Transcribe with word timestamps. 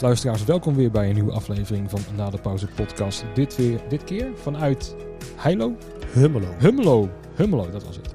Luisteraars, 0.00 0.44
welkom 0.44 0.74
weer 0.74 0.90
bij 0.90 1.08
een 1.08 1.14
nieuwe 1.14 1.32
aflevering 1.32 1.90
van 1.90 2.00
Na 2.16 2.30
de 2.30 2.38
Pauze 2.40 2.66
podcast. 2.66 3.24
Dit, 3.34 3.56
weer, 3.56 3.80
dit 3.88 4.04
keer 4.04 4.30
vanuit 4.38 4.96
Heilo? 5.36 5.76
Hummelo. 6.12 6.46
Hummelo. 6.58 7.08
Hummelo, 7.34 7.70
dat 7.70 7.84
was 7.84 7.96
het. 7.96 8.14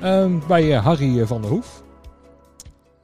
Ehm, 0.00 0.38
bij 0.48 0.74
eh, 0.76 0.84
Harry 0.84 1.26
van 1.26 1.40
der 1.42 1.50
Hoef. 1.50 1.84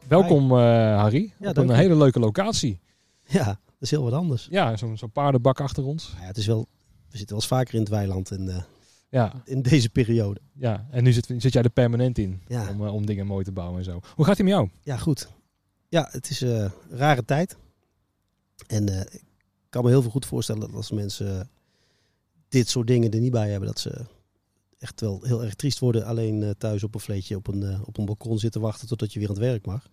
Welkom 0.08 0.50
eh, 0.50 0.56
Harry, 1.00 1.32
Ja, 1.38 1.50
op 1.50 1.56
een 1.56 1.70
hele 1.70 1.96
leuke 1.96 2.18
locatie. 2.18 2.80
Ja, 3.26 3.44
dat 3.44 3.56
is 3.78 3.90
heel 3.90 4.02
wat 4.02 4.12
anders. 4.12 4.46
Ja, 4.50 4.76
zo'n 4.76 4.96
zo'n 4.96 5.10
paardenbak 5.10 5.60
achter 5.60 5.84
ons. 5.84 6.14
Ja, 6.20 6.26
het 6.26 6.36
is 6.36 6.46
wel, 6.46 6.66
we 7.10 7.16
zitten 7.16 7.28
wel 7.28 7.36
eens 7.36 7.46
vaker 7.46 7.74
in 7.74 7.80
het 7.80 7.88
weiland 7.88 8.30
in, 8.30 8.48
eh, 8.48 8.56
Ja, 9.08 9.32
in 9.44 9.62
deze 9.62 9.90
periode. 9.90 10.40
ja. 10.54 10.86
en 10.90 11.04
nu 11.04 11.12
zit, 11.12 11.26
zit 11.38 11.52
jij 11.52 11.62
er 11.62 11.70
permanent 11.70 12.18
in 12.18 12.40
Ja. 12.46 12.68
om, 12.70 12.86
eh, 12.86 12.94
om 12.94 13.06
dingen 13.06 13.26
mooi 13.26 13.44
te 13.44 13.52
bouwen 13.52 13.78
en 13.78 13.84
zo. 13.84 14.00
Hoe 14.14 14.24
gaat 14.24 14.36
het 14.36 14.46
met 14.46 14.54
jou? 14.54 14.68
Ja, 14.82 14.96
goed. 14.96 15.28
Ja, 15.88 16.08
het 16.10 16.30
is 16.30 16.42
eh, 16.42 16.50
een 16.50 16.70
rare 16.90 17.24
tijd. 17.24 17.56
En 18.66 18.88
eh, 18.88 19.00
ik 19.00 19.68
kan 19.68 19.84
me 19.84 19.90
heel 19.90 20.02
veel 20.02 20.10
goed 20.10 20.26
voorstellen 20.26 20.60
dat 20.60 20.74
als 20.74 20.90
mensen 20.90 21.50
dit 22.48 22.68
soort 22.68 22.86
dingen 22.86 23.10
er 23.10 23.20
niet 23.20 23.32
bij 23.32 23.50
hebben, 23.50 23.68
dat 23.68 23.78
ze 23.78 24.04
echt 24.78 25.00
wel 25.00 25.22
heel 25.22 25.44
erg 25.44 25.54
triest 25.54 25.78
worden. 25.78 26.04
Alleen 26.04 26.42
eh, 26.42 26.50
thuis 26.58 26.82
op 26.82 26.94
een 26.94 27.00
vleetje 27.00 27.36
op 27.36 27.46
een, 27.46 27.62
eh, 27.62 27.80
op 27.84 27.98
een 27.98 28.04
balkon 28.04 28.38
zitten 28.38 28.60
wachten 28.60 28.88
totdat 28.88 29.12
je 29.12 29.18
weer 29.18 29.28
aan 29.28 29.34
het 29.34 29.44
werk 29.44 29.66
mag. 29.66 29.88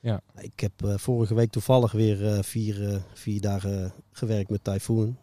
Ja. 0.00 0.20
Ik 0.36 0.60
heb 0.60 0.72
vorige 1.00 1.34
week 1.34 1.50
toevallig 1.50 1.92
weer 1.92 2.44
vier, 2.44 3.04
vier 3.14 3.40
dagen 3.40 3.92
gewerkt 4.12 4.50
met 4.50 4.64
Typhoon. 4.64 5.16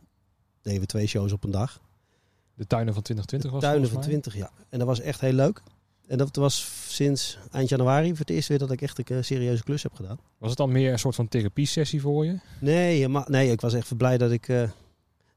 Deden 0.62 0.80
we 0.80 0.86
twee 0.86 1.08
shows 1.08 1.32
op 1.32 1.44
een 1.44 1.52
dag. 1.52 1.82
De 2.54 2.68
tuinen 2.68 2.94
van 2.94 3.04
2020 3.04 3.52
was 3.52 3.62
Tuinen 3.62 3.90
van 3.90 4.04
volgens 4.04 4.14
mij. 4.14 4.22
20, 4.22 4.60
ja. 4.60 4.66
En 4.70 4.80
dat 4.80 4.88
was 4.88 5.00
echt 5.00 5.22
heel 5.22 5.34
leuk. 5.34 5.64
En 6.12 6.18
dat 6.18 6.36
was 6.36 6.72
sinds 6.88 7.38
eind 7.52 7.70
januari 7.70 8.10
voor 8.10 8.18
het 8.18 8.30
eerst 8.30 8.48
weer 8.48 8.58
dat 8.58 8.72
ik 8.72 8.82
echt 8.82 8.98
een 9.10 9.18
eh, 9.18 9.24
serieuze 9.24 9.64
klus 9.64 9.84
heb 9.84 9.94
gedaan. 9.94 10.20
Was 10.38 10.50
het 10.50 10.58
dan 10.58 10.72
meer 10.72 10.92
een 10.92 11.00
soort 11.00 11.16
van 11.16 11.28
therapie-sessie 11.28 12.02
voor 12.02 12.26
je? 12.26 12.40
Nee, 12.60 12.96
helemaal- 12.96 13.26
nee 13.28 13.52
ik 13.52 13.62
was 13.62 13.74
echt 13.74 13.98
blij 13.98 14.18
dat 14.18 14.32
ik... 14.32 14.48
eh, 14.48 14.62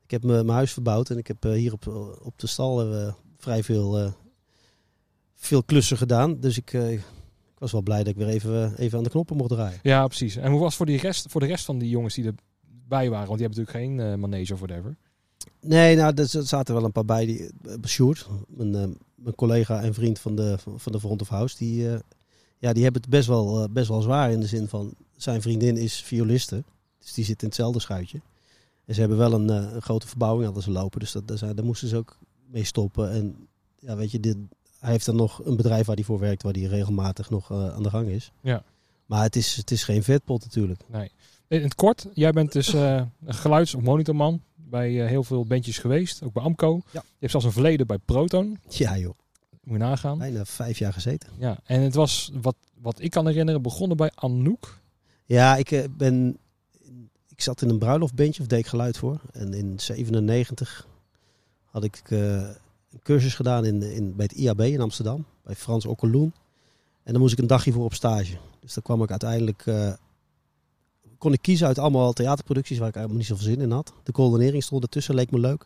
ik 0.04 0.10
heb 0.10 0.22
mijn 0.24 0.48
huis 0.48 0.72
verbouwd 0.72 1.10
en 1.10 1.18
ik 1.18 1.26
heb 1.26 1.44
eh, 1.44 1.52
hier 1.52 1.72
op, 1.72 1.86
op 2.22 2.38
de 2.38 2.46
stal 2.46 2.92
eh, 2.94 3.12
vrij 3.38 3.62
veel, 3.62 3.98
eh, 3.98 4.12
veel 5.34 5.62
klussen 5.62 5.96
gedaan. 5.96 6.40
Dus 6.40 6.56
ik, 6.56 6.72
eh, 6.72 6.92
ik 6.92 7.02
was 7.58 7.72
wel 7.72 7.82
blij 7.82 7.98
dat 7.98 8.06
ik 8.06 8.16
weer 8.16 8.28
even, 8.28 8.76
even 8.78 8.98
aan 8.98 9.04
de 9.04 9.10
knoppen 9.10 9.36
mocht 9.36 9.50
draaien. 9.50 9.78
Ja, 9.82 10.06
precies. 10.06 10.36
En 10.36 10.50
hoe 10.50 10.58
was 10.60 10.66
het 10.68 10.76
voor, 10.76 10.86
die 10.86 10.98
rest, 11.00 11.26
voor 11.30 11.40
de 11.40 11.46
rest 11.46 11.64
van 11.64 11.78
die 11.78 11.88
jongens 11.88 12.14
die 12.14 12.24
erbij 12.24 13.10
waren? 13.10 13.26
Want 13.28 13.38
die 13.38 13.46
hebben 13.46 13.64
natuurlijk 13.64 13.98
geen 13.98 14.00
eh, 14.12 14.14
manege 14.18 14.52
of 14.52 14.60
whatever. 14.60 14.96
Nee, 15.60 15.96
nou, 15.96 16.14
er 16.14 16.26
zaten 16.28 16.74
wel 16.74 16.84
een 16.84 16.92
paar 16.92 17.04
bij. 17.04 17.26
Die, 17.26 17.50
eh, 17.64 17.74
Sjoerd, 17.86 18.28
mijn, 18.48 18.74
eh, 18.74 18.88
mijn 19.14 19.34
collega 19.34 19.82
en 19.82 19.94
vriend 19.94 20.18
van 20.18 20.34
de, 20.34 20.58
van 20.76 20.92
de 20.92 21.00
Front 21.00 21.20
of 21.20 21.28
House, 21.28 21.56
die, 21.56 21.88
eh, 21.88 21.98
ja, 22.58 22.72
die 22.72 22.82
hebben 22.82 23.00
het 23.00 23.10
best 23.10 23.28
wel, 23.28 23.68
best 23.70 23.88
wel 23.88 24.02
zwaar 24.02 24.30
in 24.30 24.40
de 24.40 24.46
zin 24.46 24.68
van 24.68 24.94
zijn 25.16 25.42
vriendin 25.42 25.76
is 25.76 26.02
violiste. 26.02 26.64
Dus 26.98 27.12
die 27.12 27.24
zit 27.24 27.42
in 27.42 27.48
hetzelfde 27.48 27.80
schuitje. 27.80 28.20
En 28.84 28.94
ze 28.94 29.00
hebben 29.00 29.18
wel 29.18 29.32
een, 29.32 29.48
een 29.48 29.82
grote 29.82 30.06
verbouwing 30.06 30.44
hadden 30.44 30.62
ze 30.62 30.70
lopen. 30.70 31.00
Dus 31.00 31.12
dat, 31.12 31.28
daar, 31.28 31.54
daar 31.54 31.64
moesten 31.64 31.88
ze 31.88 31.96
ook 31.96 32.18
mee 32.46 32.64
stoppen. 32.64 33.10
En 33.10 33.48
ja, 33.78 33.96
weet 33.96 34.10
je, 34.10 34.20
dit, 34.20 34.36
hij 34.78 34.90
heeft 34.90 35.06
dan 35.06 35.16
nog 35.16 35.44
een 35.44 35.56
bedrijf 35.56 35.86
waar 35.86 35.96
hij 35.96 36.04
voor 36.04 36.18
werkt, 36.18 36.42
waar 36.42 36.52
hij 36.52 36.62
regelmatig 36.62 37.30
nog 37.30 37.52
aan 37.52 37.82
de 37.82 37.90
gang 37.90 38.08
is. 38.08 38.32
Ja. 38.40 38.62
Maar 39.06 39.22
het 39.22 39.36
is, 39.36 39.56
het 39.56 39.70
is 39.70 39.84
geen 39.84 40.02
vetpot 40.02 40.42
natuurlijk. 40.42 40.80
Nee. 40.86 41.10
In 41.48 41.62
het 41.62 41.74
kort, 41.74 42.08
jij 42.12 42.32
bent 42.32 42.52
dus 42.52 42.72
een 42.72 43.10
geluids- 43.26 43.74
of 43.74 43.82
monitorman 43.82 44.40
bij 44.70 45.02
eh, 45.02 45.08
heel 45.08 45.24
veel 45.24 45.44
bandjes 45.44 45.78
geweest. 45.78 46.22
Ook 46.22 46.32
bij 46.32 46.42
Amco. 46.42 46.80
Ja. 46.90 47.00
Je 47.04 47.16
hebt 47.18 47.30
zelfs 47.30 47.46
een 47.46 47.52
verleden 47.52 47.86
bij 47.86 47.98
Proton. 47.98 48.58
Ja 48.68 48.98
joh, 48.98 49.14
Moet 49.62 49.72
je 49.72 49.84
nagaan. 49.84 50.18
bijna 50.18 50.44
vijf 50.44 50.78
jaar 50.78 50.92
gezeten. 50.92 51.28
Ja. 51.38 51.58
En 51.64 51.80
het 51.80 51.94
was, 51.94 52.30
wat, 52.40 52.56
wat 52.80 53.00
ik 53.00 53.10
kan 53.10 53.26
herinneren, 53.26 53.62
begonnen 53.62 53.96
bij 53.96 54.10
Anouk. 54.14 54.80
Ja, 55.24 55.56
ik 55.56 55.70
eh, 55.70 55.84
ben. 55.90 56.38
Ik 57.28 57.40
zat 57.40 57.62
in 57.62 57.68
een 57.68 57.78
bruiloftbandje 57.78 58.42
of 58.42 58.48
deed 58.48 58.58
ik 58.58 58.66
geluid 58.66 58.96
voor. 58.96 59.20
En 59.32 59.54
in 59.54 59.80
97 59.80 60.88
had 61.64 61.84
ik 61.84 62.02
eh, 62.04 62.18
een 62.90 63.00
cursus 63.02 63.34
gedaan 63.34 63.64
in, 63.64 63.82
in, 63.82 64.16
bij 64.16 64.26
het 64.28 64.38
IAB 64.38 64.60
in 64.60 64.80
Amsterdam. 64.80 65.24
Bij 65.42 65.54
Frans 65.54 65.86
Okkeloen. 65.86 66.34
En 67.02 67.12
dan 67.12 67.20
moest 67.20 67.32
ik 67.32 67.38
een 67.38 67.46
dagje 67.46 67.72
voor 67.72 67.84
op 67.84 67.94
stage. 67.94 68.36
Dus 68.60 68.74
dan 68.74 68.82
kwam 68.82 69.02
ik 69.02 69.10
uiteindelijk. 69.10 69.64
Kon 71.24 71.32
ik 71.32 71.42
kiezen 71.42 71.66
uit 71.66 71.78
allemaal 71.78 72.12
theaterproducties 72.12 72.78
waar 72.78 72.88
ik 72.88 72.94
eigenlijk 72.96 73.28
niet 73.28 73.38
zoveel 73.38 73.52
zin 73.54 73.62
in 73.64 73.70
had. 73.70 73.92
De 74.02 74.12
coördinering 74.12 74.62
stond 74.62 74.82
ertussen, 74.82 75.14
leek 75.14 75.30
me 75.30 75.38
leuk. 75.38 75.64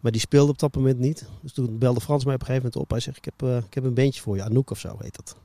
Maar 0.00 0.12
die 0.12 0.20
speelde 0.20 0.50
op 0.52 0.58
dat 0.58 0.74
moment 0.74 0.98
niet. 0.98 1.24
Dus 1.42 1.52
toen 1.52 1.78
belde 1.78 2.00
Frans 2.00 2.24
mij 2.24 2.34
op 2.34 2.40
een 2.40 2.46
gegeven 2.46 2.66
moment 2.68 2.84
op. 2.84 2.90
Hij 2.90 3.00
zegt, 3.00 3.16
ik 3.16 3.24
heb, 3.24 3.42
eh, 3.42 3.56
ik 3.56 3.74
heb 3.74 3.84
een 3.84 3.94
bandje 3.94 4.20
voor 4.20 4.36
je. 4.36 4.42
Anouk 4.42 4.70
of 4.70 4.78
zo 4.78 4.96
heet 4.98 5.16
dat. 5.16 5.36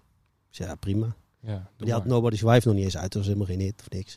Ik 0.50 0.56
zei, 0.56 0.70
ja 0.70 0.76
prima. 0.76 1.16
Ja, 1.40 1.70
die 1.78 1.92
had. 1.92 2.06
Nobody's 2.06 2.42
Wife 2.42 2.68
nog 2.68 2.76
niet 2.76 2.86
eens 2.86 2.98
uit. 2.98 3.04
Dat 3.12 3.14
was 3.14 3.26
helemaal 3.26 3.48
geen 3.48 3.60
hit 3.60 3.80
of 3.80 3.90
niks. 3.90 4.16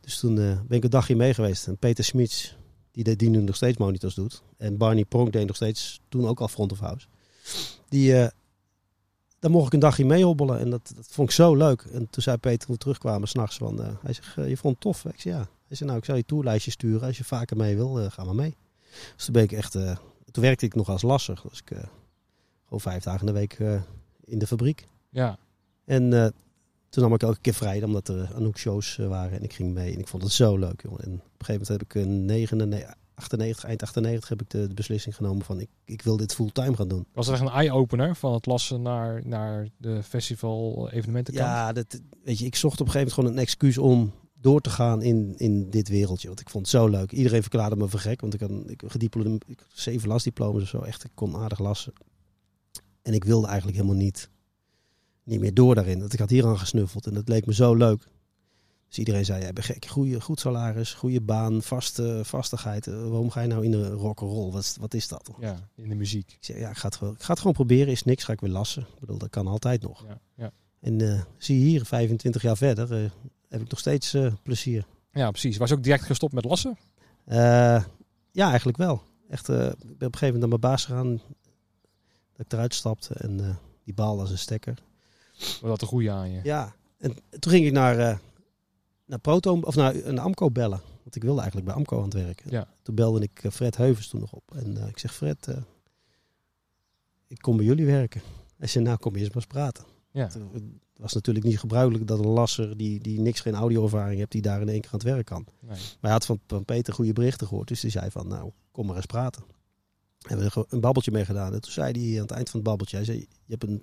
Dus 0.00 0.18
toen 0.18 0.38
eh, 0.38 0.60
ben 0.66 0.76
ik 0.76 0.84
een 0.84 0.90
dagje 0.90 1.16
mee 1.16 1.34
geweest. 1.34 1.66
En 1.66 1.76
Peter 1.76 2.04
Smits, 2.04 2.56
die, 2.90 3.04
de- 3.04 3.16
die 3.16 3.28
nu 3.30 3.40
nog 3.42 3.56
steeds 3.56 3.78
monitors 3.78 4.14
doet. 4.14 4.42
En 4.56 4.76
Barney 4.76 5.04
Pronk 5.04 5.32
deed 5.32 5.46
nog 5.46 5.56
steeds, 5.56 6.00
toen 6.08 6.26
ook 6.26 6.40
al 6.40 6.48
front 6.48 6.72
of 6.72 6.78
house. 6.78 7.06
Die, 7.88 8.16
eh 8.16 8.28
daar 9.44 9.52
mocht 9.52 9.66
ik 9.66 9.72
een 9.72 9.78
dagje 9.78 10.04
mee 10.04 10.24
hobbelen. 10.24 10.58
En 10.58 10.70
dat, 10.70 10.92
dat 10.96 11.06
vond 11.10 11.28
ik 11.28 11.34
zo 11.34 11.54
leuk. 11.54 11.82
En 11.82 12.10
toen 12.10 12.22
zei 12.22 12.36
Peter, 12.36 12.66
toen 12.66 12.74
we 12.74 12.80
terugkwamen 12.80 13.28
s'nachts, 13.28 13.56
van, 13.56 13.82
eh, 13.82 13.88
hij 14.02 14.12
zegt, 14.12 14.36
eh, 14.36 14.48
je 14.48 14.56
vond 14.56 14.74
het 14.74 14.82
tof. 14.82 15.04
Ik 15.04 15.20
zei, 15.20 15.34
ja. 15.34 15.48
Hij 15.66 15.76
zei, 15.76 15.88
nou, 15.88 16.00
ik 16.00 16.04
zal 16.06 16.16
je 16.16 16.24
toerlijstje 16.24 16.70
sturen. 16.70 17.06
Als 17.06 17.16
je 17.16 17.24
vaker 17.24 17.56
mee 17.56 17.76
wil, 17.76 18.00
eh, 18.00 18.10
ga 18.10 18.24
maar 18.24 18.34
mee. 18.34 18.56
Dus 19.16 19.24
toen 19.24 19.34
ben 19.34 19.42
ik 19.42 19.52
echt, 19.52 19.72
toen 20.30 20.42
werkte 20.42 20.66
ik 20.66 20.74
nog 20.74 20.88
als 20.88 21.02
lasser. 21.02 21.40
Dus 21.48 21.58
ik 21.58 21.76
gewoon 22.64 22.80
vijf 22.80 23.02
dagen 23.02 23.20
in 23.20 23.26
de 23.26 23.32
week 23.32 23.58
in 24.24 24.38
de 24.38 24.46
fabriek. 24.46 24.86
Ja, 25.10 25.38
En 25.84 26.10
toen 26.88 27.02
nam 27.02 27.14
ik 27.14 27.22
elke 27.22 27.40
keer 27.40 27.54
vrij, 27.54 27.82
omdat 27.82 28.08
er 28.08 28.34
Anouk 28.34 28.58
shows 28.58 28.96
waren. 28.96 29.38
En 29.38 29.42
ik 29.42 29.52
ging 29.52 29.74
mee 29.74 29.92
en 29.92 29.98
ik 29.98 30.08
vond 30.08 30.22
het 30.22 30.32
zo 30.32 30.56
leuk, 30.56 30.82
jongen. 30.82 31.02
En 31.02 31.12
op 31.12 31.40
een 31.40 31.46
gegeven 31.46 31.52
moment 31.52 31.68
heb 31.68 31.82
ik 31.82 31.94
een 31.94 32.24
99, 32.24 32.94
98, 33.14 33.64
eind 33.64 33.82
98 33.82 34.28
heb 34.28 34.40
ik 34.40 34.50
de, 34.50 34.66
de 34.66 34.74
beslissing 34.74 35.16
genomen 35.16 35.44
van 35.44 35.60
ik, 35.60 35.68
ik 35.84 36.02
wil 36.02 36.16
dit 36.16 36.34
fulltime 36.34 36.76
gaan 36.76 36.88
doen. 36.88 37.06
was 37.12 37.26
het 37.26 37.34
echt 37.34 37.44
een 37.44 37.52
eye-opener 37.52 38.16
van 38.16 38.32
het 38.32 38.46
lassen 38.46 38.82
naar, 38.82 39.20
naar 39.24 39.68
de 39.76 40.02
festival 40.02 40.90
evenementenkant? 40.90 41.46
Ja, 41.46 41.72
dat, 41.72 42.00
weet 42.24 42.38
je, 42.38 42.44
ik 42.44 42.56
zocht 42.56 42.80
op 42.80 42.86
een 42.86 42.92
gegeven 42.92 43.14
moment 43.14 43.14
gewoon 43.14 43.30
een 43.32 43.48
excuus 43.48 43.78
om 43.78 44.12
door 44.44 44.60
te 44.60 44.70
gaan 44.70 45.02
in, 45.02 45.34
in 45.36 45.70
dit 45.70 45.88
wereldje. 45.88 46.26
Want 46.26 46.40
ik 46.40 46.50
vond 46.50 46.66
het 46.66 46.74
zo 46.74 46.88
leuk. 46.88 47.12
Iedereen 47.12 47.42
verklaarde 47.42 47.76
me 47.76 47.88
voor 47.88 48.00
gek, 48.00 48.20
want 48.20 48.34
ik 48.34 48.40
had, 48.40 48.50
ik 48.66 48.82
gediplomeerd, 48.86 49.44
ik 49.46 49.58
had 49.58 49.68
zeven 49.72 50.08
lasdiplomas 50.08 50.62
of 50.62 50.68
zo. 50.68 50.80
Echt, 50.80 51.04
ik 51.04 51.10
kon 51.14 51.36
aardig 51.36 51.58
lassen. 51.58 51.92
En 53.02 53.12
ik 53.12 53.24
wilde 53.24 53.46
eigenlijk 53.46 53.76
helemaal 53.76 53.98
niet, 53.98 54.30
niet 55.22 55.40
meer 55.40 55.54
door 55.54 55.74
daarin. 55.74 56.00
Want 56.00 56.12
ik 56.12 56.18
had 56.18 56.30
hier 56.30 56.46
aan 56.46 56.58
gesnuffeld 56.58 57.06
en 57.06 57.14
dat 57.14 57.28
leek 57.28 57.46
me 57.46 57.54
zo 57.54 57.74
leuk. 57.74 58.08
Dus 58.94 59.04
iedereen 59.04 59.24
zei, 59.24 59.42
jij 59.42 59.52
bent 59.52 59.66
gek, 59.66 59.86
goede, 59.86 60.20
goed 60.20 60.40
salaris, 60.40 60.92
goede 60.92 61.20
baan, 61.20 61.62
vaste, 61.62 62.20
vastigheid. 62.24 62.86
Eh, 62.86 62.94
waarom 62.94 63.30
ga 63.30 63.40
je 63.40 63.48
nou 63.48 63.64
in 63.64 63.70
de 63.70 63.88
rock'n'roll? 63.88 64.50
Wat, 64.52 64.76
wat 64.80 64.94
is 64.94 65.08
dat? 65.08 65.30
Ja, 65.40 65.68
in 65.74 65.88
de 65.88 65.94
muziek. 65.94 66.32
Ik 66.32 66.44
zei, 66.44 66.58
ja, 66.58 66.70
ik 66.70 66.76
ga, 66.76 66.86
het 66.86 66.96
gewoon, 66.96 67.14
ik 67.14 67.22
ga 67.22 67.30
het 67.30 67.38
gewoon 67.38 67.54
proberen. 67.54 67.92
Is 67.92 68.04
niks, 68.04 68.24
ga 68.24 68.32
ik 68.32 68.40
weer 68.40 68.50
lassen. 68.50 68.82
Ik 68.82 69.00
bedoel, 69.00 69.18
dat 69.18 69.30
kan 69.30 69.46
altijd 69.46 69.82
nog. 69.82 70.04
Ja, 70.08 70.20
ja. 70.34 70.50
En 70.80 71.00
eh, 71.00 71.22
zie 71.38 71.58
je 71.58 71.64
hier, 71.64 71.84
25 71.84 72.42
jaar 72.42 72.56
verder, 72.56 73.04
eh, 73.04 73.10
heb 73.48 73.60
ik 73.60 73.70
nog 73.70 73.78
steeds 73.78 74.16
plezier. 74.42 74.86
ja, 75.12 75.30
precies. 75.30 75.56
Was 75.56 75.68
je 75.68 75.74
ook 75.74 75.82
direct 75.82 76.04
gestopt 76.04 76.32
met 76.32 76.44
lassen? 76.44 76.78
Ja, 78.30 78.48
eigenlijk 78.48 78.78
wel. 78.78 79.02
Echt, 79.28 79.48
ik 79.48 79.54
ben 79.54 79.72
op 79.72 79.82
een 79.82 79.98
gegeven 79.98 80.20
moment 80.20 80.40
naar 80.40 80.48
mijn 80.48 80.60
baas 80.60 80.84
gegaan. 80.84 81.20
Dat 82.36 82.46
ik 82.46 82.52
eruit 82.52 82.74
stapte 82.74 83.14
en 83.14 83.58
die 83.84 83.94
baal 83.94 84.20
als 84.20 84.30
een 84.30 84.38
stekker. 84.38 84.82
Was 85.38 85.60
dat 85.60 85.82
een 85.82 85.88
goede 85.88 86.10
aan 86.10 86.30
je? 86.30 86.40
Ja, 86.42 86.74
en 86.98 87.14
toen 87.38 87.52
ging 87.52 87.66
ik 87.66 87.72
naar, 87.72 88.20
naar 89.06 89.18
Proto, 89.18 89.60
of 89.60 89.74
naar 89.74 89.94
een 89.94 90.18
Amco 90.18 90.50
bellen. 90.50 90.80
Want 91.02 91.16
ik 91.16 91.22
wilde 91.22 91.40
eigenlijk 91.40 91.70
bij 91.70 91.76
Amco 91.76 91.98
aan 91.98 92.04
het 92.04 92.14
werken. 92.14 92.50
Ja. 92.50 92.68
Toen 92.82 92.94
belde 92.94 93.20
ik 93.20 93.44
eh, 93.44 93.50
Fred 93.50 93.76
Heuvens 93.76 94.08
toen 94.08 94.20
nog 94.20 94.32
op. 94.32 94.54
En 94.54 94.76
eh, 94.76 94.88
ik 94.88 94.98
zeg, 94.98 95.14
Fred, 95.14 95.48
eh, 95.48 95.56
ik 97.26 97.38
kom 97.38 97.56
bij 97.56 97.66
jullie 97.66 97.86
werken. 97.86 98.22
Hij 98.56 98.68
zei, 98.68 98.84
nou 98.84 98.96
kom 98.96 99.12
je 99.12 99.18
eens 99.18 99.28
maar 99.28 99.36
eens 99.36 99.46
praten. 99.46 99.84
Ja. 100.10 100.28
Het 100.92 101.02
was 101.02 101.12
natuurlijk 101.12 101.44
niet 101.44 101.58
gebruikelijk 101.58 102.06
dat 102.06 102.18
een 102.18 102.26
lasser 102.26 102.76
die, 102.76 103.00
die 103.00 103.20
niks 103.20 103.40
geen 103.40 103.54
audioervaring 103.54 104.18
heeft, 104.18 104.30
die 104.30 104.42
daar 104.42 104.60
in 104.60 104.68
één 104.68 104.80
keer 104.80 104.90
aan 104.92 104.98
het 104.98 105.08
werk 105.08 105.26
kan. 105.26 105.46
Nee. 105.60 105.68
Maar 105.68 105.98
hij 106.00 106.10
had 106.10 106.26
van, 106.26 106.40
van 106.46 106.64
Peter 106.64 106.94
goede 106.94 107.12
berichten 107.12 107.46
gehoord. 107.46 107.68
Dus 107.68 107.80
die 107.80 107.90
zei 107.90 108.10
van, 108.10 108.28
nou, 108.28 108.50
kom 108.70 108.86
maar 108.86 108.96
eens 108.96 109.06
praten. 109.06 109.42
En 110.28 110.36
we 110.36 110.42
hebben 110.42 110.64
een 110.68 110.80
babbeltje 110.80 111.10
mee 111.10 111.24
gedaan. 111.24 111.54
En 111.54 111.60
toen 111.60 111.72
zei 111.72 112.08
hij 112.08 112.16
aan 112.16 112.26
het 112.26 112.30
eind 112.30 112.50
van 112.50 112.60
het 112.60 112.68
babbeltje, 112.68 112.96
hij 112.96 113.04
zei, 113.04 113.18
je 113.18 113.26
hebt 113.46 113.62
een... 113.62 113.82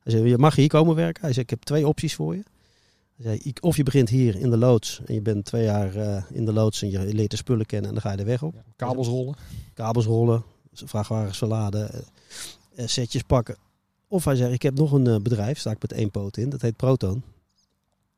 Hij 0.00 0.12
zei, 0.12 0.28
je 0.28 0.38
mag 0.38 0.56
hier 0.56 0.68
komen 0.68 0.94
werken. 0.94 1.22
Hij 1.22 1.32
zei, 1.32 1.44
ik 1.44 1.50
heb 1.50 1.62
twee 1.62 1.86
opties 1.86 2.14
voor 2.14 2.34
je. 2.34 2.42
Zei, 3.18 3.52
of 3.60 3.76
je 3.76 3.82
begint 3.82 4.08
hier 4.08 4.36
in 4.36 4.50
de 4.50 4.56
loods 4.56 5.00
en 5.04 5.14
je 5.14 5.20
bent 5.20 5.44
twee 5.44 5.64
jaar 5.64 5.96
eh, 5.96 6.22
in 6.30 6.44
de 6.44 6.52
loods 6.52 6.82
en 6.82 6.90
je 6.90 7.14
leert 7.14 7.30
de 7.30 7.36
spullen 7.36 7.66
kennen 7.66 7.88
en 7.88 7.94
dan 7.94 8.02
ga 8.02 8.12
je 8.12 8.18
er 8.18 8.24
weg 8.24 8.42
op. 8.42 8.54
Ja, 8.54 8.62
kabels 8.76 9.08
rollen. 9.08 9.34
Kabels 9.74 10.04
rollen, 10.04 10.44
vrachtwagens 10.72 11.38
verladen, 11.38 11.92
eh, 11.92 12.00
eh, 12.74 12.86
setjes 12.86 13.22
pakken. 13.22 13.56
Of 14.08 14.24
hij 14.24 14.36
zei, 14.36 14.52
ik 14.52 14.62
heb 14.62 14.74
nog 14.74 14.92
een 14.92 15.22
bedrijf, 15.22 15.58
sta 15.58 15.70
ik 15.70 15.82
met 15.82 15.92
één 15.92 16.10
poot 16.10 16.36
in, 16.36 16.50
dat 16.50 16.62
heet 16.62 16.76
Proton. 16.76 17.22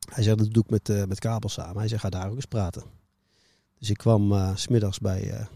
Hij 0.09 0.23
zei, 0.23 0.35
dat 0.35 0.53
doe 0.53 0.63
ik 0.67 0.69
met, 0.69 1.07
met 1.07 1.19
kabels 1.19 1.53
samen. 1.53 1.77
Hij 1.77 1.87
zei, 1.87 1.99
ga 1.99 2.09
daar 2.09 2.29
ook 2.29 2.35
eens 2.35 2.45
praten. 2.45 2.83
Dus 3.79 3.89
ik 3.89 3.97
kwam 3.97 4.55
s 4.55 4.61
smiddags 4.61 4.99
bij, 4.99 5.47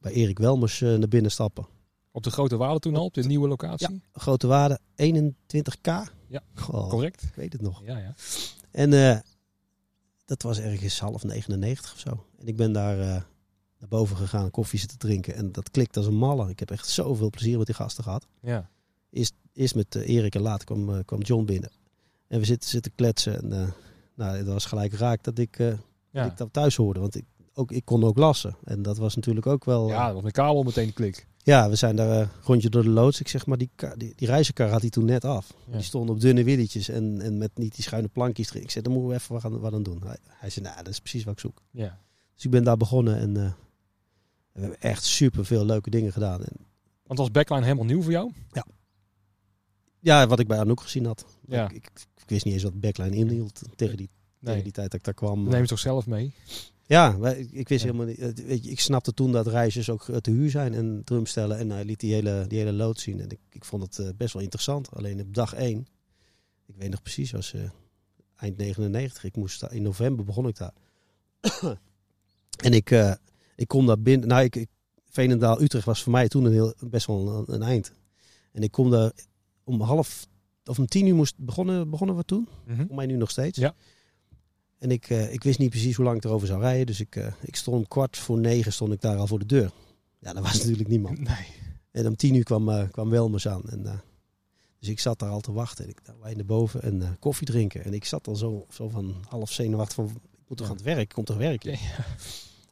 bij 0.00 0.12
Erik 0.12 0.38
Welmers 0.38 0.80
naar 0.80 1.08
binnen 1.08 1.30
stappen. 1.30 1.66
Op 2.16 2.22
de 2.22 2.30
Grote 2.30 2.56
Walen 2.56 2.80
toen 2.80 2.96
al, 2.96 3.04
op 3.04 3.14
de 3.14 3.22
nieuwe 3.22 3.48
locatie? 3.48 4.02
Grote 4.12 4.46
waarde, 4.46 4.78
21k. 5.02 5.90
Ja, 6.28 6.42
Oh, 6.70 6.88
Correct? 6.88 7.22
ik 7.22 7.34
weet 7.34 7.52
het 7.52 7.62
nog. 7.62 7.82
Ja, 7.84 7.98
ja. 7.98 8.14
En 8.70 8.92
eh, 8.92 9.18
dat 10.24 10.42
was 10.42 10.58
ergens 10.58 11.00
half 11.00 11.24
99 11.24 11.92
of 11.92 11.98
zo. 11.98 12.24
En 12.38 12.46
ik 12.46 12.56
ben 12.56 12.72
daar 12.72 12.98
eh, 13.00 13.06
naar 13.78 13.88
boven 13.88 14.16
gegaan, 14.16 14.50
koffie 14.50 14.78
zitten 14.78 14.98
drinken. 14.98 15.34
En 15.34 15.52
dat 15.52 15.70
klikt 15.70 15.96
als 15.96 16.06
een 16.06 16.14
malle. 16.16 16.50
Ik 16.50 16.58
heb 16.58 16.70
echt 16.70 16.88
zoveel 16.88 17.30
plezier 17.30 17.56
met 17.58 17.66
die 17.66 17.74
gasten 17.74 18.04
gehad. 18.04 18.26
Ja. 18.40 18.70
Eerst 19.52 19.74
met 19.74 19.94
eh, 19.94 20.08
Erik 20.08 20.34
en 20.34 20.40
later 20.42 20.64
kwam, 20.66 21.04
kwam 21.04 21.20
John 21.20 21.44
binnen. 21.44 21.70
En 22.28 22.38
we 22.38 22.44
zitten, 22.44 22.68
zitten 22.68 22.92
kletsen. 22.94 23.42
En 23.42 23.74
nou, 24.14 24.36
het 24.36 24.46
was 24.46 24.64
gelijk 24.64 24.92
raak 24.92 25.22
dat 25.24 25.38
ik, 25.38 25.58
Ja. 25.58 25.76
dat 26.10 26.26
ik 26.26 26.36
dat 26.36 26.52
thuis 26.52 26.76
hoorde. 26.76 27.00
Want 27.00 27.14
ik, 27.16 27.24
ook, 27.54 27.72
ik 27.72 27.84
kon 27.84 28.04
ook 28.04 28.18
lassen. 28.18 28.56
En 28.64 28.82
dat 28.82 28.96
was 28.98 29.14
natuurlijk 29.14 29.46
ook 29.46 29.64
wel... 29.64 29.88
ja, 29.88 30.04
dat 30.04 30.14
was 30.14 30.22
met 30.22 30.32
kabel 30.32 30.62
meteen 30.62 30.92
klik. 30.92 31.26
Ja, 31.46 31.68
we 31.68 31.76
zijn 31.76 31.96
daar 31.96 32.20
eh, 32.20 32.28
rondje 32.42 32.68
door 32.68 32.82
de 32.82 32.88
loods. 32.88 33.20
Ik 33.20 33.28
zeg 33.28 33.46
maar, 33.46 33.58
die, 33.58 33.70
die, 33.96 34.12
die 34.16 34.26
reizenkar 34.28 34.68
had 34.68 34.80
hij 34.80 34.90
toen 34.90 35.04
net 35.04 35.24
af. 35.24 35.54
Ja. 35.66 35.72
Die 35.72 35.82
stonden 35.82 36.14
op 36.14 36.20
dunne 36.20 36.44
wieltjes 36.44 36.88
en, 36.88 37.20
en 37.20 37.38
met 37.38 37.50
niet 37.54 37.74
die 37.74 37.84
schuine 37.84 38.08
plankjes 38.08 38.50
erin. 38.50 38.62
Ik 38.62 38.70
zei, 38.70 38.84
dan 38.84 38.92
moeten 38.92 39.10
we 39.10 39.16
even 39.16 39.34
wat 39.34 39.44
aan, 39.44 39.58
wat 39.60 39.72
aan 39.72 39.82
doen. 39.82 40.02
Hij, 40.06 40.16
hij 40.28 40.50
zei, 40.50 40.64
nou, 40.64 40.76
dat 40.76 40.88
is 40.92 40.98
precies 41.00 41.24
wat 41.24 41.32
ik 41.32 41.40
zoek. 41.40 41.62
Ja. 41.70 41.98
Dus 42.34 42.44
ik 42.44 42.50
ben 42.50 42.64
daar 42.64 42.76
begonnen 42.76 43.18
en 43.18 43.36
eh, 43.36 43.52
we 44.52 44.60
hebben 44.60 44.80
echt 44.80 45.04
super 45.04 45.44
veel 45.46 45.64
leuke 45.64 45.90
dingen 45.90 46.12
gedaan. 46.12 46.44
En, 46.44 46.52
Want 47.02 47.18
was 47.18 47.30
backline 47.30 47.62
helemaal 47.64 47.84
nieuw 47.84 48.02
voor 48.02 48.12
jou? 48.12 48.32
ja, 50.00 50.26
wat 50.26 50.38
ik 50.38 50.46
bij 50.46 50.58
Anouk 50.58 50.80
gezien 50.80 51.06
had. 51.06 51.24
Ja. 51.48 51.64
Ik, 51.68 51.74
ik, 51.76 51.90
ik 52.16 52.28
wist 52.28 52.44
niet 52.44 52.54
eens 52.54 52.62
wat 52.62 52.80
backline 52.80 53.16
inhield 53.16 53.60
tegen 53.76 53.96
die, 53.96 54.08
tegen 54.40 54.54
Nee. 54.54 54.62
die 54.62 54.72
tijd 54.72 54.90
dat 54.90 54.98
ik 54.98 55.04
daar 55.04 55.14
kwam. 55.14 55.48
Neem 55.48 55.60
je 55.62 55.66
toch 55.66 55.78
zelf 55.78 56.06
mee? 56.06 56.32
Ja, 56.86 57.16
ik, 57.50 57.68
wist 57.68 57.84
Ja. 57.84 57.90
helemaal 57.90 58.06
niet. 58.06 58.18
eh, 58.18 58.46
Weet 58.46 58.64
je, 58.64 58.70
ik 58.70 58.80
snapte 58.80 59.14
toen 59.14 59.32
dat 59.32 59.46
reizigers 59.46 59.90
ook 59.90 60.08
eh, 60.08 60.16
te 60.16 60.30
huur 60.30 60.50
zijn 60.50 60.74
en 60.74 61.02
drumstellen. 61.04 61.58
En 61.58 61.70
hij 61.70 61.84
liet 61.84 62.00
die 62.00 62.12
hele, 62.14 62.44
die 62.48 62.58
hele 62.58 62.72
lood 62.72 63.00
zien. 63.00 63.20
En 63.20 63.30
ik, 63.30 63.38
ik 63.50 63.64
vond 63.64 63.82
het 63.82 63.98
eh, 63.98 64.08
best 64.16 64.32
wel 64.32 64.42
interessant. 64.42 64.90
Alleen 64.94 65.20
op 65.20 65.34
dag 65.34 65.54
één, 65.54 65.86
ik 66.66 66.74
weet 66.76 66.90
nog 66.90 67.02
precies, 67.02 67.30
was 67.30 67.52
eh, 67.54 67.60
eind 68.36 68.56
99. 68.56 69.24
Ik 69.24 69.36
moest 69.36 69.60
daar, 69.60 69.72
in 69.72 69.82
november 69.82 70.24
begon 70.24 70.48
ik 70.48 70.56
daar. 70.56 70.72
en 72.64 72.72
ik, 72.72 72.90
eh, 72.90 73.12
ik 73.56 73.68
kom 73.68 73.86
daar 73.86 74.00
binnen. 74.00 74.28
Nou, 74.28 74.42
ik, 74.44 74.56
ik, 74.56 74.68
Veenendaal 75.08 75.62
Utrecht 75.62 75.84
was 75.86 76.02
voor 76.02 76.12
mij 76.12 76.28
toen 76.28 76.44
een 76.44 76.52
heel, 76.52 76.74
best 76.80 77.06
wel 77.06 77.28
een, 77.48 77.54
een 77.54 77.62
eind. 77.62 77.92
En 78.52 78.62
ik 78.62 78.70
kom 78.70 78.90
daar 78.90 79.12
om 79.64 79.80
half 79.80 80.26
of 80.64 80.78
om 80.78 80.86
tien 80.86 81.06
uur 81.06 81.14
moest 81.14 81.34
begonnen, 81.38 81.90
begonnen 81.90 82.16
we 82.16 82.24
toen. 82.24 82.48
Mhm. 82.66 82.86
Voor 82.86 82.96
mij 82.96 83.06
nu 83.06 83.16
nog 83.16 83.30
steeds. 83.30 83.58
Ja. 83.58 83.74
En 84.86 84.92
ik, 84.92 85.10
eh, 85.10 85.32
ik 85.32 85.42
wist 85.42 85.58
niet 85.58 85.70
precies 85.70 85.96
hoe 85.96 86.04
lang 86.04 86.16
ik 86.16 86.24
erover 86.24 86.46
zou 86.46 86.60
rijden. 86.60 86.86
Dus 86.86 87.00
ik, 87.00 87.16
eh, 87.16 87.32
ik 87.42 87.56
stond 87.56 87.76
om 87.76 87.88
kwart 87.88 88.16
voor 88.16 88.38
negen 88.38 88.72
stond 88.72 88.92
ik 88.92 89.00
daar 89.00 89.16
al 89.16 89.26
voor 89.26 89.38
de 89.38 89.46
deur. 89.46 89.70
Ja, 90.18 90.32
daar 90.32 90.42
was 90.42 90.58
natuurlijk 90.62 90.88
niemand. 90.88 91.18
Nee. 91.20 91.46
En 91.90 92.06
om 92.06 92.16
tien 92.16 92.34
uur 92.34 92.44
kwam, 92.44 92.68
eh, 92.68 92.88
kwam 92.90 93.10
Welmers 93.10 93.48
aan. 93.48 93.62
En, 93.70 94.02
dus 94.78 94.88
ik 94.88 95.00
zat 95.00 95.18
daar 95.18 95.30
al 95.30 95.40
te 95.40 95.52
wachten. 95.52 95.84
En 95.84 95.90
ik 95.90 96.00
nou, 96.06 96.18
wij 96.22 96.34
naar 96.34 96.44
boven 96.44 96.82
en 96.82 97.16
koffie 97.20 97.46
drinken. 97.46 97.84
En 97.84 97.94
ik 97.94 98.04
zat 98.04 98.26
al 98.28 98.36
zo, 98.36 98.66
zo 98.70 98.88
van 98.88 99.14
half 99.28 99.52
zenuwachtig 99.52 99.94
van... 99.94 100.04
Ik 100.06 100.48
moet 100.48 100.56
toch 100.58 100.66
Ja. 100.66 100.72
aan 100.72 100.78
het 100.78 100.86
werk? 100.86 101.00
Ik 101.00 101.08
kom 101.08 101.24
toch 101.24 101.36
werken? 101.36 101.70
Ja. 101.70 101.78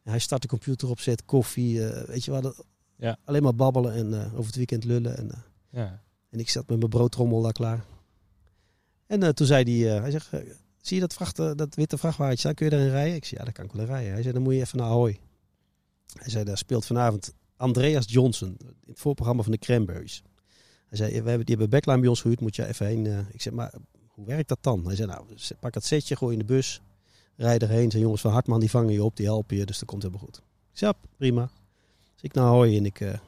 En 0.03 0.11
hij 0.11 0.19
start 0.19 0.43
de 0.43 0.49
computer 0.49 0.89
op, 0.89 1.01
zet 1.01 1.25
koffie. 1.25 1.81
weet 2.07 2.25
je 2.25 2.31
wat? 2.31 2.65
Ja. 2.97 3.17
Alleen 3.25 3.43
maar 3.43 3.55
babbelen 3.55 3.93
en 3.95 4.15
over 4.33 4.47
het 4.47 4.57
weekend 4.57 4.85
lullen. 4.85 5.17
En, 5.17 5.31
Ja. 5.71 6.03
en 6.31 6.39
ik 6.39 6.49
zat 6.49 6.69
met 6.69 6.79
mijn 6.79 6.91
broodtrommel 6.91 7.43
daar 7.43 7.53
klaar. 7.53 7.85
En 9.07 9.35
toen 9.35 9.47
zei 9.47 9.79
hij, 9.81 9.95
eh, 9.97 10.01
hij 10.01 10.11
zegt, 10.11 10.31
zie 10.87 10.95
je 10.97 11.03
dat, 11.03 11.15
vracht, 11.15 11.39
eh, 11.39 11.51
dat 11.55 11.75
witte 11.75 11.99
vrachtwagentje 11.99 12.41
staan? 12.41 12.55
Kun 12.55 12.65
je 12.65 12.71
daarin 12.71 12.91
rijden? 12.91 13.15
Ik 13.15 13.25
zei, 13.25 13.37
ja, 13.39 13.45
daar 13.45 13.53
kan 13.55 13.65
ik 13.65 13.73
wel 13.73 13.81
in 13.81 13.91
rijden. 13.91 14.13
Hij 14.13 14.23
zei, 14.23 14.35
dan 14.35 14.43
moet 14.43 14.55
je 14.55 14.61
even 14.61 14.79
naar 14.79 14.87
Ahoy. 14.87 15.19
Hij 16.13 16.31
zei, 16.31 16.45
daar 16.45 16.59
speelt 16.59 16.87
vanavond 16.87 17.33
Andreas 17.57 18.05
Johnson 18.09 18.57
in 18.59 18.75
het 18.87 18.99
voorprogramma 18.99 19.43
van 19.43 19.53
de 19.53 19.59
Cranberries. 19.59 20.23
Hij 20.89 20.99
zei, 20.99 21.11
we 21.11 21.29
hebben, 21.29 21.47
die 21.47 21.57
hebben 21.57 21.71
backline 21.71 22.01
bij 22.01 22.09
ons 22.09 22.21
gehuurd, 22.21 22.41
moet 22.41 22.57
je 22.57 22.67
even 22.67 22.87
heen. 22.87 23.07
eh. 23.07 23.19
ik 23.33 23.43
zei, 23.43 23.55
maar 23.55 23.75
hoe 24.07 24.27
werkt 24.27 24.49
dat 24.49 24.59
dan? 24.61 24.87
Hij 24.87 24.97
zei, 24.97 25.09
nou, 25.09 25.27
pak 25.61 25.75
het 25.75 25.85
setje, 25.85 26.17
gooi 26.17 26.33
in 26.33 26.39
de 26.39 26.45
bus, 26.45 26.81
rijd 27.37 27.63
erheen. 27.63 27.91
Zijn 27.91 28.03
jongens 28.03 28.21
van 28.21 28.33
Hartman, 28.33 28.61
die 28.61 28.71
vangen 28.71 28.93
je 28.93 29.05
op, 29.05 29.17
die 29.17 29.27
helpen 29.27 29.57
je, 29.57 29.67
dus 29.67 29.79
dat 29.79 29.89
komt 29.89 30.03
helemaal 30.03 30.25
goed. 30.25 30.43
Ik 30.75 30.93
prima. 31.17 31.51
Dus 32.15 32.23
ik 32.23 32.33
naar 32.33 32.45
Ahoy 32.45 32.77
en 32.77 32.85
ik... 32.87 33.01
eh, 33.01 33.19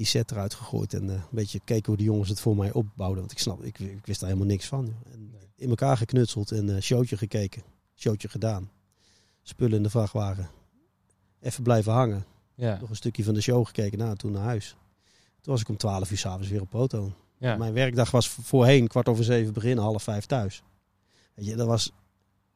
die 0.00 0.08
set 0.08 0.30
eruit 0.30 0.54
gegooid 0.54 0.94
en 0.94 1.10
eh, 1.10 1.14
een 1.14 1.22
beetje 1.30 1.60
keken 1.64 1.86
hoe 1.86 1.96
de 1.96 2.02
jongens 2.02 2.28
het 2.28 2.40
voor 2.40 2.56
mij 2.56 2.72
opbouwden. 2.72 3.18
Want 3.18 3.32
ik 3.32 3.38
snap, 3.38 3.62
ik, 3.62 3.78
ik 3.78 4.06
wist 4.06 4.20
daar 4.20 4.28
helemaal 4.28 4.50
niks 4.50 4.66
van. 4.66 4.94
En 5.12 5.34
in 5.56 5.68
elkaar 5.68 5.96
geknutseld 5.96 6.50
en 6.52 6.76
eh 6.76 6.82
showtje 6.82 7.16
gekeken. 7.16 7.62
Showtje 7.96 8.28
gedaan. 8.28 8.70
Spullen 9.42 9.76
in 9.76 9.82
de 9.82 9.90
vrachtwagen. 9.90 10.50
Even 11.40 11.62
blijven 11.62 11.92
hangen. 11.92 12.24
Ja. 12.54 12.78
Nog 12.80 12.90
een 12.90 12.96
stukje 12.96 13.24
van 13.24 13.34
de 13.34 13.40
show 13.40 13.66
gekeken. 13.66 13.98
Nou, 13.98 14.16
toen 14.16 14.32
naar 14.32 14.42
huis. 14.42 14.76
Toen 15.40 15.52
was 15.52 15.60
ik 15.60 15.68
om 15.68 15.76
12 15.76 16.10
uur 16.10 16.18
s'avonds 16.18 16.48
weer 16.48 16.60
op 16.60 16.70
Proton. 16.70 17.14
Ja. 17.38 17.56
Mijn 17.56 17.72
werkdag 17.72 18.10
was 18.10 18.28
voorheen 18.28 18.88
kwart 18.88 19.08
over 19.08 19.24
zeven 19.24 19.52
beginnen, 19.52 19.84
half 19.84 20.02
vijf 20.02 20.26
thuis. 20.26 20.62
Weet 21.34 21.46
je, 21.46 21.56
dat 21.56 21.66
was 21.66 21.92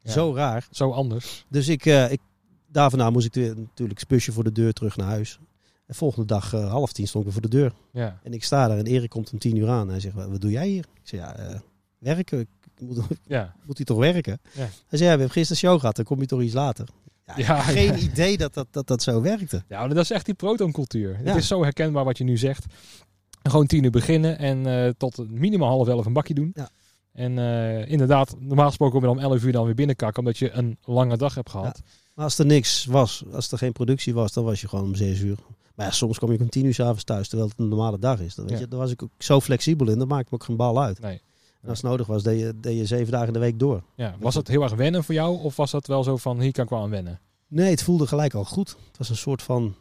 Ja. 0.01 0.11
zo 0.13 0.35
raar. 0.35 0.69
Zo 0.71 0.91
anders. 0.91 1.47
Dus 1.49 1.69
ik, 1.69 1.87
eh, 1.87 2.13
ik, 2.13 2.21
daarna 2.67 3.11
moest 3.11 3.27
ik 3.27 3.35
weer 3.35 3.57
natuurlijk 3.57 3.99
spusje 3.99 4.33
voor 4.33 4.45
de 4.45 4.53
deur 4.53 4.73
terug 4.73 4.97
naar 4.97 5.09
huis. 5.09 5.39
En 5.87 5.95
volgende 5.95 6.27
dag 6.27 6.53
eh, 6.55 6.71
half 6.71 6.93
tien 6.93 7.09
stond 7.09 7.27
ik 7.27 7.33
voor 7.33 7.43
de 7.43 7.49
deur. 7.49 7.73
Ja. 7.93 8.21
En 8.23 8.33
ik 8.33 8.45
sta 8.45 8.69
daar 8.69 8.79
en 8.79 8.87
Erik 8.87 9.11
komt 9.11 9.33
om 9.33 9.39
tien 9.39 9.57
uur 9.57 9.69
aan. 9.69 9.89
Hij 9.89 10.01
zegt, 10.01 10.15
wat 10.15 10.29
wat 10.29 10.41
doe 10.41 10.51
jij 10.51 10.69
hier? 10.69 10.85
Ik 10.95 11.01
zeg, 11.09 11.21
ja, 11.21 11.37
eh, 11.37 11.59
werken. 11.99 12.41
Ik 12.41 12.49
moet, 12.81 12.99
Ja. 13.27 13.55
moet 13.67 13.77
hij 13.77 13.87
toch 13.87 13.99
werken? 13.99 14.41
Ja. 14.53 14.59
Hij 14.61 14.69
zei, 14.99 15.01
ja, 15.03 15.05
we 15.05 15.07
hebben 15.07 15.31
gisteren 15.31 15.57
show 15.57 15.81
gehad, 15.81 15.97
dan 15.97 16.05
kom 16.05 16.21
je 16.21 16.27
toch 16.27 16.41
iets 16.43 16.55
later. 16.55 16.89
Ja, 17.27 17.35
Ja, 17.37 17.61
geen 17.61 17.87
ja. 17.87 17.97
idee 17.97 18.37
dat 18.39 18.55
dat, 18.55 18.67
dat 18.71 18.87
dat 18.87 19.03
zo 19.03 19.21
werkte. 19.21 19.63
Ja, 19.69 19.89
dat 19.89 19.97
is 19.97 20.11
echt 20.11 20.25
die 20.25 20.35
protoncultuur. 20.35 21.17
Het 21.17 21.27
Ja. 21.27 21.35
is 21.37 21.47
zo 21.47 21.63
herkenbaar 21.63 22.05
wat 22.05 22.19
je 22.19 22.25
nu 22.25 22.37
zegt. 22.37 22.65
Gewoon 23.43 23.67
tien 23.67 23.85
uur 23.85 23.91
beginnen 23.91 24.39
en 24.39 24.67
eh, 24.67 24.91
tot 24.97 25.31
minimaal 25.31 25.69
half 25.69 25.89
elf 25.89 26.07
een 26.07 26.13
bakje 26.13 26.35
doen. 26.35 26.51
Ja. 26.55 26.69
En 27.13 27.39
inderdaad, 27.89 28.35
normaal 28.39 28.67
gesproken 28.69 29.01
dan 29.01 29.11
om 29.11 29.19
elf 29.19 29.45
uur 29.45 29.53
dan 29.53 29.65
weer 29.65 29.75
binnenkakken, 29.75 30.19
omdat 30.19 30.39
je 30.39 30.51
een 30.51 30.79
lange 30.85 31.17
dag 31.17 31.35
hebt 31.35 31.51
gehad. 31.51 31.81
Maar 32.15 32.25
als 32.25 32.39
er 32.39 32.47
niks 32.47 32.85
was, 32.85 33.25
als 33.33 33.53
er 33.53 33.59
geen 33.59 33.73
productie 33.73 34.15
was, 34.15 34.33
dan 34.33 34.45
was 34.45 34.61
je 34.61 34.69
gewoon 34.69 34.85
om 34.85 34.95
zes 34.95 35.21
uur. 35.21 35.39
Maar 35.75 35.87
ja, 35.87 35.93
soms 35.93 36.19
kom 36.19 36.31
ik 36.31 36.41
om 36.41 36.49
tien 36.49 36.65
uur 36.65 36.75
s'avonds 36.75 37.05
thuis, 37.05 37.29
terwijl 37.29 37.49
het 37.51 37.59
een 37.59 37.69
normale 37.69 37.99
dag 37.99 38.21
is. 38.21 38.35
Dan, 38.35 38.45
weet 38.45 38.55
Ja. 38.55 38.61
je, 38.61 38.69
daar 38.69 38.79
was 38.79 38.91
ik 38.91 39.03
ook 39.03 39.11
zo 39.19 39.41
flexibel 39.41 39.89
in, 39.91 39.99
dan 39.99 40.09
maakte 40.09 40.29
me 40.31 40.35
ook 40.37 40.45
geen 40.45 40.57
bal 40.57 40.83
uit. 40.83 41.01
Nee. 41.01 41.23
En 41.63 41.69
als 41.69 41.79
het 41.83 41.91
nodig 41.91 42.07
was, 42.07 42.23
deed 42.23 42.41
je, 42.41 42.53
deed 42.61 42.77
je 42.77 42.87
zeven 42.87 43.13
dagen 43.13 43.27
in 43.27 43.33
de 43.33 43.39
week 43.39 43.59
door. 43.59 43.83
Ja. 43.95 44.15
Was 44.21 44.35
het 44.35 44.49
heel 44.49 44.63
erg 44.63 44.75
wennen 44.75 45.05
voor 45.05 45.15
jou, 45.15 45.43
of 45.43 45.57
was 45.57 45.71
dat 45.71 45.87
wel 45.87 46.03
zo 46.03 46.17
van, 46.17 46.41
hier 46.41 46.53
kan 46.53 46.65
ik 46.65 46.71
wel 46.71 46.83
aan 46.83 46.91
wennen? 46.91 47.21
Nee, 47.49 47.71
het 47.71 47.83
voelde 47.83 48.07
gelijk 48.07 48.35
al 48.35 48.45
goed. 48.45 48.69
Het 48.89 48.99
was 48.99 49.09
een 49.09 49.17
soort 49.17 49.43
van. 49.43 49.75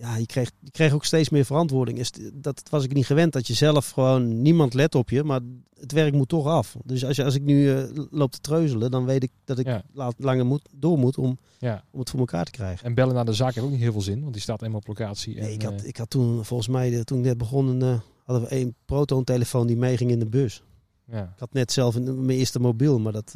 Ja, 0.00 0.16
je 0.16 0.26
kreeg, 0.26 0.50
je 0.60 0.70
kreeg 0.70 0.92
ook 0.92 1.04
steeds 1.04 1.28
meer 1.28 1.44
verantwoording. 1.44 1.98
Is- 1.98 2.12
Dat 2.32 2.62
was 2.70 2.84
ik 2.84 2.92
niet 2.94 3.06
gewend. 3.06 3.32
Dat 3.32 3.46
je 3.46 3.54
zelf 3.54 3.90
gewoon 3.90 4.42
niemand 4.42 4.74
let 4.74 4.94
op 4.94 5.10
je, 5.10 5.24
maar 5.24 5.40
het 5.80 5.92
werk 5.92 6.12
moet 6.14 6.28
toch 6.28 6.46
af. 6.46 6.76
Dus 6.84 7.04
als, 7.04 7.16
je, 7.16 7.24
als 7.24 7.34
ik 7.34 7.42
nu 7.42 7.70
eh, 7.76 7.84
loop 8.10 8.32
te 8.32 8.40
treuzelen, 8.40 8.90
dan 8.90 9.04
weet 9.04 9.22
ik 9.22 9.30
dat 9.44 9.58
ik 9.58 9.66
Ja. 9.66 9.82
laat, 9.92 10.14
langer 10.18 10.46
moet, 10.46 10.68
door 10.76 10.98
moet 10.98 11.18
om, 11.18 11.38
Ja. 11.58 11.84
om 11.90 11.98
het 11.98 12.10
voor 12.10 12.18
elkaar 12.20 12.44
te 12.44 12.50
krijgen. 12.50 12.86
En 12.86 12.94
bellen 12.94 13.14
naar 13.14 13.24
de 13.24 13.32
zaak 13.32 13.54
heeft 13.54 13.66
ook 13.66 13.72
niet 13.72 13.80
heel 13.80 13.92
veel 13.92 14.00
zin, 14.00 14.20
want 14.20 14.32
die 14.32 14.42
staat 14.42 14.62
eenmaal 14.62 14.78
op 14.78 14.86
locatie. 14.86 15.34
Nee, 15.34 15.46
en, 15.48 15.52
ik, 15.52 15.62
had, 15.62 15.80
eh, 15.80 15.88
ik 15.88 15.96
had 15.96 16.10
toen, 16.10 16.44
volgens 16.44 16.68
mij, 16.68 16.94
eh, 16.94 17.00
toen 17.00 17.18
ik 17.18 17.24
net 17.24 17.38
begon, 17.38 17.82
hadden 18.24 18.48
we 18.48 18.54
één 18.54 18.74
proton-telefoon 18.84 19.66
die 19.66 19.76
meeging 19.76 20.10
in 20.10 20.18
de 20.18 20.26
bus. 20.28 20.62
ja. 21.04 21.22
Ik 21.22 21.38
had 21.38 21.52
net 21.52 21.72
zelf 21.72 21.94
een, 21.94 22.24
mijn 22.24 22.38
eerste 22.38 22.60
mobiel, 22.60 22.98
maar 22.98 23.12
dat. 23.12 23.32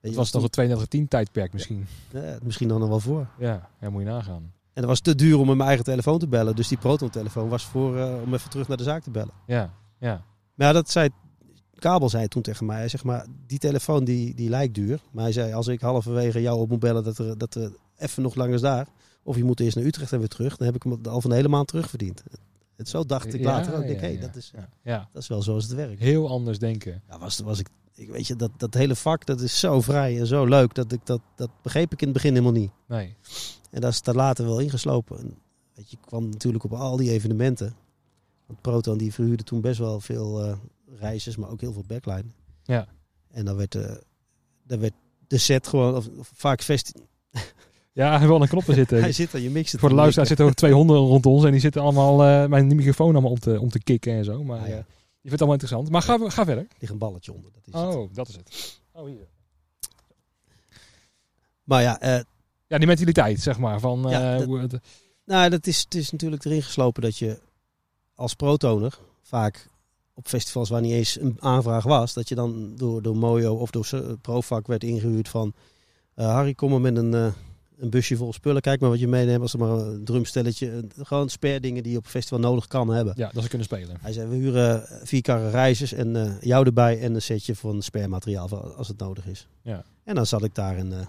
Het 0.00 0.14
was 0.14 0.24
nog 0.24 0.30
toen- 0.32 0.42
een 0.42 0.50
3210 0.50 1.08
tijdperk 1.08 1.52
misschien. 1.52 1.86
misschien 2.42 2.68
dan 2.68 2.80
nog 2.80 2.88
wel 2.88 3.00
voor. 3.00 3.28
Ja, 3.38 3.70
ja, 3.80 3.90
moet 3.90 4.02
je 4.02 4.08
nagaan. 4.08 4.52
En 4.76 4.82
dat 4.82 4.90
was 4.90 5.00
te 5.00 5.14
duur 5.14 5.38
om 5.38 5.46
met 5.46 5.56
mijn 5.56 5.68
eigen 5.68 5.84
telefoon 5.84 6.18
te 6.18 6.28
bellen. 6.28 6.56
Dus 6.56 6.68
die 6.68 6.78
proton-telefoon 6.78 7.48
was 7.48 7.64
voor 7.64 7.98
eh, 7.98 8.22
om 8.24 8.34
even 8.34 8.50
terug 8.50 8.68
naar 8.68 8.76
de 8.76 8.82
zaak 8.82 9.02
te 9.02 9.10
bellen. 9.10 9.32
Ja, 9.46 9.74
ja, 9.98 10.24
Maar 10.54 10.66
ja, 10.66 10.72
dat 10.72 10.90
zei, 10.90 11.08
Kabel 11.74 12.08
zei 12.08 12.28
toen 12.28 12.42
tegen 12.42 12.66
mij, 12.66 12.76
hij 12.76 12.88
zegt 12.88 13.04
maar, 13.04 13.26
die 13.46 13.58
telefoon 13.58 14.04
die, 14.04 14.34
die 14.34 14.48
lijkt 14.48 14.74
duur. 14.74 15.00
Maar 15.10 15.22
hij 15.22 15.32
zei, 15.32 15.52
als 15.52 15.66
ik 15.66 15.80
halverwege 15.80 16.40
jou 16.40 16.60
op 16.60 16.68
moet 16.68 16.80
bellen 16.80 17.04
dat 17.04 17.18
er, 17.18 17.38
dat 17.38 17.54
er 17.54 17.72
even 17.96 18.22
nog 18.22 18.34
lang 18.34 18.52
is 18.54 18.60
daar. 18.60 18.86
Of 19.22 19.36
je 19.36 19.44
moet 19.44 19.60
eerst 19.60 19.76
naar 19.76 19.84
Utrecht 19.84 20.12
en 20.12 20.18
weer 20.18 20.28
terug. 20.28 20.56
Dan 20.56 20.66
heb 20.66 20.76
ik 20.76 20.82
hem 20.82 20.98
al 21.02 21.20
van 21.20 21.30
de 21.30 21.36
hele 21.36 21.48
maand 21.48 21.68
terugverdiend. 21.68 22.22
Het, 22.76 22.88
zo 22.88 23.04
dacht 23.04 23.34
ik 23.34 23.40
Ja, 23.40 23.46
later 23.46 23.76
ook. 23.76 23.86
Denk, 23.86 24.00
ja, 24.00 24.20
dat, 24.20 24.36
is, 24.36 24.52
ja. 24.54 24.68
ja, 24.82 25.08
dat 25.12 25.22
is 25.22 25.28
wel 25.28 25.42
zoals 25.42 25.64
het 25.64 25.72
werkt. 25.72 26.00
heel 26.00 26.28
anders 26.28 26.58
denken. 26.58 27.02
Ja, 27.08 27.18
was, 27.18 27.38
was 27.38 27.58
ik, 27.58 27.68
ik, 27.94 28.10
weet 28.10 28.26
je, 28.26 28.36
dat, 28.36 28.50
dat 28.56 28.74
hele 28.74 28.96
vak, 28.96 29.26
dat 29.26 29.40
is 29.40 29.58
zo 29.58 29.80
vrij 29.80 30.18
en 30.18 30.26
zo 30.26 30.44
leuk. 30.44 30.74
Dat, 30.74 30.92
ik, 30.92 31.00
dat, 31.04 31.20
dat 31.36 31.50
begreep 31.62 31.92
ik 31.92 32.00
in 32.00 32.08
het 32.08 32.16
begin 32.16 32.30
helemaal 32.30 32.60
niet. 32.60 32.70
Nee. 32.86 33.16
En 33.70 33.80
dat 33.80 33.92
is 33.92 34.02
daar 34.02 34.14
later 34.14 34.44
wel 34.44 34.58
ingeslopen. 34.58 35.18
En, 35.18 35.38
weet 35.74 35.90
je, 35.90 35.96
ik 35.96 36.06
kwam 36.06 36.28
natuurlijk 36.28 36.64
op 36.64 36.72
al 36.72 36.96
die 36.96 37.10
evenementen. 37.10 37.74
Want 38.46 38.60
Proton 38.60 38.98
die 38.98 39.12
verhuurde 39.12 39.42
toen 39.42 39.60
best 39.60 39.78
wel 39.78 40.00
veel 40.00 40.44
eh 40.44 40.56
reizigers, 40.98 41.36
maar 41.36 41.50
ook 41.50 41.60
heel 41.60 41.72
veel 41.72 41.84
backline. 41.86 42.24
Ja. 42.64 42.86
En 43.30 43.44
dan 43.44 43.56
werd, 43.56 43.74
eh 43.74 43.94
dan 44.66 44.78
werd 44.80 44.92
de 45.26 45.38
set 45.38 45.66
gewoon, 45.66 45.94
of, 45.96 46.08
of 46.18 46.30
vaak 46.34 46.62
festi 46.62 46.92
Ja, 47.92 48.18
hij 48.18 48.26
wil 48.26 48.40
aan 48.40 48.48
knoppen 48.48 48.74
zitten. 48.74 49.00
Hij 49.08 49.12
zit 49.12 49.32
er, 49.32 49.40
je 49.40 49.50
mixt 49.50 49.72
het. 49.72 49.80
Voor 49.80 49.88
de 49.88 49.94
luisteraar 49.94 50.26
zitten 50.26 50.44
er 50.44 50.50
ook 50.50 50.56
twee 50.56 50.72
honden 50.72 50.96
rond 50.96 51.26
ons 51.26 51.44
en 51.44 51.50
die 51.50 51.60
zitten 51.60 51.82
allemaal 51.82 52.24
eh, 52.24 52.48
mijn 52.48 52.66
microfoon 52.66 53.12
allemaal 53.12 53.30
om 53.30 53.38
te, 53.38 53.60
om 53.60 53.68
te 53.68 53.78
kicken 53.82 54.12
en 54.12 54.24
zo. 54.24 54.44
Maar 54.44 54.60
Ah, 54.60 54.68
ja. 54.68 54.74
je 54.76 54.82
vindt 54.82 55.30
het 55.30 55.40
allemaal 55.40 55.52
interessant. 55.60 55.90
Maar 55.90 56.02
ga, 56.02 56.30
ga 56.30 56.44
verder. 56.44 56.64
Er 56.64 56.76
ligt 56.78 56.92
een 56.92 56.98
balletje 56.98 57.32
onder. 57.32 57.50
Dat 57.52 57.62
is 57.66 57.72
het. 57.72 57.94
Oh, 57.94 58.14
dat 58.14 58.28
is 58.28 58.36
het. 58.36 58.80
Oh, 58.92 59.06
hier. 59.06 59.28
Maar 61.64 61.82
ja, 61.82 62.24
Ja, 62.66 62.78
die 62.78 62.86
mentaliteit, 62.86 63.40
zeg 63.40 63.58
maar. 63.58 63.80
Van, 63.80 64.04
Ja, 64.08 64.32
eh, 64.32 64.38
dat- 64.38 64.46
hoe 64.46 64.58
het, 64.58 64.78
nou, 65.24 65.50
dat 65.50 65.66
is, 65.66 65.80
het 65.80 65.94
is 65.94 66.10
natuurlijk 66.10 66.44
erin 66.44 66.62
geslopen 66.62 67.02
dat 67.02 67.18
je 67.18 67.38
als 68.14 68.34
protoner 68.34 68.98
vaak 69.22 69.68
op 70.14 70.28
festivals 70.28 70.68
waar 70.68 70.80
niet 70.80 70.92
eens 70.92 71.20
een 71.20 71.36
aanvraag 71.40 71.84
was, 71.84 72.12
dat 72.12 72.28
je 72.28 72.34
dan 72.34 72.72
door, 72.76 73.02
door 73.02 73.16
Mojo 73.16 73.54
of 73.54 73.70
door 73.70 73.84
se- 73.86 74.16
Provac 74.20 74.66
werd 74.66 74.84
ingehuurd 74.84 75.28
van 75.28 75.52
eh, 76.14 76.26
Harry, 76.26 76.54
kom 76.54 76.70
maar 76.70 76.80
met 76.80 76.96
een, 76.96 77.14
eh, 77.14 77.26
een 77.78 77.90
busje 77.90 78.16
vol 78.16 78.32
spullen. 78.32 78.60
Kijk 78.62 78.80
maar 78.80 78.90
wat 78.90 78.98
je 78.98 79.08
meeneemt. 79.08 79.42
Als 79.42 79.52
er 79.52 79.58
maar 79.58 79.68
een 79.70 80.04
drumstelletje, 80.04 80.84
gewoon 81.02 81.28
spare 81.28 81.60
dingen 81.60 81.82
die 81.82 81.92
je 81.92 81.98
op 81.98 82.04
een 82.04 82.10
festival 82.10 82.38
nodig 82.38 82.66
kan 82.66 82.88
hebben. 82.88 83.12
Ja, 83.16 83.30
dat 83.32 83.42
ze 83.42 83.48
kunnen 83.48 83.66
spelen. 83.66 83.96
Hij 84.00 84.12
zei, 84.12 84.28
we 84.28 84.34
huren 84.36 84.88
vier 85.02 85.22
karren 85.22 85.50
reizers 85.50 85.92
en 85.92 86.16
eh, 86.16 86.40
jou 86.40 86.66
erbij 86.66 87.00
en 87.00 87.14
een 87.14 87.22
setje 87.22 87.54
van 87.56 87.82
spare 87.82 88.08
materiaal 88.08 88.48
voor 88.48 88.74
als 88.74 88.88
het 88.88 88.98
nodig 88.98 89.26
is. 89.26 89.46
Ja. 89.62 89.84
En 90.04 90.14
dan 90.14 90.26
zat 90.26 90.44
ik 90.44 90.54
daar 90.54 90.76
en, 90.76 90.92
eh, 91.00 91.06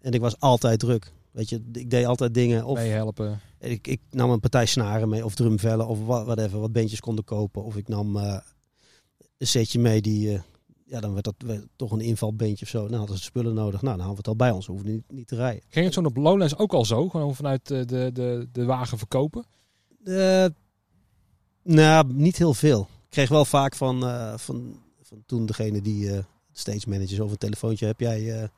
en 0.00 0.12
ik 0.12 0.20
was 0.20 0.38
altijd 0.40 0.78
druk. 0.78 1.12
Weet 1.30 1.48
je, 1.48 1.62
ik 1.72 1.90
deed 1.90 2.04
altijd 2.06 2.34
dingen. 2.34 2.64
Of 2.64 2.78
Meehelpen. 2.78 3.40
ik, 3.58 3.86
ik 3.86 4.00
nam 4.10 4.30
een 4.30 4.40
partij 4.40 4.66
snaren 4.66 5.08
mee 5.08 5.24
of 5.24 5.34
drumvellen 5.34 5.86
of 5.86 6.04
wa- 6.06 6.24
whatever, 6.24 6.60
wat 6.60 6.72
bandjes 6.72 7.00
konden 7.00 7.24
kopen. 7.24 7.64
Of 7.64 7.76
ik 7.76 7.88
nam 7.88 8.16
eh, 8.16 8.38
een 9.38 9.46
setje 9.46 9.78
mee 9.78 10.00
die, 10.00 10.32
eh, 10.34 10.40
ja 10.84 11.00
dan 11.00 11.12
werd 11.12 11.24
dat 11.24 11.34
werd 11.38 11.66
toch 11.76 11.90
een 11.92 12.00
invalbeentje 12.00 12.64
of 12.64 12.70
zo. 12.70 12.84
Nou 12.84 12.96
hadden 12.96 13.16
ze 13.16 13.22
spullen 13.22 13.54
nodig. 13.54 13.82
Nou 13.82 13.96
dan 13.96 14.06
hadden 14.06 14.24
we 14.24 14.30
het 14.30 14.40
al 14.40 14.46
bij 14.46 14.50
ons, 14.50 14.66
we 14.66 14.72
hoefden 14.72 14.92
niet, 14.92 15.04
niet 15.12 15.26
te 15.28 15.36
rijden. 15.36 15.62
Ging 15.68 15.84
het 15.84 15.94
zo 15.94 16.02
op 16.02 16.16
Lowlands 16.16 16.56
ook 16.56 16.72
al 16.72 16.84
zo? 16.84 17.08
Gewoon 17.08 17.34
vanuit 17.34 17.70
eh, 17.70 17.80
de, 17.86 18.10
de, 18.12 18.48
de 18.52 18.64
wagen 18.64 18.98
verkopen? 18.98 19.44
Eh, 20.04 20.46
nou, 21.62 22.12
niet 22.12 22.36
heel 22.38 22.54
veel. 22.54 22.80
Ik 22.80 23.10
kreeg 23.10 23.28
wel 23.28 23.44
vaak 23.44 23.74
van, 23.74 24.00
van, 24.38 24.80
van 25.02 25.22
toen 25.26 25.46
degene 25.46 25.80
die 25.82 26.12
eh 26.12 26.18
stage 26.52 26.88
managers 26.88 27.20
over 27.20 27.32
een 27.32 27.38
telefoontje 27.38 27.86
heb 27.86 28.00
jij. 28.00 28.50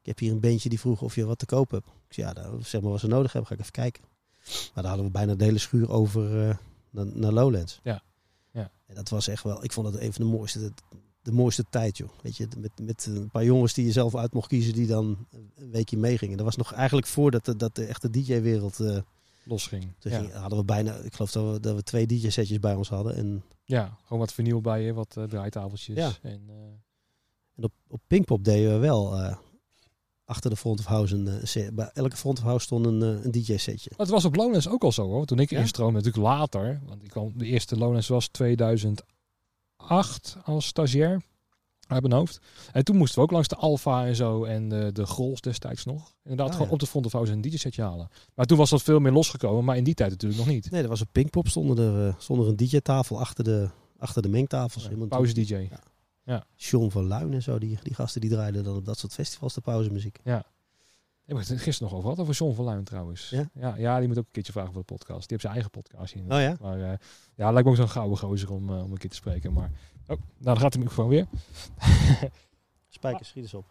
Ik 0.00 0.06
heb 0.06 0.18
hier 0.18 0.32
een 0.32 0.40
bandje 0.40 0.68
die 0.68 0.80
vroeg 0.80 1.02
of 1.02 1.14
je 1.14 1.24
wat 1.24 1.38
te 1.38 1.46
koop 1.46 1.70
hebt. 1.70 1.86
Ik 1.86 2.14
zei, 2.14 2.26
ja, 2.26 2.32
nou, 2.42 2.62
zeg 2.62 2.80
maar 2.80 2.90
wat 2.90 3.00
ze 3.00 3.06
nodig 3.06 3.32
hebben, 3.32 3.48
ga 3.50 3.54
ik 3.54 3.60
even 3.60 3.72
kijken. 3.72 4.02
Maar 4.44 4.82
daar 4.82 4.86
hadden 4.86 5.04
we 5.04 5.10
bijna 5.12 5.34
de 5.34 5.44
hele 5.44 5.58
schuur 5.58 5.90
over 5.90 6.48
eh, 6.48 6.56
naar, 6.90 7.06
naar 7.06 7.32
Lowlands. 7.32 7.80
Ja. 7.82 8.02
Ja. 8.52 8.70
En 8.86 8.94
dat 8.94 9.08
was 9.08 9.28
echt 9.28 9.42
wel, 9.42 9.64
ik 9.64 9.72
vond 9.72 9.86
het 9.86 10.00
een 10.02 10.12
van 10.12 10.24
de 10.24 10.30
mooiste, 10.30 10.72
de 11.22 11.32
mooiste 11.32 11.64
tijd, 11.70 11.96
joh. 11.96 12.08
Weet 12.22 12.36
je, 12.36 12.48
met, 12.58 12.70
met 12.82 13.06
een 13.06 13.30
paar 13.30 13.44
jongens 13.44 13.74
die 13.74 13.84
je 13.86 13.92
zelf 13.92 14.14
uit 14.16 14.32
mocht 14.32 14.48
kiezen, 14.48 14.72
die 14.74 14.86
dan 14.86 15.26
een 15.56 15.70
weekje 15.70 15.96
meegingen. 15.96 16.36
Dat 16.36 16.46
was 16.46 16.56
nog 16.56 16.72
eigenlijk 16.72 17.06
voordat 17.06 17.44
de, 17.44 17.56
dat 17.56 17.74
de 17.74 17.84
echte 17.84 18.10
DJ-wereld. 18.10 18.80
eh 18.80 18.98
Losging. 19.44 19.92
toen 19.98 20.12
Ja. 20.12 20.22
hadden 20.40 20.58
we 20.58 20.64
bijna, 20.64 20.94
ik 20.94 21.14
geloof 21.14 21.32
dat 21.32 21.52
we, 21.52 21.60
dat 21.60 21.74
we 21.76 21.82
twee 21.82 22.06
DJ-setjes 22.06 22.58
bij 22.58 22.74
ons 22.74 22.88
hadden. 22.88 23.14
En, 23.16 23.42
ja, 23.64 23.96
gewoon 24.02 24.18
wat 24.18 24.32
vernieuw 24.32 24.60
bij 24.60 24.82
je, 24.82 24.92
wat 24.92 25.16
eh, 25.16 25.24
draaitafeltjes. 25.24 25.96
Ja. 25.96 26.12
En, 26.22 26.42
en 27.56 27.64
op, 27.64 27.72
op 27.88 28.00
Pinkpop 28.06 28.44
deden 28.44 28.72
we 28.72 28.78
wel 28.78 29.16
achter 30.30 30.50
de 30.50 30.56
front 30.56 30.78
of 30.78 30.84
house 30.84 31.14
een, 31.14 31.28
eh, 31.28 31.34
set- 31.42 31.74
bij 31.74 31.90
elke 31.94 32.16
front 32.16 32.38
of 32.38 32.44
house 32.44 32.64
stond 32.64 32.86
een, 32.86 33.02
eh, 33.02 33.24
een 33.24 33.30
DJ-setje. 33.30 33.90
Maar 33.90 33.98
het 34.06 34.14
was 34.14 34.24
op 34.24 34.36
Lowlands 34.36 34.68
ook 34.68 34.82
al 34.82 34.92
zo 34.92 35.06
hoor. 35.06 35.26
Toen 35.26 35.38
ik 35.38 35.50
Ja? 35.50 35.60
instroomde, 35.60 35.92
natuurlijk 35.98 36.24
later. 36.24 36.80
Want 36.86 37.02
ik 37.02 37.08
kwam, 37.10 37.32
de 37.36 37.44
eerste 37.46 37.76
Lowlands 37.76 38.08
was 38.08 38.28
2008 38.28 40.36
als 40.44 40.66
stagiair. 40.66 41.22
Uit 41.86 42.02
mijn 42.02 42.14
hoofd. 42.14 42.40
En 42.72 42.84
toen 42.84 42.96
moesten 42.96 43.18
we 43.18 43.24
ook 43.24 43.30
langs 43.30 43.48
de 43.48 43.56
Alfa 43.56 44.06
en 44.06 44.16
zo. 44.16 44.44
En 44.44 44.68
de, 44.68 44.90
de 44.92 45.06
Grols 45.06 45.40
destijds 45.40 45.84
nog. 45.84 46.12
Inderdaad, 46.22 46.46
Ah, 46.46 46.52
gewoon 46.52 46.66
ja. 46.68 46.72
op 46.72 46.78
de 46.80 46.86
front 46.86 47.06
of 47.06 47.12
house 47.12 47.32
een 47.32 47.40
DJ-setje 47.40 47.82
halen. 47.82 48.08
Maar 48.34 48.46
toen 48.46 48.58
was 48.58 48.70
dat 48.70 48.82
veel 48.82 48.98
meer 48.98 49.12
losgekomen. 49.12 49.64
Maar 49.64 49.76
in 49.76 49.84
die 49.84 49.94
tijd 49.94 50.10
natuurlijk 50.10 50.40
nog 50.40 50.48
niet. 50.50 50.70
Nee, 50.70 50.80
dat 50.80 50.90
was 50.90 51.00
op 51.00 51.08
Pinkpop 51.12 51.48
stond 51.48 51.78
er, 51.78 52.06
eh, 52.06 52.14
stond 52.18 52.42
er 52.42 52.48
een 52.48 52.56
DJ-tafel 52.56 53.20
achter 53.20 53.44
de, 53.44 53.68
achter 53.98 54.22
de 54.22 54.28
mengtafels. 54.28 54.88
Iemand- 54.90 55.08
Pauze 55.10 55.80
DJ. 56.24 56.36
John 56.56 56.90
van 56.90 57.06
Luin 57.06 57.32
en 57.32 57.42
zo, 57.42 57.58
die, 57.58 57.78
die 57.82 57.94
gasten 57.94 58.20
die 58.20 58.30
draaiden 58.30 58.64
dan 58.64 58.76
op 58.76 58.84
dat 58.84 58.98
soort 58.98 59.12
festivals 59.12 59.54
de 59.54 59.60
pauzemuziek. 59.60 60.18
Ik 61.26 61.36
heb 61.36 61.48
het 61.48 61.60
gisteren 61.60 61.88
nog 61.92 61.98
over 61.98 62.08
wat 62.08 62.18
over 62.18 62.34
John 62.34 62.54
van 62.54 62.64
Luin 62.64 62.84
trouwens. 62.84 63.28
Ja? 63.30 63.50
ja? 63.54 63.74
Ja, 63.76 63.98
die 63.98 64.08
moet 64.08 64.18
ook 64.18 64.24
een 64.24 64.30
keertje 64.32 64.52
vragen 64.52 64.72
voor 64.72 64.80
de 64.86 64.94
podcast. 64.94 65.18
Die 65.18 65.26
heeft 65.28 65.40
zijn 65.40 65.52
eigen 65.52 65.70
podcast 65.70 66.12
hier. 66.12 66.22
Oh 66.22 66.40
ja? 66.40 66.56
Maar 66.60 66.80
eh, 66.80 66.98
ja, 67.34 67.50
lijkt 67.50 67.64
me 67.64 67.70
ook 67.70 67.76
zo'n 67.78 67.88
gouden 67.88 68.18
gozer 68.18 68.52
om, 68.52 68.68
eh, 68.70 68.82
om 68.84 68.90
een 68.92 68.98
keer 68.98 69.10
te 69.10 69.16
spreken. 69.16 69.52
Maar 69.52 69.70
oh, 70.02 70.08
nou, 70.08 70.18
dan 70.38 70.58
gaat 70.58 70.72
de 70.72 70.78
microfoon 70.78 71.08
weer. 71.08 71.26
Spijkers, 72.88 73.28
schiet 73.28 73.42
eens 73.42 73.54
op. 73.54 73.64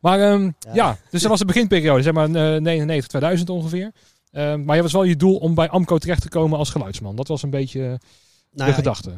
Maar 0.00 0.20
ehm, 0.20 0.42
ja. 0.60 0.74
Ja. 0.74 0.98
dus 1.10 1.20
dat 1.20 1.30
was 1.30 1.38
de 1.38 1.44
beginperiode, 1.44 2.02
zeg 2.02 2.12
maar 2.12 2.24
eh 2.24 2.60
99, 2.60 3.06
2000 3.08 3.50
ongeveer. 3.50 3.92
Ehm, 4.30 4.64
maar 4.64 4.76
je 4.76 4.82
was 4.82 4.92
wel 4.92 5.02
je 5.04 5.16
doel 5.16 5.36
om 5.36 5.54
bij 5.54 5.68
Amco 5.68 5.98
terecht 5.98 6.22
te 6.22 6.28
komen 6.28 6.58
als 6.58 6.70
geluidsman. 6.70 7.16
Dat 7.16 7.28
was 7.28 7.42
een 7.42 7.50
beetje 7.50 7.80
eh, 7.82 7.86
Nou 7.88 7.98
de 8.52 8.64
ja, 8.64 8.72
gedachte. 8.72 9.10
ik- 9.10 9.16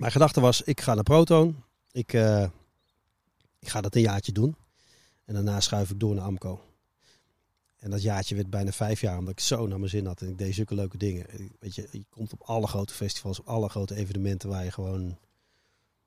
mijn 0.00 0.12
gedachte 0.12 0.40
was, 0.40 0.62
ik 0.62 0.80
ga 0.80 0.94
naar 0.94 1.02
Proton. 1.02 1.62
Ik, 1.92 2.12
eh, 2.12 2.46
ik 3.58 3.68
ga 3.68 3.80
dat 3.80 3.94
een 3.94 4.00
jaartje 4.00 4.32
doen. 4.32 4.56
En 5.24 5.34
daarna 5.34 5.60
schuif 5.60 5.90
ik 5.90 6.00
door 6.00 6.14
naar 6.14 6.24
Amco. 6.24 6.60
En 7.76 7.90
dat 7.90 8.02
jaartje 8.02 8.34
werd 8.34 8.50
bijna 8.50 8.72
vijf 8.72 9.00
jaar, 9.00 9.18
omdat 9.18 9.32
ik 9.32 9.40
zo 9.40 9.66
naar 9.66 9.78
mijn 9.78 9.90
zin 9.90 10.06
had. 10.06 10.20
En 10.20 10.28
ik 10.28 10.38
deed 10.38 10.54
zulke 10.54 10.74
leuke 10.74 10.96
dingen. 10.96 11.26
Weet 11.58 11.74
je, 11.74 11.88
je 11.90 12.04
komt 12.08 12.32
op 12.32 12.42
alle 12.42 12.66
grote 12.66 12.94
festivals, 12.94 13.40
op 13.40 13.48
alle 13.48 13.68
grote 13.68 13.94
evenementen 13.94 14.48
waar 14.48 14.64
je 14.64 14.70
gewoon... 14.70 15.18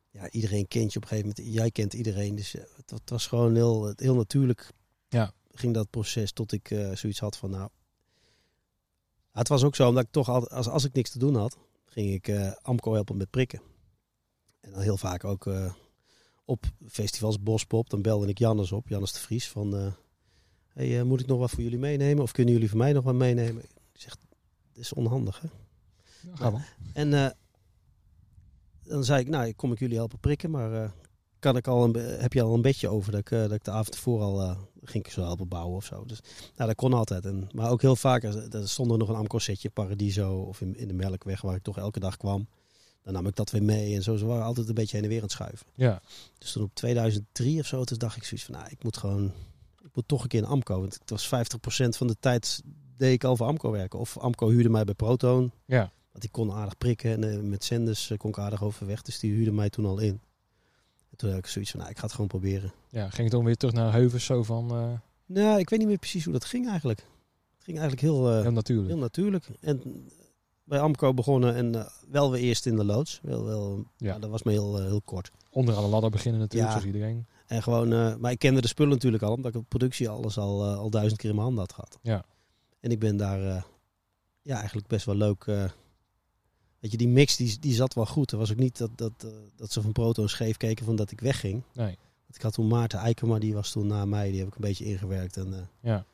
Ja, 0.09 0.29
iedereen 0.29 0.67
kent 0.67 0.93
je 0.93 0.97
op 0.97 1.03
een 1.03 1.09
gegeven 1.09 1.33
moment. 1.35 1.55
Jij 1.55 1.71
kent 1.71 1.93
iedereen. 1.93 2.35
Dus 2.35 2.55
eh, 2.55 2.63
het, 2.75 2.89
het 2.89 3.09
was 3.09 3.27
gewoon 3.27 3.55
heel, 3.55 3.93
heel 3.95 4.15
natuurlijk. 4.15 4.71
Ja. 5.09 5.33
Ging 5.51 5.73
dat 5.73 5.89
proces 5.89 6.31
tot 6.31 6.51
ik 6.51 6.71
eh, 6.71 6.95
zoiets 6.95 7.19
had 7.19 7.38
van, 7.38 7.50
nou... 7.50 7.69
Het 9.31 9.47
was 9.47 9.63
ook 9.63 9.75
zo, 9.75 9.88
omdat 9.88 10.03
ik 10.03 10.12
toch 10.12 10.29
altijd, 10.29 10.51
als, 10.51 10.67
als 10.67 10.83
ik 10.83 10.93
niks 10.93 11.09
te 11.09 11.19
doen 11.19 11.35
had, 11.35 11.57
ging 11.85 12.13
ik 12.13 12.27
eh, 12.27 12.51
Amco 12.62 12.93
helpen 12.93 13.17
met 13.17 13.29
prikken. 13.29 13.62
En 14.63 14.72
dan 14.72 14.82
heel 14.82 14.98
vaak 14.98 15.24
ook 15.24 15.48
eh, 15.48 15.74
op 16.46 16.65
festivals 16.88 17.43
Bospop. 17.43 17.89
Dan 17.89 18.01
belde 18.01 18.27
ik 18.27 18.38
Jannes 18.38 18.72
op, 18.72 18.88
Jannes 18.88 19.12
de 19.12 19.20
Vries, 19.20 19.50
van... 19.50 19.93
hey, 20.67 21.00
eh, 21.00 21.05
moet 21.05 21.20
ik 21.20 21.27
nog 21.27 21.39
wat 21.39 21.50
voor 21.50 21.63
jullie 21.63 21.79
meenemen? 21.79 22.24
Of 22.24 22.32
kunnen 22.32 22.53
jullie 22.53 22.70
voor 22.70 22.77
mij 22.77 22.93
nog 22.93 23.03
wat 23.03 23.15
meenemen? 23.15 23.63
Ik 23.63 24.01
zeg, 24.01 24.17
dit 24.74 24.84
is 24.84 24.93
onhandig, 24.93 25.41
hè? 25.41 25.48
Ja, 26.29 26.36
ga 26.36 26.51
wel. 26.51 26.62
En 26.93 27.36
dan 28.84 29.03
zei 29.03 29.22
ik, 29.22 29.27
nou, 29.27 29.53
kom 29.53 29.72
ik 29.72 29.79
jullie 29.79 29.98
helpen 29.98 30.20
prikken, 30.20 30.51
maar 30.51 30.93
kan 31.39 31.58
ik 31.58 31.67
al 31.67 31.84
een, 31.84 31.96
heb 31.96 32.34
je 32.34 32.41
al 32.41 32.53
een 32.53 32.62
bedje 32.62 32.89
over 32.89 33.12
dat 33.12 33.20
ik, 33.20 33.29
dat 33.29 33.51
ik 33.51 33.63
de 33.63 33.72
avond 33.72 33.96
ervoor 33.96 34.22
al 34.22 34.58
ging 34.84 35.12
zo 35.12 35.22
helpen 35.22 35.48
bouwen 35.48 35.75
of 35.75 35.86
zo. 35.86 36.05
Dus 36.05 36.20
nou, 36.55 36.67
dat 36.67 36.75
kon 36.75 36.93
altijd. 36.93 37.25
En, 37.25 37.50
maar 37.53 37.70
ook 37.70 37.82
heel 37.82 37.96
vaak, 37.96 38.24
er 38.24 38.55
er 38.55 38.70
stond 38.70 38.91
er 38.91 38.98
nog 38.98 39.10
een 39.10 39.15
Amco-setje, 39.15 39.70
Paradiso 39.70 40.41
of 40.41 40.62
in, 40.62 40.75
in 40.75 40.88
de 40.88 40.93
Melkweg, 40.93 41.41
waar 41.41 41.55
ik 41.55 41.63
toch 41.63 41.77
elke 41.77 42.00
dag 42.00 42.17
kwam. 42.17 42.48
Dan 43.03 43.13
nam 43.13 43.27
ik 43.27 43.36
dat 43.36 43.51
weer 43.51 43.63
mee 43.63 43.95
en 43.95 44.03
zo. 44.03 44.15
Ze 44.15 44.25
waren 44.25 44.45
altijd 44.45 44.67
een 44.67 44.74
beetje 44.74 44.95
heen 44.95 45.03
en 45.03 45.10
weer 45.10 45.17
aan 45.19 45.24
het 45.24 45.33
schuiven. 45.33 45.67
Ja. 45.75 46.01
Dus 46.38 46.51
toen 46.51 46.63
op 46.63 46.74
2003 46.74 47.60
of 47.60 47.65
zo, 47.65 47.83
toen 47.83 47.98
dacht 47.98 48.15
ik 48.15 48.24
zoiets 48.24 48.45
van, 48.45 48.55
nou, 48.55 48.67
ik 48.69 48.83
moet 48.83 48.98
gewoon, 48.98 49.31
ik 49.83 49.89
moet 49.93 50.07
toch 50.07 50.22
een 50.24 50.27
keer 50.27 50.43
een 50.43 50.50
Amco. 50.50 50.79
Want 50.79 50.93
het 50.93 51.10
was 51.10 51.25
50% 51.25 51.29
van 51.89 52.07
de 52.07 52.15
tijd 52.19 52.62
deed 52.98 53.13
ik 53.13 53.24
al 53.24 53.38
voor 53.38 53.48
Amco 53.48 53.72
werken. 53.72 54.00
Of 54.00 54.17
Amco 54.17 54.50
huurde 54.50 54.69
mij 54.69 54.83
bij 54.83 54.93
Proton. 54.93 55.51
ja. 55.65 55.91
Want 56.13 56.25
die 56.25 56.33
kon 56.33 56.51
aardig 56.51 56.77
prikken 56.77 57.12
en 57.12 57.31
eh, 57.31 57.39
met 57.39 57.63
zenders 57.63 58.10
eh, 58.10 58.17
kon 58.17 58.29
ik 58.29 58.38
aardig 58.38 58.63
overweg. 58.63 59.01
Dus 59.01 59.19
die 59.19 59.33
huurde 59.33 59.51
mij 59.51 59.69
toen 59.69 59.86
al 59.86 60.00
in. 60.00 60.22
En 61.10 61.17
toen 61.17 61.29
had 61.29 61.38
ik 61.38 61.48
zoiets 61.48 61.72
van, 61.72 61.79
nou, 61.79 61.91
ik 61.91 61.98
ga 61.98 62.03
het 62.03 62.13
gewoon 62.13 62.27
proberen. 62.27 62.74
Ja, 62.89 63.10
ging 63.10 63.22
het 63.24 63.31
dan 63.31 63.43
weer 63.43 63.55
terug 63.55 63.74
naar 63.74 63.91
Heuvens 63.91 64.25
zo 64.25 64.43
van 64.43 64.72
eh, 64.72 64.91
Nou, 65.25 65.60
ik 65.60 65.69
weet 65.69 65.79
niet 65.79 65.88
meer 65.88 65.98
precies 65.98 66.24
hoe 66.24 66.33
dat 66.33 66.45
ging 66.45 66.67
eigenlijk. 66.67 67.00
Het 67.00 67.63
ging 67.63 67.79
eigenlijk 67.79 68.07
heel, 68.07 68.41
heel 68.41 68.51
natuurlijk. 68.51 68.88
heel 68.88 68.98
natuurlijk. 68.98 69.45
En 69.60 70.07
bij 70.63 70.79
Amco 70.79 71.13
begonnen 71.13 71.55
en 71.55 71.75
eh, 71.75 71.86
wel 72.10 72.32
weer 72.32 72.41
eerst 72.41 72.65
in 72.65 72.75
de 72.75 72.84
loods. 72.86 73.20
Wel, 73.24 73.43
wel, 73.46 73.86
Ja. 73.98 74.20
dat 74.20 74.29
was 74.29 74.43
me 74.43 74.51
heel, 74.51 74.77
eh, 74.79 74.86
heel 74.86 75.01
kort. 75.01 75.32
Onderaan 75.50 75.84
de 75.84 75.89
ladder 75.89 76.10
beginnen 76.10 76.41
natuurlijk, 76.41 76.72
Ja. 76.74 76.79
zoals 76.79 76.93
iedereen. 76.96 77.25
En 77.48 77.63
gewoon, 77.63 77.93
eh, 77.93 78.15
maar 78.15 78.32
ik 78.32 78.39
kende 78.39 78.62
de 78.62 78.67
spullen 78.67 78.91
natuurlijk 78.93 79.24
al, 79.24 79.34
omdat 79.34 79.53
ik 79.53 79.60
op 79.62 79.70
productie 79.70 80.10
alles 80.10 80.38
al, 80.38 80.65
al 80.65 80.89
duizend 80.89 81.20
keer 81.20 81.29
in 81.29 81.36
mijn 81.36 81.48
handen 81.48 81.63
had 81.65 81.74
gehad. 81.74 82.00
Ja. 82.01 82.25
En 82.79 82.91
ik 82.91 83.00
ben 83.00 83.17
daar 83.17 83.41
ja, 83.41 83.65
ja, 84.41 84.58
eigenlijk 84.58 84.88
best 84.88 85.05
wel 85.05 85.15
leuk. 85.15 85.46
weet 86.79 86.91
je, 86.91 86.98
die 86.98 87.08
mix 87.08 87.36
die, 87.36 87.60
die 87.60 87.74
zat 87.74 87.93
wel 87.93 88.05
goed. 88.05 88.32
Er 88.32 88.38
was 88.38 88.51
ook 88.51 88.58
niet 88.58 88.77
dat, 88.77 88.89
dat, 88.96 89.27
dat 89.55 89.72
ze 89.72 89.82
van 89.82 89.91
Proto 89.91 90.27
scheef 90.27 90.58
keken 90.58 90.86
van 90.86 90.96
dat 90.96 91.12
ik 91.12 91.20
wegging. 91.20 91.63
Nee. 91.74 91.98
Want 92.24 92.36
ik 92.36 92.41
had 92.41 92.53
toen 92.53 92.67
Maarten 92.67 93.00
Eikema, 93.00 93.39
die 93.39 93.53
was 93.53 93.72
toen 93.72 93.88
na 93.88 94.05
mij, 94.05 94.29
die 94.29 94.39
heb 94.39 94.48
ik 94.48 94.55
een 94.55 94.62
beetje 94.62 94.86
ingewerkt. 94.86 95.38
En, 95.38 95.70
Ja. 95.79 96.05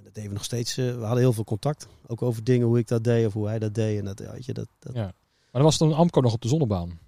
En 0.00 0.06
dat 0.06 0.14
deden 0.14 0.30
we 0.30 0.36
nog 0.36 0.44
steeds. 0.44 0.76
eh, 0.76 0.84
we 0.94 1.00
hadden 1.00 1.18
heel 1.18 1.32
veel 1.32 1.44
contact. 1.44 1.86
Ook 2.06 2.22
over 2.22 2.44
dingen, 2.44 2.66
hoe 2.66 2.78
ik 2.78 2.88
dat 2.88 3.04
deed 3.04 3.26
of 3.26 3.32
hoe 3.32 3.46
hij 3.46 3.58
dat 3.58 3.74
deed. 3.74 3.98
En 3.98 4.04
dat, 4.04 4.18
weet 4.18 4.44
je, 4.44 4.52
dat, 4.52 4.68
dat, 4.78 4.94
ja. 4.94 5.02
Maar 5.02 5.12
dan 5.52 5.62
was 5.62 5.76
toen 5.76 5.92
Amco 5.92 6.20
nog 6.20 6.32
op 6.32 6.40
de 6.42 6.48
zonnebaan. 6.48 6.98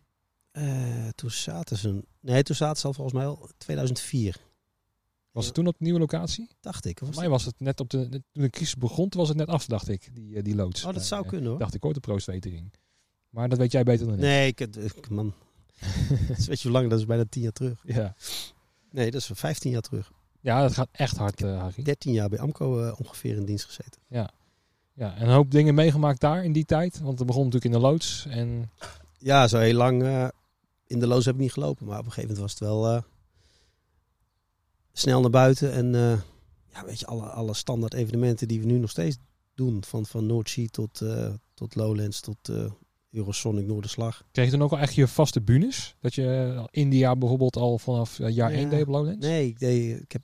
Eh, 0.50 1.08
toen 1.14 1.30
zaten 1.30 1.76
ze... 1.76 2.04
Nee, 2.20 2.42
toen 2.42 2.56
zaten 2.56 2.80
ze 2.80 2.86
al 2.86 2.92
volgens 2.92 3.16
mij 3.16 3.26
al 3.26 3.48
2004, 3.58 4.36
Was 5.30 5.44
het 5.44 5.54
toen 5.54 5.66
op 5.66 5.72
de 5.78 5.84
nieuwe 5.84 5.98
locatie? 5.98 6.48
dacht 6.60 6.84
ik. 6.84 6.98
Voor 6.98 7.14
mij 7.14 7.28
was 7.28 7.44
het 7.44 7.60
net 7.60 7.80
op 7.80 7.90
de... 7.90 8.08
Toen 8.08 8.22
de 8.32 8.50
crisis 8.50 8.76
begon, 8.76 9.08
toen 9.08 9.20
was 9.20 9.28
het 9.28 9.38
net 9.38 9.46
af, 9.48 9.66
dacht 9.66 9.88
ik, 9.88 10.10
die, 10.14 10.36
eh, 10.36 10.42
die 10.44 10.54
loods. 10.54 10.84
Oh, 10.84 10.94
dat 10.94 11.04
zou 11.04 11.26
kunnen 11.26 11.50
hoor. 11.50 11.58
dacht 11.58 11.74
ik 11.74 11.84
ooit 11.84 11.94
de 11.94 12.00
proostwetering. 12.00 12.72
Maar 13.28 13.48
dat 13.48 13.58
weet 13.58 13.72
jij 13.72 13.82
beter 13.82 14.06
dan 14.06 14.14
ik. 14.14 14.20
Nee, 14.20 14.46
ik, 14.46 14.60
ik- 14.60 15.08
man. 15.08 15.34
dat 16.28 16.38
is, 16.38 16.46
weet 16.46 16.60
je 16.60 16.68
hoe 16.68 16.76
lang, 16.78 16.90
dat 16.90 16.98
is 16.98 17.06
bijna 17.06 17.24
10 17.28 17.42
jaar 17.42 17.52
terug. 17.52 17.82
Ja. 17.86 18.14
Nee, 18.90 19.10
dat 19.10 19.20
is 19.20 19.30
15 19.32 19.70
jaar 19.70 19.80
terug. 19.82 20.12
Ja, 20.42 20.62
dat 20.62 20.74
gaat 20.74 20.88
echt 20.92 21.16
hard, 21.16 21.42
eh 21.42 21.60
Harry. 21.60 21.82
13 21.82 22.12
jaar 22.12 22.28
bij 22.28 22.38
Amco 22.38 22.80
eh, 22.80 22.92
ongeveer 22.98 23.36
in 23.36 23.44
dienst 23.44 23.64
gezeten. 23.64 24.00
Ja. 24.06 24.30
ja, 24.92 25.14
en 25.16 25.26
een 25.26 25.34
hoop 25.34 25.50
dingen 25.50 25.74
meegemaakt 25.74 26.20
daar 26.20 26.44
in 26.44 26.52
die 26.52 26.64
tijd. 26.64 27.00
Want 27.00 27.18
het 27.18 27.26
begon 27.26 27.44
natuurlijk 27.44 27.74
in 27.74 27.80
de 27.80 27.86
loods. 27.86 28.26
En 28.28 28.70
Ja, 29.18 29.48
zo 29.48 29.58
heel 29.58 29.74
lang 29.74 30.02
eh, 30.02 30.28
in 30.86 30.98
de 30.98 31.06
loos 31.06 31.24
heb 31.24 31.34
ik 31.34 31.40
niet 31.40 31.52
gelopen. 31.52 31.86
Maar 31.86 31.98
op 31.98 32.04
een 32.04 32.12
gegeven 32.12 32.34
moment 32.34 32.50
was 32.58 32.60
het 32.60 32.68
wel 32.68 33.02
snel 34.92 35.20
naar 35.20 35.30
buiten. 35.30 35.72
En 35.72 35.92
ja, 36.72 36.84
weet 36.86 37.00
je, 37.00 37.06
alle, 37.06 37.24
alle 37.24 37.54
standaard 37.54 37.94
evenementen 37.94 38.48
die 38.48 38.60
we 38.60 38.66
nu 38.66 38.78
nog 38.78 38.90
steeds 38.90 39.16
doen. 39.54 39.84
Van, 39.84 40.06
van 40.06 40.26
Noordzee 40.26 40.68
tot, 40.68 41.02
tot 41.54 41.74
Lowlands 41.74 42.20
tot... 42.20 42.50
Eurosonic 43.12 43.66
Noorderslag. 43.66 44.24
Kreeg 44.30 44.44
je 44.44 44.50
dan 44.50 44.62
ook 44.62 44.70
al 44.72 44.78
echt 44.78 44.94
je 44.94 45.08
vaste 45.08 45.40
bunes? 45.40 45.94
Dat 46.00 46.14
je 46.14 46.62
India 46.70 47.16
bijvoorbeeld 47.16 47.56
al 47.56 47.78
vanaf 47.78 48.18
jaar 48.18 48.32
Ja. 48.32 48.50
1 48.50 48.68
deed 48.70 48.82
op 48.82 48.88
Lowlands? 48.88 49.26
Nee, 49.26 49.46
ik, 49.46 49.58
deed, 49.58 50.00
ik 50.00 50.12
heb 50.12 50.22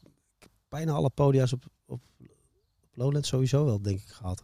bijna 0.69 0.93
alle 0.93 1.11
podia's 1.11 1.53
op, 1.53 1.65
op, 1.87 2.01
op 2.21 2.31
Lowlands 2.95 3.29
sowieso 3.29 3.65
wel, 3.65 3.83
denk 3.83 4.01
ik, 4.01 4.09
gehad. 4.09 4.43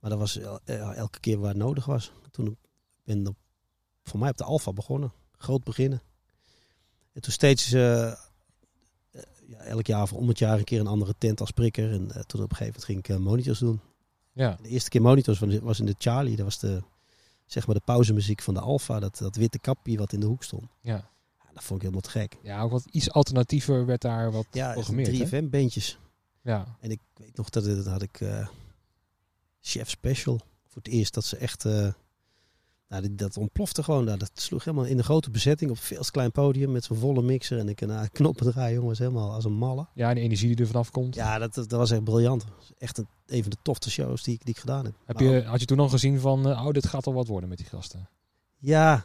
Maar 0.00 0.10
dat 0.10 0.18
was 0.18 0.38
el- 0.38 0.60
elke 0.94 1.20
keer 1.20 1.38
waar 1.38 1.48
het 1.48 1.56
nodig 1.58 1.84
was. 1.84 2.12
Toen 2.30 2.46
ik 2.46 2.56
ben 3.04 3.26
op, 3.26 3.36
voor 4.02 4.20
mij 4.20 4.30
op 4.30 4.36
de 4.36 4.44
Alfa 4.44 4.72
begonnen. 4.72 5.12
Groot 5.32 5.64
beginnen. 5.64 6.02
En 7.12 7.20
toen 7.22 7.32
steeds, 7.32 7.72
eh, 7.72 8.10
eh, 8.10 8.16
ja, 9.46 9.58
elk 9.58 9.86
jaar 9.86 10.02
of 10.02 10.12
om 10.12 10.28
het 10.28 10.38
jaar 10.38 10.58
een 10.58 10.64
keer 10.64 10.80
een 10.80 10.86
andere 10.86 11.14
tent 11.18 11.40
als 11.40 11.50
prikker. 11.50 11.92
En 11.92 12.10
eh, 12.10 12.22
toen 12.22 12.42
op 12.42 12.50
een 12.50 12.56
gegeven 12.56 12.80
moment 12.80 12.84
ging 13.08 13.18
ik 13.18 13.24
monitors 13.24 13.58
doen. 13.58 13.80
Ja, 14.32 14.58
De 14.62 14.68
eerste 14.68 14.90
keer 14.90 15.02
monitors 15.02 15.38
was- 15.38 15.58
was 15.58 15.80
in 15.80 15.86
de 15.86 15.94
Charlie. 15.98 16.36
Dat 16.36 16.44
was 16.44 16.58
de, 16.58 16.82
zeg 17.46 17.66
maar 17.66 17.74
de 17.74 17.82
pauzemuziek 17.84 18.42
van 18.42 18.54
de 18.54 18.60
Alfa. 18.60 19.00
Dat, 19.00 19.18
dat 19.18 19.36
witte 19.36 19.58
kapje 19.58 19.96
wat 19.98 20.12
in 20.12 20.20
de 20.20 20.26
hoek 20.26 20.42
stond. 20.44 20.68
ja. 20.80 21.12
Ja, 21.54 21.60
dat 21.60 21.64
vond 21.64 21.74
ik 21.82 21.86
helemaal 21.86 22.00
te 22.00 22.10
gek. 22.18 22.36
ja, 22.42 22.60
ook 22.62 22.70
wat 22.70 22.84
iets 22.90 23.10
alternatiever 23.10 23.86
werd 23.86 24.00
daar 24.02 24.32
wat 24.32 24.46
Ja, 24.50 24.72
programmeerd. 24.72 25.30
hè? 25.30 25.40
3FM-bandjes. 25.42 25.98
Ja, 26.42 26.76
En 26.80 26.90
ik 26.90 27.00
weet 27.14 27.36
nog 27.36 27.50
dat, 27.50 27.64
dat 27.64 27.86
had 27.86 28.02
ik 28.02 28.20
eh, 28.20 28.48
Chef 29.60 29.90
Special 29.90 30.38
voor 30.68 30.82
het 30.82 30.92
eerst 30.92 31.14
dat 31.14 31.24
ze 31.24 31.36
echt 31.36 31.64
eh, 31.64 31.92
nou, 32.88 33.14
dat 33.14 33.36
ontplofte 33.36 33.82
gewoon 33.82 34.06
daar. 34.06 34.18
Dat 34.18 34.30
sloeg 34.34 34.64
helemaal 34.64 34.86
in 34.86 34.96
de 34.96 35.02
grote 35.02 35.30
bezetting 35.30 35.70
op 35.70 35.76
een 35.76 35.82
veel 35.82 36.04
klein 36.10 36.32
podium 36.32 36.72
met 36.72 36.84
zo'n 36.84 36.96
volle 36.96 37.22
mixer 37.22 37.58
en 37.58 37.68
ik 37.68 37.80
een 37.80 37.88
uh, 37.90 38.02
knoppen 38.12 38.52
draaien 38.52 38.74
jongens 38.80 38.98
helemaal 38.98 39.32
als 39.32 39.44
een 39.44 39.52
malle. 39.52 39.86
ja, 39.94 40.08
en 40.08 40.14
de 40.14 40.20
energie 40.20 40.48
die 40.48 40.56
er 40.56 40.66
vanaf 40.66 40.90
komt. 40.90 41.14
Ja, 41.14 41.38
dat, 41.38 41.54
dat, 41.54 41.68
dat 41.68 41.78
was 41.78 41.90
echt 41.90 42.04
briljant. 42.04 42.40
Dat 42.46 42.72
Echt 42.78 42.98
een, 42.98 43.06
een 43.26 43.42
van 43.42 43.50
de 43.50 43.56
tofste 43.62 43.90
shows 43.90 44.22
die 44.22 44.34
ik, 44.34 44.44
die 44.44 44.54
ik 44.54 44.60
gedaan 44.60 44.84
heb. 44.84 44.94
Heb 45.04 45.18
je, 45.20 45.42
had 45.42 45.60
je 45.60 45.66
toen 45.66 45.76
nog 45.76 45.90
gezien 45.90 46.20
van, 46.20 46.48
eh, 46.50 46.66
oh, 46.66 46.72
dit 46.72 46.86
gaat 46.86 47.06
al 47.06 47.14
wat 47.14 47.26
worden 47.28 47.48
met 47.48 47.58
die 47.58 47.66
gasten? 47.66 48.08
ja, 48.58 49.04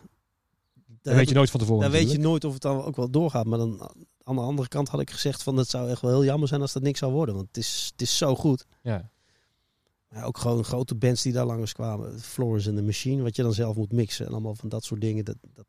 Dat 1.01 1.13
weet 1.15 1.29
je 1.29 1.35
nooit 1.35 1.49
van 1.49 1.59
tevoren 1.59 1.81
Dan 1.81 1.91
weet 1.91 2.11
je 2.11 2.17
nooit 2.19 2.43
of 2.43 2.53
het 2.53 2.61
dan 2.61 2.83
ook 2.83 2.95
wel 2.95 3.09
doorgaat. 3.09 3.45
Maar 3.45 3.57
dan 3.57 3.81
aan 4.23 4.35
de 4.35 4.41
andere 4.41 4.67
kant 4.67 4.89
had 4.89 4.99
ik 4.99 5.09
gezegd 5.11 5.43
van 5.43 5.57
het 5.57 5.69
zou 5.69 5.89
echt 5.89 6.01
wel 6.01 6.11
heel 6.11 6.23
jammer 6.23 6.47
zijn 6.47 6.61
als 6.61 6.73
dat 6.73 6.83
niks 6.83 6.99
zou 6.99 7.11
worden. 7.11 7.35
Want 7.35 7.47
het 7.47 7.57
is, 7.57 7.87
het 7.91 8.01
is 8.01 8.17
zo 8.17 8.35
goed. 8.35 8.65
Ja, 8.81 9.11
Maar 10.09 10.25
ook 10.25 10.37
gewoon 10.37 10.63
grote 10.63 10.95
bands 10.95 11.21
die 11.21 11.33
daar 11.33 11.45
langs 11.45 11.73
kwamen. 11.73 12.19
Florence 12.19 12.67
and 12.69 12.77
the 12.77 12.83
Machine, 12.83 13.21
wat 13.21 13.35
je 13.35 13.41
dan 13.41 13.53
zelf 13.53 13.75
moet 13.75 13.91
mixen. 13.91 14.25
En 14.25 14.31
allemaal 14.31 14.55
van 14.55 14.69
dat 14.69 14.83
soort 14.83 15.01
dingen. 15.01 15.25
Dat, 15.25 15.35
dat, 15.53 15.65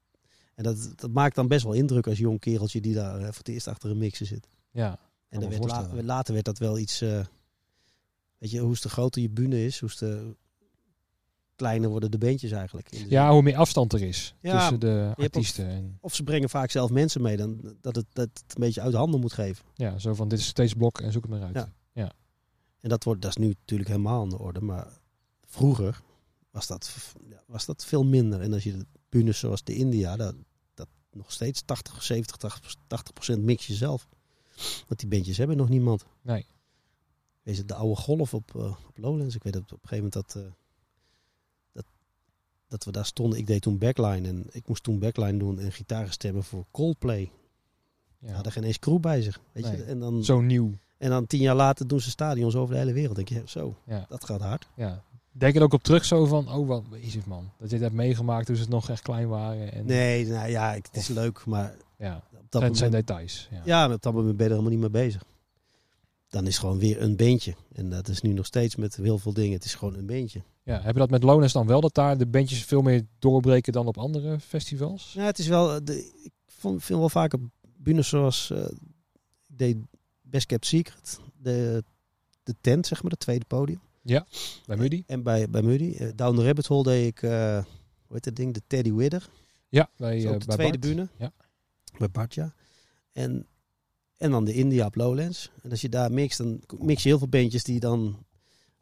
en 0.55 0.65
dat, 0.65 0.93
dat 0.97 1.11
maakt 1.11 1.35
dan 1.35 1.49
best 1.49 1.65
wel 1.65 1.73
indruk 1.73 2.07
als 2.07 2.19
jong 2.19 2.41
kereltje 2.41 2.81
die 2.81 2.95
daar 2.95 3.17
eh, 3.19 3.25
voor 3.25 3.35
het 3.37 3.49
eerst 3.49 3.69
achter 3.69 3.91
een 3.91 3.99
mixer 3.99 4.27
zit. 4.27 4.47
ja. 4.71 4.99
En 5.29 5.41
dan 5.41 5.49
werd 5.51 5.65
la- 5.65 6.03
later 6.03 6.33
werd 6.33 6.45
dat 6.45 6.59
wel 6.59 6.79
iets... 6.79 7.01
eh, 7.01 7.21
weet 8.39 8.51
je, 8.51 8.59
hoe 8.61 8.77
te 8.77 8.89
groter 8.89 9.23
je 9.23 9.31
bühne 9.31 9.65
is, 9.65 9.81
hoe 9.81 9.89
te 9.95 10.35
kleiner 11.61 11.89
worden 11.91 12.11
de 12.11 12.19
bandjes 12.19 12.51
eigenlijk. 12.51 12.91
De 12.91 13.07
ja, 13.09 13.33
hoe 13.33 13.43
meer 13.43 13.57
afstand 13.57 13.93
er 13.93 14.03
is 14.03 14.35
Ja, 14.41 14.59
tussen 14.59 14.81
de 14.81 15.09
ook- 15.11 15.23
artiesten. 15.25 15.67
En, 15.69 15.99
Of 16.01 16.15
ze 16.15 16.23
brengen 16.23 16.49
vaak 16.49 16.71
zelf 16.71 16.91
mensen 16.91 17.23
mee, 17.23 17.37
dan, 17.37 17.77
dat, 17.81 17.97
het, 17.97 18.07
dat 18.13 18.29
het 18.33 18.43
een 18.55 18.61
beetje 18.61 18.81
uit 18.81 18.95
handen 18.95 19.21
moet 19.21 19.33
geven. 19.33 19.65
ja, 19.75 19.99
zo 19.99 20.15
van, 20.15 20.29
dit 20.29 20.39
is 20.39 20.47
steeds 20.47 20.75
blok 20.75 21.01
en 21.01 21.13
zoek 21.13 21.23
het 21.23 21.31
maar 21.31 21.43
uit. 21.43 21.69
Ja. 21.93 22.13
En 22.81 22.89
dat, 22.89 23.05
wordt, 23.05 23.23
dat 23.23 23.31
is 23.31 23.37
nu 23.37 23.49
natuurlijk 23.49 23.89
helemaal 23.89 24.21
aan 24.23 24.29
de 24.29 24.39
orde. 24.39 24.61
Maar 24.61 24.87
vroeger 25.47 26.01
was 26.51 26.67
dat, 26.67 26.95
ja, 27.29 27.43
was 27.47 27.65
dat 27.67 27.85
veel 27.85 28.05
minder. 28.05 28.41
En 28.41 28.53
als 28.53 28.63
je 28.63 28.77
de 28.77 28.87
bühnes 29.09 29.39
zoals 29.39 29.65
de 29.65 29.75
India, 29.75 30.17
dat, 30.17 30.35
dat 30.75 30.89
nog 31.13 31.33
steeds 31.33 31.63
80, 31.65 32.03
70, 32.03 32.37
80, 32.37 32.75
80 32.87 33.13
procent 33.13 33.43
mix 33.43 33.67
je 33.67 33.75
zelf. 33.75 34.09
Want 34.87 35.01
die 35.01 35.09
bandjes 35.09 35.37
hebben 35.37 35.57
nog 35.57 35.69
niemand. 35.69 36.05
Nee. 36.23 36.47
Wees 37.43 37.59
het 37.59 37.69
de 37.69 37.75
oude 37.75 38.01
golf 38.01 38.35
op, 38.35 38.55
eh, 38.57 38.75
op 38.89 38.99
Lowlands. 38.99 39.35
Ik 39.35 39.43
weet 39.43 39.53
dat 39.53 39.63
op 39.63 39.71
een 39.83 39.89
gegeven 39.89 40.11
moment 40.13 40.13
dat, 40.13 40.35
eh, 40.37 40.43
dat, 40.43 40.55
dat 42.71 42.85
we 42.85 42.91
daar 42.93 43.07
stonden. 43.07 43.39
Ik 43.39 43.47
deed 43.47 43.63
toen 43.63 43.79
backline 43.79 44.29
en 44.29 44.47
ik 44.51 44.69
moest 44.69 44.83
toen 44.83 44.99
backline 44.99 45.39
doen 45.39 45.59
en 45.59 45.73
gitaren 45.73 46.13
stemmen 46.13 46.45
voor 46.45 46.65
Coldplay. 46.71 47.31
Ja. 48.19 48.33
Hadden 48.33 48.53
geen 48.53 48.65
eens 48.65 48.79
crew 48.79 48.99
bij 49.01 49.23
zich. 49.23 49.41
Weet 49.53 49.65
Nee. 49.65 49.77
je? 49.77 49.83
En 49.83 49.99
dan 49.99 50.25
Zo 50.25 50.41
nieuw. 50.41 50.71
en 50.99 51.11
dan 51.11 51.27
tien 51.27 51.41
jaar 51.41 51.55
later 51.55 51.87
doen 51.89 52.01
ze 52.01 52.11
stadions 52.11 52.55
over 52.57 52.75
de 52.75 52.81
hele 52.81 52.93
wereld. 52.93 53.17
denk 53.17 53.29
je, 53.29 53.43
zo, 53.47 53.77
Ja. 53.87 54.07
dat 54.09 54.25
gaat 54.25 54.41
hard. 54.41 54.69
Ja. 54.77 55.03
Denk 55.33 55.55
er 55.57 55.63
ook 55.63 55.73
op 55.73 55.83
terug 55.83 56.05
zo 56.05 56.25
van, 56.27 56.53
oh 56.53 56.69
wat 56.69 56.83
is 57.01 57.15
het 57.15 57.27
man. 57.27 57.51
Dat 57.59 57.69
je 57.69 57.75
het 57.75 57.85
hebt 57.85 57.95
meegemaakt 57.97 58.47
toen 58.47 58.57
ze 58.57 58.63
het 58.63 58.71
nog 58.71 58.91
echt 58.91 59.03
klein 59.03 59.29
waren. 59.29 59.73
En, 59.73 59.87
Nee, 59.87 60.27
nou 60.27 60.49
ja, 60.51 60.75
ik- 60.75 60.87
het 60.87 60.97
is 60.97 61.09
leuk, 61.09 61.47
maar 61.47 61.75
Ja, 61.99 62.17
op 62.17 62.23
dat, 62.31 62.41
dat 62.51 62.61
moment, 62.61 62.79
zijn 62.79 62.91
details. 62.91 63.49
Ja. 63.65 63.93
op 63.93 64.03
dat 64.03 64.13
moment 64.15 64.37
ben 64.37 64.47
je 64.47 64.53
er 64.53 64.59
helemaal 64.59 64.71
niet 64.81 64.93
mee 64.93 65.03
bezig. 65.05 65.25
Dan 66.29 66.43
is 66.47 66.49
het 66.49 66.59
gewoon 66.61 66.79
weer 66.79 67.03
een 67.03 67.17
beentje. 67.17 67.55
En 67.73 67.91
dat 67.91 68.09
is 68.09 68.21
nu 68.21 68.33
nog 68.33 68.47
steeds 68.47 68.77
met 68.77 68.97
heel 68.97 69.19
veel 69.19 69.33
dingen. 69.33 69.53
Het 69.53 69.65
is 69.65 69.75
gewoon 69.75 69.95
een 69.95 70.07
beentje. 70.07 70.43
Ja, 70.63 70.81
heb 70.81 70.93
je 70.93 70.99
dat 70.99 71.11
met 71.11 71.23
Lonens 71.23 71.53
dan 71.53 71.67
wel, 71.67 71.81
dat 71.81 71.95
daar 71.95 72.19
de 72.19 72.27
bandjes 72.27 72.65
veel 72.65 72.83
meer 72.83 73.07
doorbreken 73.19 73.73
dan 73.73 73.87
op 73.87 73.99
andere 73.99 74.41
festivals? 74.41 75.13
Ja, 75.13 75.25
het 75.25 75.39
is 75.39 75.47
wel, 75.47 75.75
eh, 75.75 75.81
de, 75.85 76.11
ik 76.23 76.33
vond, 76.47 76.85
vind 76.85 76.99
wel 76.99 77.09
vaak 77.09 77.33
op 77.33 77.41
bühnes 77.77 78.09
zoals, 78.09 78.51
eh, 78.51 78.65
deed 79.47 79.77
Best 80.23 80.47
Kept 80.47 80.67
Secret, 80.67 81.21
de, 81.37 81.85
de 82.43 82.55
tent, 82.61 82.87
zeg 82.87 83.03
maar, 83.03 83.11
het 83.11 83.21
tweede 83.21 83.45
podium. 83.45 83.81
Bij 84.67 84.77
Muddy? 84.77 85.03
En 85.07 85.23
bij, 85.23 85.51
bij 85.51 85.63
Muddy. 85.63 85.95
Eh, 85.99 86.09
Down 86.15 86.37
the 86.37 86.45
Rabbit 86.45 86.67
Hole 86.67 86.83
deed 86.83 87.07
ik, 87.07 87.23
eh 87.23 87.65
hoe 88.07 88.19
heet 88.19 88.25
dat 88.25 88.37
ding, 88.37 88.55
de 88.55 88.63
Teddy 88.67 88.93
Widder. 88.93 89.29
Ja, 89.69 89.91
bij, 89.97 90.25
eh, 90.25 90.33
op 90.33 90.41
de 90.41 90.47
bij 90.47 90.57
tweede 90.57 90.79
Bart. 90.79 90.95
bühne. 90.95 91.09
Ja. 91.19 91.33
Bij 91.99 92.11
Bart, 92.11 92.35
ja. 92.35 92.55
En, 93.13 93.47
en 94.17 94.31
dan 94.31 94.45
de 94.45 94.53
India 94.53 94.87
op 94.87 94.95
Lowlands. 94.95 95.51
En 95.63 95.71
als 95.71 95.81
je 95.81 95.89
daar 95.89 96.13
mixt, 96.13 96.39
dan 96.39 96.61
mix 96.79 97.03
je 97.03 97.09
heel 97.09 97.19
veel 97.19 97.29
bandjes 97.29 97.65
die 97.65 97.81
dan 97.81 98.25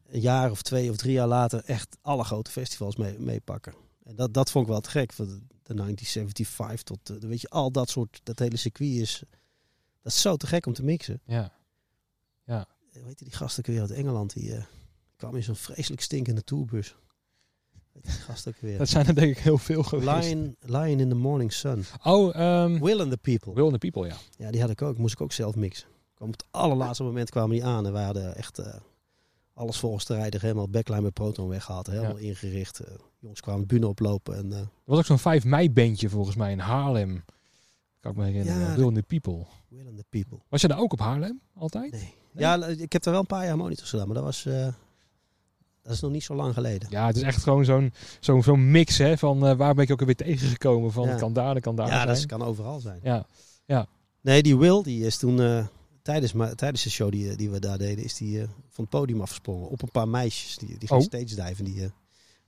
een 0.09 0.21
jaar 0.21 0.51
of 0.51 0.63
twee 0.63 0.91
of 0.91 0.97
drie 0.97 1.13
jaar 1.13 1.27
later 1.27 1.65
echt 1.65 1.97
alle 2.01 2.25
grote 2.25 2.51
festivals 2.51 2.97
mee, 2.97 3.19
meepakken. 3.19 3.75
En 4.03 4.17
dat, 4.17 4.35
dat 4.35 4.51
vond 4.51 4.65
ik 4.67 4.71
wel 4.71 4.81
te 4.81 4.91
gek. 4.91 5.13
Van 5.13 5.27
de, 5.27 5.39
de 5.63 5.75
1975 5.75 6.83
tot, 6.83 7.23
eh, 7.23 7.29
weet 7.29 7.41
je, 7.41 7.49
al 7.49 7.71
dat 7.71 7.91
soort, 7.91 8.21
dat 8.23 8.39
hele 8.39 8.57
circuit 8.57 8.91
is, 8.91 9.23
dat 10.03 10.13
is 10.13 10.21
zo 10.21 10.37
te 10.37 10.47
gek 10.47 10.67
om 10.67 10.73
te 10.73 10.85
mixen. 10.85 11.21
Ja. 11.25 11.53
Eh, 12.45 13.05
Weet 13.05 13.19
je, 13.19 13.25
die 13.25 13.35
gast 13.35 13.59
ook 13.59 13.67
weer 13.67 13.81
uit 13.81 13.91
Engeland, 13.91 14.33
die 14.33 14.55
eh, 14.55 14.63
kwam 15.17 15.37
in 15.37 15.43
zo'n 15.43 15.57
vreselijk 15.57 16.03
stinkende 16.03 16.45
tourbus. 16.45 16.97
Gast 18.05 18.49
ook 18.49 18.57
weer. 18.61 18.79
Dat 18.79 18.89
zijn 18.89 19.07
er 19.07 19.15
denk 19.15 19.37
ik 19.37 19.43
heel 19.43 19.59
veel 19.59 19.83
geweest. 19.83 20.25
Lion, 20.25 20.57
Lion 20.61 21.01
in 21.01 21.09
the 21.09 21.15
Morning 21.15 21.53
Sun. 21.53 21.85
Oh, 22.03 22.37
ehm 22.37 22.79
Will 22.79 23.01
and 23.01 23.11
the 23.11 23.17
People. 23.17 23.55
Will 23.55 23.65
and 23.65 23.73
the 23.73 23.91
People, 23.91 24.07
ja. 24.07 24.17
Ja, 24.37 24.51
die 24.51 24.61
had 24.61 24.71
ik 24.71 24.83
ook. 24.83 24.99
Moest 24.99 25.15
ik 25.15 25.21
ook 25.21 25.33
zelf 25.33 25.55
mixen. 25.55 25.89
Kwam 26.15 26.29
op 26.29 26.35
het 26.35 26.47
allerlaatste 26.51 27.03
moment 27.03 27.31
kwamen 27.31 27.51
die 27.51 27.65
aan. 27.65 27.87
En 27.87 27.93
wij 27.93 28.05
hadden 28.05 28.37
echt 28.37 28.59
eh, 28.59 28.75
alles 29.59 29.77
volgens 29.79 30.05
de 30.05 30.15
rijder 30.15 30.41
helemaal 30.41 30.69
backline 30.69 31.01
met 31.01 31.13
Proton 31.13 31.49
weggehaald. 31.49 31.87
Helemaal 31.87 32.17
ingericht. 32.17 32.81
Eh, 32.81 32.95
jongens 33.19 33.41
kwamen 33.41 33.61
de 33.61 33.67
bühne 33.67 33.87
oplopen. 33.89 34.37
En, 34.37 34.53
eh, 34.53 34.59
Er 34.59 34.69
was 34.85 34.99
ook 34.99 35.05
zo'n 35.05 35.19
5 35.19 35.45
mei 35.45 35.71
bandje 35.71 36.09
volgens 36.09 36.37
mij 36.37 36.51
in 36.53 36.59
Haarlem. 36.59 37.25
Kan 38.01 38.11
ik 38.11 38.17
me 38.17 38.25
herinneren. 38.25 38.61
Ja, 38.61 38.75
Will 38.75 38.85
and 38.87 38.95
the 38.95 39.03
People. 39.03 39.47
Will 39.69 39.87
and 39.87 39.97
the 39.97 40.05
People. 40.09 40.39
Was 40.49 40.61
je 40.61 40.69
daar 40.69 40.79
ook 40.81 40.93
op 40.93 41.01
Haarlem 41.01 41.41
altijd? 41.55 41.93
Nee. 41.93 42.15
Ja, 42.33 42.67
ik 42.67 42.93
heb 42.93 43.05
er 43.05 43.11
wel 43.11 43.21
een 43.21 43.27
paar 43.27 43.45
jaar 43.45 43.57
monitors 43.57 43.91
gedaan. 43.91 44.07
Maar 44.07 44.15
dat 44.17 44.25
was... 44.25 44.47
eh, 44.47 44.69
dat 45.83 45.93
is 45.93 46.01
nog 46.01 46.11
niet 46.11 46.23
zo 46.25 46.35
lang 46.35 46.55
geleden. 46.55 46.89
Ja, 46.91 47.07
het 47.07 47.17
is 47.17 47.23
echt 47.23 47.43
gewoon 47.43 47.65
zo'n 47.65 47.93
zo'n 48.21 48.43
zo'n 48.43 48.71
mix 48.71 48.99
hè, 48.99 49.19
van 49.19 49.57
waar 49.57 49.75
ben 49.75 49.85
ik 49.85 49.91
ook 49.93 50.01
alweer 50.01 50.17
tegengekomen. 50.17 50.93
Van 50.93 51.09
Ja. 51.09 51.17
kan 51.17 51.33
daar, 51.33 51.61
kan 51.61 51.77
daar 51.77 51.87
Ja, 51.87 51.93
zijn. 52.03 52.07
dat 52.07 52.27
kan 52.27 52.43
overal 52.43 52.81
zijn. 52.81 53.01
Ja, 53.03 53.87
Nee, 54.21 54.43
die 54.43 54.57
Will, 54.57 54.83
die 54.83 55.07
is 55.07 55.17
toen... 55.17 55.69
tijdens, 56.09 56.33
tijdens 56.55 56.83
de 56.83 56.91
show 56.91 57.11
die, 57.11 57.31
eh, 57.31 57.37
die 57.37 57.51
we 57.51 57.59
daar 57.59 57.79
deden... 57.79 58.05
is 58.05 58.15
die 58.15 58.41
eh, 58.41 58.49
van 58.69 58.85
het 58.85 58.89
podium 58.89 59.21
afgesprongen. 59.21 59.69
Op 59.69 59.83
een 59.83 59.91
paar 59.91 60.09
meisjes. 60.09 60.57
Die, 60.57 60.79
die 60.79 60.89
ging 60.89 61.01
Oh. 61.01 61.07
stage 61.07 61.47
diven. 61.47 61.65
Die, 61.65 61.83
eh, 61.83 61.91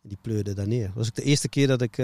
die 0.03 0.19
pleurde 0.21 0.53
daar 0.53 0.69
neer. 0.69 0.87
Dat 0.87 0.95
was 0.95 1.07
ook 1.07 1.15
de 1.15 1.23
eerste 1.23 1.49
keer 1.49 1.67
dat 1.67 1.83
ik... 1.83 1.97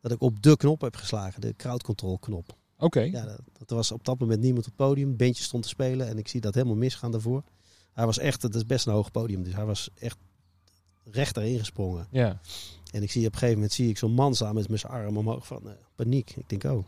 dat 0.00 0.12
ik 0.12 0.20
op 0.20 0.42
de 0.42 0.56
knop 0.56 0.80
heb 0.80 0.96
geslagen. 0.96 1.40
De 1.40 1.54
crowd 1.56 1.82
control 1.82 2.18
knop. 2.18 2.56
oké. 2.78 3.00
Ja, 3.00 3.24
dat, 3.24 3.40
dat 3.58 3.70
was 3.70 3.92
op 3.92 4.04
dat 4.04 4.18
moment 4.18 4.40
niemand 4.40 4.66
op 4.66 4.72
het 4.76 4.86
podium. 4.86 5.16
Bandje 5.16 5.42
stond 5.42 5.62
te 5.62 5.68
spelen 5.68 6.08
en 6.08 6.18
ik 6.18 6.28
zie 6.28 6.40
dat 6.40 6.54
helemaal 6.54 6.76
misgaan 6.76 7.10
daarvoor. 7.10 7.42
Hij 7.92 8.06
was 8.06 8.18
echt, 8.18 8.42
het 8.42 8.54
is 8.54 8.66
best 8.66 8.86
een 8.86 8.92
hoog 8.92 9.10
podium, 9.10 9.42
dus 9.42 9.54
hij 9.54 9.64
was 9.64 9.90
echt 9.94 10.18
recht 11.04 11.36
erin 11.36 11.58
gesprongen. 11.58 12.06
Ja. 12.10 12.40
En 12.92 13.02
ik 13.02 13.10
zie 13.10 13.26
op 13.26 13.32
een 13.32 13.38
gegeven 13.38 13.54
moment 13.54 13.72
zie 13.72 13.88
ik 13.88 13.98
zo'n 13.98 14.12
man 14.12 14.34
staan 14.34 14.54
met, 14.54 14.66
zijn 14.80 14.92
arm 14.92 15.16
omhoog 15.16 15.46
van 15.46 15.62
paniek. 15.94 16.36
Ik 16.36 16.48
denk, 16.48 16.64
oh. 16.64 16.84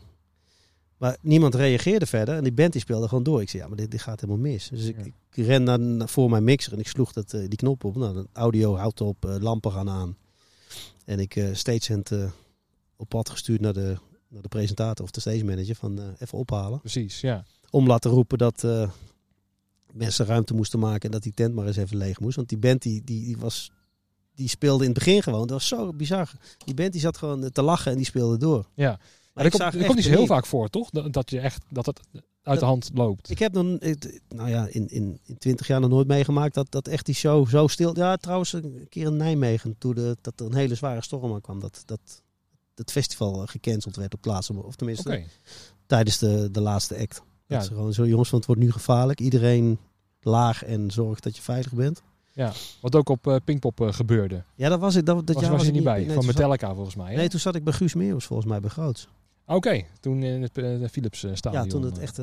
Maar 1.03 1.17
niemand 1.21 1.55
reageerde 1.55 2.05
verder 2.05 2.35
en 2.35 2.43
die 2.43 2.53
band 2.53 2.71
die 2.71 2.81
speelde 2.81 3.07
gewoon 3.07 3.23
door. 3.23 3.41
Ik 3.41 3.49
zei, 3.49 3.63
ja, 3.63 3.67
maar 3.67 3.77
dit, 3.77 3.91
dit 3.91 4.01
gaat 4.01 4.21
helemaal 4.21 4.41
mis. 4.41 4.67
Dus 4.67 4.85
ik, 4.85 5.13
ren 5.31 5.63
naar, 5.63 5.79
naar 5.79 6.09
voor 6.09 6.29
mijn 6.29 6.43
mixer 6.43 6.73
en 6.73 6.79
ik 6.79 6.87
sloeg 6.87 7.13
dat, 7.13 7.33
eh, 7.33 7.39
die 7.39 7.57
knop 7.57 7.83
op. 7.83 7.95
Nou, 7.95 8.25
audio 8.33 8.75
houdt 8.75 9.01
op, 9.01 9.25
eh, 9.25 9.35
lampen 9.39 9.71
gaan 9.71 9.89
aan. 9.89 10.17
En 11.05 11.19
ik 11.19 11.49
stagehand 11.53 12.11
eh 12.11 12.31
op 12.95 13.09
pad 13.09 13.29
gestuurd 13.29 13.61
naar 13.61 13.73
de, 13.73 13.97
naar 14.27 14.41
de 14.41 14.47
presentator 14.47 15.05
of 15.05 15.11
de 15.11 15.19
stage 15.19 15.45
manager 15.45 15.75
van 15.75 16.15
even 16.19 16.37
ophalen 16.37 16.79
Precies, 16.79 17.21
ja. 17.21 17.45
om 17.69 17.87
laten 17.87 18.11
roepen 18.11 18.37
dat 18.37 18.67
mensen 19.93 20.25
ruimte 20.25 20.53
moesten 20.53 20.79
maken 20.79 21.05
en 21.05 21.11
dat 21.11 21.23
die 21.23 21.33
tent 21.33 21.53
maar 21.53 21.67
eens 21.67 21.77
even 21.77 21.97
leeg 21.97 22.19
moest. 22.19 22.35
Want 22.35 22.49
die 22.49 22.57
band 22.57 22.81
die, 22.81 23.03
die, 23.03 23.25
die, 23.25 23.37
was, 23.37 23.71
die 24.35 24.47
speelde 24.47 24.83
in 24.83 24.89
het 24.89 24.99
begin 24.99 25.23
gewoon. 25.23 25.39
Dat 25.39 25.49
was 25.49 25.67
zo 25.67 25.93
bizar. 25.93 26.31
Die 26.65 26.73
band 26.73 26.91
die 26.91 27.01
zat 27.01 27.17
gewoon 27.17 27.51
te 27.51 27.61
lachen 27.61 27.91
en 27.91 27.97
die 27.97 28.05
speelde 28.05 28.37
door. 28.37 28.67
Ja, 28.73 28.99
Maar 29.33 29.45
ik 29.45 29.51
dat 29.51 29.61
komt, 29.61 29.83
echt 29.83 29.95
niet 29.95 30.03
zo 30.03 30.09
heel 30.09 30.25
vaak 30.25 30.45
voor, 30.45 30.69
toch? 30.69 30.89
Dat, 30.89 31.13
dat 31.13 31.29
je 31.29 31.39
echt 31.39 31.63
dat 31.69 31.85
het 31.85 31.99
uit 32.13 32.23
Dat- 32.41 32.59
de 32.59 32.65
hand 32.65 32.89
loopt. 32.93 33.29
Ik 33.29 33.39
heb 33.39 33.53
dan, 33.53 33.79
nou 34.29 34.49
ja, 34.49 34.67
in, 34.69 34.87
in, 34.87 35.19
in 35.25 35.37
20 35.37 35.67
jaar 35.67 35.79
nog 35.79 35.89
nooit 35.89 36.07
meegemaakt 36.07 36.53
dat, 36.53 36.71
dat 36.71 36.87
echt 36.87 37.05
die 37.05 37.15
show 37.15 37.47
zo 37.47 37.67
stil. 37.67 37.95
Ja, 37.97 38.15
trouwens, 38.15 38.53
een 38.53 38.85
keer 38.89 39.05
in 39.05 39.17
Nijmegen, 39.17 39.75
toen 39.77 39.93
de, 39.93 40.17
dat 40.21 40.39
er 40.39 40.45
een 40.45 40.55
hele 40.55 40.75
zware 40.75 41.01
storm 41.01 41.33
aan 41.33 41.41
kwam, 41.41 41.59
dat, 41.59 41.83
dat 41.85 42.21
het 42.75 42.91
festival 42.91 43.41
eh, 43.41 43.47
gecanceld 43.47 43.95
werd 43.95 44.13
op 44.13 44.21
plaatsen. 44.21 44.63
Of 44.63 44.75
tenminste, 44.75 45.09
tijdens 45.85 46.17
de, 46.17 46.51
de 46.51 46.61
laatste 46.61 46.97
act. 46.97 47.21
Ja. 47.45 47.55
Dat 47.57 47.65
ze 47.65 47.73
gewoon 47.73 47.93
zo, 47.93 48.07
jongens, 48.07 48.29
want 48.29 48.45
het 48.45 48.55
wordt 48.55 48.61
nu 48.61 48.71
gevaarlijk. 48.71 49.19
Iedereen 49.19 49.79
laag 50.21 50.63
en 50.63 50.91
zorg 50.91 51.19
dat 51.19 51.35
je 51.35 51.41
veilig 51.41 51.73
bent. 51.73 52.01
Wat 52.81 52.95
ook 52.95 53.09
op 53.09 53.27
eh, 53.27 53.35
Pinkpop 53.43 53.81
eh, 53.81 53.93
gebeurde. 53.93 54.43
Ja, 54.55 54.69
dat 54.69 54.79
was 54.79 54.95
ik. 54.95 55.05
Dat, 55.05 55.27
dat 55.27 55.35
was, 55.35 55.43
jaar 55.43 55.51
was 55.53 55.65
je 55.65 55.71
niet 55.71 55.83
bij? 55.83 56.05
Nee, 56.05 56.15
Van 56.15 56.25
Metallica 56.25 56.73
volgens 56.73 56.95
mij. 56.95 57.11
hè? 57.11 57.15
nee, 57.17 57.29
toen 57.29 57.39
zat 57.39 57.55
ik 57.55 57.63
bij 57.63 57.73
Guus 57.73 57.93
Meeuwis 57.93 58.25
volgens 58.25 58.49
mij 58.49 58.59
bij 58.59 58.69
Groots. 58.69 59.07
Oké, 59.45 59.83
toen 59.99 60.23
in 60.23 60.41
het 60.41 60.57
eh, 60.57 60.87
Philips 60.89 61.23
eh, 61.23 61.35
stadion. 61.35 61.63
Ja, 61.63 61.69
toen 61.69 61.83
het 61.83 61.97
eh. 61.97 62.03
echt, 62.03 62.19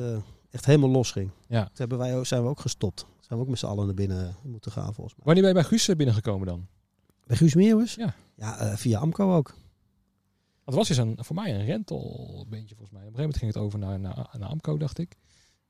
echt 0.51 0.65
helemaal 0.65 0.89
los 0.89 1.11
ging. 1.11 1.29
Ja. 1.47 1.63
Toen 1.63 1.71
hebben 1.73 1.97
wij, 1.97 2.23
zijn 2.23 2.43
we 2.43 2.49
ook 2.49 2.59
gestopt. 2.59 3.05
Zijn 3.19 3.39
we 3.39 3.45
ook 3.45 3.49
met 3.49 3.59
z'n 3.59 3.65
allen 3.65 3.85
naar 3.85 3.95
binnen 3.95 4.35
moeten 4.43 4.71
gaan 4.71 4.93
volgens 4.93 5.15
mij. 5.15 5.25
Wanneer 5.25 5.43
ben 5.43 5.53
je 5.53 5.59
bij 5.59 5.77
Guus 5.77 5.95
binnengekomen 5.95 6.47
dan? 6.47 6.67
Bij 7.25 7.37
Guus 7.37 7.55
Meeuwis? 7.55 7.95
Ja. 7.95 8.13
Ja, 8.35 8.77
via 8.77 8.99
Amco 8.99 9.35
ook. 9.35 9.53
Dat 10.65 10.75
was 10.75 10.87
dus 10.87 10.97
een, 10.97 11.17
voor 11.19 11.35
mij 11.35 11.55
een 11.55 11.65
rentalbeentje 11.65 12.75
volgens 12.75 12.97
mij. 12.97 13.07
Op 13.07 13.07
een 13.07 13.15
gegeven 13.15 13.19
moment 13.19 13.37
ging 13.37 13.53
het 13.53 13.63
over 13.63 13.79
naar, 13.79 13.99
naar, 13.99 14.29
naar 14.39 14.49
Amco, 14.49 14.77
dacht 14.77 14.97
ik. 14.97 15.15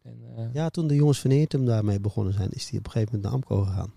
En, 0.02 0.50
Ja, 0.54 0.70
toen 0.70 0.88
de 0.88 0.96
jongens 0.96 1.20
van 1.20 1.32
Eertem 1.32 1.66
daarmee 1.66 2.00
begonnen 2.00 2.34
zijn, 2.34 2.50
is 2.50 2.66
die 2.70 2.80
op 2.80 2.86
een 2.86 2.92
gegeven 2.92 3.16
moment 3.16 3.34
naar 3.34 3.56
Amco 3.56 3.72
gegaan. 3.72 3.94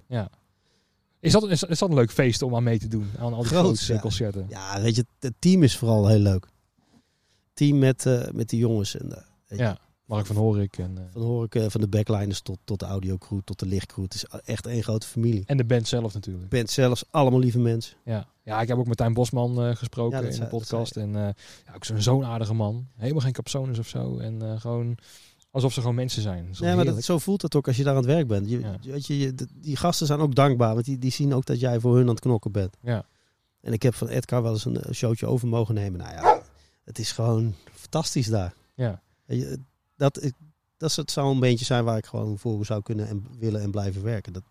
Is, 1.20 1.32
dat, 1.32 1.50
is, 1.50 1.62
is 1.62 1.78
dat 1.78 1.88
een 1.88 1.94
leuk 1.94 2.10
feest 2.10 2.42
om 2.42 2.54
aan 2.54 2.62
mee 2.62 2.78
te 2.78 2.88
doen? 2.88 3.10
Aan 3.18 3.34
al 3.34 3.42
die 3.42 3.52
ja. 3.86 4.00
concerten? 4.00 4.46
Ja, 4.48 4.80
weet 4.80 4.96
je, 4.96 5.04
het 5.18 5.34
team 5.38 5.62
is 5.62 5.76
vooral 5.76 6.08
heel 6.08 6.18
leuk. 6.18 6.48
Team 7.54 7.78
met, 7.78 8.06
eh, 8.06 8.22
met 8.32 8.50
de 8.50 8.56
jongens. 8.56 8.96
En, 8.96 9.08
je, 9.48 9.56
Ja, 9.56 9.78
Mark 10.04 10.26
van 10.26 10.36
Horik 10.36 10.78
en, 10.78 10.98
eh, 10.98 11.04
Van 11.12 11.22
hoor 11.22 11.44
ik 11.50 11.70
van 11.70 11.80
de 11.80 11.88
backliners 11.88 12.40
tot, 12.40 12.58
tot 12.64 12.80
de 12.80 12.86
audiocrew, 12.86 13.38
tot 13.44 13.58
de 13.58 13.66
lichtcrew. 13.66 14.04
Het 14.04 14.14
is 14.14 14.24
echt 14.44 14.66
één 14.66 14.82
grote 14.82 15.06
familie. 15.06 15.42
en 15.46 15.56
de 15.56 15.64
band 15.64 15.88
zelf 15.88 16.14
natuurlijk. 16.14 16.48
Bent 16.48 16.70
zelfs 16.70 17.04
allemaal 17.10 17.38
lieve 17.38 17.58
mensen. 17.58 17.96
Ja. 18.04 18.26
ja, 18.42 18.60
ik 18.60 18.68
heb 18.68 18.78
ook 18.78 18.86
met 18.86 18.96
Tijn 18.96 19.14
Bosman 19.14 19.76
gesproken 19.76 20.18
Ja, 20.18 20.22
in 20.24 20.28
de 20.30 20.34
zei- 20.36 20.50
dat 20.50 20.58
podcast. 20.60 20.96
En 20.96 21.12
ja, 21.12 21.34
ook 21.74 21.84
zo'n 21.84 22.02
zo'n 22.02 22.24
aardige 22.24 22.54
man. 22.54 22.86
Helemaal 22.96 23.22
geen 23.22 23.32
capsones 23.32 23.78
of 23.78 23.88
zo. 23.88 24.18
En 24.18 24.60
gewoon 24.60 24.98
alsof 25.50 25.72
ze 25.72 25.80
gewoon 25.80 25.94
mensen 25.94 26.22
zijn. 26.22 26.48
Nee, 26.60 26.74
maar 26.74 26.84
dat, 26.84 27.02
zo 27.04 27.18
voelt 27.18 27.42
het 27.42 27.54
ook 27.56 27.66
als 27.66 27.76
je 27.76 27.82
daar 27.82 27.92
aan 27.92 27.98
het 28.02 28.06
werk 28.10 28.26
bent. 28.26 28.48
Je, 28.50 28.58
Ja. 28.60 28.76
weet 28.82 29.06
je, 29.06 29.18
je- 29.18 29.34
die 29.54 29.76
gasten 29.76 30.06
zijn 30.06 30.20
ook 30.20 30.34
dankbaar, 30.34 30.74
want 30.74 30.84
die, 30.86 30.98
die 30.98 31.10
zien 31.12 31.34
ook 31.34 31.44
dat 31.44 31.60
jij 31.60 31.80
voor 31.80 31.94
hun 31.94 32.02
aan 32.02 32.08
het 32.14 32.20
knokken 32.20 32.52
bent. 32.52 32.76
Ja. 32.82 33.04
En 33.60 33.72
ik 33.72 33.82
heb 33.82 33.94
van 33.94 34.08
Edgar 34.08 34.42
wel 34.42 34.52
eens 34.52 34.64
een 34.64 34.94
showtje 34.94 35.26
over 35.26 35.48
mogen 35.48 35.74
nemen. 35.74 35.98
Nou 35.98 36.12
ja, 36.12 36.42
het 36.84 36.98
is 36.98 37.12
gewoon 37.12 37.54
fantastisch 37.72 38.26
daar. 38.26 38.54
Ja. 38.74 39.02
Dat, 39.96 40.30
dat 40.76 41.10
zou 41.10 41.34
een 41.34 41.40
beetje 41.40 41.64
zijn 41.64 41.84
waar 41.84 41.96
ik 41.98 42.06
gewoon 42.06 42.38
voor 42.38 42.64
zou 42.66 42.82
kunnen 42.82 43.08
en 43.08 43.26
willen 43.38 43.60
en 43.60 43.70
blijven 43.70 44.02
werken. 44.02 44.32
Dat, 44.32 44.42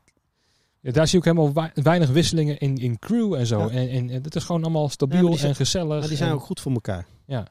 Ja, 0.80 0.92
daar 0.92 1.08
zie 1.08 1.20
ik 1.20 1.26
helemaal 1.26 1.54
wei- 1.54 1.72
weinig 1.74 2.10
wisselingen 2.10 2.60
in, 2.60 2.78
in 2.78 3.00
crew 3.00 3.34
en 3.34 3.46
zo. 3.48 3.60
Ja. 3.60 3.70
En, 3.70 3.90
en, 3.90 4.10
en 4.10 4.24
het 4.24 4.36
is 4.36 4.44
gewoon 4.44 4.62
allemaal 4.64 4.90
stabiel 4.90 5.36
zijn- 5.38 5.50
en 5.50 5.56
gezellig. 5.56 6.00
maar 6.00 6.08
die 6.08 6.18
zijn 6.18 6.30
en- 6.30 6.36
ook 6.36 6.42
goed 6.44 6.60
voor 6.60 6.72
elkaar. 6.72 7.08
Ja. 7.26 7.48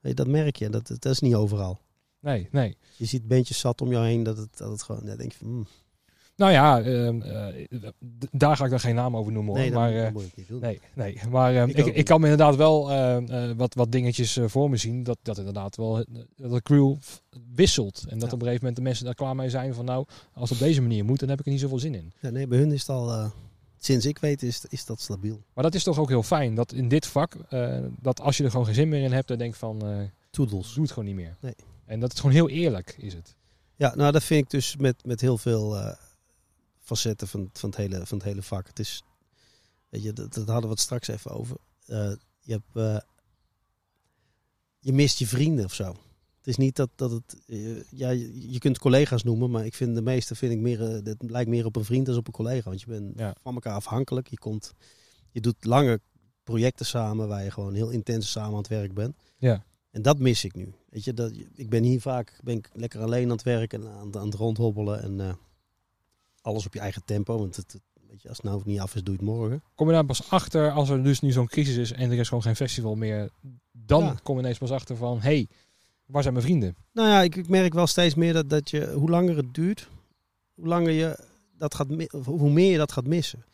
Dat 0.00 0.26
merk 0.26 0.56
je. 0.56 0.70
Dat, 0.70 0.86
dat 0.88 1.04
is 1.12 1.20
niet 1.20 1.34
overal. 1.34 1.78
Nee, 2.20 2.48
nee. 2.50 2.76
Je 2.96 3.04
ziet 3.04 3.28
bandjes 3.28 3.58
zat 3.58 3.80
om 3.80 3.90
jou 3.90 4.06
heen 4.06 4.22
dat 4.22 4.36
het, 4.36 4.58
dat 4.58 4.70
het 4.70 4.82
gewoon... 4.82 5.06
Dan 5.06 5.16
denk 5.16 5.32
je 5.32 5.38
van, 5.38 5.46
hmm, 5.46 5.66
Nou 6.36 6.52
ja, 6.52 6.80
ehm, 6.82 7.22
eh, 7.22 7.54
daar 8.32 8.56
ga 8.56 8.64
ik 8.64 8.70
dan 8.70 8.80
geen 8.80 8.94
naam 8.94 9.16
over 9.16 9.32
noemen. 9.32 9.52
hoor. 9.54 9.62
nee, 9.62 9.72
maar, 9.72 10.04
eh, 10.04 10.12
moet 10.12 10.22
ik 10.22 10.36
niet 10.36 10.48
doen. 10.48 10.60
nee, 10.60 10.80
nee. 10.94 11.20
Maar 11.30 11.54
ehm, 11.56 11.68
Ik 11.68 11.76
ik, 11.76 11.94
ik, 11.94 12.04
kan 12.04 12.20
me 12.20 12.28
inderdaad 12.28 12.56
wel 12.56 12.90
eh, 12.90 13.50
eh, 13.50 13.56
wat, 13.56 13.74
wat 13.74 13.92
dingetjes 13.92 14.38
voor 14.46 14.70
me 14.70 14.76
zien. 14.76 15.02
Dat, 15.02 15.18
dat 15.22 15.38
inderdaad 15.38 15.76
wel 15.76 16.04
dat 16.36 16.50
de 16.52 16.62
crew 16.62 16.94
wisselt. 17.54 18.04
En 18.08 18.18
dat 18.18 18.28
Ja. 18.28 18.34
op 18.34 18.40
een 18.40 18.46
gegeven 18.46 18.58
moment 18.58 18.76
de 18.76 18.82
mensen 18.82 19.04
daar 19.04 19.14
klaar 19.14 19.34
mee 19.36 19.50
zijn 19.50 19.74
van 19.74 19.84
nou, 19.84 20.06
als 20.32 20.50
het 20.50 20.58
op 20.60 20.66
deze 20.66 20.80
manier 20.82 21.04
moet, 21.04 21.20
dan 21.20 21.28
heb 21.28 21.38
ik 21.40 21.46
er 21.46 21.50
niet 21.52 21.60
zoveel 21.60 21.78
zin 21.78 21.94
in. 21.94 22.12
Ja, 22.20 22.30
nee, 22.30 22.46
bij 22.46 22.58
hun 22.58 22.72
is 22.72 22.80
het 22.80 22.88
al... 22.88 23.32
sinds 23.78 24.06
ik 24.06 24.18
weet 24.18 24.42
is, 24.42 24.64
is 24.68 24.84
dat 24.84 25.00
stabiel. 25.00 25.42
Maar 25.54 25.64
dat 25.64 25.74
is 25.74 25.82
toch 25.82 25.98
ook 25.98 26.08
heel 26.08 26.22
fijn 26.22 26.54
dat 26.54 26.72
in 26.72 26.88
dit 26.88 27.06
vak, 27.06 27.36
dat 28.00 28.20
als 28.20 28.36
je 28.36 28.44
er 28.44 28.50
gewoon 28.50 28.66
geen 28.66 28.74
zin 28.74 28.88
meer 28.88 29.02
in 29.02 29.12
hebt, 29.12 29.28
dan 29.28 29.38
denk 29.38 29.54
van, 29.54 29.86
eh 29.86 29.96
Toedels. 30.30 30.74
doe 30.74 30.82
het 30.82 30.92
gewoon 30.92 31.08
niet 31.08 31.16
meer. 31.18 31.36
Nee. 31.40 31.54
En 31.84 32.00
dat 32.00 32.12
is 32.12 32.18
gewoon 32.20 32.34
heel 32.34 32.48
eerlijk, 32.48 32.94
is 32.98 33.14
het. 33.14 33.34
Ja, 33.76 33.94
nou 33.94 34.12
dat 34.12 34.22
vind 34.24 34.44
ik 34.44 34.50
dus 34.50 34.76
met, 34.76 35.04
met 35.04 35.20
heel 35.20 35.38
veel 35.38 35.76
facetten 36.86 37.28
van, 37.28 37.50
van, 37.52 37.68
het 37.68 37.78
hele, 37.78 38.06
van 38.06 38.18
het 38.18 38.26
hele 38.26 38.42
vak. 38.42 38.66
Het 38.66 38.78
is, 38.78 39.02
weet 39.88 40.02
je, 40.02 40.12
dat, 40.12 40.34
dat 40.34 40.46
hadden 40.46 40.64
we 40.64 40.70
het 40.70 40.80
straks 40.80 41.08
even 41.08 41.30
over. 41.30 41.56
Eh, 41.86 42.12
je, 42.40 42.52
hebt, 42.52 42.76
eh, 42.76 42.98
je 44.78 44.92
mist 44.92 45.18
je 45.18 45.26
vrienden 45.26 45.64
of 45.64 45.74
zo. 45.74 45.84
Het 46.38 46.46
is 46.46 46.56
niet 46.56 46.76
dat, 46.76 46.90
dat 46.94 47.10
het... 47.10 47.36
eh, 47.46 47.82
ja, 47.90 48.10
je, 48.10 48.50
je 48.52 48.58
kunt 48.58 48.78
collega's 48.78 49.22
noemen, 49.22 49.50
maar 49.50 49.64
ik 49.64 49.74
vind 49.74 49.94
de 49.94 50.02
meeste 50.02 50.34
vind 50.34 50.52
ik 50.52 50.58
meer... 50.58 50.80
Het 50.80 51.22
lijkt 51.30 51.50
meer 51.50 51.64
op 51.64 51.76
een 51.76 51.84
vriend 51.84 52.06
dan 52.06 52.16
op 52.16 52.26
een 52.26 52.32
collega. 52.32 52.68
Want 52.68 52.80
je 52.80 52.86
bent 52.86 53.18
Ja. 53.18 53.34
van 53.42 53.54
elkaar 53.54 53.74
afhankelijk. 53.74 54.28
Je, 54.28 54.38
komt, 54.38 54.72
je 55.30 55.40
doet 55.40 55.64
lange 55.64 56.00
projecten 56.44 56.86
samen 56.86 57.28
waar 57.28 57.44
je 57.44 57.50
gewoon 57.50 57.74
heel 57.74 57.90
intens 57.90 58.30
samen 58.30 58.50
aan 58.50 58.56
het 58.56 58.68
werk 58.68 58.94
bent. 58.94 59.16
Ja. 59.38 59.64
En 59.90 60.02
dat 60.02 60.18
mis 60.18 60.44
ik 60.44 60.54
nu. 60.54 60.74
Weet 60.88 61.04
je, 61.04 61.14
dat, 61.14 61.32
ik 61.54 61.68
ben 61.68 61.82
hier 61.82 62.00
vaak 62.00 62.38
ben 62.42 62.56
ik 62.56 62.70
lekker 62.72 63.00
alleen 63.00 63.24
aan 63.24 63.30
het 63.36 63.42
werken 63.42 63.82
en 63.82 63.88
aan, 63.92 64.16
aan 64.16 64.26
het 64.26 64.34
rondhobbelen. 64.34 65.02
En 65.02 65.38
alles 66.46 66.66
op 66.66 66.74
je 66.74 66.80
eigen 66.80 67.04
tempo. 67.04 67.38
Want 67.38 67.56
het, 67.56 67.80
weet 68.08 68.22
je, 68.22 68.28
als 68.28 68.36
het 68.36 68.46
nou 68.46 68.62
niet 68.64 68.80
af 68.80 68.94
is, 68.94 69.02
doe 69.02 69.14
je 69.14 69.20
het 69.20 69.28
morgen. 69.30 69.62
Kom 69.74 69.86
je 69.86 69.92
daar 69.92 70.04
pas 70.04 70.30
achter 70.30 70.70
als 70.70 70.88
er 70.88 71.02
dus 71.04 71.20
nu 71.20 71.32
zo'n 71.32 71.46
crisis 71.46 71.76
is 71.76 71.92
en 71.92 72.10
er 72.10 72.18
is 72.18 72.28
gewoon 72.28 72.42
geen 72.42 72.56
festival 72.56 72.94
meer. 72.94 73.30
Dan 73.72 74.02
Ja. 74.04 74.16
kom 74.22 74.34
je 74.36 74.42
ineens 74.42 74.58
pas 74.58 74.70
achter 74.70 74.96
van, 74.96 75.16
hé, 75.16 75.22
hey, 75.22 75.48
waar 76.06 76.22
zijn 76.22 76.34
mijn 76.34 76.46
vrienden? 76.46 76.76
Nou 76.92 77.08
ja, 77.08 77.22
ik, 77.22 77.36
ik 77.36 77.48
merk 77.48 77.72
wel 77.74 77.86
steeds 77.86 78.14
meer 78.14 78.32
dat, 78.32 78.50
dat 78.50 78.70
je, 78.70 78.92
hoe 78.92 79.10
langer 79.10 79.36
het 79.36 79.54
duurt, 79.54 79.88
hoe 80.54 80.66
langer 80.66 80.90
je 80.92 81.18
dat 81.58 81.74
gaat, 81.74 81.86
hoe 82.24 82.50
meer 82.50 82.70
je 82.70 82.78
dat 82.78 82.92
gaat 82.92 83.06
missen. 83.06 83.44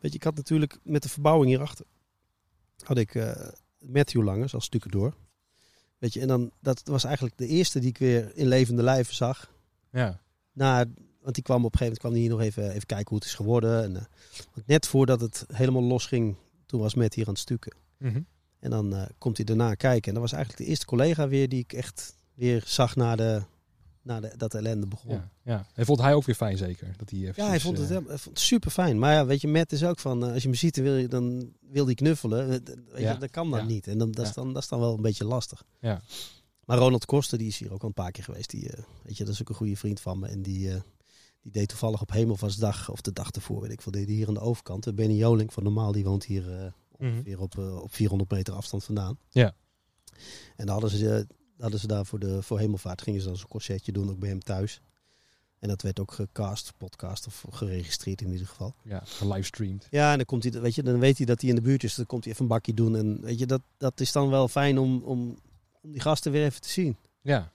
Weet 0.00 0.10
je, 0.12 0.18
ik 0.18 0.22
had 0.24 0.36
natuurlijk 0.36 0.78
met 0.82 1.02
de 1.02 1.08
verbouwing 1.08 1.50
hierachter, 1.50 1.86
had 2.84 2.98
ik 2.98 3.14
eh, 3.14 3.48
Matthew 3.78 4.22
Langers 4.22 4.54
als 4.54 4.68
door. 4.68 5.14
Weet 5.98 6.12
je, 6.12 6.20
en 6.20 6.28
dan, 6.28 6.50
dat 6.60 6.82
was 6.84 7.04
eigenlijk 7.04 7.36
de 7.38 7.46
eerste 7.46 7.78
die 7.80 7.88
ik 7.88 7.98
weer 7.98 8.36
in 8.36 8.46
levende 8.46 8.82
lijven 8.82 9.14
zag. 9.14 9.52
Ja. 9.90 10.20
Na, 10.52 10.84
want 11.22 11.34
die 11.34 11.44
kwam 11.44 11.64
op 11.64 11.72
een 11.72 11.78
gegeven 11.78 11.84
moment 11.84 11.98
kwam 11.98 12.12
die 12.12 12.20
hier 12.22 12.30
nog 12.30 12.40
even, 12.40 12.70
even 12.74 12.86
kijken 12.86 13.08
hoe 13.08 13.18
het 13.18 13.26
is 13.26 13.34
geworden. 13.34 13.82
En, 13.82 13.96
eh, 13.96 14.02
want 14.54 14.66
net 14.66 14.86
voordat 14.86 15.20
het 15.20 15.44
helemaal 15.52 15.82
losging, 15.82 16.36
toen 16.66 16.80
was 16.80 16.94
Matt 16.94 17.14
hier 17.14 17.26
aan 17.26 17.32
het 17.32 17.42
stukken. 17.42 17.72
Mhm. 17.98 18.20
En 18.58 18.70
dan 18.70 18.94
eh, 18.94 19.02
komt 19.18 19.36
hij 19.36 19.46
daarna 19.46 19.74
kijken. 19.74 20.08
En 20.08 20.12
dat 20.12 20.22
was 20.22 20.32
eigenlijk 20.32 20.62
de 20.64 20.68
eerste 20.70 20.86
collega 20.86 21.28
weer 21.28 21.48
die 21.48 21.60
ik 21.60 21.72
echt 21.72 22.14
weer 22.34 22.62
zag 22.66 22.96
na, 22.96 23.16
de, 23.16 23.42
na 24.02 24.20
de, 24.20 24.32
dat 24.36 24.54
ellende 24.54 24.86
begon. 24.86 25.12
Ja, 25.12 25.30
ja, 25.42 25.52
ja. 25.52 25.66
En 25.74 25.84
vond 25.86 26.00
hij 26.00 26.14
ook 26.14 26.24
weer 26.24 26.34
fijn 26.34 26.56
zeker? 26.56 26.94
Dat 26.96 27.10
hij, 27.10 27.18
eventjes, 27.18 27.46
hij 27.46 27.60
vond 27.60 27.78
het, 27.78 27.90
eh, 27.90 27.96
vond 27.96 28.24
het 28.24 28.38
super 28.38 28.70
fijn. 28.70 28.98
Maar 28.98 29.12
ja, 29.12 29.26
weet 29.26 29.40
je, 29.40 29.48
Matt 29.48 29.72
is 29.72 29.84
ook 29.84 29.98
van, 29.98 30.22
als 30.22 30.42
je 30.42 30.48
me 30.48 30.54
ziet, 30.54 30.74
dan 30.74 30.84
wil, 30.84 30.96
je, 30.96 31.08
dan 31.08 31.52
wil 31.60 31.84
die 31.84 31.94
knuffelen. 31.94 32.48
Weet 32.48 32.76
Ja, 32.96 33.12
je, 33.12 33.18
dat 33.18 33.30
kan 33.30 33.50
dan 33.50 33.60
ja. 33.60 33.66
niet. 33.66 33.86
En 33.86 33.98
dan, 33.98 34.10
dat, 34.12 34.26
is 34.26 34.34
Ja. 34.34 34.42
dan, 34.42 34.52
dat 34.52 34.62
is 34.62 34.68
dan 34.68 34.80
wel 34.80 34.94
een 34.94 35.02
beetje 35.02 35.24
lastig. 35.24 35.64
Ja. 35.80 36.02
Maar 36.64 36.78
Ronald 36.78 37.04
Koster, 37.04 37.38
die 37.38 37.48
is 37.48 37.58
hier 37.58 37.72
ook 37.72 37.82
al 37.82 37.88
een 37.88 37.94
paar 37.94 38.10
keer 38.10 38.24
geweest. 38.24 38.50
Die, 38.50 38.70
weet 39.02 39.16
je, 39.16 39.24
dat 39.24 39.34
is 39.34 39.40
ook 39.40 39.48
een 39.48 39.54
goede 39.54 39.76
vriend 39.76 40.00
van 40.00 40.18
me. 40.18 40.28
En 40.28 40.42
die, 40.42 40.70
die 41.42 41.52
deed 41.52 41.68
toevallig 41.68 42.00
op 42.00 42.10
Hemelvaartsdag, 42.12 42.90
of 42.90 43.00
de 43.00 43.12
dag 43.12 43.30
ervoor, 43.30 43.60
weet 43.60 43.70
ik 43.72 43.82
veel, 43.82 43.92
deed 43.92 44.08
hier 44.08 44.28
aan 44.28 44.34
de 44.34 44.40
overkant. 44.40 44.86
Eh, 44.86 44.94
Benny 44.94 45.14
Joling 45.16 45.52
van 45.52 45.62
Normaal, 45.62 45.92
die 45.92 46.04
woont 46.04 46.24
hier 46.24 46.42
Mhm. 46.98 47.12
ongeveer 47.12 47.40
op, 47.40 47.58
eh, 47.58 47.76
op 47.82 47.94
400 47.94 48.30
meter 48.30 48.54
afstand 48.54 48.84
vandaan. 48.84 49.18
Ja. 49.28 49.54
En 50.56 50.66
dan 50.66 50.68
hadden 50.80 50.90
ze, 50.98 51.26
hadden 51.58 51.80
ze 51.80 51.86
daar 51.86 52.06
voor, 52.06 52.18
de, 52.18 52.42
voor 52.42 52.58
Hemelvaart, 52.58 53.02
gingen 53.02 53.20
ze 53.20 53.26
dan 53.26 53.36
zo'n 53.36 53.48
concertje 53.48 53.92
doen, 53.92 54.10
ook 54.10 54.18
bij 54.18 54.28
hem 54.28 54.40
thuis. 54.40 54.80
En 55.58 55.68
dat 55.68 55.82
werd 55.82 56.00
ook 56.00 56.12
gecast, 56.12 56.72
podcast 56.76 57.26
of 57.26 57.44
geregistreerd 57.50 58.20
in 58.20 58.30
ieder 58.30 58.46
geval. 58.46 58.74
ja, 58.84 59.00
gelivestreamd. 59.04 59.86
Ja, 59.90 60.10
en 60.10 60.16
dan 60.16 60.26
komt 60.26 60.42
hij, 60.42 60.60
weet 60.60 60.74
je, 60.74 60.82
dan 60.82 60.98
weet 60.98 61.16
hij 61.16 61.26
dat 61.26 61.40
hij 61.40 61.50
in 61.50 61.56
de 61.56 61.60
buurt 61.62 61.84
is. 61.84 61.94
Dan 61.94 62.06
komt 62.06 62.24
hij 62.24 62.32
even 62.32 62.44
een 62.44 62.50
bakje 62.50 62.74
doen. 62.74 62.96
En 62.96 63.20
weet 63.20 63.38
je, 63.38 63.46
dat, 63.46 63.60
dat 63.76 64.00
is 64.00 64.12
dan 64.12 64.28
wel 64.30 64.48
fijn 64.48 64.78
om, 64.78 65.02
om, 65.02 65.36
om 65.82 65.92
die 65.92 66.00
gasten 66.00 66.32
weer 66.32 66.44
even 66.44 66.60
te 66.60 66.68
zien. 66.68 66.96
Ja. 67.20 67.52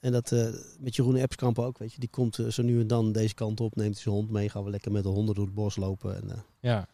En 0.00 0.12
dat 0.12 0.32
eh, 0.32 0.46
met 0.78 0.96
Jeroen 0.96 1.16
Epskamp 1.16 1.58
ook, 1.58 1.78
weet 1.78 1.92
je. 1.92 2.00
Die 2.00 2.08
komt 2.08 2.38
eh, 2.38 2.46
zo 2.46 2.62
nu 2.62 2.80
en 2.80 2.86
dan 2.86 3.12
deze 3.12 3.34
kant 3.34 3.60
op, 3.60 3.76
neemt 3.76 3.96
zijn 3.98 4.14
hond 4.14 4.30
mee. 4.30 4.48
Gaan 4.48 4.64
we 4.64 4.70
lekker 4.70 4.92
met 4.92 5.02
de 5.02 5.08
honden 5.08 5.34
door 5.34 5.44
het 5.44 5.54
bos 5.54 5.76
lopen. 5.76 6.16
En, 6.22 6.30
eh, 6.30 6.38
Ja. 6.60 6.86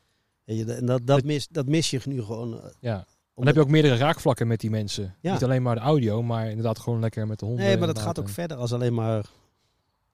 je, 0.44 0.72
en 0.74 0.86
dat, 0.86 1.06
dat, 1.06 1.24
mis, 1.24 1.48
dat 1.48 1.66
mis 1.66 1.90
je 1.90 2.00
nu 2.04 2.22
gewoon. 2.22 2.60
ja. 2.80 3.06
Dan 3.34 3.46
heb 3.46 3.54
je 3.54 3.60
ook 3.60 3.68
meerdere 3.68 3.96
raakvlakken 3.96 4.46
met 4.46 4.60
die 4.60 4.70
mensen. 4.70 5.14
Ja. 5.20 5.32
Niet 5.32 5.44
alleen 5.44 5.62
maar 5.62 5.74
de 5.74 5.80
audio, 5.80 6.22
maar 6.22 6.48
inderdaad 6.48 6.78
gewoon 6.78 7.00
lekker 7.00 7.26
met 7.26 7.38
de 7.38 7.44
honden. 7.46 7.64
Nee, 7.64 7.76
maar 7.78 7.86
dat 7.86 7.98
gaat 7.98 8.18
ook 8.18 8.26
En- 8.26 8.32
verder 8.32 8.56
als 8.56 8.72
alleen 8.72 8.94
maar 8.94 9.26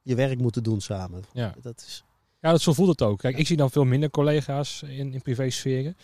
je 0.03 0.15
werk 0.15 0.39
moeten 0.39 0.63
doen 0.63 0.81
samen. 0.81 1.23
Ja. 1.33 1.55
Dat 1.63 1.85
is, 1.87 2.05
Ja, 2.41 2.51
dat 2.51 2.61
zo 2.61 2.73
voelt 2.73 2.89
het 2.89 3.03
ook. 3.03 3.19
Kijk, 3.19 3.39
ik 3.39 3.47
zie 3.47 3.57
dan 3.57 3.71
veel 3.71 3.85
minder 3.85 4.11
collega's 4.11 4.83
in, 4.83 5.13
in 5.13 5.23
privésferen. 5.23 5.97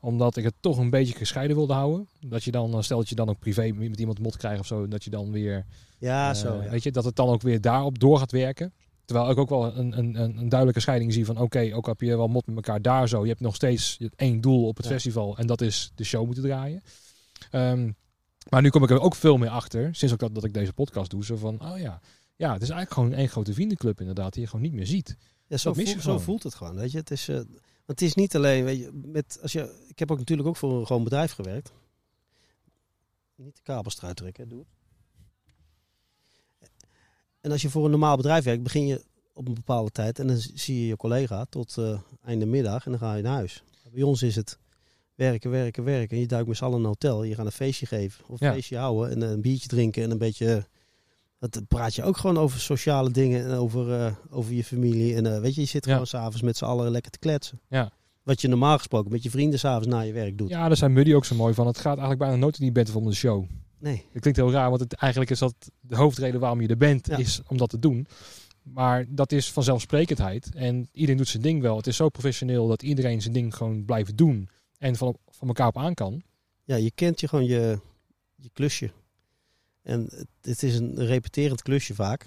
Omdat 0.00 0.36
ik 0.36 0.44
het 0.44 0.54
toch 0.60 0.78
een 0.78 0.90
beetje 0.90 1.14
gescheiden 1.14 1.56
wilde 1.56 1.72
houden. 1.72 2.08
Dat 2.20 2.44
je 2.44 2.50
dan, 2.50 2.74
eh, 2.74 2.80
stel 2.80 2.98
dat 2.98 3.08
je 3.08 3.14
dan 3.14 3.28
ook 3.28 3.38
privé 3.38 3.72
met 3.72 4.00
iemand 4.00 4.18
mot 4.18 4.36
krijgt 4.36 4.60
of 4.60 4.66
zo, 4.66 4.88
dat 4.88 5.04
je 5.04 5.10
dan 5.10 5.32
weer, 5.32 5.66
ja, 5.98 6.30
eh, 6.30 6.36
zo. 6.36 6.62
Ja. 6.62 6.70
weet 6.70 6.82
je, 6.82 6.90
dat 6.90 7.04
het 7.04 7.16
dan 7.16 7.28
ook 7.28 7.42
weer 7.42 7.60
daarop 7.60 7.98
door 7.98 8.18
gaat 8.18 8.32
werken. 8.32 8.72
Terwijl 9.04 9.30
ik 9.30 9.38
ook 9.38 9.48
wel 9.48 9.76
een, 9.76 9.98
een, 9.98 10.14
een, 10.20 10.48
duidelijke 10.48 10.80
scheiding 10.80 11.12
zie 11.12 11.24
van, 11.24 11.38
oké, 11.38 11.70
ook 11.74 11.86
heb 11.86 12.00
je 12.00 12.16
wel 12.16 12.28
mot 12.28 12.46
met 12.46 12.56
elkaar 12.56 12.82
daar 12.82 13.08
zo. 13.08 13.22
Je 13.22 13.28
hebt 13.28 13.40
nog 13.40 13.54
steeds 13.54 13.98
één 14.16 14.40
doel 14.40 14.66
op 14.66 14.76
het 14.76 14.86
Ja. 14.86 14.92
festival 14.92 15.36
en 15.38 15.46
dat 15.46 15.60
is 15.60 15.92
de 15.94 16.04
show 16.04 16.24
moeten 16.24 16.42
draaien. 16.44 16.82
Ehm, 17.50 17.90
Maar 18.48 18.62
nu 18.62 18.70
kom 18.70 18.82
ik 18.82 18.90
er 18.90 19.00
ook 19.00 19.14
veel 19.14 19.36
meer 19.36 19.48
achter, 19.48 19.94
sinds 19.94 20.14
ook 20.14 20.20
dat, 20.20 20.34
dat 20.34 20.44
ik 20.44 20.54
deze 20.54 20.72
podcast 20.72 21.10
doe, 21.10 21.24
zo 21.24 21.36
van, 21.36 21.60
oh 21.62 21.78
ja, 21.78 22.00
ja, 22.36 22.52
het 22.52 22.62
is 22.62 22.68
eigenlijk 22.68 22.92
gewoon 22.92 23.12
één 23.12 23.28
grote 23.28 23.52
vriendenclub 23.52 24.00
inderdaad, 24.00 24.32
die 24.32 24.42
je 24.42 24.48
gewoon 24.48 24.64
niet 24.64 24.72
meer 24.74 24.86
ziet. 24.86 25.16
Ja, 25.50 25.56
zo, 25.56 25.72
voel- 25.74 26.18
voelt 26.18 26.42
het 26.42 26.54
gewoon. 26.54 26.74
Weet 26.76 26.92
je? 26.92 26.98
Het 26.98 27.10
is, 27.10 27.28
eh, 27.28 27.34
want 27.36 27.46
het 27.86 28.02
is 28.02 28.14
niet 28.14 28.36
alleen, 28.36 28.64
weet 28.64 28.78
je, 28.78 28.90
met, 28.92 29.38
als 29.42 29.52
je, 29.52 29.84
ik 29.88 29.98
heb 29.98 30.10
ook 30.10 30.18
natuurlijk 30.18 30.48
ook 30.48 30.56
voor 30.56 30.72
een 30.80 30.86
gewoon 30.86 31.04
bedrijf 31.04 31.32
gewerkt. 31.32 31.72
Niet 33.34 33.56
de 33.56 33.62
kabels 33.62 33.98
eruit 33.98 34.16
trekken, 34.16 34.48
doe 34.48 34.58
het. 34.58 34.68
En 37.40 37.50
als 37.50 37.62
je 37.62 37.70
voor 37.70 37.84
een 37.84 37.90
normaal 37.90 38.16
bedrijf 38.16 38.44
werkt, 38.44 38.62
begin 38.62 38.86
je 38.86 39.04
op 39.34 39.48
een 39.48 39.54
bepaalde 39.54 39.90
tijd 39.90 40.18
en 40.18 40.26
dan 40.26 40.36
zie 40.36 40.80
je 40.80 40.86
je 40.86 40.96
collega 40.96 41.44
tot 41.44 41.78
eh 41.78 42.00
einde 42.24 42.46
middag 42.46 42.84
en 42.84 42.90
dan 42.90 43.00
ga 43.00 43.14
je 43.14 43.22
naar 43.22 43.32
huis. 43.34 43.62
Bij 43.92 44.02
ons 44.02 44.22
is 44.22 44.36
het 44.36 44.58
werken, 45.14 45.50
werken, 45.50 45.84
werken. 45.84 46.16
En 46.16 46.22
je 46.22 46.26
duikt 46.28 46.48
met 46.48 46.56
z'n 46.56 46.64
allen 46.64 46.78
een 46.78 46.84
hotel. 46.84 47.22
Je 47.22 47.34
gaat 47.34 47.46
een 47.46 47.52
feestje 47.52 47.86
geven 47.86 48.24
of 48.28 48.40
een 48.40 48.46
Ja. 48.46 48.52
feestje 48.52 48.76
houden 48.76 49.10
en 49.10 49.20
een 49.20 49.40
biertje 49.40 49.68
drinken 49.68 50.02
en 50.02 50.10
een 50.10 50.18
beetje... 50.18 50.66
Dat 51.40 51.62
praat 51.68 51.94
je 51.94 52.02
ook 52.02 52.16
gewoon 52.16 52.38
over 52.38 52.60
sociale 52.60 53.10
dingen 53.10 53.44
en 53.44 53.50
over, 53.56 53.92
eh, 54.00 54.12
over 54.30 54.52
je 54.52 54.64
familie. 54.64 55.14
En 55.14 55.34
eh, 55.34 55.40
weet 55.40 55.54
je, 55.54 55.60
je 55.60 55.66
zit 55.66 55.84
Ja. 55.84 55.90
gewoon 55.92 56.06
s'avonds 56.06 56.42
met 56.42 56.56
z'n 56.56 56.64
allen 56.64 56.90
lekker 56.90 57.10
te 57.10 57.18
kletsen. 57.18 57.60
Ja. 57.68 57.90
Wat 58.22 58.40
je 58.40 58.48
normaal 58.48 58.76
gesproken 58.78 59.10
met 59.12 59.22
je 59.22 59.30
vrienden 59.30 59.58
s'avonds 59.58 59.86
na 59.88 60.00
je 60.00 60.12
werk 60.12 60.38
doet. 60.38 60.48
Ja, 60.48 60.66
daar 60.68 60.76
zijn 60.76 60.92
Muddy 60.92 61.14
ook 61.14 61.24
zo 61.24 61.34
mooi 61.34 61.54
van. 61.54 61.66
Het 61.66 61.76
gaat 61.78 61.86
eigenlijk 61.98 62.18
bijna 62.18 62.36
nooit 62.36 62.58
in 62.58 62.62
die 62.64 62.72
bent 62.72 62.90
van 62.90 63.04
de 63.04 63.12
show. 63.14 63.44
Nee. 63.78 64.04
Dat 64.12 64.20
klinkt 64.20 64.38
heel 64.40 64.50
raar, 64.52 64.68
want 64.68 64.80
het, 64.80 64.92
eigenlijk 64.92 65.30
is 65.32 65.38
dat 65.38 65.54
de 65.80 65.96
hoofdreden 65.96 66.40
waarom 66.40 66.60
je 66.60 66.68
er 66.68 66.76
bent, 66.76 67.06
Ja. 67.06 67.16
is 67.16 67.40
om 67.48 67.56
dat 67.56 67.70
te 67.70 67.78
doen. 67.78 68.06
Maar 68.62 69.04
dat 69.08 69.32
is 69.32 69.52
vanzelfsprekendheid. 69.52 70.50
En 70.54 70.88
iedereen 70.92 71.16
doet 71.16 71.28
zijn 71.28 71.42
ding 71.42 71.62
wel. 71.62 71.76
Het 71.76 71.86
is 71.86 71.96
zo 71.96 72.08
professioneel 72.08 72.66
dat 72.66 72.82
iedereen 72.82 73.22
zijn 73.22 73.34
ding 73.34 73.54
gewoon 73.56 73.84
blijft 73.84 74.16
doen. 74.16 74.48
En 74.78 74.96
van, 74.96 75.16
van 75.30 75.48
elkaar 75.48 75.66
op 75.68 75.76
aan 75.78 75.94
kan. 75.94 76.22
Ja, 76.64 76.76
je 76.76 76.90
kent 76.90 77.20
je 77.20 77.28
gewoon 77.28 77.44
je, 77.46 77.78
je 78.36 78.50
klusje. 78.52 78.90
En 79.82 80.08
het, 80.40 80.62
is 80.62 80.76
een 80.78 81.06
repeterend 81.06 81.62
klusje 81.62 81.94
vaak. 81.94 82.26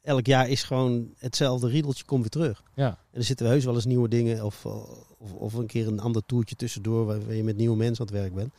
Elk 0.00 0.26
jaar 0.26 0.48
is 0.48 0.62
gewoon 0.62 1.14
hetzelfde 1.18 1.68
riedeltje 1.68 2.04
komt 2.04 2.20
weer 2.20 2.30
terug. 2.30 2.62
Ja. 2.74 2.88
En 3.10 3.18
er 3.18 3.24
zitten 3.24 3.46
heus 3.46 3.64
wel 3.64 3.74
eens 3.74 3.84
nieuwe 3.84 4.08
dingen 4.08 4.44
of, 4.44 4.66
of, 4.66 5.32
of 5.32 5.54
een 5.54 5.66
keer 5.66 5.86
een 5.86 6.00
ander 6.00 6.22
toertje 6.26 6.56
tussendoor 6.56 7.06
waar, 7.06 7.24
waar 7.26 7.34
je 7.34 7.44
met 7.44 7.56
nieuwe 7.56 7.76
mensen 7.76 8.06
aan 8.06 8.12
het 8.12 8.22
werk 8.22 8.34
bent. 8.34 8.52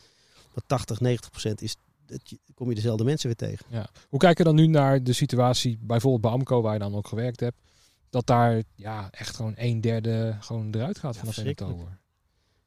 Maar 0.54 0.64
80, 0.66 1.00
90 1.00 1.30
procent 1.30 1.62
is, 1.62 1.76
dat 2.06 2.30
je, 2.30 2.38
kom 2.54 2.68
je 2.68 2.74
dezelfde 2.74 3.04
mensen 3.04 3.26
weer 3.26 3.36
tegen. 3.36 3.66
Hoe 4.08 4.18
kijk 4.18 4.38
je 4.38 4.44
dan 4.44 4.54
nu 4.54 4.66
naar 4.66 5.02
de 5.02 5.12
situatie, 5.12 5.78
bijvoorbeeld 5.80 6.22
bij 6.22 6.30
Amco, 6.30 6.62
waar 6.62 6.72
je 6.72 6.78
dan 6.78 6.94
ook 6.94 7.08
gewerkt 7.08 7.40
hebt, 7.40 7.56
dat 8.10 8.26
daar 8.26 8.62
ja, 8.74 9.10
echt 9.10 9.36
gewoon 9.36 9.54
een 9.56 9.80
derde 9.80 10.36
gewoon 10.40 10.74
eruit 10.74 10.98
gaat 10.98 11.14
Ja, 11.14 11.20
vanaf 11.20 11.36
1 11.36 11.44
verschrikkelijk. 11.44 11.74
oktober? 11.74 11.98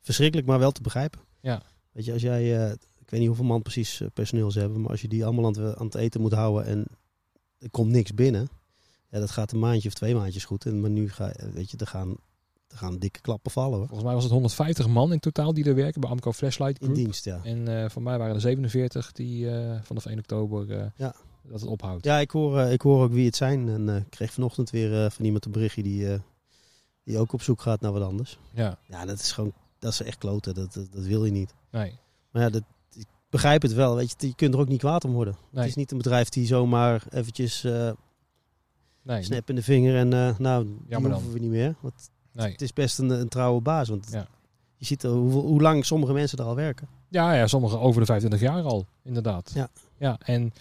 Verschrikkelijk, 0.01 0.47
maar 0.47 0.59
wel 0.59 0.71
te 0.71 0.81
begrijpen. 0.81 1.19
Ja. 1.41 1.61
Weet 1.91 2.05
je, 2.05 2.13
als 2.13 2.21
jij, 2.21 2.69
eh, 2.69 2.75
ik 3.09 3.15
weet 3.15 3.19
niet 3.19 3.27
hoeveel 3.37 3.53
man 3.53 3.61
precies 3.61 4.01
eh, 4.01 4.07
personeel 4.13 4.51
ze 4.51 4.59
hebben, 4.59 4.81
maar 4.81 4.91
als 4.91 5.01
je 5.01 5.07
die 5.07 5.25
allemaal 5.25 5.45
aan 5.45 5.63
het, 5.63 5.75
aan 5.75 5.85
het 5.85 5.95
eten 5.95 6.21
moet 6.21 6.33
houden 6.33 6.65
en 6.65 6.85
er 7.59 7.69
komt 7.69 7.91
niks 7.91 8.13
binnen, 8.13 8.49
ja, 9.09 9.19
dat 9.19 9.31
gaat 9.31 9.51
een 9.51 9.59
maandje 9.59 9.87
of 9.87 9.93
twee 9.93 10.15
maandjes 10.15 10.45
goed. 10.45 10.65
En 10.65 10.81
maar 10.81 10.89
nu 10.89 11.09
ga, 11.09 11.31
weet 11.53 11.71
je, 11.71 11.77
er 11.77 11.87
gaan, 11.87 12.15
er 12.67 12.77
gaan 12.77 12.97
dikke 12.97 13.21
klappen 13.21 13.51
vallen 13.51 13.77
hoor. 13.77 13.85
Volgens 13.87 14.03
mij 14.05 14.13
was 14.13 14.23
het 14.23 14.31
150 14.33 14.87
man 14.87 15.11
in 15.13 15.19
totaal 15.19 15.53
die 15.53 15.63
er 15.65 15.75
werken 15.75 16.01
bij 16.01 16.09
Amco 16.09 16.31
Flashlight 16.31 16.79
In 16.79 16.87
Group. 16.87 16.95
dienst, 17.03 17.25
ja. 17.25 17.39
En 17.43 17.83
eh 17.83 17.89
voor 17.89 18.01
mij 18.01 18.17
waren 18.17 18.35
er 18.35 18.41
47 18.41 19.11
die 19.11 19.49
eh, 19.51 19.79
vanaf 19.83 20.05
1 20.05 20.17
oktober 20.19 20.71
eh, 20.71 20.85
Ja. 20.95 21.15
dat 21.43 21.59
het 21.61 21.69
ophoudt. 21.69 22.05
Ja, 22.05 22.19
ik 22.19 22.31
hoor, 22.31 22.59
eh, 22.59 22.71
ik 22.71 22.81
hoor 22.81 23.03
ook 23.03 23.11
wie 23.11 23.25
het 23.25 23.35
zijn. 23.35 23.69
En 23.69 23.89
eh, 23.89 23.95
ik 23.95 24.09
kreeg 24.09 24.33
vanochtend 24.33 24.69
weer 24.69 25.03
eh, 25.03 25.09
van 25.11 25.25
iemand 25.25 25.45
een 25.45 25.51
berichtje 25.51 25.83
die, 25.83 26.11
eh, 26.13 26.19
die 27.03 27.17
ook 27.17 27.33
op 27.33 27.41
zoek 27.41 27.61
gaat 27.61 27.81
naar 27.81 27.91
wat 27.91 28.03
anders. 28.03 28.37
Ja, 28.53 28.77
Ja, 28.87 29.05
dat 29.05 29.19
is 29.19 29.31
gewoon, 29.31 29.53
dat 29.79 29.91
is 29.91 30.01
echt 30.01 30.17
kloten. 30.17 30.53
Dat, 30.53 30.73
dat, 30.73 30.87
dat 30.91 31.03
wil 31.05 31.25
je 31.25 31.31
niet. 31.31 31.53
nee. 31.71 31.93
Maar 32.31 32.41
ja, 32.41 32.49
dat, 32.49 32.63
begrijp 33.29 33.61
het 33.61 33.73
wel. 33.73 33.95
Weet 33.95 34.15
je, 34.17 34.27
je 34.27 34.35
kunt 34.35 34.53
er 34.53 34.59
ook 34.59 34.67
niet 34.67 34.79
kwaad 34.79 35.05
om 35.05 35.11
worden. 35.11 35.33
Nee. 35.49 35.61
Het 35.61 35.69
is 35.69 35.75
niet 35.75 35.91
een 35.91 35.97
bedrijf 35.97 36.29
die 36.29 36.45
zomaar 36.45 37.03
eventjes 37.09 37.63
eh 37.63 37.91
Nee, 39.01 39.23
snap 39.23 39.49
in 39.49 39.55
de 39.55 39.63
vinger 39.63 39.95
en 39.95 40.13
eh, 40.13 40.37
nou, 40.37 40.67
Jammer 40.87 41.09
dan. 41.11 41.19
hoeven 41.19 41.39
we 41.39 41.45
niet 41.45 41.55
meer. 41.55 41.75
Want 41.79 42.09
nee. 42.31 42.51
het 42.51 42.61
is 42.61 42.73
best 42.73 42.99
een, 42.99 43.09
een 43.09 43.27
trouwe 43.27 43.61
baas. 43.61 43.89
Want 43.89 44.07
Ja. 44.11 44.27
je 44.75 44.85
ziet 44.85 45.03
hoe, 45.03 45.31
hoe 45.31 45.61
lang 45.61 45.85
sommige 45.85 46.13
mensen 46.13 46.37
er 46.37 46.43
al 46.45 46.55
werken. 46.55 46.87
Ja, 47.07 47.33
ja, 47.33 47.47
sommigen 47.47 47.79
over 47.79 47.99
de 47.99 48.05
25 48.05 48.49
jaar 48.49 48.63
al, 48.63 48.85
inderdaad. 49.03 49.51
Ja. 49.53 49.69
ja 49.97 50.17
en 50.23 50.53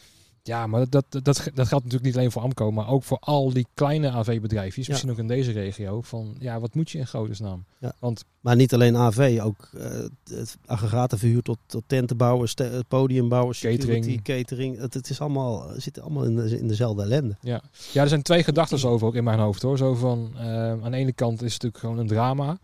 ja, 0.49 0.67
maar 0.67 0.81
dat, 0.89 0.91
dat, 1.11 1.25
dat, 1.25 1.25
dat 1.55 1.67
geldt 1.69 1.85
natuurlijk 1.85 2.03
niet 2.05 2.17
alleen 2.17 2.31
voor 2.33 2.43
Amco, 2.43 2.71
maar 2.71 2.89
ook 2.89 3.05
voor 3.05 3.19
al 3.21 3.53
die 3.53 3.67
kleine 3.75 4.11
AV-bedrijfjes, 4.11 4.87
Ja. 4.87 4.93
misschien 4.93 5.13
ook 5.13 5.19
in 5.19 5.27
deze 5.27 5.53
regio. 5.53 6.01
Van 6.03 6.37
ja, 6.39 6.61
wat 6.61 6.75
moet 6.75 6.91
je 6.91 6.99
in 6.99 7.07
godesnaam? 7.07 7.65
Ja. 7.79 7.93
Want 7.99 8.25
Maar 8.41 8.57
niet 8.57 8.75
alleen 8.75 8.97
AV, 8.97 9.39
ook 9.43 9.69
eh 9.79 9.87
het 10.25 10.57
aggregaten 10.67 11.19
verhuur 11.19 11.43
tot, 11.43 11.59
tot 11.67 11.83
tentenbouwers, 11.87 12.55
te, 12.55 12.85
podiumbouwers, 12.89 13.61
Catering. 13.61 14.05
security, 14.05 14.23
catering. 14.23 14.79
Het, 14.79 14.95
het 14.95 15.11
is 15.11 15.21
allemaal, 15.21 15.67
zit 15.77 16.01
allemaal 16.01 16.25
in, 16.25 16.37
de, 16.37 16.59
in 16.59 16.69
dezelfde 16.69 17.03
ellende. 17.03 17.37
ja. 17.41 17.63
ja, 17.93 18.03
er 18.03 18.09
zijn 18.09 18.23
twee 18.23 18.43
gedachten 18.45 18.89
over 18.89 19.07
ook 19.07 19.15
in 19.15 19.25
mijn 19.25 19.39
hoofd 19.39 19.63
hoor. 19.63 19.79
Zo 19.79 19.95
van, 19.95 20.31
eh, 20.37 20.71
aan 20.71 20.91
de 20.91 20.97
ene 20.97 21.13
kant 21.13 21.43
is 21.43 21.53
het 21.53 21.63
natuurlijk 21.63 21.79
gewoon 21.83 21.99
een 21.99 22.07
drama. 22.07 22.59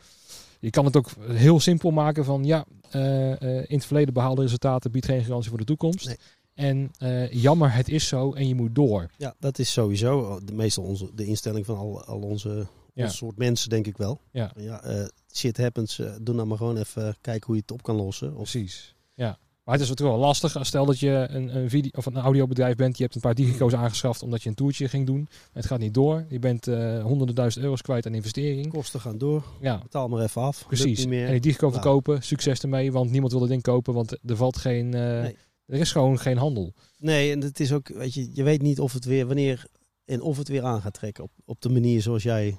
Je 0.60 0.70
kan 0.70 0.84
het 0.84 0.96
ook 0.96 1.08
heel 1.30 1.60
simpel 1.60 1.90
maken 1.90 2.24
van 2.24 2.44
ja, 2.44 2.64
eh, 2.90 3.30
in 3.42 3.76
het 3.76 3.84
verleden 3.86 4.14
behaalde 4.14 4.42
resultaten 4.42 4.90
biedt 4.90 5.06
geen 5.06 5.24
garantie 5.24 5.48
voor 5.50 5.58
de 5.58 5.64
toekomst. 5.64 6.06
Nee. 6.06 6.16
En 6.54 6.90
eh, 6.98 7.32
jammer, 7.32 7.74
het 7.74 7.88
is 7.88 8.08
zo 8.08 8.32
en 8.32 8.48
je 8.48 8.54
moet 8.54 8.74
door. 8.74 9.10
Ja, 9.16 9.34
dat 9.38 9.58
is 9.58 9.72
sowieso 9.72 10.40
de, 10.44 10.52
meestal 10.52 10.84
onze, 10.84 11.10
de 11.14 11.24
instelling 11.26 11.66
van 11.66 11.76
al, 11.76 12.04
al 12.04 12.18
onze, 12.20 12.66
Ja. 12.94 13.08
soort 13.08 13.36
mensen, 13.38 13.68
denk 13.70 13.86
ik 13.86 13.96
wel. 13.96 14.20
Ja. 14.30 14.52
ja 14.56 14.82
eh, 14.82 15.04
shit 15.32 15.56
happens, 15.56 15.98
eh, 15.98 16.12
doe 16.20 16.34
nou 16.34 16.46
maar 16.48 16.56
gewoon 16.58 16.76
even 16.76 17.16
kijken 17.20 17.46
hoe 17.46 17.54
je 17.54 17.60
het 17.60 17.70
op 17.70 17.82
kan 17.82 17.96
lossen. 17.96 18.28
Of, 18.36 18.50
Precies. 18.50 18.94
Ja. 19.14 19.38
Maar 19.64 19.74
het 19.74 19.82
is 19.82 19.88
natuurlijk 19.88 20.16
wel 20.18 20.26
lastig. 20.26 20.56
Stel 20.66 20.86
dat 20.86 20.98
je 20.98 21.26
een, 21.30 21.56
een 21.56 21.70
video 21.70 21.90
of 21.94 22.06
een 22.06 22.16
audiobedrijf 22.16 22.76
bent. 22.76 22.96
Je 22.96 23.02
hebt 23.02 23.14
een 23.14 23.20
paar 23.20 23.34
digico's 23.34 23.72
aangeschaft 23.74 24.22
omdat 24.22 24.42
je 24.42 24.48
een 24.48 24.54
toertje 24.54 24.88
ging 24.88 25.06
doen. 25.06 25.28
Het 25.52 25.66
gaat 25.66 25.78
niet 25.78 25.94
door. 25.94 26.24
Je 26.28 26.38
bent 26.38 26.66
eh, 26.68 27.02
honderden 27.02 27.34
duizend 27.34 27.64
euro's 27.64 27.82
kwijt 27.82 28.06
aan 28.06 28.14
investering. 28.14 28.68
kosten 28.72 29.00
gaan 29.00 29.18
door, 29.18 29.44
Ja, 29.60 29.78
betaal 29.78 30.08
maar 30.08 30.22
even 30.22 30.42
af. 30.42 30.64
Precies. 30.66 31.04
En 31.04 31.10
die 31.30 31.40
digico 31.40 31.68
Nou. 31.68 31.72
verkopen. 31.80 32.22
Succes 32.22 32.60
ermee. 32.62 32.92
Want 32.92 33.10
niemand 33.10 33.32
wil 33.32 33.40
het 33.40 33.50
ding 33.50 33.62
kopen. 33.62 33.94
Want 33.94 34.12
er 34.26 34.36
valt 34.36 34.56
geen... 34.56 34.88
Nee. 34.88 35.36
Er 35.66 35.79
is 35.81 35.92
gewoon 35.92 36.18
geen 36.18 36.37
handel. 36.37 36.74
Nee, 36.98 37.33
en 37.33 37.40
het 37.40 37.61
is 37.61 37.72
ook, 37.72 37.88
weet 37.88 38.14
je, 38.14 38.29
je 38.33 38.42
weet 38.42 38.62
niet 38.62 38.81
of 38.81 38.92
het 38.92 39.05
weer, 39.05 39.27
wanneer 39.27 39.66
en 40.05 40.20
of 40.20 40.37
het 40.37 40.48
weer 40.48 40.62
aan 40.62 40.81
gaat 40.81 40.94
trekken 40.94 41.24
op, 41.24 41.31
op 41.44 41.61
de 41.61 41.68
manier 41.68 42.03
zoals 42.03 42.22
jij 42.22 42.57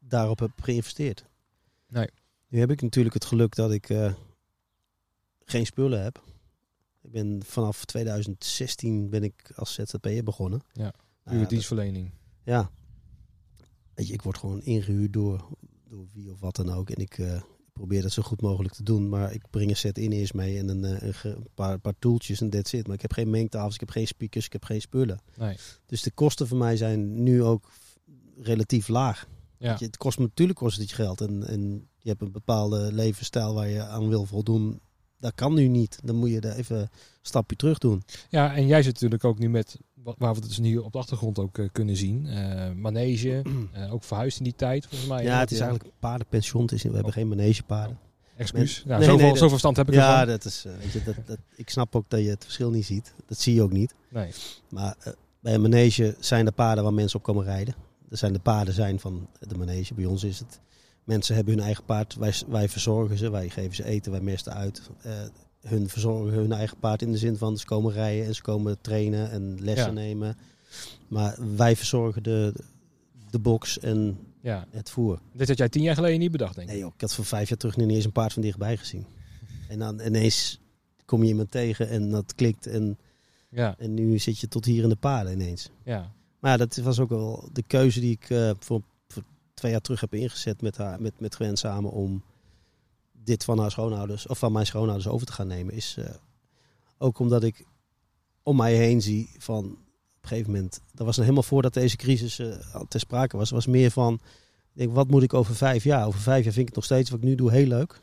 daarop 0.00 0.38
hebt 0.38 0.62
geïnvesteerd. 0.62 1.24
Nee. 1.88 2.08
Nu 2.48 2.58
heb 2.58 2.70
ik 2.70 2.82
natuurlijk 2.82 3.14
het 3.14 3.24
geluk 3.24 3.54
dat 3.54 3.72
ik 3.72 3.88
eh, 3.90 4.14
geen 5.44 5.66
spullen 5.66 6.02
heb. 6.02 6.22
Ik 7.02 7.10
ben 7.10 7.42
vanaf 7.44 7.84
2016 7.84 9.10
ben 9.10 9.22
ik 9.22 9.52
als 9.56 9.74
ZZP'er 9.74 10.24
begonnen. 10.24 10.60
Ja, 10.72 10.82
Nou 10.82 10.92
Puur 11.24 11.38
dat- 11.38 11.48
dienstverlening. 11.48 12.10
ja. 12.42 12.70
Weet 13.94 14.06
je, 14.06 14.12
ik 14.12 14.22
word 14.22 14.38
gewoon 14.38 14.62
ingehuurd 14.62 15.12
door, 15.12 15.48
door 15.88 16.06
wie 16.12 16.30
of 16.32 16.40
wat 16.40 16.56
dan 16.56 16.70
ook. 16.70 16.90
En 16.90 17.00
ik 17.02 17.18
eh, 17.18 17.42
probeer 17.74 18.02
dat 18.02 18.12
zo 18.12 18.22
goed 18.22 18.40
mogelijk 18.40 18.74
te 18.74 18.82
doen. 18.82 19.08
Maar 19.08 19.32
ik 19.32 19.42
breng 19.50 19.70
een 19.70 19.76
set 19.76 19.98
in 19.98 20.12
eerst 20.12 20.34
mee 20.34 20.58
en 20.58 20.68
een, 20.68 20.84
eh, 20.84 21.08
een, 21.22 21.46
paar, 21.54 21.78
paar 21.78 21.94
toeltjes 21.98 22.40
en 22.40 22.50
that's 22.50 22.72
it. 22.72 22.86
Maar 22.86 22.96
ik 22.96 23.02
heb 23.02 23.12
geen 23.12 23.30
mengtafels, 23.30 23.74
ik 23.74 23.80
heb 23.80 23.90
geen 23.90 24.06
speakers, 24.06 24.46
ik 24.46 24.52
heb 24.52 24.64
geen 24.64 24.80
spullen. 24.80 25.18
Nee. 25.36 25.56
Dus 25.86 26.02
de 26.02 26.10
kosten 26.10 26.46
voor 26.46 26.58
mij 26.58 26.76
zijn 26.76 27.22
nu 27.22 27.42
ook 27.42 27.70
relatief 28.40 28.88
laag. 28.88 29.26
Ja. 29.58 29.76
Je, 29.78 29.84
het 29.84 29.96
kost 29.96 30.18
me 30.18 30.24
natuurlijk 30.24 30.58
kost 30.58 30.78
het 30.78 30.88
je 30.88 30.94
geld. 30.94 31.20
En, 31.20 31.46
en 31.46 31.88
je 31.98 32.08
hebt 32.08 32.22
een 32.22 32.32
bepaalde 32.32 32.92
levensstijl 32.92 33.54
waar 33.54 33.68
je 33.68 33.82
aan 33.82 34.08
wil 34.08 34.24
voldoen. 34.24 34.80
Dat 35.18 35.34
kan 35.34 35.54
nu 35.54 35.68
niet. 35.68 35.98
Dan 36.04 36.16
moet 36.16 36.30
je 36.30 36.40
er 36.40 36.56
even 36.56 36.78
een 36.78 36.88
stapje 37.22 37.56
terug 37.56 37.78
doen. 37.78 38.02
ja, 38.30 38.54
en 38.54 38.66
jij 38.66 38.82
zit 38.82 38.92
natuurlijk 38.92 39.24
ook 39.24 39.38
nu 39.38 39.48
met... 39.48 39.78
Waar 40.04 40.34
we 40.34 40.40
het 40.40 40.48
dus 40.48 40.56
hier 40.58 40.84
op 40.84 40.92
de 40.92 40.98
achtergrond 40.98 41.38
ook 41.38 41.58
eh, 41.58 41.68
kunnen 41.72 41.96
zien. 41.96 42.26
eh, 42.26 42.70
manege. 42.72 43.42
eh, 43.72 43.92
ook 43.92 44.04
verhuisd 44.04 44.38
in 44.38 44.44
die 44.44 44.54
tijd 44.56 44.86
volgens 44.86 45.10
mij. 45.10 45.22
ja, 45.24 45.38
het 45.38 45.50
is 45.50 45.58
eigenlijk 45.58 45.90
een 45.90 45.98
paardenpension. 46.00 46.62
Het 46.62 46.72
is, 46.72 46.82
we 46.82 46.94
hebben 46.94 47.12
geen 47.12 47.28
manegepaarden. 47.28 47.98
Excuus. 48.36 48.82
Ja, 48.86 48.98
Nee, 48.98 49.08
zoveel, 49.08 49.26
nee, 49.26 49.36
zoveel 49.36 49.58
stand 49.58 49.76
heb 49.76 49.88
ik 49.88 49.94
Ja, 49.94 50.12
ervan. 50.12 50.26
dat 50.26 50.44
is, 50.44 50.62
weet 50.80 50.92
je, 50.92 51.02
dat, 51.02 51.14
dat, 51.26 51.38
ik 51.56 51.70
snap 51.70 51.96
ook 51.96 52.04
dat 52.08 52.20
je 52.20 52.28
het 52.28 52.44
verschil 52.44 52.70
niet 52.70 52.84
ziet. 52.86 53.14
Dat 53.26 53.38
zie 53.38 53.54
je 53.54 53.62
ook 53.62 53.72
niet. 53.72 53.94
Nee. 54.10 54.30
Maar 54.70 54.96
bij 55.40 55.54
een 55.54 55.60
manege 55.60 56.16
zijn 56.18 56.44
de 56.44 56.52
paarden 56.52 56.84
waar 56.84 56.94
mensen 56.94 57.18
op 57.18 57.24
komen 57.24 57.44
rijden. 57.44 57.74
Er 58.10 58.16
zijn 58.16 58.32
de 58.32 58.38
paarden 58.38 58.74
zijn 58.74 59.00
van 59.00 59.28
de 59.40 59.54
manege. 59.58 59.94
Bij 59.94 60.04
ons 60.04 60.24
is 60.24 60.38
het. 60.38 60.60
Mensen 61.04 61.34
hebben 61.34 61.54
hun 61.54 61.62
eigen 61.62 61.84
paard. 61.84 62.14
Wij, 62.14 62.34
wij 62.48 62.68
verzorgen 62.68 63.18
ze. 63.18 63.30
Wij 63.30 63.48
geven 63.48 63.74
ze 63.74 63.84
eten. 63.84 64.12
Wij 64.12 64.20
mesten 64.20 64.52
uit. 64.54 64.90
Hun 65.64 65.88
verzorgen 65.88 66.32
hun 66.38 66.52
eigen 66.52 66.78
paard 66.78 67.02
in 67.02 67.12
de 67.12 67.18
zin 67.18 67.36
van 67.36 67.58
ze 67.58 67.64
komen 67.64 67.92
rijden 67.92 68.26
en 68.26 68.34
ze 68.34 68.42
komen 68.42 68.80
trainen 68.80 69.30
en 69.30 69.56
lessen 69.60 69.86
Ja. 69.86 69.92
nemen. 69.92 70.36
Maar 71.08 71.36
wij 71.56 71.76
verzorgen 71.76 72.22
de, 72.22 72.54
de 73.30 73.38
box 73.38 73.78
en 73.78 74.18
Ja. 74.40 74.66
het 74.70 74.90
voer. 74.90 75.18
Dit 75.32 75.48
had 75.48 75.58
jij 75.58 75.68
tien 75.68 75.82
jaar 75.82 75.94
geleden 75.94 76.18
niet 76.18 76.30
bedacht, 76.30 76.54
denk 76.54 76.66
ik. 76.68 76.72
Nee 76.74 76.82
joh, 76.82 76.92
ik 76.94 77.00
had 77.00 77.14
voor 77.14 77.24
vijf 77.24 77.48
jaar 77.48 77.58
terug 77.58 77.76
niet 77.76 77.90
eens 77.90 78.04
een 78.04 78.12
paard 78.12 78.32
van 78.32 78.42
dichtbij 78.42 78.76
gezien. 78.76 79.06
En 79.68 79.78
dan 79.78 80.00
ineens 80.00 80.60
kom 81.04 81.22
je 81.22 81.28
iemand 81.28 81.50
tegen 81.50 81.88
en 81.88 82.10
dat 82.10 82.34
klikt 82.34 82.66
en, 82.66 82.98
Ja, 83.48 83.74
en 83.78 83.94
nu 83.94 84.18
zit 84.18 84.38
je 84.38 84.48
tot 84.48 84.64
hier 84.64 84.82
in 84.82 84.88
de 84.88 84.96
paarden 84.96 85.32
ineens. 85.32 85.70
ja. 85.84 86.12
Maar 86.40 86.52
ja, 86.52 86.58
dat 86.58 86.76
was 86.76 87.00
ook 87.00 87.08
wel 87.08 87.48
de 87.52 87.62
keuze 87.66 88.00
die 88.00 88.10
ik 88.10 88.30
eh, 88.30 88.50
voor, 88.58 88.82
voor 89.08 89.22
twee 89.54 89.70
jaar 89.72 89.80
terug 89.80 90.00
heb 90.00 90.14
ingezet 90.14 90.62
met, 90.62 90.76
haar, 90.76 91.00
met, 91.02 91.20
met 91.20 91.34
Gwen 91.34 91.56
samen 91.56 91.90
om 91.90 92.22
dit 93.24 93.44
van 93.44 93.58
haar 93.58 93.70
schoonouders, 93.70 94.26
of 94.26 94.38
van 94.38 94.52
mijn 94.52 94.66
schoonouders 94.66 95.08
over 95.08 95.26
te 95.26 95.32
gaan 95.32 95.46
nemen. 95.46 95.74
Is 95.74 95.96
eh, 95.98 96.14
Ook 96.98 97.18
omdat 97.18 97.42
ik 97.42 97.64
om 98.42 98.56
mij 98.56 98.74
heen 98.74 99.02
zie 99.02 99.30
van 99.38 99.64
op 99.64 100.22
een 100.22 100.28
gegeven 100.28 100.52
moment, 100.52 100.80
dat 100.92 101.06
was 101.06 101.16
nog 101.16 101.24
helemaal 101.24 101.48
voordat 101.48 101.74
deze 101.74 101.96
crisis 101.96 102.38
uh, 102.38 102.56
ter 102.88 103.00
sprake 103.00 103.36
was, 103.36 103.50
was 103.50 103.66
meer 103.66 103.90
van, 103.90 104.20
denk, 104.72 104.94
wat 104.94 105.08
moet 105.08 105.22
ik 105.22 105.34
over 105.34 105.54
vijf 105.54 105.84
jaar? 105.84 106.06
Over 106.06 106.20
vijf 106.20 106.44
jaar 106.44 106.52
vind 106.52 106.68
ik 106.68 106.74
het 106.74 106.74
nog 106.74 106.84
steeds 106.84 107.10
wat 107.10 107.18
ik 107.18 107.24
nu 107.24 107.34
doe 107.34 107.50
heel 107.50 107.66
leuk. 107.66 108.00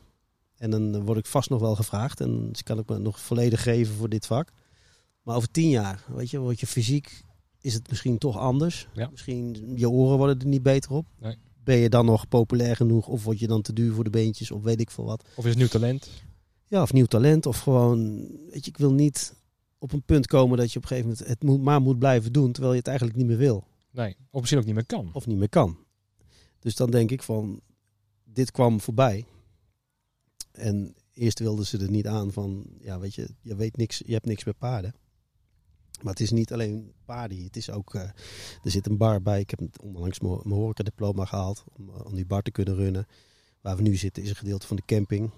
En 0.56 0.70
dan 0.70 1.04
word 1.04 1.18
ik 1.18 1.26
vast 1.26 1.50
nog 1.50 1.60
wel 1.60 1.74
gevraagd 1.74 2.20
en 2.20 2.48
dus 2.48 2.62
kan 2.62 2.78
ik 2.78 2.88
me 2.88 2.98
nog 2.98 3.20
volledig 3.20 3.62
geven 3.62 3.94
voor 3.94 4.08
dit 4.08 4.26
vak. 4.26 4.52
Maar 5.22 5.36
over 5.36 5.50
tien 5.50 5.68
jaar, 5.68 6.04
weet 6.08 6.30
je, 6.30 6.38
word 6.38 6.60
je 6.60 6.66
fysiek, 6.66 7.22
is 7.60 7.74
het 7.74 7.88
misschien 7.88 8.18
toch 8.18 8.38
anders. 8.38 8.88
Ja. 8.92 9.08
Misschien 9.10 9.72
je 9.76 9.90
oren 9.90 10.16
worden 10.16 10.38
er 10.38 10.46
niet 10.46 10.62
beter 10.62 10.92
op. 10.92 11.06
Nee. 11.18 11.36
Ben 11.64 11.76
je 11.76 11.88
dan 11.88 12.04
nog 12.04 12.28
populair 12.28 12.76
genoeg 12.76 13.06
of 13.06 13.24
word 13.24 13.38
je 13.38 13.46
dan 13.46 13.62
te 13.62 13.72
duur 13.72 13.92
voor 13.92 14.04
de 14.04 14.10
beentjes 14.10 14.50
of 14.50 14.62
weet 14.62 14.80
ik 14.80 14.90
veel 14.90 15.04
wat. 15.04 15.24
Of 15.34 15.44
is 15.44 15.50
het 15.50 15.58
nieuw 15.58 15.68
talent? 15.68 16.10
Ja, 16.66 16.82
of 16.82 16.92
nieuw 16.92 17.06
talent 17.06 17.46
of 17.46 17.58
gewoon, 17.58 18.28
weet 18.50 18.64
je, 18.64 18.70
ik 18.70 18.78
wil 18.78 18.92
niet 18.92 19.34
op 19.78 19.92
een 19.92 20.02
punt 20.02 20.26
komen 20.26 20.58
dat 20.58 20.72
je 20.72 20.76
op 20.76 20.82
een 20.82 20.88
gegeven 20.88 21.10
moment 21.10 21.28
het 21.28 21.42
moet, 21.42 21.60
maar 21.60 21.80
moet 21.80 21.98
blijven 21.98 22.32
doen 22.32 22.52
terwijl 22.52 22.72
je 22.72 22.78
het 22.78 22.88
eigenlijk 22.88 23.18
niet 23.18 23.26
meer 23.26 23.36
wil. 23.36 23.64
Nee, 23.90 24.16
of 24.30 24.40
misschien 24.40 24.60
ook 24.60 24.66
niet 24.66 24.74
meer 24.74 24.86
kan. 24.86 25.10
Of 25.12 25.26
niet 25.26 25.38
meer 25.38 25.48
kan. 25.48 25.76
Dus 26.58 26.76
dan 26.76 26.90
denk 26.90 27.10
ik 27.10 27.22
van, 27.22 27.60
dit 28.24 28.50
kwam 28.50 28.80
voorbij. 28.80 29.26
En 30.52 30.94
eerst 31.12 31.38
wilden 31.38 31.66
ze 31.66 31.78
er 31.78 31.90
niet 31.90 32.06
aan 32.06 32.32
van, 32.32 32.66
ja 32.80 32.98
weet 32.98 33.14
je, 33.14 33.28
je 33.40 33.56
weet 33.56 33.76
niks, 33.76 34.02
je 34.06 34.12
hebt 34.12 34.26
niks 34.26 34.44
met 34.44 34.58
paarden. 34.58 34.94
Maar 36.02 36.12
het 36.12 36.22
is 36.22 36.30
niet 36.30 36.52
alleen 36.52 36.92
paarden, 37.04 37.44
het 37.44 37.56
is 37.56 37.70
ook, 37.70 37.94
uh, 37.94 38.02
er 38.62 38.70
zit 38.70 38.86
een 38.86 38.96
bar 38.96 39.22
bij. 39.22 39.40
Ik 39.40 39.50
heb 39.50 39.60
onlangs 39.82 40.20
mijn 40.20 40.54
horecadiploma 40.54 41.24
gehaald 41.24 41.64
om, 41.78 41.88
uh, 41.88 42.04
om 42.04 42.14
die 42.14 42.26
bar 42.26 42.42
te 42.42 42.50
kunnen 42.50 42.74
runnen. 42.74 43.06
Waar 43.60 43.76
we 43.76 43.82
nu 43.82 43.96
zitten 43.96 44.22
is 44.22 44.28
een 44.28 44.36
gedeelte 44.36 44.66
van 44.66 44.76
de 44.76 44.82
camping. 44.86 45.30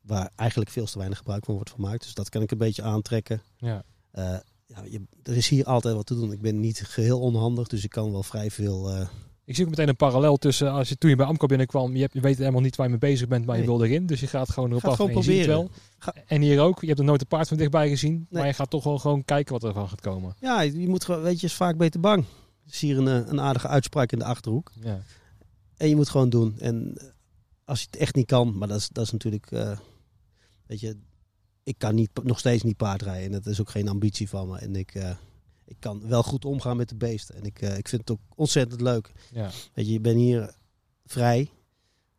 Waar 0.00 0.30
eigenlijk 0.36 0.70
veel 0.70 0.86
te 0.86 0.98
weinig 0.98 1.18
gebruik 1.18 1.44
van 1.44 1.54
wordt 1.54 1.70
gemaakt. 1.70 2.02
Dus 2.02 2.14
dat 2.14 2.28
kan 2.28 2.42
ik 2.42 2.50
een 2.50 2.58
beetje 2.58 2.82
aantrekken. 2.82 3.42
Ja. 3.56 3.84
Uh, 4.14 4.38
ja, 4.66 4.84
je, 4.84 5.02
er 5.22 5.36
is 5.36 5.48
hier 5.48 5.64
altijd 5.64 5.94
wat 5.94 6.06
te 6.06 6.14
doen. 6.14 6.32
Ik 6.32 6.40
ben 6.40 6.60
niet 6.60 6.80
geheel 6.80 7.20
onhandig, 7.20 7.68
dus 7.68 7.84
ik 7.84 7.90
kan 7.90 8.12
wel 8.12 8.22
vrij 8.22 8.50
veel 8.50 9.08
ik 9.50 9.56
zie 9.56 9.64
ook 9.64 9.70
meteen 9.70 9.88
een 9.88 9.96
parallel 9.96 10.36
tussen 10.36 10.72
als 10.72 10.88
je 10.88 10.96
toen 10.96 11.10
je 11.10 11.16
bij 11.16 11.26
Amco 11.26 11.46
binnenkwam, 11.46 11.94
je, 11.94 12.00
hebt, 12.00 12.12
je 12.12 12.20
weet 12.20 12.38
helemaal 12.38 12.60
niet 12.60 12.76
waar 12.76 12.86
je 12.86 12.92
mee 12.92 13.10
bezig 13.10 13.28
bent, 13.28 13.46
maar 13.46 13.58
je 13.58 13.64
wil 13.64 13.84
erin. 13.84 14.06
Dus 14.06 14.20
je 14.20 14.26
gaat 14.26 14.50
gewoon 14.50 14.68
erop 14.68 14.82
Gaat 14.82 14.90
af 14.90 14.96
gewoon 14.96 15.10
en 15.10 15.16
je 15.16 15.22
ziet 15.22 15.46
het 15.46 15.46
proberen. 15.46 16.24
En 16.26 16.40
hier 16.40 16.60
ook, 16.60 16.80
je 16.80 16.86
hebt 16.86 16.98
er 16.98 17.04
nooit 17.04 17.20
een 17.20 17.26
paard 17.26 17.48
van 17.48 17.56
dichtbij 17.56 17.88
gezien, 17.88 18.26
maar 18.30 18.46
je 18.46 18.52
gaat 18.52 18.70
toch 18.70 18.84
wel 18.84 18.98
gewoon 18.98 19.24
kijken 19.24 19.52
wat 19.52 19.64
er 19.64 19.72
van 19.72 19.88
gaat 19.88 20.00
komen. 20.00 20.34
Ja, 20.40 20.60
je 20.60 20.88
moet 20.88 21.04
gewoon, 21.04 21.22
weet 21.22 21.40
je, 21.40 21.46
is 21.46 21.54
vaak 21.54 21.76
beter 21.76 22.00
bang. 22.00 22.24
Er 22.66 22.72
is 22.72 22.80
hier 22.80 22.98
een, 22.98 23.08
eh, 23.08 23.30
een 23.30 23.40
aardige 23.40 23.68
uitspraak 23.68 24.12
in 24.12 24.18
de 24.18 24.24
achterhoek. 24.24 24.72
Ja. 24.80 25.02
En 25.76 25.88
je 25.88 25.96
moet 25.96 26.08
gewoon 26.08 26.30
doen. 26.30 26.58
En 26.58 26.92
eh, 26.96 27.06
als 27.64 27.80
je 27.80 27.86
het 27.90 28.00
echt 28.00 28.14
niet 28.14 28.26
kan, 28.26 28.58
maar 28.58 28.68
dat 28.68 28.78
is, 28.78 28.88
dat 28.88 29.04
is 29.04 29.10
natuurlijk, 29.10 29.50
eh, 29.50 29.78
weet 30.66 30.80
je, 30.80 30.96
ik 31.62 31.74
kan 31.78 31.94
niet, 31.94 32.10
nog 32.22 32.38
steeds 32.38 32.62
niet 32.62 32.76
paardrijden. 32.76 33.24
En 33.24 33.32
dat 33.32 33.46
is 33.46 33.60
ook 33.60 33.70
geen 33.70 33.88
ambitie 33.88 34.28
van 34.28 34.48
me. 34.48 34.58
En 34.58 34.76
ik, 34.76 34.94
ik 35.70 35.76
kan 35.78 36.08
wel 36.08 36.22
goed 36.22 36.44
omgaan 36.44 36.76
met 36.76 36.88
de 36.88 36.94
beesten. 36.94 37.34
En 37.34 37.42
ik, 37.42 37.60
eh, 37.62 37.76
ik 37.78 37.88
vind 37.88 38.00
het 38.00 38.10
ook 38.10 38.20
ontzettend 38.34 38.80
leuk. 38.80 39.12
Ja. 39.32 39.50
Weet 39.74 39.86
je, 39.86 39.92
je 39.92 40.00
bent 40.00 40.16
hier 40.16 40.54
vrij. 41.06 41.50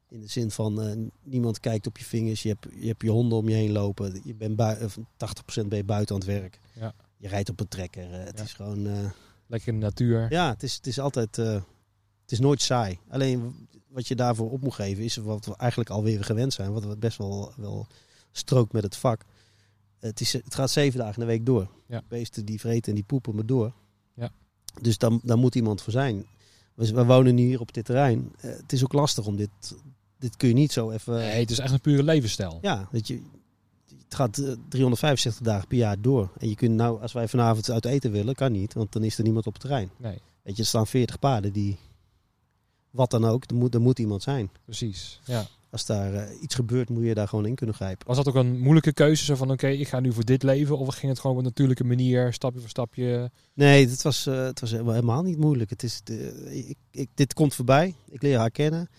In 0.10 0.20
de 0.20 0.28
zin 0.28 0.52
van 0.52 0.82
eh, 0.82 0.98
niemand 1.24 1.60
kijkt 1.60 1.88
op 1.88 1.98
je 1.98 2.04
vingers. 2.06 2.44
Je 2.44 2.50
hebt, 2.50 2.68
je 2.80 2.88
hebt 2.88 3.02
je 3.02 3.10
honden 3.10 3.38
om 3.38 3.50
je 3.50 3.56
heen 3.56 3.72
lopen. 3.72 4.22
Je 4.24 4.36
bent 4.36 4.56
bui- 4.56 4.84
of 4.84 4.98
80% 5.18 5.70
ben 5.70 5.78
je 5.78 5.84
buiten 5.84 6.16
aan 6.16 6.22
het 6.22 6.30
werk. 6.30 6.60
Ja. 6.74 6.94
Je 7.18 7.28
rijdt 7.28 7.50
op 7.50 7.60
een 7.60 7.68
trekker. 7.68 8.12
eh, 8.14 8.24
het 8.24 8.38
Ja. 8.38 8.44
is 8.44 8.54
gewoon. 8.54 9.12
Lekker 9.48 9.74
in 9.74 9.80
de 9.80 9.86
natuur. 9.86 10.32
ja, 10.32 10.50
het 10.50 10.64
is, 10.64 10.76
het 10.76 10.88
is 10.88 11.00
altijd. 11.00 11.36
het 11.36 12.32
is 12.32 12.40
nooit 12.40 12.62
saai. 12.62 13.00
Alleen 13.10 13.68
wat 13.88 14.08
je 14.08 14.16
daarvoor 14.16 14.52
op 14.52 14.62
moet 14.62 14.74
geven 14.74 15.04
is 15.04 15.16
wat 15.16 15.46
we 15.46 15.56
eigenlijk 15.56 15.90
alweer 15.90 16.24
gewend 16.24 16.54
zijn. 16.54 16.72
Wat 16.74 16.86
we 16.86 16.98
best 16.98 17.18
wel, 17.18 17.54
wel 17.56 17.88
strookt 18.32 18.74
met 18.74 18.84
het 18.84 18.96
vak. 18.96 19.26
Het, 20.02 20.22
is, 20.22 20.34
het 20.34 20.56
gaat 20.56 20.72
zeven 20.72 21.00
dagen 21.00 21.14
in 21.14 21.20
de 21.20 21.26
week 21.26 21.46
door. 21.46 21.68
Ja. 21.88 22.02
Beesten 22.08 22.46
die 22.46 22.60
vreten 22.60 22.90
en 22.90 22.96
die 22.96 23.04
poepen 23.04 23.36
maar 23.36 23.46
door. 23.46 23.74
Ja. 24.14 24.32
Dus 24.82 24.98
dan, 24.98 25.20
daar 25.24 25.38
moet 25.38 25.56
iemand 25.56 25.82
voor 25.82 25.92
zijn. 25.94 26.26
We, 26.74 26.94
we 26.94 27.06
wonen 27.06 27.36
nu 27.36 27.44
hier 27.44 27.60
op 27.60 27.74
dit 27.74 27.86
terrein. 27.86 28.32
Eh, 28.40 28.52
het 28.52 28.74
is 28.74 28.84
ook 28.84 28.94
lastig 28.94 29.26
om 29.26 29.36
dit. 29.36 29.50
Dit 30.20 30.38
kun 30.38 30.48
je 30.48 30.54
niet 30.54 30.72
zo 30.72 30.92
even. 30.92 31.14
Nee, 31.14 31.40
het 31.40 31.52
is 31.52 31.60
echt 31.60 31.74
een 31.74 31.82
pure 31.82 32.04
levensstijl. 32.04 32.60
Ja, 32.62 32.88
dat 32.92 33.08
je. 33.08 33.22
Het 34.04 34.16
gaat 34.20 34.38
eh, 34.38 34.52
365 34.70 35.42
dagen 35.46 35.68
per 35.68 35.78
jaar 35.78 36.02
door. 36.02 36.32
En 36.38 36.50
je 36.50 36.56
kunt 36.56 36.76
nou, 36.76 37.02
als 37.02 37.14
wij 37.14 37.28
vanavond 37.28 37.70
uit 37.70 37.86
eten 37.86 38.12
willen, 38.12 38.36
kan 38.36 38.52
niet. 38.52 38.74
Want 38.74 38.92
dan 38.92 39.04
is 39.04 39.18
er 39.18 39.24
niemand 39.24 39.48
op 39.48 39.54
het 39.54 39.62
terrein. 39.62 39.92
Nee, 39.98 40.18
Weet 40.42 40.56
je, 40.56 40.62
er 40.62 40.68
staan 40.68 40.88
40 40.88 41.20
paarden 41.20 41.54
die. 41.54 41.78
Wat 42.90 43.12
dan 43.12 43.26
ook, 43.26 43.50
er 43.50 43.56
moet, 43.56 43.74
er 43.74 43.82
moet 43.82 44.00
iemand 44.00 44.24
zijn. 44.24 44.50
precies. 44.66 45.20
Ja. 45.26 45.48
Als 45.72 45.86
daar 45.86 46.14
eh, 46.14 46.42
iets 46.42 46.56
gebeurt, 46.56 46.90
moet 46.90 47.04
je 47.04 47.14
daar 47.14 47.28
gewoon 47.28 47.46
in 47.46 47.56
kunnen 47.56 47.76
grijpen. 47.76 48.08
Was 48.08 48.16
dat 48.18 48.28
ook 48.28 48.36
een 48.36 48.60
moeilijke 48.60 48.94
keuze? 48.94 49.24
Zo 49.26 49.36
van, 49.36 49.52
oké, 49.52 49.68
ik 49.68 49.88
ga 49.88 50.00
nu 50.00 50.14
voor 50.14 50.26
dit 50.26 50.44
leven. 50.44 50.78
Of 50.78 50.96
ging 50.96 51.12
het 51.12 51.20
gewoon 51.20 51.36
op 51.36 51.42
een 51.42 51.48
natuurlijke 51.48 51.84
manier, 51.84 52.34
stapje 52.34 52.60
voor 52.60 52.70
stapje? 52.70 53.32
Nee, 53.54 53.88
het 53.90 54.02
was, 54.02 54.26
eh, 54.26 54.44
het 54.44 54.60
was 54.60 54.72
helemaal- 54.72 55.22
niet 55.24 55.38
moeilijk. 55.38 55.70
Het 55.70 55.84
is 55.84 56.02
de, 56.04 56.50
ik, 56.68 56.78
ik, 56.92 57.10
dit 57.14 57.34
komt 57.34 57.56
voorbij. 57.56 57.96
Ik 58.10 58.22
leer 58.22 58.38
haar 58.38 58.52
kennen. 58.52 58.90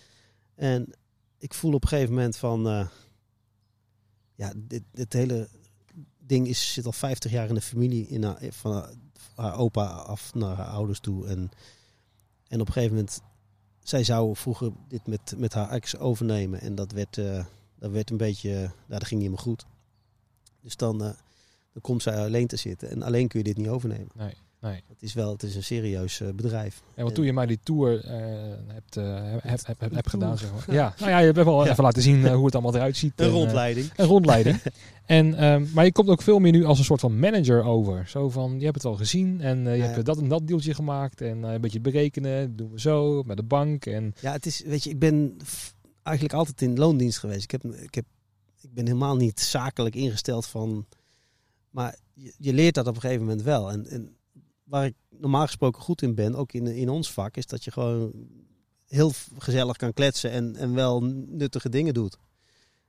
En 0.54 0.92
ik 1.38 1.54
voel 1.54 1.72
op 1.72 1.82
een 1.82 1.88
gegeven 1.88 2.14
moment 2.14 2.36
van... 2.36 2.68
eh, 2.68 2.86
ja, 4.34 4.52
dit, 4.56 4.82
dit 4.92 5.12
hele 5.12 5.48
ding 6.18 6.46
is, 6.48 6.72
zit 6.72 6.86
al 6.86 6.92
50 6.92 7.30
jaar 7.30 7.48
in 7.48 7.54
de 7.54 7.60
familie. 7.60 8.06
In 8.08 8.22
haar, 8.24 8.38
van 8.50 8.72
haar, 8.72 8.92
haar 9.34 9.56
opa 9.56 9.86
af 9.86 10.34
naar 10.34 10.56
haar 10.56 10.66
ouders 10.66 11.00
toe. 11.00 11.26
En, 11.26 11.50
en 12.48 12.60
op 12.60 12.66
een 12.66 12.72
gegeven 12.72 12.94
moment... 12.96 13.20
Zij 13.82 14.04
zou 14.04 14.36
vroeger 14.36 14.72
dit 14.88 15.06
met, 15.06 15.34
met 15.36 15.52
haar 15.52 15.70
ex 15.70 15.96
overnemen. 15.96 16.60
En 16.60 16.74
dat 16.74 16.92
werd, 16.92 17.18
eh, 17.18 17.44
dat 17.78 17.90
werd 17.90 18.10
een 18.10 18.16
beetje... 18.16 18.50
nou, 18.52 18.70
dat 18.88 19.04
ging 19.04 19.20
niet 19.20 19.30
helemaal 19.30 19.44
goed. 19.44 19.66
Dus 20.60 20.76
dan, 20.76 21.02
eh, 21.02 21.10
dan 21.72 21.82
komt 21.82 22.02
zij 22.02 22.24
alleen 22.24 22.46
te 22.46 22.56
zitten. 22.56 22.90
En 22.90 23.02
alleen 23.02 23.28
kun 23.28 23.38
je 23.38 23.44
dit 23.44 23.56
niet 23.56 23.68
overnemen. 23.68 24.10
Nee, 24.14 24.34
nee. 24.62 24.82
Het 24.88 25.02
is 25.02 25.14
wel, 25.14 25.32
het 25.32 25.42
is 25.42 25.54
een 25.56 25.62
serieus 25.62 26.20
eh, 26.20 26.28
bedrijf. 26.34 26.82
En 26.94 27.04
wat 27.04 27.14
toen 27.14 27.24
je 27.24 27.32
mij 27.32 27.46
die 27.46 27.58
tour 27.62 28.04
eh, 28.04 28.12
hebt, 28.66 28.96
eh, 28.96 29.04
heb, 29.32 29.42
heb, 29.66 29.80
heb, 29.80 29.94
heb 29.94 30.04
Een 30.04 30.10
gedaan, 30.10 30.38
zeg 30.38 30.52
maar. 30.52 30.74
Ja, 30.74 30.94
nou 30.98 31.10
ja, 31.10 31.18
je 31.18 31.24
hebt 31.24 31.36
wel 31.44 31.64
Ja. 31.64 31.70
even 31.70 31.84
laten 31.84 32.02
zien 32.02 32.26
eh, 32.26 32.34
hoe 32.34 32.44
het 32.44 32.54
allemaal 32.54 32.74
eruit 32.74 32.96
ziet. 32.96 33.12
Een 33.16 33.26
En, 33.26 33.32
eh, 33.32 33.36
rondleiding. 33.38 33.90
Een 33.96 34.06
rondleiding. 34.06 34.60
en, 35.06 35.34
ehm, 35.34 35.64
maar 35.74 35.84
je 35.84 35.92
komt 35.92 36.08
ook 36.08 36.22
veel 36.22 36.38
meer 36.38 36.52
nu 36.52 36.64
als 36.64 36.78
een 36.78 36.84
soort 36.84 37.00
van 37.00 37.18
manager 37.18 37.64
over. 37.64 38.08
Zo 38.08 38.30
van, 38.30 38.58
je 38.58 38.64
hebt 38.64 38.74
het 38.76 38.84
al 38.84 38.96
gezien 38.96 39.40
en 39.40 39.66
eh, 39.66 39.72
je 39.72 39.78
Ja, 39.78 39.84
hebt 39.84 39.96
ja. 39.96 40.02
dat 40.02 40.18
en 40.18 40.28
dat 40.28 40.46
deeltje 40.46 40.74
gemaakt. 40.74 41.20
En 41.20 41.44
eh, 41.44 41.52
een 41.52 41.60
beetje 41.60 41.80
berekenen, 41.80 42.46
dat 42.48 42.58
doen 42.58 42.70
we 42.72 42.80
zo, 42.80 43.22
met 43.22 43.36
de 43.36 43.42
bank. 43.42 43.86
En 43.86 44.14
Ja, 44.20 44.32
het 44.32 44.46
is, 44.46 44.62
weet 44.66 44.84
je, 44.84 44.90
ik 44.90 44.98
ben 44.98 45.36
eigenlijk 46.02 46.36
altijd 46.36 46.62
in 46.62 46.78
loondienst 46.78 47.18
geweest. 47.18 47.42
Ik, 47.42 47.50
heb, 47.50 47.64
ik, 47.64 47.94
heb, 47.94 48.04
ik 48.60 48.74
ben 48.74 48.86
helemaal 48.86 49.16
niet 49.16 49.40
zakelijk 49.40 49.94
ingesteld 49.94 50.46
van. 50.46 50.86
Maar 51.70 51.96
je, 52.14 52.34
je 52.38 52.52
leert 52.52 52.74
dat 52.74 52.86
op 52.86 52.94
een 52.94 53.00
gegeven 53.00 53.24
moment 53.24 53.42
wel. 53.42 53.70
En, 53.70 53.86
en 53.86 54.16
waar 54.72 54.86
ik 54.86 54.94
normaal 55.08 55.46
gesproken 55.46 55.82
goed 55.82 56.02
in 56.02 56.14
ben, 56.14 56.34
ook 56.34 56.52
in, 56.52 56.66
in 56.66 56.88
ons 56.88 57.12
vak, 57.12 57.36
is 57.36 57.46
dat 57.46 57.64
je 57.64 57.70
gewoon 57.70 58.12
heel 58.86 59.12
gezellig 59.38 59.76
kan 59.76 59.92
kletsen 59.92 60.30
en, 60.30 60.56
en 60.56 60.74
wel 60.74 61.00
nuttige 61.26 61.68
dingen 61.68 61.94
doet. 61.94 62.16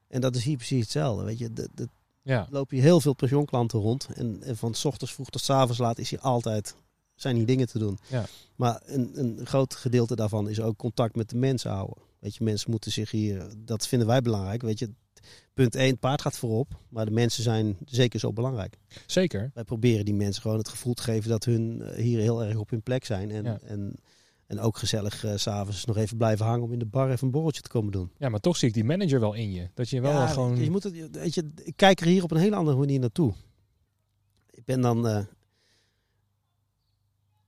En 0.07 0.21
dat 0.21 0.35
is 0.35 0.43
hier 0.43 0.55
precies 0.55 0.81
hetzelfde. 0.81 1.23
Weet 1.23 1.39
je, 1.39 1.53
de, 1.53 1.69
de, 1.75 1.87
ja, 2.21 2.47
lopen 2.49 2.75
hier 2.75 2.85
heel 2.85 3.01
veel 3.01 3.13
pensioenklanten 3.13 3.79
rond. 3.79 4.07
En, 4.13 4.43
en 4.43 4.57
van 4.57 4.73
s 4.73 4.85
ochtends 4.85 5.13
vroeg 5.13 5.29
tot 5.29 5.41
s 5.41 5.49
avonds 5.49 5.77
laat 5.77 5.97
is 5.97 6.09
hier 6.09 6.19
altijd, 6.19 6.75
zijn 7.15 7.35
hier 7.35 7.45
dingen 7.45 7.67
te 7.67 7.79
doen. 7.79 7.99
Ja. 8.09 8.25
Maar 8.55 8.81
een, 8.85 9.19
een 9.19 9.45
groot 9.45 9.75
gedeelte 9.75 10.15
daarvan 10.15 10.49
is 10.49 10.61
ook 10.61 10.77
contact 10.77 11.15
met 11.15 11.29
de 11.29 11.37
mensen 11.37 11.71
houden. 11.71 12.03
Weet 12.19 12.35
je, 12.35 12.43
mensen 12.43 12.71
moeten 12.71 12.91
zich 12.91 13.11
hier, 13.11 13.47
dat 13.57 13.87
vinden 13.87 14.07
wij 14.07 14.21
belangrijk. 14.21 14.61
Weet 14.61 14.79
je, 14.79 14.89
punt 15.53 15.75
1, 15.75 15.89
het 15.89 15.99
paard 15.99 16.21
gaat 16.21 16.37
voorop. 16.37 16.79
Maar 16.89 17.05
de 17.05 17.11
mensen 17.11 17.43
zijn 17.43 17.77
zeker 17.85 18.19
zo 18.19 18.33
belangrijk. 18.33 18.77
zeker. 19.05 19.51
Wij 19.53 19.63
proberen 19.63 20.05
die 20.05 20.13
mensen 20.13 20.41
gewoon 20.41 20.57
het 20.57 20.67
gevoel 20.67 20.93
te 20.93 21.03
geven 21.03 21.29
dat 21.29 21.43
hun 21.45 21.81
eh, 21.81 22.03
hier 22.03 22.19
heel 22.19 22.43
erg 22.43 22.57
op 22.57 22.69
hun 22.69 22.81
plek 22.83 23.05
zijn. 23.05 23.31
En, 23.31 23.43
Ja. 23.43 23.59
en, 23.59 23.95
en 24.47 24.59
ook 24.59 24.77
gezellig 24.77 25.25
s 25.35 25.41
s'avonds 25.41 25.85
nog 25.85 25.97
even 25.97 26.17
blijven 26.17 26.45
hangen 26.45 26.63
om 26.63 26.71
in 26.73 26.79
de 26.79 26.85
bar 26.85 27.11
even 27.11 27.25
een 27.25 27.31
borreltje 27.31 27.61
te 27.61 27.69
komen 27.69 27.91
doen. 27.91 28.11
Ja, 28.17 28.29
maar 28.29 28.39
toch 28.39 28.57
zie 28.57 28.67
ik 28.67 28.73
die 28.73 28.83
manager 28.83 29.19
wel 29.19 29.33
in 29.33 29.51
je. 29.51 29.69
Dat 29.73 29.89
je 29.89 30.01
wel 30.01 30.11
Ja, 30.11 30.27
gewoon... 30.27 30.63
je 30.63 30.69
moet 30.71 30.83
het, 30.83 31.09
weet 31.11 31.33
je, 31.33 31.51
ik 31.63 31.75
kijk 31.75 31.99
er 32.01 32.07
hier 32.07 32.23
op 32.23 32.31
een 32.31 32.37
hele 32.37 32.55
andere 32.55 32.77
manier 32.77 32.99
naartoe. 32.99 33.33
Ik 34.51 34.65
ben 34.65 34.81
dan. 34.81 35.07
eh, 35.07 35.23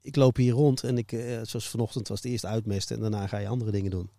ik 0.02 0.16
loop 0.16 0.36
hier 0.36 0.54
rond 0.54 0.84
en 0.84 0.98
ik, 0.98 1.10
zoals 1.44 1.70
vanochtend 1.70 2.08
was 2.08 2.22
het 2.22 2.32
eerst 2.32 2.46
uitmesten 2.46 2.96
en 2.96 3.02
daarna 3.02 3.28
ga 3.28 3.38
je 3.38 3.48
andere 3.48 3.72
dingen 3.72 3.92
doen. 3.92 4.10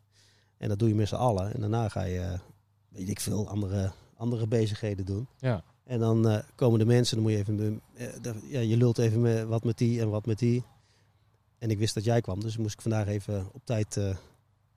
En 0.56 0.68
dat 0.68 0.78
doe 0.78 0.88
je 0.88 0.94
met 0.94 1.08
z'n 1.08 1.14
allen. 1.14 1.54
En 1.54 1.60
daarna 1.60 1.88
ga 1.88 2.02
je, 2.02 2.38
weet 2.96 3.08
ik 3.08 3.20
veel, 3.20 3.48
andere, 3.48 3.92
andere 4.16 4.46
bezigheden 4.46 5.06
doen. 5.06 5.26
Ja. 5.38 5.62
En 5.84 5.98
dan 5.98 6.28
eh, 6.28 6.42
komen 6.54 6.78
de 6.78 6.84
mensen, 6.84 7.14
dan 7.16 7.24
moet 7.24 7.32
je 7.32 7.38
even, 7.38 7.80
eh, 7.94 8.50
ja, 8.50 8.60
je 8.60 8.76
lult 8.76 8.98
even 8.98 9.20
met, 9.20 9.44
wat 9.44 9.64
met 9.64 9.78
die 9.78 10.00
en 10.00 10.10
wat 10.10 10.26
met 10.26 10.38
die. 10.38 10.64
En 11.58 11.70
ik 11.70 11.78
wist 11.78 11.94
dat 11.94 12.04
jij 12.04 12.20
kwam, 12.20 12.40
dus 12.40 12.56
moest 12.56 12.74
ik 12.74 12.80
vandaag 12.80 13.06
even 13.06 13.48
op 13.52 13.60
tijd 13.64 13.96
eh, 13.96 14.16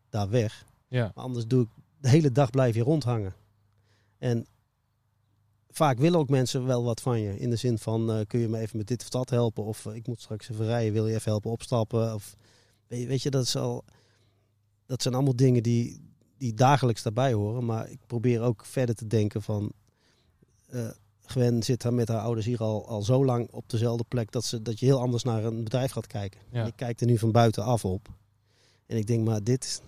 daar 0.10 0.30
weg. 0.30 0.66
ja, 0.88 1.12
Maar 1.16 1.24
anders 1.24 1.48
doe 1.48 1.64
ik 1.64 1.70
de 2.02 2.10
hele 2.10 2.32
dag 2.32 2.50
blijf 2.50 2.76
je 2.76 2.82
rondhangen. 2.82 3.34
En 4.18 4.46
vaak 5.70 5.98
willen 5.98 6.20
ook 6.20 6.30
mensen 6.30 6.66
wel 6.66 6.84
wat 6.84 7.02
van 7.02 7.20
je. 7.20 7.40
In 7.40 7.50
de 7.50 7.56
zin 7.56 7.78
van, 7.78 8.26
kun 8.28 8.40
je 8.40 8.48
me 8.48 8.60
even 8.60 8.78
met 8.78 8.88
dit 8.88 9.02
of 9.02 9.10
dat 9.10 9.30
helpen? 9.30 9.64
Of 9.64 9.86
ik 9.86 10.08
moet 10.08 10.22
straks 10.22 10.50
even 10.50 10.66
rijden, 10.66 10.94
wil 10.94 11.08
je 11.08 11.16
even 11.16 11.32
helpen 11.32 11.52
opstappen? 11.52 12.14
Of, 12.14 12.36
weet, 12.88 13.02
je, 13.02 13.08
weet 13.08 13.22
je, 13.22 13.30
dat, 13.30 13.44
is 13.44 13.56
al, 13.56 13.84
dat 14.86 15.02
zijn 15.02 15.14
allemaal 15.14 15.36
dingen 15.36 15.64
die, 15.64 16.09
die 16.40 16.54
dagelijks 16.54 17.04
daarbij 17.04 17.34
horen. 17.34 17.66
Maar 17.66 17.90
ik 17.90 18.00
probeer 18.08 18.42
ook 18.42 18.66
verder 18.66 18.96
te 18.96 19.08
denken 19.08 19.42
van... 19.42 19.72
eh, 20.70 20.90
Gwen 21.26 21.64
zit 21.64 21.82
daar 21.82 21.94
met 21.94 22.08
haar 22.08 22.22
ouders 22.22 22.46
hier 22.46 22.60
al, 22.60 22.88
al 22.88 23.02
zo 23.02 23.26
lang 23.26 23.48
op 23.52 23.70
dezelfde 23.70 24.04
plek 24.08 24.32
dat, 24.32 24.46
ze, 24.46 24.62
dat 24.62 24.80
je 24.80 24.86
heel 24.86 25.00
anders 25.00 25.24
naar 25.24 25.44
een 25.44 25.64
bedrijf 25.64 25.92
gaat 25.92 26.08
kijken. 26.08 26.40
Ja. 26.52 26.62
En 26.62 26.68
ik 26.68 26.76
kijk 26.76 27.00
er 27.00 27.06
nu 27.06 27.18
van 27.18 27.32
buitenaf 27.32 27.86
op. 27.86 28.08
En 28.86 28.98
ik 28.98 29.08
denk, 29.08 29.26
maar 29.26 29.44
dit, 29.44 29.82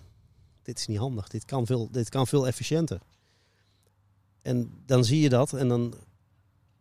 dit 0.62 0.78
is 0.78 0.86
niet 0.86 0.98
handig. 0.98 1.28
Dit 1.28 1.44
kan, 1.44 1.66
veel, 1.66 1.88
dit 1.90 2.08
kan 2.08 2.26
veel 2.26 2.46
efficiënter. 2.46 3.00
En 4.42 4.70
dan 4.86 5.04
zie 5.04 5.20
je 5.20 5.28
dat. 5.28 5.52
En 5.52 5.68
dan, 5.68 5.94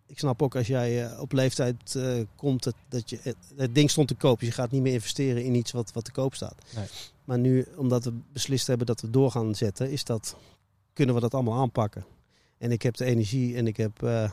ik 0.06 0.20
snap 0.20 0.42
ook 0.42 0.56
als 0.56 0.68
jij 0.68 1.06
eh, 1.06 1.20
op 1.22 1.32
leeftijd 1.32 1.96
eh, 1.96 2.20
komt 2.36 2.64
dat, 2.64 2.76
dat 2.90 3.10
je 3.10 3.20
het, 3.22 3.38
het 3.56 3.76
ding 3.76 3.90
stond 3.90 4.08
te 4.08 4.16
koop. 4.16 4.40
Dus 4.40 4.48
je 4.48 4.54
gaat 4.54 4.72
niet 4.72 4.82
meer 4.82 4.94
investeren 4.94 5.44
in 5.44 5.56
iets 5.56 5.72
wat, 5.72 5.92
wat 5.92 6.06
te 6.06 6.12
koop 6.12 6.36
staat. 6.36 6.56
Nee. 6.76 6.86
Maar 7.32 7.40
nu, 7.40 7.66
omdat 7.76 8.04
we 8.04 8.14
beslist 8.34 8.68
hebben 8.68 8.86
dat 8.88 9.02
we 9.02 9.10
door 9.10 9.32
gaan 9.32 9.56
zetten, 9.56 9.92
is 9.92 10.04
dat, 10.04 10.36
kunnen 10.94 11.16
we 11.16 11.22
dat 11.22 11.34
allemaal 11.34 11.60
aanpakken. 11.60 12.06
En 12.58 12.72
ik 12.72 12.82
heb 12.82 12.96
de 12.98 13.06
energie 13.06 13.56
en 13.56 13.68
ik 13.68 13.78
heb, 13.78 14.04
eh, 14.04 14.32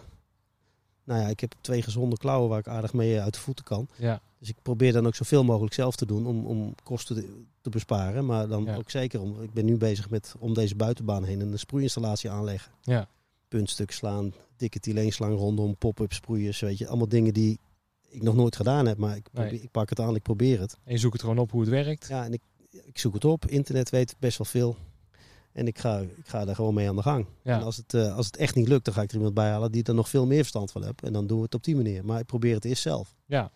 nou 1.04 1.20
ja, 1.20 1.26
ik 1.28 1.40
heb 1.40 1.54
twee 1.60 1.82
gezonde 1.82 2.16
klauwen 2.16 2.48
waar 2.48 2.58
ik 2.58 2.68
aardig 2.68 2.92
mee 2.92 3.20
uit 3.20 3.34
de 3.34 3.40
voeten 3.40 3.64
kan. 3.64 3.88
Ja, 3.96 4.20
Dus 4.38 4.48
ik 4.48 4.56
probeer 4.62 4.92
dan 4.92 5.06
ook 5.06 5.14
zoveel 5.14 5.44
mogelijk 5.44 5.74
zelf 5.74 5.96
te 5.96 6.06
doen 6.06 6.26
om, 6.26 6.46
om 6.46 6.74
kosten 6.82 7.16
te, 7.16 7.42
te 7.60 7.70
besparen. 7.70 8.26
Maar 8.26 8.48
dan 8.48 8.64
Ja. 8.64 8.76
ook 8.76 8.90
zeker 8.90 9.20
om. 9.20 9.42
Ik 9.42 9.52
ben 9.52 9.64
nu 9.64 9.76
bezig 9.76 10.10
met 10.10 10.34
om 10.38 10.54
deze 10.54 10.74
buitenbaan 10.76 11.24
heen 11.24 11.40
een 11.40 11.58
sproeiinstallatie 11.58 12.30
aanleggen. 12.30 12.72
ja, 12.82 13.08
Puntstuk 13.48 13.90
slaan, 13.90 14.32
dikke 14.56 14.78
tileenslang 14.80 15.36
rondom, 15.38 15.76
pop-up 15.76 16.12
sproeiers. 16.12 16.60
Weet 16.60 16.78
je, 16.78 16.88
allemaal 16.88 17.08
dingen 17.08 17.34
die 17.34 17.58
ik 18.08 18.22
nog 18.22 18.34
nooit 18.34 18.56
gedaan 18.56 18.86
heb. 18.86 18.98
Maar 18.98 19.16
ik, 19.16 19.28
Nee. 19.32 19.60
ik 19.62 19.70
pak 19.70 19.88
het 19.88 20.00
aan, 20.00 20.14
ik 20.14 20.22
probeer 20.22 20.60
het. 20.60 20.76
en 20.84 20.92
je 20.92 20.98
zoekt 20.98 21.12
het 21.12 21.22
gewoon 21.22 21.38
op 21.38 21.50
hoe 21.50 21.60
het 21.60 21.70
werkt. 21.70 22.08
Ja, 22.08 22.24
en 22.24 22.32
ik, 22.32 22.40
ik 22.70 22.98
zoek 22.98 23.14
het 23.14 23.24
op. 23.24 23.46
Internet 23.46 23.90
weet 23.90 24.14
best 24.18 24.38
wel 24.38 24.46
veel. 24.46 24.76
En 25.52 25.66
ik 25.66 25.78
ga, 25.78 25.98
ik 25.98 26.26
ga 26.26 26.44
daar 26.44 26.54
gewoon 26.54 26.74
mee 26.74 26.88
aan 26.88 26.96
de 26.96 27.02
gang. 27.02 27.26
Ja. 27.42 27.58
En 27.58 27.62
als 27.64 27.76
het, 27.76 27.94
eh, 27.94 28.16
als 28.16 28.26
het 28.26 28.36
echt 28.36 28.54
niet 28.54 28.68
lukt, 28.68 28.84
dan 28.84 28.94
ga 28.94 29.02
ik 29.02 29.08
er 29.10 29.16
iemand 29.16 29.34
bij 29.34 29.50
halen 29.50 29.72
die 29.72 29.82
er 29.82 29.94
nog 29.94 30.08
veel 30.08 30.26
meer 30.26 30.38
verstand 30.38 30.70
van 30.72 30.84
heeft. 30.84 31.02
En 31.02 31.12
dan 31.12 31.26
doen 31.26 31.38
we 31.38 31.44
het 31.44 31.54
op 31.54 31.64
die 31.64 31.76
manier. 31.76 32.04
Maar 32.04 32.20
ik 32.20 32.26
probeer 32.26 32.54
het 32.54 32.64
eerst 32.64 32.82
zelf. 32.82 33.14
Ja, 33.26 33.50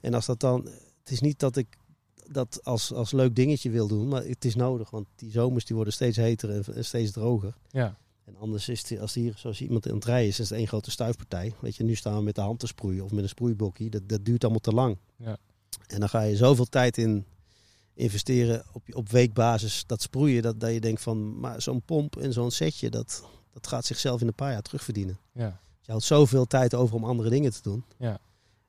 En 0.00 0.14
als 0.14 0.26
dat 0.26 0.40
dan. 0.40 0.64
Het 1.00 1.10
is 1.10 1.20
niet 1.20 1.38
dat 1.38 1.56
ik 1.56 1.66
dat 2.30 2.60
als, 2.64 2.92
als 2.92 3.12
leuk 3.12 3.34
dingetje 3.36 3.70
wil 3.70 3.88
doen, 3.88 4.08
maar 4.08 4.24
het 4.24 4.44
is 4.44 4.54
nodig. 4.54 4.90
Want 4.90 5.06
die 5.16 5.30
zomers 5.30 5.64
die 5.64 5.76
worden 5.76 5.94
steeds 5.94 6.16
heter 6.16 6.50
en, 6.50 6.64
en 6.74 6.84
steeds 6.84 7.10
droger. 7.12 7.54
ja, 7.70 7.96
En 8.24 8.36
anders 8.36 8.68
is 8.68 8.88
het, 8.88 9.00
als 9.00 9.14
hier 9.14 9.34
zoals 9.36 9.60
iemand 9.60 9.88
aan 9.88 9.94
het 9.94 10.04
rijden 10.04 10.28
is, 10.28 10.40
is 10.40 10.48
het 10.48 10.58
één 10.58 10.68
grote 10.68 10.90
stuifpartij. 10.90 11.52
Weet 11.60 11.76
je, 11.76 11.84
nu 11.84 11.94
staan 11.94 12.16
we 12.16 12.22
met 12.22 12.34
de 12.34 12.40
hand 12.40 12.58
te 12.58 12.66
sproeien 12.66 13.04
of 13.04 13.12
met 13.12 13.22
een 13.22 13.28
sproeibokkie. 13.28 13.90
Dat, 13.90 14.08
dat 14.08 14.24
duurt 14.24 14.42
allemaal 14.42 14.60
te 14.60 14.72
lang. 14.72 14.96
Ja. 15.16 15.36
En 15.86 16.00
dan 16.00 16.08
ga 16.08 16.22
je 16.22 16.36
zoveel 16.36 16.64
tijd 16.68 16.98
in 16.98 17.24
investeren 17.96 18.62
op, 18.72 18.82
op 18.92 19.08
weekbasis. 19.08 19.84
Dat 19.86 20.02
sproeien, 20.02 20.42
dat, 20.42 20.60
dat 20.60 20.72
je 20.72 20.80
denkt 20.80 21.02
van, 21.02 21.40
maar 21.40 21.62
zo'n 21.62 21.82
pomp 21.82 22.16
en 22.16 22.32
zo'n 22.32 22.50
setje, 22.50 22.90
dat, 22.90 23.24
dat 23.52 23.66
gaat 23.66 23.84
zichzelf 23.84 24.20
in 24.20 24.26
een 24.26 24.34
paar 24.34 24.52
jaar 24.52 24.62
terugverdienen. 24.62 25.18
ja, 25.32 25.58
Je 25.80 25.90
houdt 25.90 26.04
zoveel 26.04 26.46
tijd 26.46 26.74
over 26.74 26.94
om 26.96 27.04
andere 27.04 27.30
dingen 27.30 27.52
te 27.52 27.62
doen. 27.62 27.84
Ja. 27.98 28.18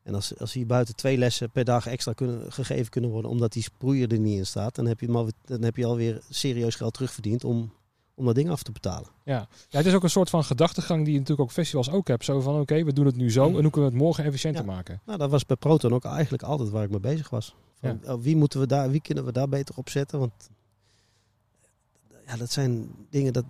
En 0.03 0.13
als, 0.15 0.39
als 0.39 0.53
hier 0.53 0.65
buiten 0.65 0.95
twee 0.95 1.17
lessen 1.17 1.49
per 1.49 1.63
dag 1.65 1.87
extra 1.87 2.13
kunnen, 2.13 2.51
gegeven 2.51 2.89
kunnen 2.91 3.09
worden, 3.09 3.31
omdat 3.31 3.51
die 3.53 3.63
sproeier 3.63 4.11
er 4.11 4.19
niet 4.19 4.37
in 4.37 4.45
staat, 4.45 4.75
dan 4.75 4.85
heb 4.85 4.99
je, 4.99 5.07
alweer, 5.11 5.33
dan 5.45 5.61
heb 5.63 5.75
je 5.77 5.85
alweer 5.85 6.21
serieus 6.29 6.75
geld 6.75 6.93
terugverdiend 6.93 7.43
om, 7.43 7.71
om 8.15 8.25
dat 8.25 8.35
ding 8.35 8.49
af 8.49 8.63
te 8.63 8.71
betalen. 8.71 9.09
ja. 9.23 9.47
ja, 9.69 9.77
het 9.77 9.85
is 9.85 9.93
ook 9.93 10.03
een 10.03 10.09
soort 10.09 10.29
van 10.29 10.43
gedachtegang 10.43 11.03
die 11.03 11.13
je 11.13 11.19
natuurlijk 11.19 11.49
ook 11.49 11.55
festivals 11.55 11.89
ook 11.91 12.07
hebt. 12.07 12.25
Zo 12.25 12.39
van, 12.39 12.59
oké, 12.59 12.83
we 12.83 12.93
doen 12.93 13.05
het 13.05 13.15
nu 13.15 13.31
zo 13.31 13.45
en 13.45 13.51
hoe 13.51 13.61
kunnen 13.71 13.89
we 13.89 13.95
het 13.95 14.03
morgen 14.05 14.23
efficiënter 14.23 14.65
Ja. 14.65 14.71
maken? 14.71 15.01
Nou, 15.05 15.17
dat 15.17 15.29
was 15.29 15.45
bij 15.45 15.55
Proton 15.55 15.93
ook 15.93 16.05
eigenlijk 16.05 16.43
altijd 16.43 16.69
waar 16.69 16.83
ik 16.83 16.89
mee 16.89 16.99
bezig 16.99 17.29
was. 17.29 17.55
Van, 17.81 17.99
oh, 18.05 18.21
wie, 18.21 18.35
moeten 18.35 18.59
we 18.59 18.67
daar, 18.67 18.89
wie 18.91 19.01
kunnen 19.01 19.25
we 19.25 19.31
daar 19.31 19.49
beter 19.49 19.75
op 19.77 19.89
zetten? 19.89 20.19
Want 20.19 20.49
ja, 22.25 22.35
dat 22.37 22.51
zijn 22.51 22.89
dingen 23.09 23.33
dat, 23.33 23.45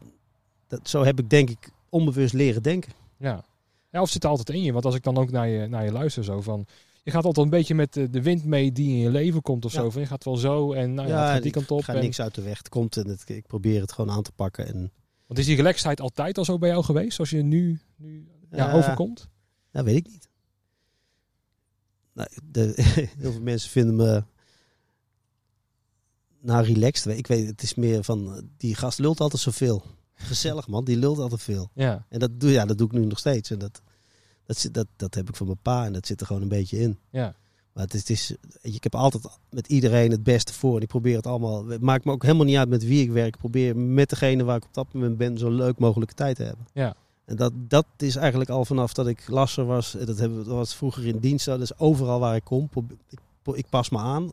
dat. 0.68 0.90
Zo 0.90 1.04
heb 1.04 1.20
ik 1.20 1.30
denk 1.30 1.50
ik 1.50 1.70
onbewust 1.90 2.34
leren 2.34 2.64
denken. 2.64 2.92
Ja. 3.18 3.44
ja, 3.92 4.02
of 4.02 4.10
zit 4.10 4.24
er 4.24 4.30
altijd 4.30 4.50
in 4.50 4.64
je? 4.64 4.72
Want 4.72 4.86
als 4.86 4.96
ik 4.96 5.04
dan 5.04 5.18
ook 5.18 5.32
naar 5.32 5.48
je, 5.48 5.68
naar 5.68 5.84
je 5.86 5.92
luister 5.92 6.24
zo 6.24 6.42
van... 6.42 6.66
Je 7.04 7.12
gaat 7.14 7.26
altijd 7.26 7.46
een 7.46 7.52
beetje 7.52 7.76
met 7.76 7.94
de, 7.94 8.22
wind 8.22 8.46
mee 8.46 8.72
die 8.72 8.90
in 8.90 8.98
je 8.98 9.10
leven 9.10 9.42
komt 9.42 9.66
of 9.66 9.74
Ja. 9.74 9.80
zo. 9.82 9.90
Van, 9.90 10.02
je 10.02 10.08
gaat 10.08 10.24
wel 10.24 10.36
zo 10.38 10.74
en 10.74 10.94
nou 10.94 11.08
ja, 11.08 11.28
gaat 11.28 11.38
die 11.38 11.46
ik 11.46 11.52
kant 11.52 11.72
op. 11.72 11.84
ga 11.84 11.94
en- 11.94 12.02
niks 12.02 12.22
uit 12.22 12.36
de 12.36 12.42
weg. 12.42 12.58
Het 12.58 12.70
komt 12.70 12.98
en 12.98 13.08
het, 13.08 13.24
ik 13.30 13.48
probeer 13.48 13.82
het 13.82 13.92
gewoon 13.92 14.16
aan 14.16 14.24
te 14.24 14.32
pakken. 14.32 14.68
En, 14.68 14.92
Want 15.28 15.40
is 15.40 15.46
die 15.46 15.56
relaxedheid 15.56 16.02
altijd 16.02 16.38
al 16.38 16.46
zo 16.46 16.58
bij 16.58 16.70
jou 16.70 16.84
geweest? 16.84 17.20
Als 17.20 17.30
je 17.30 17.42
nu, 17.44 17.80
nu 17.96 18.28
ja, 18.52 18.74
overkomt? 18.74 19.28
Dat 19.72 19.86
weet 19.86 19.96
ik 19.96 20.08
niet. 20.08 20.27
Nou, 22.18 22.30
de, 22.52 22.74
heel 23.20 23.32
veel 23.32 23.42
mensen 23.42 23.70
vinden 23.70 23.96
me 23.96 24.24
nou 26.42 26.66
relaxed. 26.66 27.18
Ik 27.18 27.28
weet, 27.28 27.48
het 27.48 27.64
is 27.64 27.76
meer 27.76 28.04
van 28.04 28.36
eh, 28.36 28.42
die 28.58 28.76
gast 28.76 29.00
lult 29.00 29.20
altijd 29.20 29.42
zoveel. 29.42 29.84
Gezellig 30.14 30.68
man, 30.68 30.86
die 30.86 30.98
lult 30.98 31.18
altijd 31.18 31.42
veel. 31.42 31.70
Ja, 31.74 32.06
En 32.10 32.20
dat 32.20 32.40
doe, 32.40 32.52
ja, 32.52 32.66
dat 32.66 32.78
doe 32.78 32.88
ik 32.88 32.94
nu 32.94 33.06
nog 33.06 33.20
steeds. 33.20 33.52
En 33.52 33.60
dat, 33.60 33.82
dat, 34.46 34.58
zit, 34.58 34.74
dat, 34.74 34.88
dat 34.96 35.14
heb 35.14 35.30
ik 35.30 35.36
van 35.36 35.46
mijn 35.46 35.60
pa 35.62 35.86
en 35.86 35.94
dat 35.94 36.08
zit 36.08 36.20
er 36.20 36.28
gewoon 36.28 36.42
een 36.42 36.48
beetje 36.48 36.80
in. 36.80 37.00
ja, 37.10 37.36
Maar 37.74 37.84
het 37.84 38.10
is, 38.10 38.30
het 38.30 38.40
ik 38.62 38.84
heb 38.84 38.96
altijd 38.96 39.24
met 39.50 39.68
iedereen 39.68 40.12
het 40.12 40.24
beste 40.24 40.54
voor. 40.54 40.76
En 40.76 40.82
ik 40.82 40.88
probeer 40.88 41.16
het 41.16 41.28
allemaal. 41.28 41.66
Het 41.66 41.82
maakt 41.82 42.06
me 42.06 42.12
ook 42.12 42.24
helemaal 42.24 42.46
niet 42.46 42.58
uit 42.58 42.70
met 42.70 42.84
wie 42.84 43.02
ik 43.02 43.12
werk. 43.12 43.34
Ik 43.34 43.40
probeer 43.40 43.78
met 43.78 44.10
degene 44.10 44.44
waar 44.44 44.58
ik 44.58 44.66
op 44.66 44.74
dat 44.74 44.94
moment 44.94 45.18
ben 45.18 45.38
zo 45.38 45.50
leuk 45.50 45.78
mogelijke 45.78 46.14
tijd 46.14 46.36
te 46.36 46.44
hebben. 46.44 46.68
ja, 46.74 46.96
En 47.28 47.36
dat, 47.36 47.52
dat 47.56 47.86
is 47.98 48.16
eigenlijk 48.16 48.50
al 48.50 48.66
vanaf 48.66 48.94
dat 48.94 49.08
ik 49.08 49.28
lasser 49.30 49.66
was. 49.66 49.92
Dat, 49.92 50.18
hebben, 50.18 50.38
we- 50.38 50.44
dat 50.46 50.54
was 50.54 50.76
vroeger 50.76 51.06
in 51.08 51.18
dienst. 51.20 51.46
Dat 51.46 51.62
is 51.62 51.78
overal 51.80 52.20
waar 52.20 52.36
ik 52.36 52.44
kom. 52.44 52.70
Ik, 53.10 53.20
ik 53.56 53.70
pas 53.70 53.90
me 53.90 53.98
aan. 53.98 54.32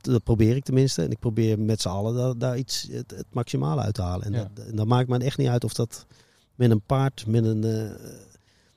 Dat 0.00 0.22
probeer 0.24 0.56
ik 0.56 0.64
tenminste. 0.64 1.02
En 1.02 1.10
ik 1.10 1.18
probeer 1.18 1.58
met 1.58 1.80
z'n 1.80 1.88
allen 1.88 2.14
daar, 2.14 2.38
daar 2.38 2.58
iets 2.58 2.88
het, 2.90 3.10
het 3.10 3.26
maximale 3.32 3.80
uit 3.80 3.94
te 3.94 4.02
halen. 4.02 4.26
En, 4.26 4.32
Ja. 4.32 4.48
dat, 4.54 4.66
en 4.66 4.76
dan 4.76 4.88
maakt 4.88 5.08
me 5.08 5.18
echt 5.18 5.38
niet 5.38 5.48
uit 5.48 5.64
of 5.64 5.72
dat 5.74 6.06
met 6.54 6.70
een 6.70 6.80
paard, 6.80 7.24
met 7.26 7.44
een, 7.44 7.64
eh, 7.64 7.90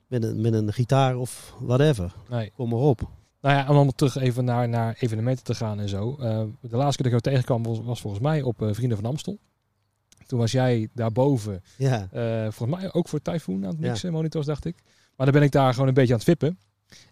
met 0.07 0.23
een, 0.23 0.41
met 0.41 0.53
een 0.53 0.73
gitaar 0.73 1.15
of 1.17 1.53
whatever. 1.59 2.13
nee. 2.29 2.51
Kom 2.55 2.69
maar 2.69 2.79
op. 2.79 3.01
Nou 3.41 3.55
ja, 3.55 3.69
om 3.69 3.75
dan 3.75 3.93
terug 3.95 4.15
even 4.15 4.45
naar, 4.45 4.69
naar 4.69 4.95
evenementen 4.99 5.43
te 5.43 5.55
gaan 5.55 5.79
en 5.79 5.89
zo. 5.89 6.15
Eh, 6.19 6.41
de 6.61 6.77
laatste 6.77 7.01
keer 7.03 7.11
dat 7.11 7.25
ik 7.25 7.31
jou 7.33 7.35
tegenkwam 7.43 7.63
was, 7.63 7.85
was 7.85 8.01
volgens 8.01 8.23
mij 8.23 8.41
op 8.41 8.61
eh, 8.61 8.73
Vrienden 8.73 8.97
van 8.97 9.05
Amstel. 9.09 9.37
Toen 10.27 10.39
was 10.39 10.51
jij 10.51 10.89
daarboven, 10.93 11.63
Ja, 11.77 12.07
eh 12.11 12.47
volgens 12.51 12.79
mij 12.81 12.93
ook 12.93 13.07
voor 13.07 13.21
Typhoon 13.21 13.63
aan 13.65 13.71
het 13.71 13.79
Ja. 13.81 13.87
mixen, 13.89 14.11
monitors 14.11 14.45
dacht 14.45 14.65
ik. 14.65 14.75
Maar 15.15 15.25
dan 15.25 15.35
ben 15.35 15.43
ik 15.43 15.51
daar 15.51 15.73
gewoon 15.73 15.87
een 15.87 15.93
beetje 15.93 16.13
aan 16.13 16.19
het 16.19 16.27
vippen. 16.27 16.57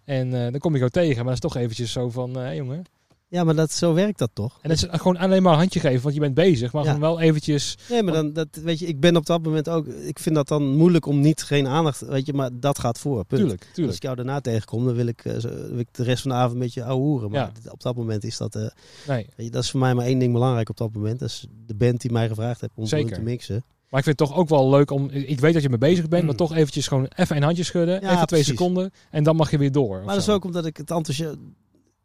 En 0.03 0.33
eh, 0.33 0.51
dan 0.51 0.59
kom 0.59 0.73
ik 0.73 0.79
jou 0.79 0.91
tegen, 0.91 1.15
maar 1.15 1.23
dat 1.23 1.33
is 1.33 1.39
toch 1.51 1.55
eventjes 1.55 1.91
zo 1.91 2.09
van, 2.09 2.35
hé 2.37 2.49
jongen. 2.51 2.83
Ja 3.27 3.43
maar 3.43 3.55
dat, 3.55 3.71
zo 3.71 3.93
werkt 3.93 4.19
dat 4.19 4.29
toch? 4.33 4.59
En 4.61 4.69
dat 4.69 4.77
is 4.77 4.87
gewoon 4.91 5.17
alleen 5.17 5.43
maar 5.43 5.51
een 5.53 5.57
handje 5.59 5.79
geven, 5.79 6.01
want 6.01 6.13
je 6.13 6.19
bent 6.19 6.33
bezig. 6.33 6.73
Maar 6.73 6.83
Ja. 6.83 6.93
gewoon 6.93 7.09
wel 7.09 7.19
eventjes, 7.19 7.77
Nee, 7.89 8.03
maar 8.03 8.13
dan, 8.13 8.33
dat, 8.33 8.47
weet 8.63 8.79
je, 8.79 8.85
ik 8.85 8.99
ben 8.99 9.15
op 9.15 9.25
dat 9.25 9.43
moment 9.43 9.69
ook. 9.69 9.87
Ik 9.87 10.19
vind 10.19 10.35
dat 10.35 10.47
dan 10.47 10.75
moeilijk 10.75 11.05
om 11.05 11.19
niet 11.19 11.43
geen 11.43 11.67
aandacht. 11.67 11.99
Weet 12.01 12.25
je, 12.25 12.33
maar 12.33 12.49
dat 12.53 12.79
gaat 12.79 12.99
voor. 12.99 13.25
Punt. 13.25 13.41
tuurlijk, 13.41 13.61
Als 13.63 13.73
tuurlijk. 13.73 13.95
ik 13.97 14.03
jou 14.03 14.15
daarna 14.15 14.41
tegenkom, 14.41 14.85
dan 14.85 14.95
wil 14.95 15.07
ik, 15.07 15.25
eh, 15.25 15.33
wil 15.41 15.79
ik 15.79 15.87
de 15.91 16.03
rest 16.03 16.21
van 16.21 16.31
de 16.31 16.37
avond 16.37 16.59
met 16.59 16.73
je 16.73 16.83
ouwe 16.83 17.03
hoeren. 17.03 17.31
Maar 17.31 17.51
Ja. 17.63 17.71
op 17.71 17.81
dat 17.81 17.95
moment 17.95 18.23
is 18.23 18.37
dat, 18.37 18.55
eh, 18.55 18.61
Nee. 19.07 19.27
weet 19.35 19.45
je, 19.45 19.51
dat 19.51 19.63
is 19.63 19.71
voor 19.71 19.79
mij 19.79 19.93
maar 19.93 20.05
één 20.05 20.19
ding 20.19 20.33
belangrijk 20.33 20.69
op 20.69 20.77
dat 20.77 20.93
moment. 20.93 21.19
Dat 21.19 21.29
is 21.29 21.45
de 21.65 21.75
band 21.75 22.01
die 22.01 22.11
mij 22.11 22.27
gevraagd 22.27 22.61
heeft 22.61 22.73
om 22.75 22.85
Zeker. 22.85 23.15
te 23.15 23.21
mixen. 23.21 23.63
Maar 23.89 23.99
ik 23.99 24.05
vind 24.05 24.19
het 24.19 24.29
toch 24.29 24.37
ook 24.37 24.49
wel 24.49 24.69
leuk 24.69 24.91
om. 24.91 25.09
Ik 25.09 25.39
weet 25.39 25.53
dat 25.53 25.61
je 25.63 25.69
mee 25.69 25.77
bezig 25.77 26.07
bent, 26.07 26.21
Mm. 26.21 26.27
maar 26.27 26.37
toch 26.37 26.53
eventjes 26.55 26.87
gewoon 26.87 27.07
even 27.15 27.35
een 27.35 27.43
handje 27.43 27.63
schudden. 27.63 27.93
Ja, 28.01 28.13
even 28.13 28.27
twee 28.27 28.27
precies. 28.27 28.47
seconden. 28.47 28.91
En 29.11 29.23
dan 29.23 29.35
mag 29.35 29.51
je 29.51 29.57
weer 29.57 29.71
door. 29.71 29.97
Maar 29.97 30.07
dat 30.07 30.17
is 30.17 30.23
zo. 30.25 30.33
ook 30.33 30.43
omdat 30.45 30.65
ik 30.65 30.77
het 30.77 30.91
enthousiast, 30.91 31.37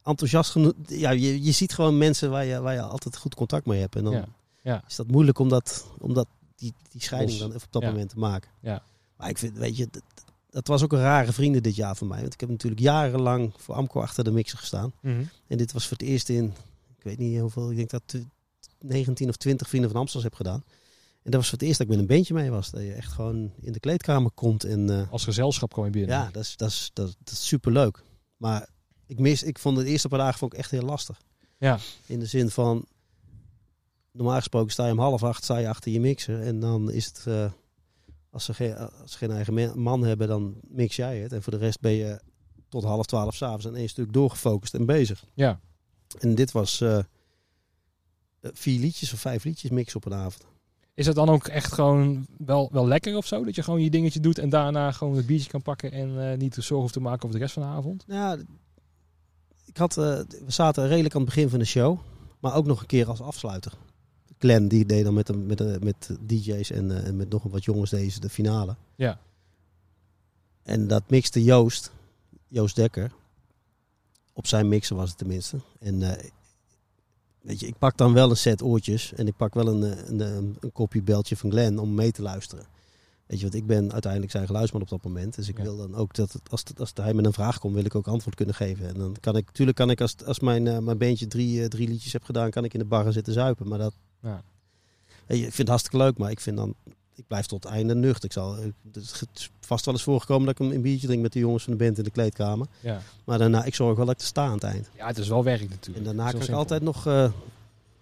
enthousiast 0.05 0.51
genoeg... 0.51 0.72
Ja, 0.86 1.11
je, 1.11 1.42
je 1.42 1.53
ziet 1.53 1.72
gewoon 1.72 1.98
mensen 1.98 2.30
waar 2.30 2.44
je, 2.44 2.61
waar 2.61 2.74
je 2.74 2.82
altijd 2.82 3.16
goed 3.16 3.34
contact 3.34 3.66
mee 3.66 3.80
hebt. 3.80 3.96
En 3.96 4.05
dan 4.05 4.12
Ja, 4.12 4.24
ja. 4.62 4.82
is 4.88 4.96
dat 4.96 5.07
moeilijk 5.07 5.38
om, 5.38 5.48
dat, 5.48 5.86
om 5.98 6.14
dat, 6.14 6.26
die, 6.57 6.74
die 6.90 7.03
scheiding 7.03 7.38
dan 7.38 7.48
even 7.48 7.62
op 7.66 7.72
dat 7.72 7.82
Ja. 7.82 7.88
moment 7.90 8.09
te 8.11 8.18
maken. 8.18 8.51
Ja. 8.61 8.82
Maar 9.16 9.28
ik 9.28 9.38
vind, 9.38 9.57
weet 9.59 9.76
je, 9.76 9.88
dat, 9.90 10.03
dat 10.51 10.66
was 10.66 10.82
ook 10.82 10.92
een 10.92 10.98
rare 11.01 11.32
vrienden 11.32 11.62
dit 11.62 11.76
jaar 11.76 11.96
voor 11.96 12.07
mij. 12.07 12.20
Want 12.20 12.32
ik 12.34 12.40
heb 12.40 12.48
natuurlijk 12.48 12.80
jarenlang 12.82 13.53
voor 13.57 13.74
Amco 13.74 14.01
achter 14.01 14.24
de 14.24 14.30
mixer 14.30 14.59
gestaan. 14.59 14.92
Mhm. 15.01 15.22
En 15.46 15.57
dit 15.59 15.72
was 15.72 15.86
voor 15.88 15.96
het 15.96 16.07
eerst 16.07 16.28
in, 16.28 16.44
ik 16.96 17.05
weet 17.05 17.18
niet 17.18 17.40
hoeveel, 17.40 17.70
ik 17.70 17.76
denk 17.76 17.90
dat 17.90 18.03
ik 18.07 18.26
19 18.78 19.28
of 19.28 19.36
20 19.36 19.68
vrienden 19.68 19.90
van 19.90 20.01
Amsterdam 20.01 20.28
heb 20.30 20.36
gedaan. 20.38 20.64
En 21.22 21.30
dat 21.30 21.40
was 21.40 21.48
voor 21.51 21.59
het 21.59 21.66
eerst 21.66 21.78
dat 21.78 21.86
ik 21.88 21.92
met 21.92 22.03
een 22.03 22.14
bandje 22.16 22.34
mee 22.34 22.51
was. 22.51 22.70
Dat 22.70 22.80
je 22.82 22.92
echt 22.92 23.12
gewoon 23.12 23.53
in 23.61 23.72
de 23.72 23.80
kleedkamer 23.80 24.30
komt. 24.30 24.64
En 24.64 24.90
eh, 24.90 25.12
Als 25.12 25.24
gezelschap 25.24 25.72
kom 25.72 25.84
je 25.84 25.90
binnen. 25.90 26.16
ja, 26.16 26.28
dat 26.32 26.42
is, 26.42 26.57
dat, 26.57 26.68
is, 26.70 26.90
dat, 26.92 27.16
dat 27.24 27.32
is 27.34 27.46
super 27.46 27.72
leuk. 27.72 28.03
Maar 28.36 28.68
ik, 29.11 29.18
mis, 29.18 29.42
ik 29.42 29.58
vond 29.58 29.76
het 29.76 29.86
eerste 29.86 30.08
paar 30.08 30.18
dagen 30.18 30.38
vond 30.38 30.52
ik 30.52 30.58
echt 30.58 30.70
heel 30.70 30.82
lastig. 30.82 31.20
Ja. 31.58 31.78
In 32.06 32.18
de 32.18 32.26
zin 32.26 32.50
van, 32.50 32.84
normaal 34.12 34.36
gesproken 34.36 34.72
sta 34.72 34.86
je 34.86 34.92
om 34.92 34.98
half 34.98 35.22
acht 35.22 35.44
sta 35.44 35.58
je 35.58 35.68
achter 35.68 35.92
je 35.92 36.00
mixer. 36.00 36.42
En 36.42 36.61
dan 36.61 36.90
is 36.90 37.06
het, 37.06 37.24
eh, 37.26 37.50
als, 38.30 38.44
ze 38.44 38.54
geen, 38.54 38.76
als 38.76 39.12
ze 39.12 39.18
geen 39.18 39.30
eigen 39.30 39.80
man 39.82 40.04
hebben, 40.04 40.28
dan 40.28 40.54
mix 40.68 40.96
jij 40.96 41.18
het. 41.18 41.32
En 41.32 41.42
voor 41.42 41.52
de 41.52 41.58
rest 41.58 41.80
ben 41.80 41.92
je 41.92 42.20
tot 42.68 42.84
half 42.84 43.06
twaalf 43.06 43.34
s'avonds 43.34 43.64
en 43.64 43.74
één 43.74 43.88
stuk 43.88 44.12
doorgefocust 44.12 44.74
en 44.74 44.86
bezig. 44.86 45.24
Ja. 45.34 45.61
En 46.18 46.34
dit 46.34 46.52
was 46.52 46.80
eh, 46.80 46.98
vier 48.40 48.80
liedjes 48.80 49.12
of 49.12 49.20
vijf 49.20 49.44
liedjes 49.44 49.70
mixen 49.70 49.96
op 49.96 50.04
een 50.04 50.14
avond. 50.14 50.44
Is 50.94 51.06
het 51.06 51.14
dan 51.14 51.28
ook 51.28 51.46
echt 51.46 51.72
gewoon 51.72 52.26
wel, 52.38 52.68
wel 52.72 52.86
lekker 52.86 53.16
of 53.16 53.26
zo? 53.26 53.44
Dat 53.44 53.54
je 53.54 53.62
gewoon 53.62 53.82
je 53.82 53.90
dingetje 53.90 54.20
doet 54.20 54.38
en 54.38 54.48
daarna 54.48 54.92
gewoon 54.92 55.16
het 55.16 55.26
biertje 55.26 55.50
kan 55.50 55.62
pakken 55.62 55.92
en 55.92 56.30
eh, 56.30 56.38
niet 56.38 56.54
de 56.54 56.62
zorg 56.62 56.80
hoeft 56.80 56.92
te 56.92 57.00
maken 57.00 57.24
over 57.24 57.38
de 57.38 57.42
rest 57.42 57.54
van 57.54 57.62
de 57.62 57.68
avond? 57.68 58.06
Nou, 58.06 58.44
ik 59.70 59.76
had, 59.76 59.96
eh, 59.96 60.04
we 60.44 60.44
zaten 60.46 60.88
redelijk 60.88 61.14
aan 61.14 61.20
het 61.20 61.30
begin 61.30 61.48
van 61.48 61.58
de 61.58 61.64
show, 61.64 61.98
maar 62.40 62.54
ook 62.54 62.66
nog 62.66 62.80
een 62.80 62.86
keer 62.86 63.08
als 63.08 63.20
afsluiter. 63.20 63.72
Glenn 64.38 64.68
die 64.68 64.86
deed 64.86 65.04
dan 65.04 65.14
met, 65.14 65.26
de, 65.26 65.36
met, 65.36 65.58
de, 65.58 65.78
met 65.82 65.94
de 66.06 66.26
DJ's 66.26 66.70
en, 66.70 66.90
eh, 66.90 67.06
en 67.06 67.16
met 67.16 67.30
nog 67.30 67.42
wat 67.42 67.64
jongens 67.64 67.90
deze 67.90 68.20
de 68.20 68.28
finale. 68.28 68.76
Ja. 68.94 69.18
En 70.62 70.86
dat 70.86 71.02
mixte 71.06 71.44
Joost, 71.44 71.92
Joost 72.48 72.76
Dekker. 72.76 73.12
Op 74.32 74.46
zijn 74.46 74.68
mixer 74.68 74.96
was 74.96 75.08
het 75.08 75.18
tenminste. 75.18 75.60
En 75.78 76.02
eh, 76.02 76.30
weet 77.40 77.60
je, 77.60 77.66
ik 77.66 77.78
pak 77.78 77.96
dan 77.96 78.12
wel 78.12 78.30
een 78.30 78.36
set 78.36 78.62
oortjes 78.62 79.12
en 79.12 79.26
ik 79.26 79.36
pak 79.36 79.54
wel 79.54 79.66
een, 79.66 79.82
eh, 79.82 80.08
een, 80.08 80.20
een, 80.20 80.56
een 80.60 80.72
kopje 80.72 81.02
beltje 81.02 81.36
van 81.36 81.50
Glenn 81.50 81.78
om 81.78 81.94
mee 81.94 82.12
te 82.12 82.22
luisteren. 82.22 82.66
Weet 83.31 83.39
je, 83.39 83.45
want 83.45 83.55
ik 83.62 83.66
ben 83.66 83.93
uiteindelijk 83.93 84.33
zijn 84.33 84.47
geluidsman 84.47 84.81
op 84.83 84.89
dat 84.89 85.05
moment. 85.05 85.35
Dus 85.35 85.49
ik 85.49 85.57
Ja. 85.57 85.62
wil 85.62 85.76
dan 85.76 85.95
ook 85.95 86.14
dat 86.14 86.33
het, 86.33 86.51
als, 86.51 86.62
het, 86.68 86.81
als 86.81 86.91
hij 86.95 87.14
met 87.14 87.24
een 87.26 87.33
vraag 87.33 87.59
komt, 87.59 87.74
wil 87.74 87.85
ik 87.85 87.95
ook 87.95 88.07
antwoord 88.09 88.35
kunnen 88.37 88.55
geven. 88.55 88.89
En 88.89 88.95
dan 88.95 89.16
kan 89.20 89.37
ik, 89.37 89.47
natuurlijk 89.47 89.76
kan 89.76 89.91
ik 89.91 90.01
als, 90.01 90.14
als 90.24 90.41
mijn, 90.41 90.66
eh, 90.66 90.78
mijn 90.78 90.99
beentje 90.99 91.26
drie, 91.26 91.61
eh, 91.62 91.66
drie 91.68 91.89
liedjes 91.89 92.12
heb 92.12 92.24
gedaan, 92.24 92.51
kan 92.51 92.64
ik 92.64 92.72
in 92.72 92.78
de 92.78 92.85
bar 92.85 93.03
gaan 93.03 93.12
zitten 93.12 93.33
zuipen. 93.33 93.68
Maar 93.68 93.78
dat, 93.78 93.95
Ja. 94.22 94.43
Weet 95.26 95.39
je, 95.39 95.45
ik 95.47 95.53
vind 95.53 95.57
het 95.59 95.68
hartstikke 95.68 95.97
leuk, 96.05 96.18
maar 96.18 96.31
ik 96.31 96.41
vind 96.41 96.57
dan, 96.57 96.74
ik 97.14 97.24
blijf 97.26 97.47
tot 97.47 97.64
het 97.64 97.72
einde 97.72 97.95
nuchter. 97.95 98.24
Ik 98.24 98.33
zal, 98.33 98.57
ik- 98.62 98.72
het 98.93 99.28
is 99.35 99.51
vast 99.61 99.85
wel 99.85 99.95
eens 99.95 100.03
voorgekomen 100.03 100.47
dat 100.47 100.61
ik 100.61 100.72
een, 100.72 100.83
biertje 100.83 101.07
drink 101.07 101.22
met 101.22 101.33
de 101.33 101.39
jongens 101.39 101.64
van 101.64 101.72
de 101.76 101.85
band 101.85 101.99
in 101.99 102.05
de 102.05 102.11
kleedkamer. 102.11 102.66
Ja. 102.81 103.01
Maar 103.24 103.39
daarna, 103.39 103.64
ik 103.64 103.74
zorg 103.74 103.97
wel 103.97 104.07
dat 104.07 104.14
ik 104.14 104.20
er 104.20 104.26
sta 104.26 104.45
aan 104.47 104.53
het 104.53 104.62
eind. 104.62 104.89
ja, 104.97 105.07
het 105.07 105.18
is 105.18 105.28
wel 105.28 105.45
werk 105.45 105.68
natuurlijk. 105.70 105.99
En 105.99 106.05
daarna 106.16 106.31
kan 106.31 106.43
ik 106.43 106.51
altijd 106.51 106.83
nog 106.83 107.07
eh, 107.07 107.31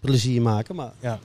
plezier 0.01 0.43
maken. 0.43 0.75
Maar 0.75 0.93
Ja. 1.01 1.19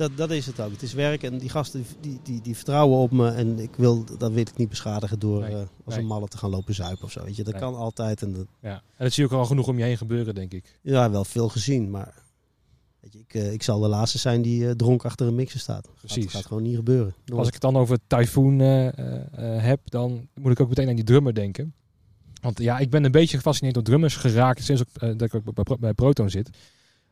Dat, 0.00 0.16
dat 0.16 0.30
is 0.30 0.46
het 0.46 0.60
ook. 0.60 0.70
Het 0.70 0.82
is 0.82 0.92
werk 0.92 1.22
en 1.22 1.38
die 1.38 1.48
gasten 1.48 1.84
die, 2.00 2.20
die, 2.22 2.40
die 2.40 2.54
vertrouwen 2.56 2.98
op 2.98 3.10
me. 3.10 3.28
En 3.30 3.58
ik 3.58 3.70
wil, 3.76 4.04
dat 4.18 4.32
weet 4.32 4.48
ik 4.48 4.56
niet 4.56 4.68
beschadigen 4.68 5.18
door 5.18 5.40
Nee. 5.40 5.50
eh, 5.50 5.56
als 5.58 5.68
Nee. 5.94 5.98
een 5.98 6.06
malle 6.06 6.28
te 6.28 6.38
gaan 6.38 6.50
lopen 6.50 6.74
zuipen 6.74 7.04
of 7.04 7.12
zo. 7.12 7.24
Weet 7.24 7.36
je, 7.36 7.44
dat 7.44 7.52
Nee. 7.52 7.62
kan 7.62 7.74
altijd. 7.74 8.22
En 8.22 8.32
dat, 8.32 8.46
Ja. 8.62 8.70
En 8.72 9.04
dat 9.04 9.12
zie 9.12 9.24
je 9.24 9.30
ook 9.30 9.38
al 9.38 9.44
genoeg 9.46 9.68
om 9.68 9.78
je 9.78 9.84
heen 9.84 9.96
gebeuren, 9.96 10.34
denk 10.34 10.52
ik. 10.52 10.78
ja, 10.82 11.10
wel 11.10 11.24
veel 11.24 11.48
gezien. 11.48 11.90
Maar 11.90 12.14
weet 13.00 13.12
je, 13.12 13.18
ik, 13.18 13.34
eh, 13.34 13.52
ik 13.52 13.62
zal 13.62 13.80
de 13.80 13.88
laatste 13.88 14.18
zijn 14.18 14.42
die 14.42 14.66
eh, 14.68 14.72
dronk 14.74 15.04
achter 15.04 15.26
een 15.26 15.34
mixer 15.34 15.60
staat. 15.60 15.84
Dat 15.84 15.94
Precies. 15.94 16.30
gaat 16.32 16.46
gewoon 16.46 16.62
niet 16.62 16.76
gebeuren. 16.76 17.14
Nooit. 17.24 17.38
Als 17.38 17.46
ik 17.46 17.52
het 17.52 17.62
dan 17.62 17.76
over 17.76 17.98
Typhoon 18.06 18.58
heb, 18.58 19.80
dan 19.84 20.28
moet 20.34 20.52
ik 20.52 20.60
ook 20.60 20.68
meteen 20.68 20.88
aan 20.88 20.94
die 20.94 21.04
drummer 21.04 21.34
denken. 21.34 21.74
Want 22.40 22.58
ja, 22.58 22.78
ik 22.78 22.90
ben 22.90 23.04
een 23.04 23.10
beetje 23.12 23.36
gefascineerd 23.36 23.74
door 23.74 23.84
drummers 23.84 24.16
geraakt 24.16 24.64
sinds 24.64 24.82
ik, 24.82 24.88
dat 25.18 25.22
ik 25.22 25.34
ook 25.34 25.80
bij 25.80 25.92
Proton 25.92 26.30
zit. 26.30 26.50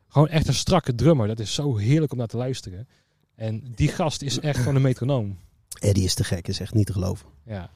Gewoon 0.09 0.27
echt 0.27 0.47
een 0.47 0.53
strakke 0.53 0.95
drummer. 0.95 1.27
Dat 1.27 1.39
is 1.39 1.53
zo 1.53 1.77
heerlijk 1.77 2.11
om 2.11 2.17
naar 2.17 2.27
te 2.27 2.37
luisteren. 2.37 2.87
En 3.35 3.63
die 3.75 3.87
gast 3.87 4.21
is 4.21 4.39
echt 4.39 4.57
gewoon 4.59 4.75
een 4.75 4.81
metronoom. 4.81 5.37
Eddie 5.79 6.03
is 6.03 6.13
te 6.13 6.23
gek, 6.23 6.47
is 6.47 6.59
echt 6.59 6.73
niet 6.73 6.85
te 6.85 6.93
geloven. 6.93 7.27
Ja, 7.45 7.69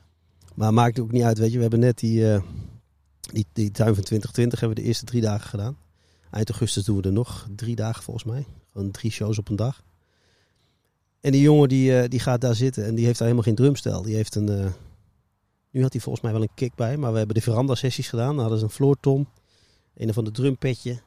Maar 0.56 0.74
maakt 0.74 1.00
ook 1.00 1.12
niet 1.12 1.24
uit, 1.24 1.38
weet 1.38 1.50
je. 1.50 1.56
We 1.56 1.62
hebben 1.62 1.80
net 1.80 2.00
die, 2.00 2.32
eh, 2.34 2.42
die, 3.20 3.46
die 3.54 3.72
tuin 3.72 3.94
van 3.96 4.04
2020 4.04 4.60
hebben 4.60 4.78
we 4.78 4.84
de 4.84 4.88
eerste 4.90 5.06
drie 5.06 5.22
dagen 5.22 5.50
gedaan. 5.50 5.78
Eind 6.32 6.50
augustus 6.50 6.84
doen 6.84 6.98
we 6.98 7.04
er 7.04 7.12
nog 7.12 7.48
drie 7.56 7.76
dagen 7.76 8.04
volgens 8.04 8.26
mij. 8.26 8.46
Gewoon 8.72 8.92
drie 8.92 9.12
shows 9.12 9.38
op 9.40 9.50
een 9.50 9.56
dag. 9.56 9.84
En 11.22 11.32
die 11.32 11.42
jongen 11.42 11.70
die, 11.70 12.00
eh, 12.00 12.10
die 12.10 12.20
gaat 12.20 12.42
daar 12.42 12.56
zitten 12.56 12.86
en 12.86 12.96
die 12.96 13.06
heeft 13.06 13.18
daar 13.18 13.28
helemaal 13.28 13.48
geen 13.48 13.64
drumstel. 13.64 14.02
Die 14.02 14.16
heeft 14.16 14.36
een... 14.36 14.50
eh, 14.50 14.72
nu 15.72 15.82
had 15.82 15.92
hij 15.92 16.02
volgens 16.02 16.24
mij 16.24 16.34
wel 16.34 16.42
een 16.42 16.54
kick 16.56 16.76
bij, 16.76 16.98
maar 16.98 17.12
we 17.12 17.18
hebben 17.18 17.36
de 17.36 17.42
veranda 17.42 17.76
sessies 17.76 18.08
gedaan. 18.10 18.30
Dan 18.32 18.40
hadden 18.40 18.58
ze 18.60 18.66
een 18.66 18.72
floortom, 18.72 19.30
een 19.96 20.14
van 20.14 20.24
de 20.24 20.32
drumpetje 20.32 21.02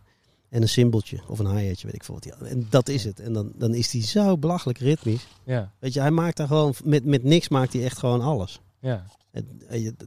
en 0.48 0.62
een 0.62 0.68
cymbeltje 0.68 1.20
of 1.28 1.38
een 1.38 1.56
hi-hatje, 1.56 1.86
weet 1.86 1.94
ik 1.94 2.04
veel 2.04 2.14
wat. 2.14 2.24
hij. 2.24 2.48
En 2.48 2.66
dat 2.70 2.88
is 2.88 3.04
het. 3.04 3.20
En 3.20 3.32
dan, 3.32 3.52
dan 3.56 3.74
is 3.74 3.92
hij 3.92 4.02
zo 4.02 4.38
belachelijk 4.38 4.78
ritmisch. 4.78 5.26
ja, 5.44 5.72
Weet 5.78 5.92
je, 5.92 6.00
hij 6.00 6.10
maakt 6.10 6.36
daar 6.36 6.46
gewoon, 6.46 6.74
met, 6.84 7.04
met 7.04 7.22
niks 7.22 7.48
maakt 7.48 7.72
hij 7.72 7.84
echt 7.84 7.98
gewoon 7.98 8.20
alles. 8.20 8.60
ja. 8.80 9.04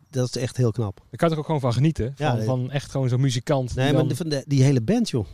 Dat 0.09 0.27
is 0.35 0.41
echt 0.41 0.57
heel 0.57 0.71
knap. 0.71 0.97
Daar 0.97 1.19
kan 1.19 1.31
er 1.31 1.37
ook 1.37 1.45
gewoon 1.45 1.59
van 1.59 1.73
genieten. 1.73 2.13
Van, 2.15 2.35
nee. 2.37 2.45
van 2.45 2.71
echt 2.71 2.91
gewoon 2.91 3.09
zo'n 3.09 3.21
muzikant. 3.21 3.75
Nee, 3.75 3.85
die 3.85 3.95
maar 4.05 4.15
dan- 4.17 4.29
de, 4.29 4.43
die 4.47 4.63
hele 4.63 4.81
band, 4.81 5.09
joh. 5.09 5.25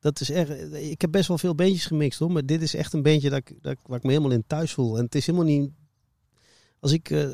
Dat 0.00 0.20
is 0.20 0.30
echt, 0.30 0.50
ik 0.72 1.00
heb 1.00 1.10
best 1.12 1.28
wel 1.28 1.38
veel 1.38 1.54
bandjes 1.54 1.86
gemixt, 1.86 2.18
hoor. 2.18 2.30
Maar 2.32 2.46
dit 2.46 2.62
is 2.62 2.74
echt 2.74 2.92
een 2.92 3.02
bandje 3.02 3.30
dat 3.30 3.38
ik, 3.38 3.52
dat, 3.60 3.76
waar 3.86 3.96
ik 3.98 4.02
me 4.04 4.10
helemaal 4.10 4.30
in 4.32 4.44
thuis 4.46 4.72
voel. 4.72 4.96
En 4.98 5.04
het 5.04 5.14
is 5.14 5.26
helemaal 5.26 5.46
niet... 5.46 5.70
Als 6.80 6.92
ik 6.92 7.10
eh, 7.10 7.28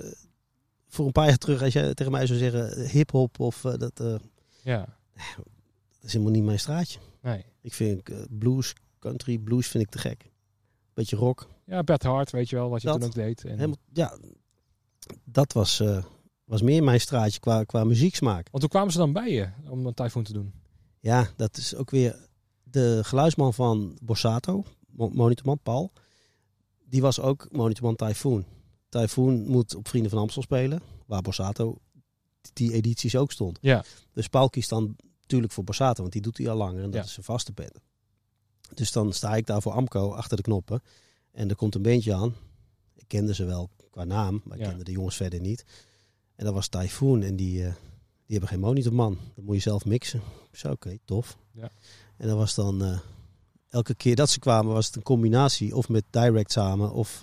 voor 0.89 1.07
een 1.07 1.13
paar 1.13 1.27
jaar 1.29 1.37
terug, 1.39 1.63
als 1.63 1.73
jij 1.73 1.95
tegen 1.95 2.13
mij 2.13 2.27
zou 2.27 2.39
zeggen 2.39 2.77
eh, 2.77 2.89
hip-hop 2.91 3.41
of 3.41 3.65
eh, 3.65 3.75
dat, 3.79 4.01
eh, 4.01 4.15
Ja, 4.63 4.97
dat 5.35 6.05
is 6.05 6.13
helemaal 6.13 6.33
niet 6.35 6.45
mijn 6.45 6.59
straatje. 6.59 6.99
Nee. 7.23 7.45
Ik 7.61 7.73
vind 7.75 8.09
eh, 8.09 8.19
blues, 8.31 8.75
country, 8.99 9.39
blues 9.39 9.69
vind 9.69 9.85
ik 9.85 9.91
te 9.91 9.99
gek. 9.99 10.31
Beetje 10.95 11.17
rock. 11.17 11.49
Ja, 11.65 11.83
Bert 11.83 12.03
Hart, 12.03 12.31
weet 12.31 12.49
je 12.49 12.57
wel, 12.57 12.69
wat 12.71 12.81
je 12.83 12.87
Dat. 12.89 13.01
toen 13.01 13.09
ook 13.09 13.15
deed. 13.15 13.45
En, 13.45 13.51
Helemaal, 13.55 13.77
ja, 13.93 14.19
dat 15.25 15.53
was, 15.53 15.81
eh, 15.81 16.05
was 16.45 16.63
meer 16.63 16.83
mijn 16.85 17.01
straatje 17.01 17.41
qua, 17.41 17.65
qua 17.65 17.85
muzieksmaak. 17.85 18.49
Want 18.51 18.63
hoe 18.63 18.73
kwamen 18.73 18.93
ze 18.93 18.99
dan 18.99 19.13
bij 19.13 19.31
je 19.31 19.49
om 19.69 19.87
een 19.87 19.95
Typhoon 19.95 20.23
te 20.25 20.33
doen? 20.33 20.53
Ja, 21.01 21.29
dat 21.37 21.57
is 21.57 21.75
ook 21.75 21.91
weer 21.91 22.29
de 22.63 23.01
geluidsman 23.05 23.55
van 23.55 23.99
Borsato, 24.03 24.65
Mo- 24.87 25.11
monitorman 25.11 25.59
Paul. 25.63 25.93
Die 26.85 27.01
was 27.01 27.21
ook 27.21 27.49
monitorman 27.51 27.97
Typhoon. 27.97 28.45
Typhoon 28.89 29.47
moet 29.47 29.75
op 29.75 29.89
Vrienden 29.89 30.11
van 30.11 30.21
Amstel 30.21 30.43
spelen, 30.43 30.83
waar 31.07 31.23
Borsato 31.23 31.79
die 32.53 32.73
edities 32.73 33.17
ook 33.17 33.33
stond. 33.33 33.59
Ja. 33.61 33.85
Dus 34.13 34.29
Paul 34.29 34.49
kiest 34.51 34.69
dan 34.69 34.97
natuurlijk 35.31 35.53
voor 35.53 35.65
Borsato, 35.65 36.01
want 36.01 36.13
die 36.13 36.23
doet 36.23 36.39
hij 36.39 36.49
al 36.49 36.57
langer 36.57 36.83
en 36.83 36.91
dat 36.91 36.95
Ja. 37.01 37.07
is 37.07 37.13
zijn 37.13 37.25
vaste 37.27 37.53
band. 37.53 37.73
Dus 38.75 38.93
dan 38.93 39.13
sta 39.13 39.37
ik 39.37 39.47
daar 39.47 39.63
voor 39.63 39.73
Amco 39.73 40.13
achter 40.13 40.37
de 40.37 40.43
knoppen 40.43 40.83
en 41.33 41.49
er 41.49 41.57
komt 41.57 41.75
een 41.75 41.83
beentje 41.83 42.15
aan. 42.15 42.35
Ik 42.95 43.05
kende 43.07 43.35
ze 43.35 43.45
wel 43.45 43.71
qua 43.91 44.05
naam, 44.05 44.41
maar 44.45 44.57
ik 44.57 44.63
Ja. 44.63 44.69
kende 44.69 44.85
de 44.85 44.93
jongens 44.93 45.17
verder 45.17 45.41
niet. 45.41 45.65
En 46.37 46.45
dat 46.45 46.55
was 46.55 46.69
Typhoon 46.69 47.23
en 47.23 47.37
die, 47.37 47.59
eh, 47.65 47.73
die 48.27 48.39
hebben 48.39 48.49
geen 48.49 48.61
monitorman. 48.61 49.19
Dat 49.35 49.45
moet 49.45 49.55
je 49.55 49.61
zelf 49.61 49.85
mixen. 49.85 50.21
Zei 50.53 50.73
oké, 50.73 50.99
tof. 51.05 51.37
Ja. 51.53 51.71
En 52.17 52.29
dat 52.29 52.37
was 52.37 52.55
dan 52.55 52.83
eh, 52.85 52.99
elke 53.69 53.95
keer 53.95 54.17
dat 54.17 54.31
ze 54.31 54.39
kwamen 54.39 54.73
was 54.73 54.87
het 54.87 54.97
een 54.97 55.03
combinatie 55.03 55.77
of 55.77 55.89
met 55.89 56.05
direct 56.11 56.53
samen 56.53 56.93
of 56.93 57.23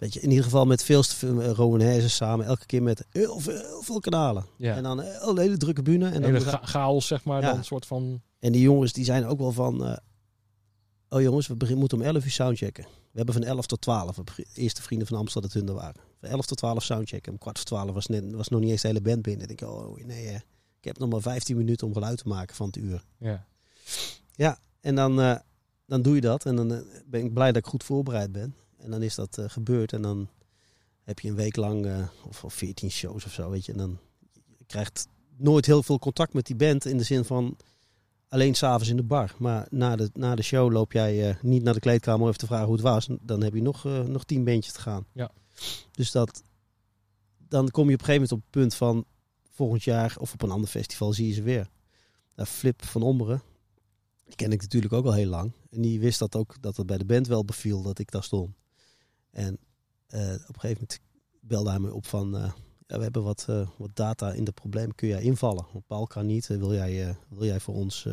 eh, 0.00 0.06
weet 0.06 0.14
je 0.14 0.20
in 0.20 0.28
ieder 0.28 0.44
geval 0.44 0.64
met 0.66 0.82
veel 0.84 1.02
uh, 1.24 1.50
Rowan 1.50 2.00
samen. 2.10 2.46
Elke 2.46 2.66
keer 2.66 2.82
met 2.82 3.06
heel 3.10 3.38
veel, 3.38 3.56
heel 3.56 3.82
veel 3.82 4.00
kanalen. 4.00 4.44
Ja. 4.56 4.76
En 4.76 4.82
dan 4.82 5.02
eh, 5.02 5.26
een 5.28 5.38
hele 5.38 5.56
drukke 5.56 5.82
bühne. 5.82 6.08
En, 6.08 6.22
dan 6.22 6.40
cha- 6.40 6.60
chaos, 6.62 7.06
zeg 7.06 7.24
maar, 7.24 7.40
Ja. 7.40 7.48
dan 7.48 7.58
een 7.58 7.64
soort 7.64 7.86
van... 7.86 8.20
en 8.38 8.52
die 8.52 8.60
jongens 8.62 8.92
die 8.92 9.04
zijn 9.04 9.26
ook 9.26 9.38
wel 9.38 9.52
van... 9.52 9.84
eh, 9.86 9.96
oh 11.08 11.20
jongens, 11.20 11.46
we 11.46 11.56
begin, 11.56 11.78
moeten 11.78 11.98
om 11.98 12.04
11 12.04 12.24
uur 12.24 12.30
soundchecken. 12.30 12.84
We 12.84 13.16
hebben 13.16 13.34
van 13.34 13.44
11 13.44 13.66
tot 13.66 13.80
12. 13.80 14.16
De 14.16 14.46
eerste 14.54 14.82
vrienden 14.82 15.06
van 15.08 15.16
Amsterdam 15.18 15.50
dat 15.50 15.60
hun 15.60 15.68
er 15.68 15.74
waren. 15.82 16.00
Van 16.20 16.28
11 16.28 16.46
tot 16.46 16.58
12 16.58 16.82
soundchecken. 16.82 17.32
Om 17.32 17.38
kwart 17.38 17.56
voor 17.56 17.66
12 17.66 17.90
was, 17.92 18.06
net, 18.06 18.32
was 18.32 18.48
nog 18.48 18.60
niet 18.60 18.70
eens 18.70 18.82
de 18.82 18.88
hele 18.88 19.00
band 19.00 19.22
binnen. 19.22 19.46
Dan 19.46 19.56
denk 19.56 19.70
ik, 19.70 19.76
oh 19.78 19.96
nee, 20.06 20.26
eh, 20.26 20.34
ik 20.78 20.84
heb 20.84 20.98
nog 20.98 21.08
maar 21.08 21.20
15 21.20 21.56
minuten 21.56 21.86
om 21.86 21.92
geluid 21.92 22.18
te 22.18 22.28
maken 22.28 22.56
van 22.56 22.66
het 22.66 22.76
uur. 22.76 23.04
Ja. 24.36 24.58
En 24.80 24.94
dan, 24.94 25.20
eh, 25.20 25.36
dan 25.86 26.02
doe 26.02 26.14
je 26.14 26.20
dat. 26.20 26.46
En 26.46 26.56
dan 26.56 26.72
eh, 26.74 26.78
ben 27.06 27.24
ik 27.24 27.32
blij 27.32 27.52
dat 27.52 27.56
ik 27.64 27.66
goed 27.68 27.84
voorbereid 27.84 28.32
ben. 28.32 28.54
En 28.82 28.90
dan 28.90 29.02
is 29.02 29.14
dat 29.14 29.38
eh, 29.38 29.44
gebeurd. 29.48 29.92
En 29.92 30.02
dan 30.02 30.28
heb 31.02 31.18
je 31.18 31.28
een 31.28 31.34
week 31.34 31.56
lang, 31.56 31.86
eh, 31.86 32.08
of, 32.28 32.44
of 32.44 32.54
14 32.54 32.90
shows 32.90 33.24
of 33.24 33.32
zo, 33.32 33.50
weet 33.50 33.66
je. 33.66 33.72
En 33.72 33.78
dan 33.78 33.98
je 34.58 34.64
krijgt 34.66 35.08
nooit 35.36 35.66
heel 35.66 35.82
veel 35.82 35.98
contact 35.98 36.32
met 36.32 36.46
die 36.46 36.56
band. 36.56 36.84
In 36.84 36.98
de 36.98 37.04
zin 37.04 37.24
van 37.24 37.56
alleen 38.28 38.54
s'avonds 38.54 38.88
in 38.88 38.96
de 38.96 39.02
bar. 39.02 39.34
Maar 39.38 39.66
na 39.70 39.96
de, 39.96 40.10
na 40.12 40.34
de 40.34 40.42
show 40.42 40.72
loop 40.72 40.92
jij 40.92 41.28
eh, 41.28 41.42
niet 41.42 41.62
naar 41.62 41.74
de 41.74 41.80
kleedkamer 41.80 42.20
om 42.20 42.26
even 42.26 42.38
te 42.38 42.46
vragen 42.46 42.66
hoe 42.66 42.74
het 42.74 42.84
was. 42.84 43.08
Dan 43.20 43.42
heb 43.42 43.54
je 43.54 43.62
nog, 43.62 43.84
nog 43.84 44.24
tien 44.24 44.44
bandjes 44.44 44.72
te 44.72 44.80
gaan. 44.80 45.06
Ja. 45.12 45.30
Dus 45.90 46.10
dat, 46.10 46.42
dan 47.48 47.70
kom 47.70 47.88
je 47.88 47.94
op 47.94 48.00
een 48.00 48.06
gegeven 48.06 48.12
moment 48.12 48.32
op 48.32 48.40
het 48.40 48.50
punt 48.50 48.74
van 48.74 49.04
volgend 49.50 49.84
jaar 49.84 50.16
of 50.18 50.32
op 50.32 50.42
een 50.42 50.50
ander 50.50 50.68
festival 50.68 51.12
zie 51.12 51.26
je 51.26 51.32
ze 51.32 51.42
weer. 51.42 51.68
Nou, 52.36 52.48
Flip 52.48 52.84
van 52.84 53.02
Ommeren, 53.02 53.42
die 54.24 54.36
ken 54.36 54.52
ik 54.52 54.62
natuurlijk 54.62 54.92
ook 54.92 55.04
al 55.04 55.12
heel 55.12 55.28
lang. 55.28 55.52
En 55.70 55.80
die 55.80 56.00
wist 56.00 56.18
dat 56.18 56.36
ook, 56.36 56.56
dat 56.60 56.76
het 56.76 56.86
bij 56.86 56.98
de 56.98 57.04
band 57.04 57.26
wel 57.26 57.44
beviel 57.44 57.82
dat 57.82 57.98
ik 57.98 58.10
daar 58.10 58.22
stond. 58.22 58.54
En 59.30 59.58
eh, 60.06 60.20
op 60.20 60.54
een 60.54 60.60
gegeven 60.60 60.86
moment 60.88 61.00
belde 61.40 61.70
hij 61.70 61.78
me 61.78 61.94
op 61.94 62.06
van... 62.06 62.36
eh, 62.36 62.52
ja, 62.86 62.96
we 62.96 63.02
hebben 63.02 63.22
wat, 63.22 63.46
eh, 63.48 63.68
wat 63.76 63.90
data 63.94 64.32
in 64.32 64.44
de 64.44 64.52
probleem. 64.52 64.94
Kun 64.94 65.08
jij 65.08 65.22
invallen? 65.22 65.66
Want 65.72 65.86
Paul 65.86 66.06
kan 66.06 66.26
niet. 66.26 66.46
Wil, 66.46 66.74
jij, 66.74 67.16
wil 67.28 67.46
jij 67.46 67.60
voor 67.60 67.74
ons... 67.74 68.08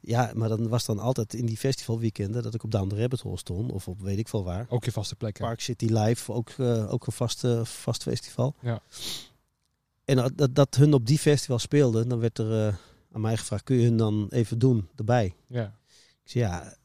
Ja, 0.00 0.32
maar 0.34 0.48
dan 0.48 0.68
was 0.68 0.84
dan 0.84 0.98
altijd 0.98 1.34
in 1.34 1.46
die 1.46 1.56
festivalweekenden... 1.56 2.42
dat 2.42 2.54
ik 2.54 2.62
op 2.62 2.70
Down 2.70 2.88
the 2.88 2.96
Rabbit 2.96 3.20
Hole 3.20 3.38
stond. 3.38 3.72
Of 3.72 3.88
op 3.88 4.00
weet 4.00 4.18
ik 4.18 4.28
veel 4.28 4.44
waar. 4.44 4.66
Ook 4.68 4.84
je 4.84 4.92
vaste 4.92 5.16
plekken. 5.16 5.44
Park 5.44 5.60
City 5.60 5.86
Live, 5.86 6.32
ook, 6.32 6.50
ook 6.88 7.06
een 7.06 7.12
vast, 7.12 7.46
vast 7.62 8.02
festival. 8.02 8.54
Ja. 8.60 8.82
En 10.04 10.32
dat, 10.34 10.54
dat, 10.54 10.74
hun 10.74 10.94
op 10.94 11.06
die 11.06 11.18
festival 11.18 11.58
speelden, 11.58 12.08
dan 12.08 12.18
werd 12.18 12.38
er 12.38 12.78
aan 13.12 13.20
mij 13.20 13.36
gevraagd: 13.36 13.64
kun 13.64 13.76
je 13.76 13.84
hun 13.84 13.96
dan 13.96 14.26
even 14.30 14.58
doen 14.58 14.88
erbij? 14.96 15.34
Ja. 15.46 15.78
Ik 16.24 16.30
zei 16.30 16.44
ja, 16.44 16.76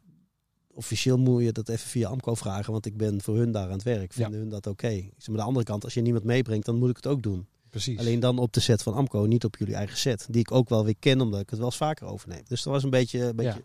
officieel 0.80 1.18
moet 1.18 1.44
je 1.44 1.52
dat 1.52 1.70
even 1.70 1.90
via 1.90 2.10
Amco 2.10 2.36
vragen, 2.36 2.72
want 2.72 2.86
ik 2.86 2.98
ben 2.98 3.22
voor 3.22 3.38
hun 3.38 3.52
daar 3.52 3.66
aan 3.66 3.72
het 3.72 3.84
werk. 3.84 4.14
Vinden 4.14 4.40
hun 4.40 4.50
dat 4.50 4.68
oké? 4.68 4.88
Ik 4.88 5.02
zei, 5.02 5.12
maar 5.26 5.30
aan 5.30 5.36
de 5.36 5.42
andere 5.44 5.66
kant, 5.66 5.84
als 5.84 5.94
je 5.94 6.02
niemand 6.02 6.24
meebrengt, 6.24 6.66
dan 6.66 6.76
moet 6.78 6.90
ik 6.90 6.96
het 6.96 7.08
ook 7.08 7.24
doen. 7.24 7.48
Precies. 7.70 8.00
Alleen 8.00 8.20
dan 8.20 8.38
op 8.40 8.54
de 8.54 8.60
set 8.60 8.84
van 8.84 8.94
Amco, 8.94 9.20
niet 9.26 9.44
op 9.44 9.56
jullie 9.58 9.76
eigen 9.76 9.98
set. 9.98 10.28
Die 10.30 10.42
ik 10.42 10.52
ook 10.52 10.70
wel 10.70 10.86
weer 10.86 10.96
ken, 11.00 11.22
omdat 11.22 11.40
ik 11.40 11.50
het 11.50 11.60
wel 11.60 11.68
eens 11.68 11.78
vaker 11.78 12.08
overneem. 12.08 12.42
Dus 12.48 12.64
dat 12.64 12.74
was 12.74 12.84
een 12.84 12.90
beetje, 12.90 13.20
een 13.20 13.36
beetje, 13.36 13.60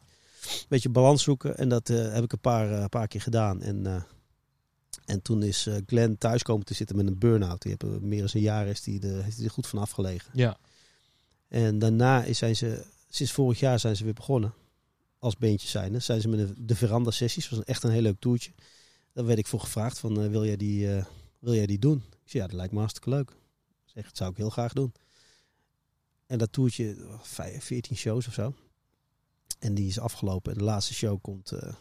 een 0.45 0.67
beetje 0.69 0.89
balans 0.89 1.23
zoeken. 1.23 1.57
En 1.57 1.69
dat 1.69 1.89
eh, 1.91 2.13
heb 2.13 2.25
ik 2.25 2.33
een 2.33 2.39
paar, 2.41 2.71
eh, 2.73 2.85
paar 2.85 3.09
keer 3.09 3.21
gedaan. 3.21 3.63
En, 3.63 3.87
eh, 3.87 4.03
en 5.05 5.23
toen 5.23 5.43
is 5.43 5.69
Glenn 5.87 6.19
thuis 6.19 6.43
komen 6.43 6.65
te 6.67 6.75
zitten 6.75 6.97
met 6.97 7.07
een 7.07 7.19
burn-out. 7.19 7.63
Die 7.63 7.75
hebben 7.79 8.09
meer 8.09 8.19
dan 8.21 8.29
een 8.33 8.41
jaar 8.41 8.67
is 8.67 8.83
die, 8.83 9.01
de, 9.01 9.09
heeft 9.23 9.37
hij 9.37 9.45
er 9.45 9.51
goed 9.53 9.67
van 9.67 9.79
afgelegen. 9.79 10.31
Ja. 10.35 10.57
En 11.49 11.79
daarna 11.79 12.25
is- 12.25 12.39
zijn 12.39 12.57
ze, 12.57 12.85
sinds 13.09 13.33
vorig 13.33 13.61
jaar 13.61 13.79
zijn 13.79 13.97
ze 13.97 14.05
weer 14.05 14.13
begonnen. 14.15 14.55
Als 15.25 15.37
beentjes 15.37 15.71
zijn. 15.71 16.03
Zijn 16.03 16.21
ze 16.21 16.29
met 16.29 16.39
de, 16.39 16.65
de 16.65 16.77
veranda 16.77 17.11
sessies. 17.11 17.49
was 17.49 17.65
echt 17.65 17.83
een 17.83 17.91
heel 17.91 18.03
leuk 18.03 18.21
toertje. 18.21 18.53
Daar 19.13 19.25
werd 19.25 19.39
ik 19.39 19.47
voor 19.47 19.61
gevraagd 19.61 19.99
van, 19.99 20.21
eh, 20.23 20.29
wil, 20.29 20.45
jij 20.45 20.57
die, 20.57 20.95
eh, 20.95 21.05
wil 21.39 21.55
jij 21.55 21.67
die 21.67 21.79
doen? 21.79 21.97
Ik 21.97 22.31
zei, 22.31 22.43
ja, 22.43 22.49
dat 22.49 22.57
lijkt 22.57 22.73
me 22.73 22.79
hartstikke 22.79 23.11
leuk. 23.11 23.33
Zeg, 23.85 24.05
dat 24.05 24.17
zou 24.17 24.31
ik 24.31 24.37
heel 24.37 24.51
graag 24.51 24.73
doen. 24.73 24.93
En 26.27 26.39
dat 26.39 26.53
toertje, 26.53 26.97
oh, 27.01 27.23
vijf- 27.23 27.65
14 27.65 27.97
shows 27.97 28.27
of 28.27 28.33
zo. 28.33 28.55
En 29.59 29.75
die 29.75 29.89
is 29.89 29.99
afgelopen. 29.99 30.53
En 30.53 30.59
de 30.59 30.65
laatste 30.65 30.95
show 30.95 31.21
komt, 31.21 31.53
eh, 31.53 31.75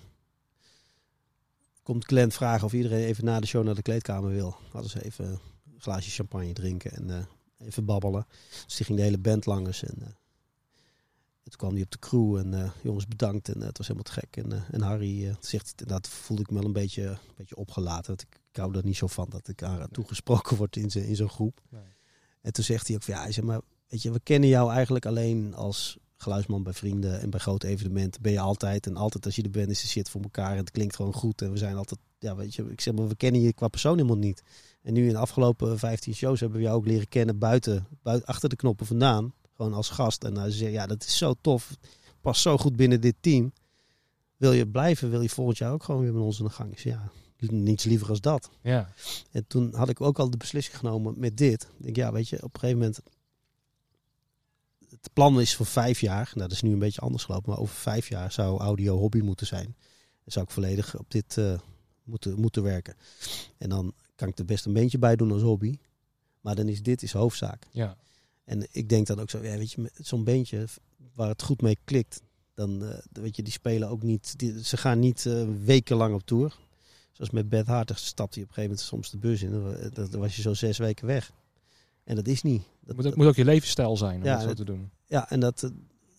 komt 1.81 2.05
Glenn 2.05 2.31
vragen 2.31 2.65
of 2.65 2.73
iedereen 2.73 3.05
even 3.05 3.25
na 3.25 3.39
de 3.39 3.47
show 3.47 3.63
naar 3.63 3.75
de 3.75 3.81
kleedkamer 3.81 4.29
wil. 4.29 4.55
Hadden 4.71 4.91
ze 4.91 5.03
even 5.03 5.25
een 5.25 5.39
glaasje 5.77 6.09
champagne 6.09 6.53
drinken 6.53 6.91
en 6.91 7.27
even 7.57 7.85
babbelen. 7.85 8.27
Dus 8.65 8.75
die 8.75 8.85
ging 8.85 8.97
de 8.97 9.03
hele 9.03 9.19
band 9.19 9.45
langs. 9.45 9.83
En, 9.83 10.17
toen 11.53 11.67
kwam 11.67 11.73
hij 11.73 11.83
op 11.83 11.91
de 11.91 11.99
crew 11.99 12.35
en 12.35 12.53
eh, 12.53 12.71
jongens 12.81 13.07
bedankt. 13.07 13.49
En 13.49 13.61
eh, 13.61 13.67
het 13.67 13.77
was 13.77 13.87
helemaal 13.87 14.13
te 14.13 14.19
gek. 14.19 14.37
En, 14.37 14.51
eh, 14.51 14.61
en 14.71 14.81
Harry 14.81 15.35
zegt, 15.39 15.87
dat 15.87 16.07
voelde 16.07 16.41
ik 16.41 16.49
me 16.49 16.55
wel 16.55 16.65
een 16.65 16.73
beetje, 16.73 17.03
een 17.03 17.17
beetje 17.35 17.55
opgelaten. 17.55 18.07
Want 18.07 18.21
ik, 18.21 18.39
ik 18.51 18.55
hou 18.55 18.77
er 18.77 18.85
niet 18.85 18.97
zo 18.97 19.07
van 19.07 19.29
dat 19.29 19.47
ik 19.47 19.63
aan 19.63 19.87
toegesproken 19.91 20.57
word 20.57 20.75
in, 20.75 20.89
in 20.89 21.15
zo'n 21.15 21.29
groep. 21.29 21.61
Nee. 21.69 21.81
En 22.41 22.53
toen 22.53 22.63
zegt 22.63 22.87
hij 22.87 22.95
ook 22.95 23.03
van 23.03 23.13
ja, 23.13 23.21
hij 23.21 23.31
zegt 23.31 23.47
maar, 23.47 23.61
weet 23.87 24.01
je, 24.01 24.11
we 24.11 24.19
kennen 24.19 24.49
jou 24.49 24.71
eigenlijk 24.71 25.05
alleen 25.05 25.53
als 25.55 25.97
geluidsman 26.17 26.63
bij 26.63 26.73
vrienden 26.73 27.21
en 27.21 27.29
bij 27.29 27.39
grote 27.39 27.67
evenementen. 27.67 28.21
Ben 28.21 28.31
je 28.31 28.39
altijd 28.39 28.87
en 28.87 28.95
altijd 28.95 29.25
als 29.25 29.35
je 29.35 29.43
er 29.43 29.49
bent 29.49 29.69
is 29.69 29.81
de 29.81 29.87
shit 29.87 30.09
voor 30.09 30.21
elkaar 30.21 30.51
en 30.51 30.57
het 30.57 30.71
klinkt 30.71 30.95
gewoon 30.95 31.13
goed. 31.13 31.41
En 31.41 31.51
we 31.51 31.57
zijn 31.57 31.75
altijd, 31.75 31.99
ja 32.19 32.35
weet 32.35 32.55
je, 32.55 32.71
ik 32.71 32.81
zeg 32.81 32.93
maar, 32.93 33.07
we 33.07 33.15
kennen 33.15 33.41
je 33.41 33.53
qua 33.53 33.67
persoon 33.67 33.95
helemaal 33.95 34.17
niet. 34.17 34.43
En 34.81 34.93
nu 34.93 35.07
in 35.07 35.13
de 35.13 35.17
afgelopen 35.17 35.79
15 35.79 36.15
shows 36.15 36.39
hebben 36.39 36.57
we 36.57 36.63
jou 36.63 36.77
ook 36.77 36.85
leren 36.85 37.07
kennen 37.07 37.37
buiten, 37.37 37.87
buiten 38.01 38.27
achter 38.27 38.49
de 38.49 38.55
knoppen 38.55 38.85
vandaan. 38.85 39.33
Gewoon 39.63 39.77
als 39.77 39.89
gast. 39.89 40.23
En 40.23 40.35
hij 40.37 40.51
zei, 40.51 40.71
ja, 40.71 40.87
dat 40.87 41.03
is 41.03 41.17
zo 41.17 41.33
tof. 41.41 41.77
Past 42.21 42.41
zo 42.41 42.57
goed 42.57 42.75
binnen 42.75 43.01
dit 43.01 43.15
team. 43.19 43.53
Wil 44.37 44.51
je 44.51 44.67
blijven? 44.67 45.09
Wil 45.09 45.21
je 45.21 45.29
volgend 45.29 45.57
jaar 45.57 45.71
ook 45.71 45.83
gewoon 45.83 46.01
weer 46.01 46.13
met 46.13 46.21
ons 46.21 46.39
aan 46.39 46.45
de 46.45 46.51
gang? 46.51 46.79
Zei, 46.79 46.93
ja, 46.93 47.11
niets 47.51 47.83
liever 47.83 48.09
als 48.09 48.21
dat. 48.21 48.49
Ja, 48.61 48.93
En 49.31 49.47
toen 49.47 49.75
had 49.75 49.89
ik 49.89 50.01
ook 50.01 50.19
al 50.19 50.29
de 50.29 50.37
beslissing 50.37 50.77
genomen 50.77 51.13
met 51.17 51.37
dit. 51.37 51.63
Ik 51.77 51.83
denk, 51.83 51.95
ja, 51.95 52.11
weet 52.11 52.29
je, 52.29 52.35
op 52.35 52.53
een 52.53 52.59
gegeven 52.59 52.79
moment. 52.79 53.01
Het 54.89 55.09
plan 55.13 55.41
is 55.41 55.55
voor 55.55 55.65
vijf 55.65 55.99
jaar. 56.01 56.31
Nou, 56.33 56.47
dat 56.47 56.51
is 56.51 56.61
nu 56.61 56.71
een 56.71 56.79
beetje 56.79 57.01
anders 57.01 57.23
gelopen. 57.23 57.49
Maar 57.49 57.59
over 57.59 57.75
vijf 57.75 58.09
jaar 58.09 58.31
zou 58.31 58.59
audio 58.59 58.97
hobby 58.97 59.19
moeten 59.19 59.47
zijn. 59.47 59.75
Dan 60.23 60.31
zou 60.31 60.45
ik 60.45 60.51
volledig 60.51 60.97
op 60.97 61.11
dit 61.11 61.37
eh, 61.37 61.59
moeten, 62.03 62.39
moeten 62.39 62.63
werken. 62.63 62.95
En 63.57 63.69
dan 63.69 63.93
kan 64.15 64.27
ik 64.27 64.37
er 64.37 64.45
best 64.45 64.65
een 64.65 64.73
beentje 64.73 64.97
bij 64.97 65.15
doen 65.15 65.31
als 65.31 65.41
hobby. 65.41 65.77
Maar 66.41 66.55
dan 66.55 66.67
is 66.67 66.81
dit 66.81 67.03
is 67.03 67.11
hoofdzaak. 67.11 67.67
ja. 67.71 67.97
En 68.45 68.67
ik 68.71 68.89
denk 68.89 69.07
dan 69.07 69.19
ook 69.19 69.29
zo, 69.29 69.43
ja, 69.43 69.57
weet 69.57 69.71
je, 69.71 69.81
met 69.81 69.91
zo'n 70.01 70.23
beentje 70.23 70.65
waar 71.13 71.27
het 71.29 71.41
goed 71.43 71.61
mee 71.61 71.77
klikt. 71.83 72.21
Dan 72.53 72.83
eh, 72.85 72.97
weet 73.11 73.35
je, 73.35 73.43
die 73.43 73.53
spelen 73.53 73.89
ook 73.89 74.03
niet. 74.03 74.39
Die, 74.39 74.63
ze 74.63 74.77
gaan 74.77 74.99
niet 74.99 75.25
eh, 75.25 75.43
wekenlang 75.63 76.13
op 76.13 76.25
tour. 76.25 76.55
Zoals 77.11 77.31
met 77.31 77.49
Beth 77.49 77.67
Hart, 77.67 77.87
daar 77.87 77.97
stapte 77.97 78.39
je 78.39 78.45
op 78.45 78.49
een 78.49 78.55
gegeven 78.55 78.77
moment 78.77 78.79
soms 78.87 79.09
de 79.09 79.17
bus 79.17 79.41
in. 79.41 79.51
Dan, 79.93 80.09
dan- 80.09 80.19
was 80.19 80.35
je 80.35 80.41
zo 80.41 80.53
zes 80.53 80.77
weken 80.77 81.07
weg. 81.07 81.31
En 82.03 82.15
dat 82.15 82.27
is 82.27 82.41
niet. 82.41 82.63
Dat, 82.79 83.15
moet, 83.15 83.25
ook 83.27 83.35
je 83.35 83.45
levensstijl 83.45 83.97
zijn 83.97 84.19
om 84.19 84.25
Ja, 84.25 84.33
dat 84.37 84.43
zo 84.47 84.53
te 84.53 84.63
doen. 84.65 84.89
ja, 85.05 85.29
en 85.29 85.39
dat 85.39 85.63
eh, 85.63 85.69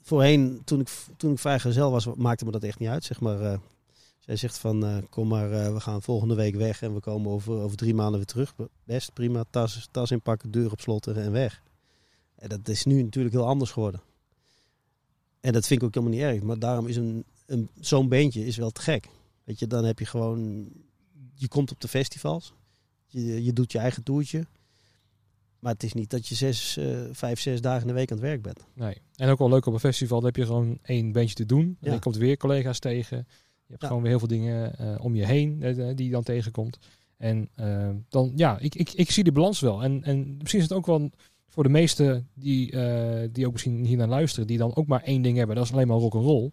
voorheen, 0.03 0.63
toen 0.65 0.81
ik, 0.81 0.89
toen 1.17 1.33
ik 1.33 1.39
vrijgezel 1.39 1.91
was, 1.91 2.07
maakte 2.15 2.45
me 2.45 2.51
dat 2.51 2.63
echt 2.63 2.79
niet 2.79 2.89
uit. 2.89 3.05
Zeg 3.05 3.21
maar, 3.21 3.41
eh, 3.41 3.59
zij 4.19 4.37
zegt 4.37 4.59
van, 4.59 4.85
eh, 4.85 4.97
kom 5.11 5.29
maar, 5.29 5.53
eh, 5.53 5.73
we 5.73 5.81
gaan 5.81 6.03
volgende 6.03 6.35
week 6.35 6.55
weg 6.55 6.83
en 6.83 6.95
we 6.95 7.01
komen 7.01 7.31
over, 7.33 7.53
over 7.55 7.77
drie 7.77 7.95
maanden 7.95 8.17
weer 8.17 8.27
terug. 8.27 8.55
Best 8.85 9.13
prima, 9.13 9.45
tas, 9.51 9.89
tas 9.91 10.11
inpakken, 10.11 10.51
deur 10.51 10.71
op 10.73 10.81
slot 10.81 11.07
en 11.07 11.33
weg. 11.33 11.63
En 12.45 12.51
dat 12.51 12.69
is 12.69 12.85
nu 12.85 13.03
natuurlijk 13.03 13.35
heel 13.35 13.47
anders 13.47 13.71
geworden. 13.71 14.01
En 15.41 15.53
dat 15.53 15.67
vind 15.67 15.81
ik 15.81 15.87
ook 15.87 15.95
helemaal 15.95 16.17
niet 16.17 16.25
erg. 16.25 16.43
Maar 16.43 16.59
daarom 16.59 16.87
is 16.87 16.97
een, 16.97 17.25
een, 17.47 17.69
zo'n 17.81 18.09
beentje 18.09 18.47
is 18.47 18.57
wel 18.57 18.71
te 18.71 18.81
gek. 18.81 19.09
Weet 19.45 19.59
je, 19.59 19.67
dan 19.67 19.85
heb 19.85 19.99
je 19.99 20.07
gewoon, 20.07 20.69
je 21.35 21.49
komt 21.49 21.71
op 21.71 21.81
de 21.81 21.89
festivals, 21.89 22.55
je, 23.07 23.45
je 23.45 23.53
doet 23.53 23.73
je 23.73 23.79
eigen 23.79 24.03
toertje. 24.03 24.47
Maar 25.59 25.73
het 25.73 25.83
is 25.83 25.93
niet 25.93 26.11
dat 26.11 26.27
je 26.27 26.35
zes, 26.35 26.77
eh, 26.77 27.01
vijf, 27.13 27.41
zes 27.41 27.61
dagen 27.61 27.81
in 27.81 27.87
de 27.87 27.93
week 27.93 28.11
aan 28.11 28.17
het 28.17 28.27
werk 28.27 28.43
bent. 28.43 28.61
Nee. 28.75 28.97
En 29.17 29.29
ook 29.29 29.39
wel 29.39 29.49
leuk 29.49 29.67
op 29.67 29.73
een 29.73 29.81
festival, 29.81 30.17
dan 30.17 30.27
heb 30.27 30.37
je 30.37 30.47
gewoon 30.47 30.79
één 30.83 31.13
bandje 31.13 31.35
te 31.35 31.47
doen. 31.47 31.65
En 31.81 31.89
Ja. 31.89 31.93
je 31.93 31.99
komt 31.99 32.17
weer 32.17 32.37
collega's 32.37 32.79
tegen. 32.79 33.17
Je 33.17 33.71
hebt 33.71 33.81
Ja. 33.83 33.87
gewoon 33.87 34.03
weer 34.03 34.11
heel 34.11 34.19
veel 34.19 34.29
dingen 34.29 34.79
eh, 34.79 35.05
om 35.05 35.15
je 35.15 35.27
heen 35.27 35.63
eh, 35.63 35.97
die 35.97 36.07
je 36.07 36.13
dan 36.13 36.23
tegenkomt. 36.23 36.79
En 37.17 37.49
dan, 38.09 38.33
ja, 38.37 38.59
ik, 38.59 38.75
ik, 38.75 38.93
ik 38.93 39.11
zie 39.11 39.25
de 39.25 39.33
balans 39.33 39.61
wel. 39.61 39.83
En, 39.83 40.03
en 40.03 40.37
misschien 40.37 40.61
is 40.61 40.69
het 40.69 40.77
ook 40.77 40.87
wel 40.87 41.11
voor 41.55 41.63
de 41.63 41.69
meesten 41.69 42.29
die, 42.35 42.71
eh, 42.71 43.29
die 43.33 43.47
ook 43.47 43.53
misschien 43.53 43.85
hier 43.85 43.97
naar 43.97 44.09
luisteren, 44.09 44.47
die 44.47 44.59
dan 44.59 44.77
ook 44.77 44.87
maar 44.87 45.03
één 45.03 45.23
ding 45.23 45.37
hebben, 45.37 45.57
dat 45.57 45.65
is 45.65 45.73
alleen 45.73 45.87
maar 45.87 45.97
rock 45.97 46.15
and 46.15 46.25
roll. 46.25 46.51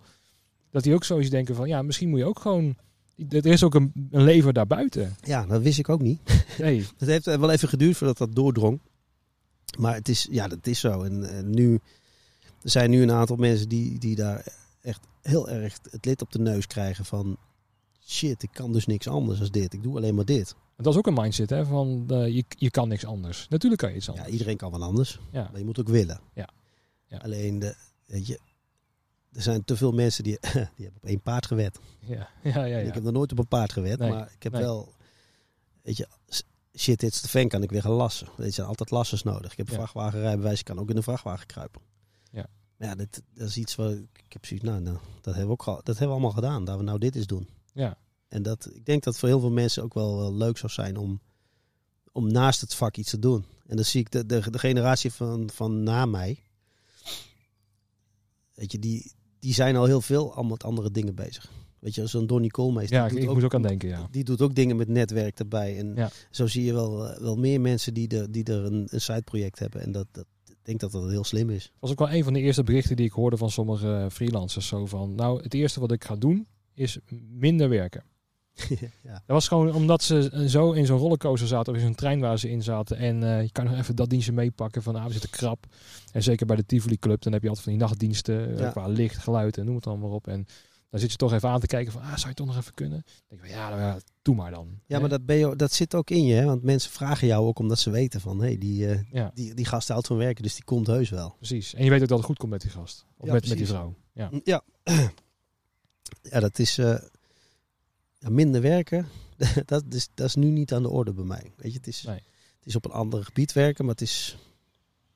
Dat 0.72 0.84
die 0.84 0.94
ook 0.94 1.04
zoiets 1.04 1.30
denken 1.30 1.56
van, 1.56 1.68
ja, 1.68 1.82
misschien 1.82 2.10
moet 2.10 2.20
je 2.20 2.26
ook 2.26 2.40
gewoon, 2.40 2.76
er 3.30 3.46
is 3.46 3.64
ook 3.64 3.76
een, 3.76 3.92
een 4.12 4.24
leven 4.24 4.54
daarbuiten. 4.54 5.16
Ja, 5.22 5.46
dat 5.46 5.62
wist 5.62 5.80
ik 5.80 5.90
ook 5.90 6.02
niet. 6.02 6.20
Nee, 6.58 6.86
Het 6.98 7.08
heeft 7.08 7.26
wel 7.26 7.52
even 7.52 7.70
geduurd 7.70 7.98
voordat 7.98 8.18
dat 8.18 8.36
doordrong. 8.36 8.80
Maar 9.80 9.96
het 9.96 10.10
is, 10.10 10.28
ja, 10.32 10.48
dat 10.48 10.68
is 10.68 10.80
zo. 10.80 11.02
En, 11.02 11.30
en 11.30 11.50
nu, 11.50 11.80
er 12.62 12.70
zijn 12.70 12.90
nu 12.90 13.02
een 13.02 13.12
aantal 13.12 13.36
mensen 13.36 13.70
die, 13.70 14.00
die 14.00 14.16
daar 14.16 14.46
echt 14.82 15.00
heel 15.22 15.50
erg 15.50 15.78
het 15.90 16.06
lid 16.06 16.22
op 16.22 16.32
de 16.32 16.40
neus 16.40 16.68
krijgen 16.68 17.06
van... 17.06 17.38
Shit, 18.12 18.44
ik 18.44 18.50
kan 18.54 18.74
dus 18.74 18.86
niks 18.86 19.08
anders 19.08 19.40
dan 19.40 19.48
dit. 19.50 19.74
Ik 19.74 19.84
doe 19.84 19.96
alleen 19.98 20.16
maar 20.16 20.26
dit. 20.26 20.56
dat 20.78 20.94
is 20.94 20.98
ook 21.00 21.08
een 21.08 21.14
mindset, 21.14 21.50
hè, 21.50 21.66
van 21.66 22.04
eh, 22.08 22.28
je, 22.36 22.44
je 22.50 22.70
kan 22.72 22.88
niks 22.88 23.06
anders. 23.06 23.48
Natuurlijk 23.50 23.82
kan 23.82 23.90
je 23.92 23.96
iets 23.96 24.06
Ja, 24.06 24.12
anders. 24.12 24.32
iedereen 24.32 24.58
kan 24.58 24.72
wel 24.72 24.84
anders. 24.84 25.20
Ja. 25.32 25.48
Maar 25.52 25.60
je 25.60 25.66
moet 25.66 25.80
ook 25.80 25.88
willen. 25.90 26.20
Ja. 26.34 26.50
Ja. 27.08 27.18
Alleen, 27.18 27.60
de, 27.60 27.76
weet 28.06 28.28
je, 28.28 28.40
er 29.32 29.42
zijn 29.42 29.64
te 29.64 29.76
veel 29.76 29.92
mensen 29.92 30.24
die, 30.24 30.38
die 30.42 30.86
hebben 30.86 30.96
op 31.02 31.06
één 31.06 31.22
paard 31.22 31.46
gewet. 31.46 31.80
Ja, 32.00 32.16
ja, 32.44 32.64
ja. 32.66 32.66
ja. 32.66 32.78
Ik 32.78 32.94
heb 32.94 33.04
nog 33.04 33.14
nooit 33.14 33.32
op 33.32 33.40
een 33.40 33.48
paard 33.48 33.72
gewet, 33.74 34.00
Nee, 34.00 34.10
maar 34.10 34.32
ik 34.36 34.44
heb 34.44 34.52
nee. 34.52 34.62
wel, 34.62 34.94
weet 35.82 35.98
je, 35.98 36.08
shit, 36.78 37.00
dit 37.00 37.14
is 37.14 37.22
de 37.22 37.28
fan, 37.28 37.48
kan 37.48 37.64
ik 37.64 37.72
weer 37.72 37.82
gaan 37.82 37.92
lassen. 37.92 38.28
Er 38.38 38.52
zijn 38.52 38.68
altijd 38.68 38.92
lassers 38.92 39.24
nodig. 39.24 39.52
Ik 39.52 39.58
heb 39.58 39.68
een 39.68 39.74
Ja. 39.74 39.80
vrachtwagenrijbewijs, 39.80 40.60
ik 40.60 40.66
kan 40.66 40.80
ook 40.80 40.90
in 40.90 40.98
een 40.98 41.04
vrachtwagen 41.04 41.46
kruipen. 41.46 41.82
Ja. 42.32 42.46
Ja, 42.78 42.96
dit, 42.96 43.22
dat 43.34 43.48
is 43.48 43.58
iets 43.58 43.76
waar 43.76 43.92
ik, 43.92 44.24
heb 44.34 44.46
zoiets, 44.46 44.66
nou, 44.66 44.82
nou, 44.82 44.98
dat 45.22 45.36
hebben 45.36 45.46
we 45.46 45.52
ook 45.52 45.68
al, 45.68 45.76
dat 45.76 45.86
hebben 45.86 46.08
we 46.08 46.12
allemaal 46.14 46.32
gedaan, 46.32 46.66
dat 46.66 46.78
we 46.78 46.84
nou 46.84 47.00
dit 47.00 47.16
eens 47.16 47.28
doen. 47.28 47.48
Ja. 47.74 47.98
En 48.28 48.44
dat, 48.44 48.70
ik 48.74 48.86
denk 48.86 49.04
dat 49.04 49.18
voor 49.18 49.28
heel 49.30 49.40
veel 49.40 49.52
mensen 49.52 49.84
ook 49.84 49.94
wel, 49.94 50.34
leuk 50.34 50.58
zou 50.58 50.72
zijn 50.72 50.98
om, 50.98 51.22
om 52.12 52.32
naast 52.32 52.62
het 52.62 52.74
vak 52.74 52.98
iets 52.98 53.10
te 53.10 53.20
doen. 53.20 53.46
En 53.68 53.76
dan 53.76 53.86
zie 53.86 54.00
ik 54.00 54.12
de, 54.12 54.26
de, 54.26 54.52
de 54.52 54.60
generatie 54.60 55.12
van, 55.12 55.50
van 55.54 55.84
na 55.84 56.06
mij, 56.06 56.44
weet 58.54 58.72
je, 58.72 58.80
die, 58.80 59.12
die 59.40 59.54
zijn 59.54 59.76
al 59.76 59.86
heel 59.86 60.02
veel 60.02 60.34
al 60.36 60.44
met 60.44 60.64
andere 60.64 60.92
dingen 60.92 61.16
bezig. 61.16 61.50
Weet 61.80 61.96
je, 61.96 62.08
zo'n 62.08 62.28
Donny 62.28 62.48
Koolmeester. 62.48 62.98
Ja, 62.98 63.08
ik 63.08 63.34
moet 63.34 63.44
ook 63.44 63.54
aan 63.54 63.62
denken, 63.62 63.90
ja. 63.90 64.08
die 64.12 64.24
doet 64.24 64.42
ook 64.42 64.56
dingen 64.56 64.76
met 64.76 64.88
netwerk 64.88 65.40
erbij. 65.40 65.78
En 65.78 65.96
Ja. 65.96 66.10
zo 66.32 66.48
zie 66.48 66.64
je 66.64 66.74
wel, 66.74 67.08
eh, 67.08 67.22
wel 67.22 67.36
meer 67.36 67.62
mensen 67.62 67.94
die, 67.94 68.08
de, 68.08 68.30
die 68.30 68.44
er 68.44 68.66
een, 68.66 68.88
een 68.92 69.02
sideproject 69.02 69.60
hebben. 69.60 69.82
En 69.82 69.92
dat, 69.92 70.08
dat, 70.12 70.26
ik 70.46 70.58
denk 70.62 70.80
dat 70.80 70.92
dat 70.92 71.10
heel 71.10 71.24
slim 71.24 71.50
is. 71.50 71.64
Dat 71.64 71.72
was 71.80 71.92
ook 71.92 72.00
wel 72.00 72.12
een 72.12 72.24
van 72.24 72.34
de 72.34 72.40
eerste 72.40 72.64
berichten 72.64 72.96
die 72.96 73.06
ik 73.06 73.12
hoorde 73.12 73.38
van 73.38 73.52
sommige 73.52 73.94
eh, 73.96 74.10
freelancers. 74.10 74.68
Zo 74.68 74.86
van, 74.86 75.16
nou, 75.16 75.44
het 75.44 75.54
eerste 75.54 75.80
wat 75.80 75.92
ik 75.92 76.04
ga 76.04 76.16
doen 76.16 76.48
is 76.74 76.98
minder 77.30 77.70
werken. 77.70 78.04
ja. 79.04 79.12
Dat 79.12 79.22
was 79.26 79.48
gewoon 79.48 79.74
omdat 79.74 80.04
ze 80.04 80.46
zo 80.48 80.72
in 80.72 80.86
zo'n 80.86 80.98
rollercoaster 80.98 81.48
zaten, 81.48 81.74
of 81.74 81.80
in 81.80 81.86
zo'n 81.86 81.96
trein 81.96 82.20
waar 82.20 82.40
ze 82.40 82.50
in 82.50 82.64
zaten. 82.64 82.98
En 82.98 83.24
eh, 83.24 83.42
je 83.42 83.52
kan 83.52 83.66
nog 83.66 83.78
even 83.78 83.96
dat 83.96 84.10
dienstje 84.10 84.34
meepakken 84.34 84.84
van, 84.84 84.96
ah, 84.96 85.06
we 85.06 85.12
zitten 85.12 85.30
krap. 85.30 85.66
En 86.12 86.24
zeker 86.24 86.46
bij 86.46 86.56
de 86.56 86.66
Tivoli 86.66 86.98
Club, 86.98 87.22
dan 87.22 87.34
heb 87.34 87.42
je 87.42 87.48
altijd 87.48 87.66
van 87.68 87.76
die 87.78 87.82
nachtdiensten, 87.86 88.54
eh, 88.54 88.60
Ja. 88.60 88.70
qua 88.70 88.88
licht, 88.88 89.18
geluid 89.18 89.58
en 89.58 89.66
noem 89.66 89.76
het 89.76 89.88
allemaal 89.88 90.10
op. 90.12 90.28
En 90.28 90.46
dan 90.90 91.00
zit 91.00 91.12
je 91.12 91.18
toch 91.18 91.34
even 91.34 91.50
aan 91.50 91.60
te 91.60 91.68
kijken 91.68 91.92
van, 91.92 92.02
ah, 92.02 92.16
zou 92.16 92.30
je 92.30 92.34
toch 92.34 92.48
nog 92.48 92.58
even 92.58 92.74
kunnen? 92.74 93.04
Dan 93.06 93.38
denk 93.38 93.42
ik, 93.42 93.48
van, 93.48 93.58
ja, 93.58 93.70
nou 93.70 93.82
ja, 93.82 93.98
doe 94.22 94.36
maar 94.36 94.52
dan. 94.52 94.68
Ja, 94.86 94.96
Hè? 94.96 95.00
maar 95.00 95.10
dat, 95.10 95.26
ben 95.26 95.36
je, 95.38 95.56
dat 95.56 95.72
zit 95.74 95.96
ook 95.96 96.10
in 96.10 96.26
je. 96.26 96.34
Hè? 96.34 96.46
Want 96.46 96.64
mensen 96.64 96.92
vragen 96.92 97.28
jou 97.28 97.46
ook 97.46 97.60
omdat 97.60 97.80
ze 97.80 97.90
weten 97.90 98.22
van... 98.22 98.40
hé, 98.40 98.46
hey, 98.46 98.58
die, 98.58 98.88
eh, 98.88 99.00
Ja, 99.12 99.32
die, 99.34 99.54
die 99.54 99.66
gast 99.66 99.88
houdt 99.88 100.08
van 100.08 100.18
werken, 100.18 100.44
dus 100.44 100.54
die 100.56 100.64
komt 100.64 100.88
heus 100.88 101.10
wel. 101.10 101.36
precies. 101.38 101.74
En 101.74 101.84
je 101.84 101.90
weet 101.90 102.02
ook 102.02 102.08
dat 102.08 102.18
het 102.18 102.28
goed 102.28 102.38
komt 102.38 102.52
met 102.52 102.62
die 102.62 102.72
gast. 102.72 103.06
Of 103.18 103.28
Ja, 103.28 103.34
met, 103.34 103.48
met 103.48 103.58
die 103.58 103.68
vrouw. 103.68 103.96
Ja. 104.14 104.30
Ja, 104.44 104.64
ja 106.22 106.40
dat 106.40 106.60
is... 106.60 106.78
eh, 106.78 106.96
minder 108.20 108.62
werken, 108.62 109.08
dat 109.66 109.84
is, 109.90 110.10
dat 110.14 110.28
is 110.28 110.36
nu 110.36 110.50
niet 110.50 110.74
aan 110.74 110.82
de 110.82 110.90
orde 110.90 111.14
bij 111.14 111.24
mij. 111.24 111.52
Weet 111.56 111.72
je, 111.72 111.78
het 111.78 111.88
is, 111.88 112.02
Nee. 112.04 112.16
het 112.58 112.66
is 112.66 112.76
op 112.76 112.86
een 112.86 112.92
ander 112.92 113.24
gebied 113.24 113.54
werken, 113.54 113.86
maar 113.86 113.94
het 113.94 114.04
is, 114.04 114.38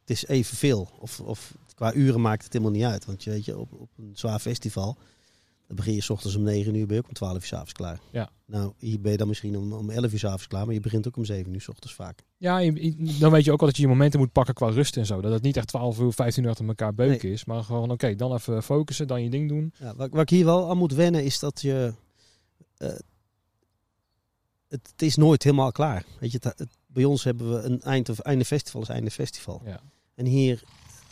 het 0.01 0.09
is 0.09 0.25
evenveel. 0.27 0.89
Of, 0.99 1.19
of 1.19 1.53
qua 1.75 1.93
uren 1.93 2.21
maakt 2.21 2.43
het 2.43 2.53
helemaal 2.53 2.73
niet 2.73 2.83
uit. 2.83 3.05
Want 3.05 3.23
je 3.23 3.29
weet 3.29 3.45
je, 3.45 3.57
op, 3.57 3.73
op 3.73 3.89
een 3.97 4.11
zwaar 4.13 4.39
festival, 4.39 4.97
dan 5.68 5.76
begin 5.76 5.93
je 5.93 6.01
's 6.01 6.09
ochtends 6.09 6.36
om 6.36 6.43
9 6.43 6.76
uur, 6.76 6.86
ben 6.86 6.95
je 6.95 7.01
ook 7.01 7.07
om 7.07 7.13
12 7.13 7.36
uur 7.36 7.41
's 7.45 7.53
avonds 7.53 7.72
klaar. 7.72 7.99
Ja. 8.11 8.30
Nou, 8.45 8.74
hier 8.78 9.01
ben 9.01 9.11
je 9.11 9.18
dan 9.18 9.28
misschien 9.28 9.57
om, 9.57 9.74
om 9.74 9.89
11 9.89 10.11
uur 10.13 10.20
's 10.20 10.24
avonds 10.24 10.47
klaar, 10.47 10.66
maar 10.66 10.74
je 10.74 10.80
begint 10.80 11.07
ook 11.07 11.18
om 11.18 11.26
7 11.26 11.53
uur 11.53 11.61
's 11.61 11.68
ochtends 11.68 11.95
vaak. 11.95 12.24
Ja, 12.38 12.59
dan 13.20 13.32
weet 13.32 13.45
je 13.45 13.51
ook 13.51 13.59
wel 13.59 13.68
dat 13.70 13.76
je 13.78 13.82
je 13.82 13.88
momenten 13.88 14.20
moet 14.20 14.32
pakken 14.32 14.53
qua 14.53 14.70
rust 14.70 14.97
en 14.97 15.05
zo. 15.05 15.22
Dat 15.22 15.32
het 15.32 15.41
niet 15.43 15.57
echt 15.57 15.68
12 15.68 15.99
uur, 15.99 16.13
15 16.13 16.43
uur 16.43 16.49
achter 16.49 16.68
elkaar 16.68 16.93
beuken 16.93 17.30
is. 17.30 17.45
Maar 17.45 17.63
gewoon, 17.63 17.91
oké, 17.91 18.16
dan 18.16 18.34
even 18.34 18.63
focussen, 18.63 19.07
dan 19.07 19.24
je 19.24 19.30
ding 19.30 19.49
doen. 19.49 19.74
Ja, 19.80 19.95
wat, 19.95 20.09
wat 20.09 20.22
ik 20.22 20.30
hier 20.30 20.45
wel 20.45 20.70
aan 20.70 20.78
moet 20.78 20.93
wennen 20.93 21.24
is 21.24 21.39
dat 21.39 21.61
je. 21.61 21.93
eh, 22.78 22.89
het, 24.68 24.88
het 24.91 25.01
is 25.01 25.16
nooit 25.16 25.43
helemaal 25.43 25.72
klaar. 25.72 26.05
Weet 26.20 26.32
je, 26.32 26.39
het, 26.41 26.59
het- 26.59 26.78
bij 26.88 27.03
ons 27.03 27.24
hebben 27.24 27.53
we 27.53 27.61
een 27.61 27.82
eind 27.82 28.09
of 28.09 28.20
einde 28.20 28.45
festival 28.45 28.82
is 28.82 28.89
einde 28.89 29.11
festival. 29.11 29.61
Ja. 29.66 29.80
En 30.16 30.26
hier, 30.26 30.63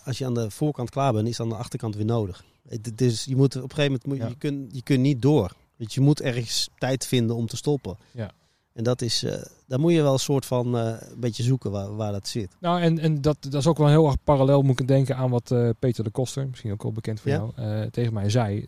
als 0.04 0.18
je 0.18 0.26
aan 0.26 0.34
de 0.34 0.49
voorkant 0.51 0.89
klaar 0.89 1.14
bent, 1.14 1.28
is 1.28 1.39
aan 1.39 1.49
de 1.49 1.56
achterkant 1.56 1.95
weer 1.95 2.06
nodig. 2.06 2.43
Het, 2.68 2.97
dus 2.97 3.24
je 3.24 3.36
moet 3.36 3.55
op 3.55 3.64
een 3.64 3.70
gegeven 3.70 3.91
moment 3.91 4.05
moet, 4.05 4.18
Ja. 4.18 4.28
je, 4.28 4.36
kunt, 4.38 4.76
je 4.76 4.84
kunt 4.84 4.99
niet 4.99 5.22
door. 5.22 5.55
Je, 5.76 5.86
je 5.89 6.01
moet 6.01 6.22
ergens 6.22 6.70
tijd 6.78 7.05
vinden 7.05 7.36
om 7.36 7.47
te 7.47 7.55
stoppen. 7.55 7.97
Ja. 8.11 8.32
En 8.74 8.84
dat 8.84 9.01
is, 9.01 9.24
uh, 9.24 9.34
daar 9.68 9.80
moet 9.80 9.91
je 9.91 10.01
wel 10.01 10.14
een 10.14 10.20
soort 10.20 10.45
van 10.45 10.76
uh, 10.76 10.95
een 10.99 11.20
beetje 11.20 11.43
zoeken 11.43 11.72
waar, 11.72 11.95
waar 11.95 12.11
dat 12.11 12.28
zit. 12.28 12.55
Nou, 12.59 12.82
en, 12.82 12.99
en 12.99 13.22
dat, 13.22 13.38
dat 13.39 13.53
is 13.53 13.68
ook 13.68 13.78
wel 13.78 13.88
heel 13.88 14.05
erg 14.05 14.24
parallel, 14.24 14.61
moet 14.61 14.80
ik 14.80 14.88
denken 14.88 15.16
aan 15.16 15.30
wat 15.30 15.51
uh, 15.51 15.70
Peter 15.80 16.03
de 16.03 16.09
Koster, 16.09 16.47
misschien 16.47 16.72
ook 16.72 16.84
wel 16.84 16.91
bekend 16.91 17.20
voor 17.20 17.32
ja? 17.32 17.51
jou, 17.55 17.89
tegen 17.89 18.14
mij 18.14 18.30
zei, 18.30 18.64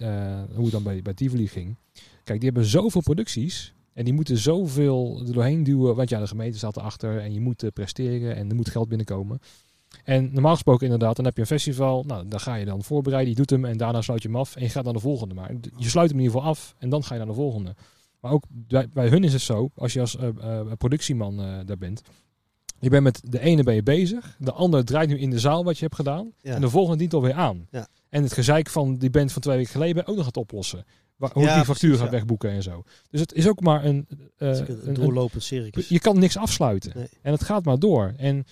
hoe 0.54 0.64
het 0.64 0.72
dan 0.72 0.84
bij, 0.84 1.02
bij 1.02 1.14
Tivoli 1.14 1.48
ging. 1.48 1.76
Kijk, 2.24 2.40
die 2.40 2.50
hebben 2.50 2.70
zoveel 2.70 3.02
producties 3.02 3.74
en 3.94 4.06
die 4.06 4.14
moeten 4.14 4.38
zoveel 4.38 5.22
er 5.28 5.34
doorheen 5.34 5.64
duwen, 5.64 5.96
want 5.96 6.10
ja, 6.10 6.20
de 6.20 6.28
gemeente 6.28 6.58
staat 6.58 6.78
erachter 6.78 7.20
en 7.20 7.34
je 7.34 7.40
moet 7.40 7.64
presteren 7.74 8.36
en 8.36 8.50
er 8.50 8.56
moet 8.56 8.70
geld 8.70 8.88
binnenkomen. 8.88 9.40
En 10.06 10.30
normaal 10.34 10.54
gesproken 10.54 10.84
inderdaad, 10.84 11.16
dan 11.16 11.26
heb 11.26 11.36
je 11.36 11.42
een 11.42 11.48
festival, 11.48 12.04
nou, 12.04 12.28
dan 12.28 12.40
ga 12.40 12.56
je 12.56 12.66
dan 12.66 12.84
voorbereiden, 12.84 13.30
je 13.30 13.36
doet 13.36 13.50
hem 13.50 13.66
en 13.66 13.78
daarna 13.78 14.02
sluit 14.02 14.22
je 14.22 14.28
hem 14.28 14.38
af 14.38 14.56
en 14.56 14.62
je 14.62 14.70
gaat 14.70 14.84
naar 14.84 14.94
de 14.94 15.00
volgende. 15.00 15.34
Maar 15.34 15.52
je 15.78 15.90
sluit 15.90 16.10
hem 16.10 16.20
in 16.20 16.26
ieder 16.26 16.38
geval 16.38 16.54
af 16.54 16.76
en 16.78 16.90
dan 16.90 17.04
ga 17.04 17.14
je 17.14 17.20
naar 17.20 17.30
de 17.30 17.34
volgende. 17.34 17.76
Maar 18.20 18.32
ook 18.32 18.44
bij, 18.50 18.90
bij 18.94 19.08
hun 19.08 19.24
is 19.24 19.34
het 19.34 19.42
zo, 19.42 19.70
als 19.76 19.94
je 19.94 20.00
als 20.00 20.16
uh, 20.16 20.28
uh, 20.38 20.62
productieman 20.78 21.40
uh, 21.40 21.60
daar 21.66 21.78
bent, 21.78 22.02
je 22.80 22.90
bent 22.90 23.04
met 23.04 23.22
de 23.24 23.40
ene 23.40 23.64
ben 23.64 23.76
je 23.76 23.84
bezig, 23.84 24.36
de 24.40 24.52
andere 24.52 24.84
draait 24.84 25.10
nu 25.10 25.20
in 25.20 25.30
de 25.30 25.40
zaal 25.40 25.64
wat 25.64 25.78
je 25.78 25.84
hebt 25.84 25.96
gedaan 25.96 26.32
ja. 26.42 26.56
en 26.56 26.62
de 26.62 26.70
volgende 26.70 26.98
dient 26.98 27.14
alweer 27.14 27.34
aan. 27.34 27.68
Ja. 27.72 27.88
En 28.10 28.24
het 28.24 28.34
gezeik 28.34 28.70
van 28.70 28.98
die 28.98 29.10
band 29.10 29.32
van 29.32 29.42
twee 29.42 29.56
weken 29.56 29.72
geleden 29.72 30.08
ook 30.08 30.16
nog 30.16 30.26
het 30.26 30.38
oplossen. 30.38 30.86
Waar, 31.16 31.32
hoe 31.34 31.44
ja, 31.44 31.56
die 31.56 31.66
factuur 31.66 31.90
precies, 31.90 32.04
gaat 32.04 32.14
wegboeken 32.14 32.50
en 32.50 32.64
zo. 32.64 32.84
Dus 33.10 33.20
het 33.20 33.34
is 33.34 33.48
ook 33.48 33.62
maar 33.62 33.86
een, 33.86 34.08
een, 34.38 34.88
een 34.88 34.94
doorlopend 34.94 35.44
circus. 35.44 35.88
Je 35.88 36.00
kan 36.00 36.20
niks 36.20 36.38
afsluiten. 36.38 36.92
Nee. 36.96 37.08
En 37.22 37.32
het 37.32 37.44
gaat 37.44 37.66
maar 37.66 37.80
door. 37.80 38.14
En 38.18 38.46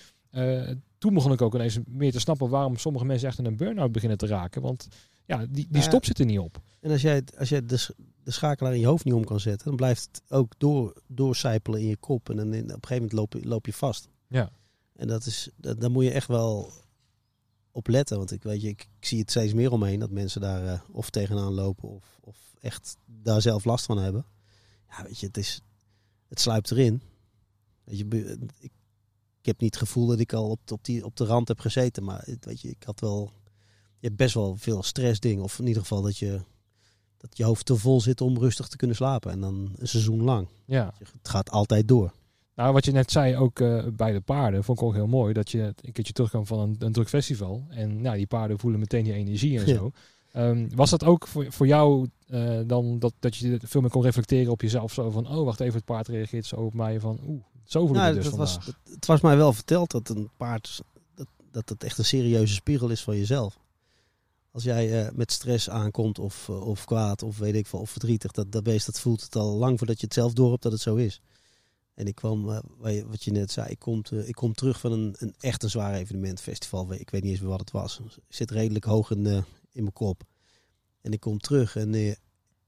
toen 1.04 1.14
begon 1.14 1.32
ik 1.32 1.42
ook 1.42 1.54
ineens 1.54 1.78
meer 1.86 2.12
te 2.12 2.20
snappen 2.20 2.48
waarom 2.48 2.76
sommige 2.76 3.04
mensen 3.04 3.28
echt 3.28 3.38
in 3.38 3.44
een 3.44 3.56
burn-out 3.56 3.92
beginnen 3.92 4.18
te 4.18 4.26
raken. 4.26 4.62
Want 4.62 4.88
ja, 5.24 5.38
die, 5.38 5.48
die 5.48 5.66
ja. 5.70 5.80
stop 5.80 6.04
zit 6.04 6.18
er 6.18 6.24
niet 6.24 6.38
op. 6.38 6.62
En 6.80 6.90
als 6.90 7.02
jij, 7.02 7.22
als 7.38 7.48
jij 7.48 7.66
de, 7.66 7.88
de 8.22 8.30
schakelaar 8.30 8.74
in 8.74 8.80
je 8.80 8.86
hoofd 8.86 9.04
niet 9.04 9.14
om 9.14 9.24
kan 9.24 9.40
zetten, 9.40 9.66
dan 9.66 9.76
blijft 9.76 10.08
het 10.12 10.22
ook 10.32 10.52
door, 10.58 11.02
doorcijpelen 11.06 11.80
in 11.80 11.86
je 11.86 11.96
kop. 11.96 12.30
En 12.30 12.36
dan 12.36 12.54
in, 12.54 12.62
op 12.62 12.68
een 12.68 12.86
gegeven 12.86 12.94
moment 12.94 13.12
loop 13.12 13.32
je, 13.32 13.48
loop 13.48 13.66
je 13.66 13.72
vast. 13.72 14.08
Ja. 14.28 14.50
En 14.96 15.06
dat 15.06 15.26
is, 15.26 15.48
dat, 15.56 15.80
daar 15.80 15.90
moet 15.90 16.04
je 16.04 16.10
echt 16.10 16.28
wel 16.28 16.72
op 17.70 17.88
letten. 17.88 18.16
Want 18.16 18.32
ik 18.32 18.42
weet 18.42 18.62
je, 18.62 18.68
ik, 18.68 18.88
ik 18.98 19.06
zie 19.06 19.18
het 19.18 19.30
steeds 19.30 19.54
meer 19.54 19.72
omheen 19.72 19.98
dat 19.98 20.10
mensen 20.10 20.40
daar 20.40 20.66
eh, 20.66 20.80
of 20.92 21.10
tegenaan 21.10 21.52
lopen 21.52 21.88
of, 21.88 22.18
of 22.20 22.36
echt 22.60 22.96
daar 23.06 23.42
zelf 23.42 23.64
last 23.64 23.84
van 23.84 23.98
hebben. 23.98 24.26
Ja, 24.88 25.02
weet 25.02 25.20
je, 25.20 25.26
het 25.26 25.36
is, 25.36 25.60
het 26.28 26.40
sluipt 26.40 26.70
erin. 26.70 27.02
Weet 27.84 27.98
je, 27.98 28.38
ik, 28.58 28.72
ik 29.44 29.50
heb 29.50 29.60
niet 29.60 29.74
het 29.74 29.88
gevoel 29.88 30.06
dat 30.06 30.18
ik 30.18 30.32
al 30.32 30.48
op, 30.50 30.60
op, 30.72 30.84
die, 30.84 31.04
op 31.04 31.16
de 31.16 31.24
rand 31.24 31.48
heb 31.48 31.60
gezeten, 31.60 32.04
maar 32.04 32.22
het- 32.24 32.44
weet 32.44 32.60
je, 32.60 32.68
ik 32.68 32.82
had 32.84 33.00
wel, 33.00 33.30
je 33.98 34.06
hebt 34.06 34.16
best 34.16 34.34
wel 34.34 34.56
veel 34.56 34.82
stressdingen. 34.82 35.44
Of 35.44 35.58
in 35.58 35.66
ieder 35.66 35.82
geval 35.82 36.02
dat 36.02 36.16
je, 36.18 36.40
dat 37.16 37.36
je 37.36 37.44
hoofd 37.44 37.66
te 37.66 37.76
vol 37.76 38.00
zit 38.00 38.20
om 38.20 38.38
rustig 38.38 38.68
te 38.68 38.76
kunnen 38.76 38.96
slapen. 38.96 39.30
En 39.30 39.40
dan 39.40 39.72
een 39.78 39.88
seizoen 39.88 40.22
lang. 40.22 40.46
ja. 40.64 40.94
Het 40.98 41.28
gaat 41.28 41.50
altijd 41.50 41.88
door. 41.88 42.12
Nou, 42.54 42.72
wat 42.72 42.84
je 42.84 42.92
net 42.92 43.10
zei, 43.10 43.36
ook 43.36 43.60
eh, 43.60 43.86
bij 43.92 44.12
de 44.12 44.20
paarden, 44.20 44.64
vond 44.64 44.78
ik 44.78 44.84
ook 44.84 44.94
heel 44.94 45.06
mooi. 45.06 45.32
Dat 45.32 45.50
je 45.50 45.74
een 45.80 45.92
keertje 45.92 46.12
terugkwam 46.12 46.46
van 46.46 46.58
een, 46.58 46.76
een 46.78 46.92
druk 46.92 47.08
festival. 47.08 47.64
En 47.68 48.00
nou, 48.00 48.16
die 48.16 48.26
paarden 48.26 48.58
voelen 48.58 48.80
meteen 48.80 49.04
die 49.04 49.12
energie 49.12 49.58
en 49.58 49.66
Ja. 49.66 49.74
zo. 49.78 49.90
Ehm, 50.32 50.68
was 50.74 50.90
dat 50.90 51.04
ook 51.04 51.26
voor, 51.26 51.52
voor 51.52 51.66
jou 51.66 52.08
eh, 52.26 52.60
dan 52.66 52.98
dat, 52.98 53.12
dat 53.18 53.36
je 53.36 53.58
veel 53.62 53.80
meer 53.80 53.90
kon 53.90 54.02
reflecteren 54.02 54.52
op 54.52 54.60
jezelf? 54.62 54.92
Zo 54.92 55.10
van, 55.10 55.28
oh, 55.28 55.44
wacht 55.44 55.60
even, 55.60 55.74
het 55.74 55.84
paard 55.84 56.08
reageert 56.08 56.46
zo 56.46 56.56
op 56.56 56.74
mij. 56.74 57.00
Van, 57.00 57.18
oeh, 57.26 57.42
zo 57.64 57.86
Nou, 57.86 58.06
het 58.06 58.14
dus 58.14 58.24
dat 58.24 58.34
was, 58.36 58.58
het 58.90 59.06
was 59.06 59.20
mij 59.20 59.36
wel 59.36 59.52
verteld 59.52 59.90
dat 59.90 60.08
een 60.08 60.30
paard 60.36 60.82
dat, 61.14 61.26
dat 61.50 61.68
het 61.68 61.84
echt 61.84 61.98
een 61.98 62.04
serieuze 62.04 62.54
spiegel 62.54 62.88
is 62.88 63.02
van 63.02 63.16
jezelf. 63.16 63.58
Als 64.50 64.62
jij 64.62 65.06
eh, 65.06 65.12
met 65.12 65.32
stress 65.32 65.70
aankomt 65.70 66.18
of, 66.18 66.48
eh, 66.48 66.66
of 66.66 66.84
kwaad 66.84 67.22
of 67.22 67.38
weet 67.38 67.54
ik 67.54 67.66
veel, 67.66 67.78
of 67.78 67.90
verdrietig, 67.90 68.30
dat, 68.30 68.52
dat 68.52 68.62
beest 68.62 68.86
dat 68.86 69.00
voelt 69.00 69.22
het 69.22 69.36
al 69.36 69.54
lang 69.56 69.78
voordat 69.78 70.00
je 70.00 70.04
het 70.06 70.14
zelf 70.14 70.32
door 70.32 70.50
hebt 70.50 70.62
dat 70.62 70.72
het 70.72 70.80
zo 70.80 70.94
is. 70.96 71.20
En 71.94 72.06
ik 72.06 72.14
kwam, 72.14 72.50
je- 72.84 73.06
wat 73.06 73.24
je 73.24 73.30
net 73.30 73.50
zei, 73.50 73.68
ik 73.70 73.78
kom, 73.78 74.02
ik 74.24 74.34
kom 74.34 74.52
terug 74.54 74.80
van 74.80 74.92
een, 74.92 75.14
een 75.18 75.34
echt 75.40 75.62
een 75.62 75.70
zwaar 75.70 75.94
evenement, 75.94 76.40
festival. 76.40 76.92
Ik 76.92 77.10
weet 77.10 77.22
niet 77.22 77.30
eens 77.32 77.40
meer 77.40 77.50
wat 77.50 77.60
het 77.60 77.70
was. 77.70 77.98
Ik 77.98 78.22
zit 78.34 78.50
redelijk 78.50 78.84
hoog 78.84 79.10
in, 79.10 79.26
in 79.72 79.82
mijn 79.82 79.92
kop. 79.92 80.22
En 81.00 81.12
ik 81.12 81.20
kom 81.20 81.38
terug 81.38 81.76
en 81.76 82.16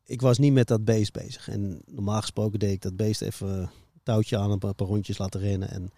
ik 0.05 0.21
was 0.21 0.39
niet 0.39 0.53
met 0.53 0.69
dat 0.69 0.85
beest 0.85 1.13
bezig. 1.13 1.49
En 1.49 1.83
normaal 1.87 2.21
gesproken 2.21 2.59
deed 2.59 2.73
ik 2.73 2.83
dat 2.83 2.97
beest 2.97 3.23
even 3.23 3.71
touwtje 4.07 4.39
aan, 4.39 4.51
een 4.51 4.59
paar, 4.59 4.73
rondjes 4.77 5.19
laten 5.19 5.41
rennen. 5.41 5.71
En 5.71 5.91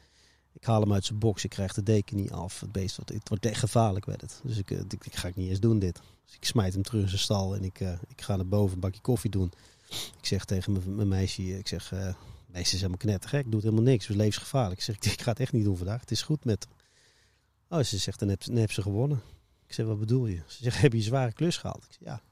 ik 0.53 0.65
haal 0.65 0.81
hem 0.81 0.93
uit 0.93 1.05
zijn 1.05 1.19
box, 1.19 1.45
ik 1.45 1.51
krijg 1.51 1.75
de 1.75 1.83
deken 1.83 2.17
niet 2.17 2.33
af. 2.33 2.61
Het 2.61 2.73
beest 2.73 2.97
wordt, 2.97 3.13
het 3.13 3.29
wordt 3.29 3.47
echt 3.47 3.59
gevaarlijk 3.59 4.07
werd 4.07 4.21
het. 4.21 4.41
Dus 4.45 4.57
ik, 4.59 4.71
eh, 4.71 4.79
ik, 4.79 5.05
ik 5.07 5.17
ga 5.17 5.29
ik 5.29 5.37
niet 5.37 5.51
eens 5.51 5.61
doen 5.61 5.79
dit. 5.79 6.01
Dus 6.25 6.35
ik 6.35 6.45
smijt 6.45 6.73
hem 6.75 6.83
terug 6.83 7.03
in 7.03 7.09
zijn 7.09 7.21
stal 7.21 7.55
en 7.55 7.65
ik, 7.65 7.81
eh, 7.81 7.93
ik 8.09 8.23
ga 8.23 8.37
naar 8.37 8.47
boven 8.47 8.75
een 8.75 8.81
bakje 8.81 9.01
koffie 9.01 9.31
doen. 9.31 9.53
Ik 10.19 10.27
zeg 10.27 10.45
tegen 10.45 10.95
mijn- 10.97 11.09
meisje, 11.09 11.59
ik 11.59 11.69
zeg, 11.69 11.93
eh 11.93 12.15
meisje 12.47 12.73
is 12.75 12.81
helemaal 12.81 12.97
knettergek, 12.99 13.51
doet 13.51 13.63
helemaal 13.63 13.83
niks, 13.85 14.09
is 14.09 14.17
levensgevaarlijk. 14.17 14.79
Ik 14.81 14.85
zeg, 14.85 14.97
ik 15.13 15.23
ga 15.23 15.31
het 15.31 15.41
echt 15.41 15.53
niet 15.53 15.65
doen 15.65 15.77
vandaag, 15.77 16.01
het 16.01 16.11
is 16.11 16.23
goed 16.23 16.45
met. 16.45 16.67
Oh, 17.69 17.83
ze 17.83 17.99
zegt, 17.99 18.19
dan 18.19 18.29
heb, 18.29 18.45
dan 18.45 18.57
heb 18.57 18.73
ze 18.73 18.83
gewonnen. 18.83 19.21
Ik 19.67 19.75
zeg, 19.75 19.87
wat 19.87 19.99
bedoel 19.99 20.27
je? 20.27 20.43
Ze 20.47 20.63
zegt, 20.63 20.81
heb 20.81 20.93
je 20.93 20.99
een 20.99 21.05
zware 21.05 21.33
klus 21.33 21.57
gehaald? 21.57 21.85
Ik 21.85 21.93
zeg, 21.93 22.09
ja. 22.09 22.23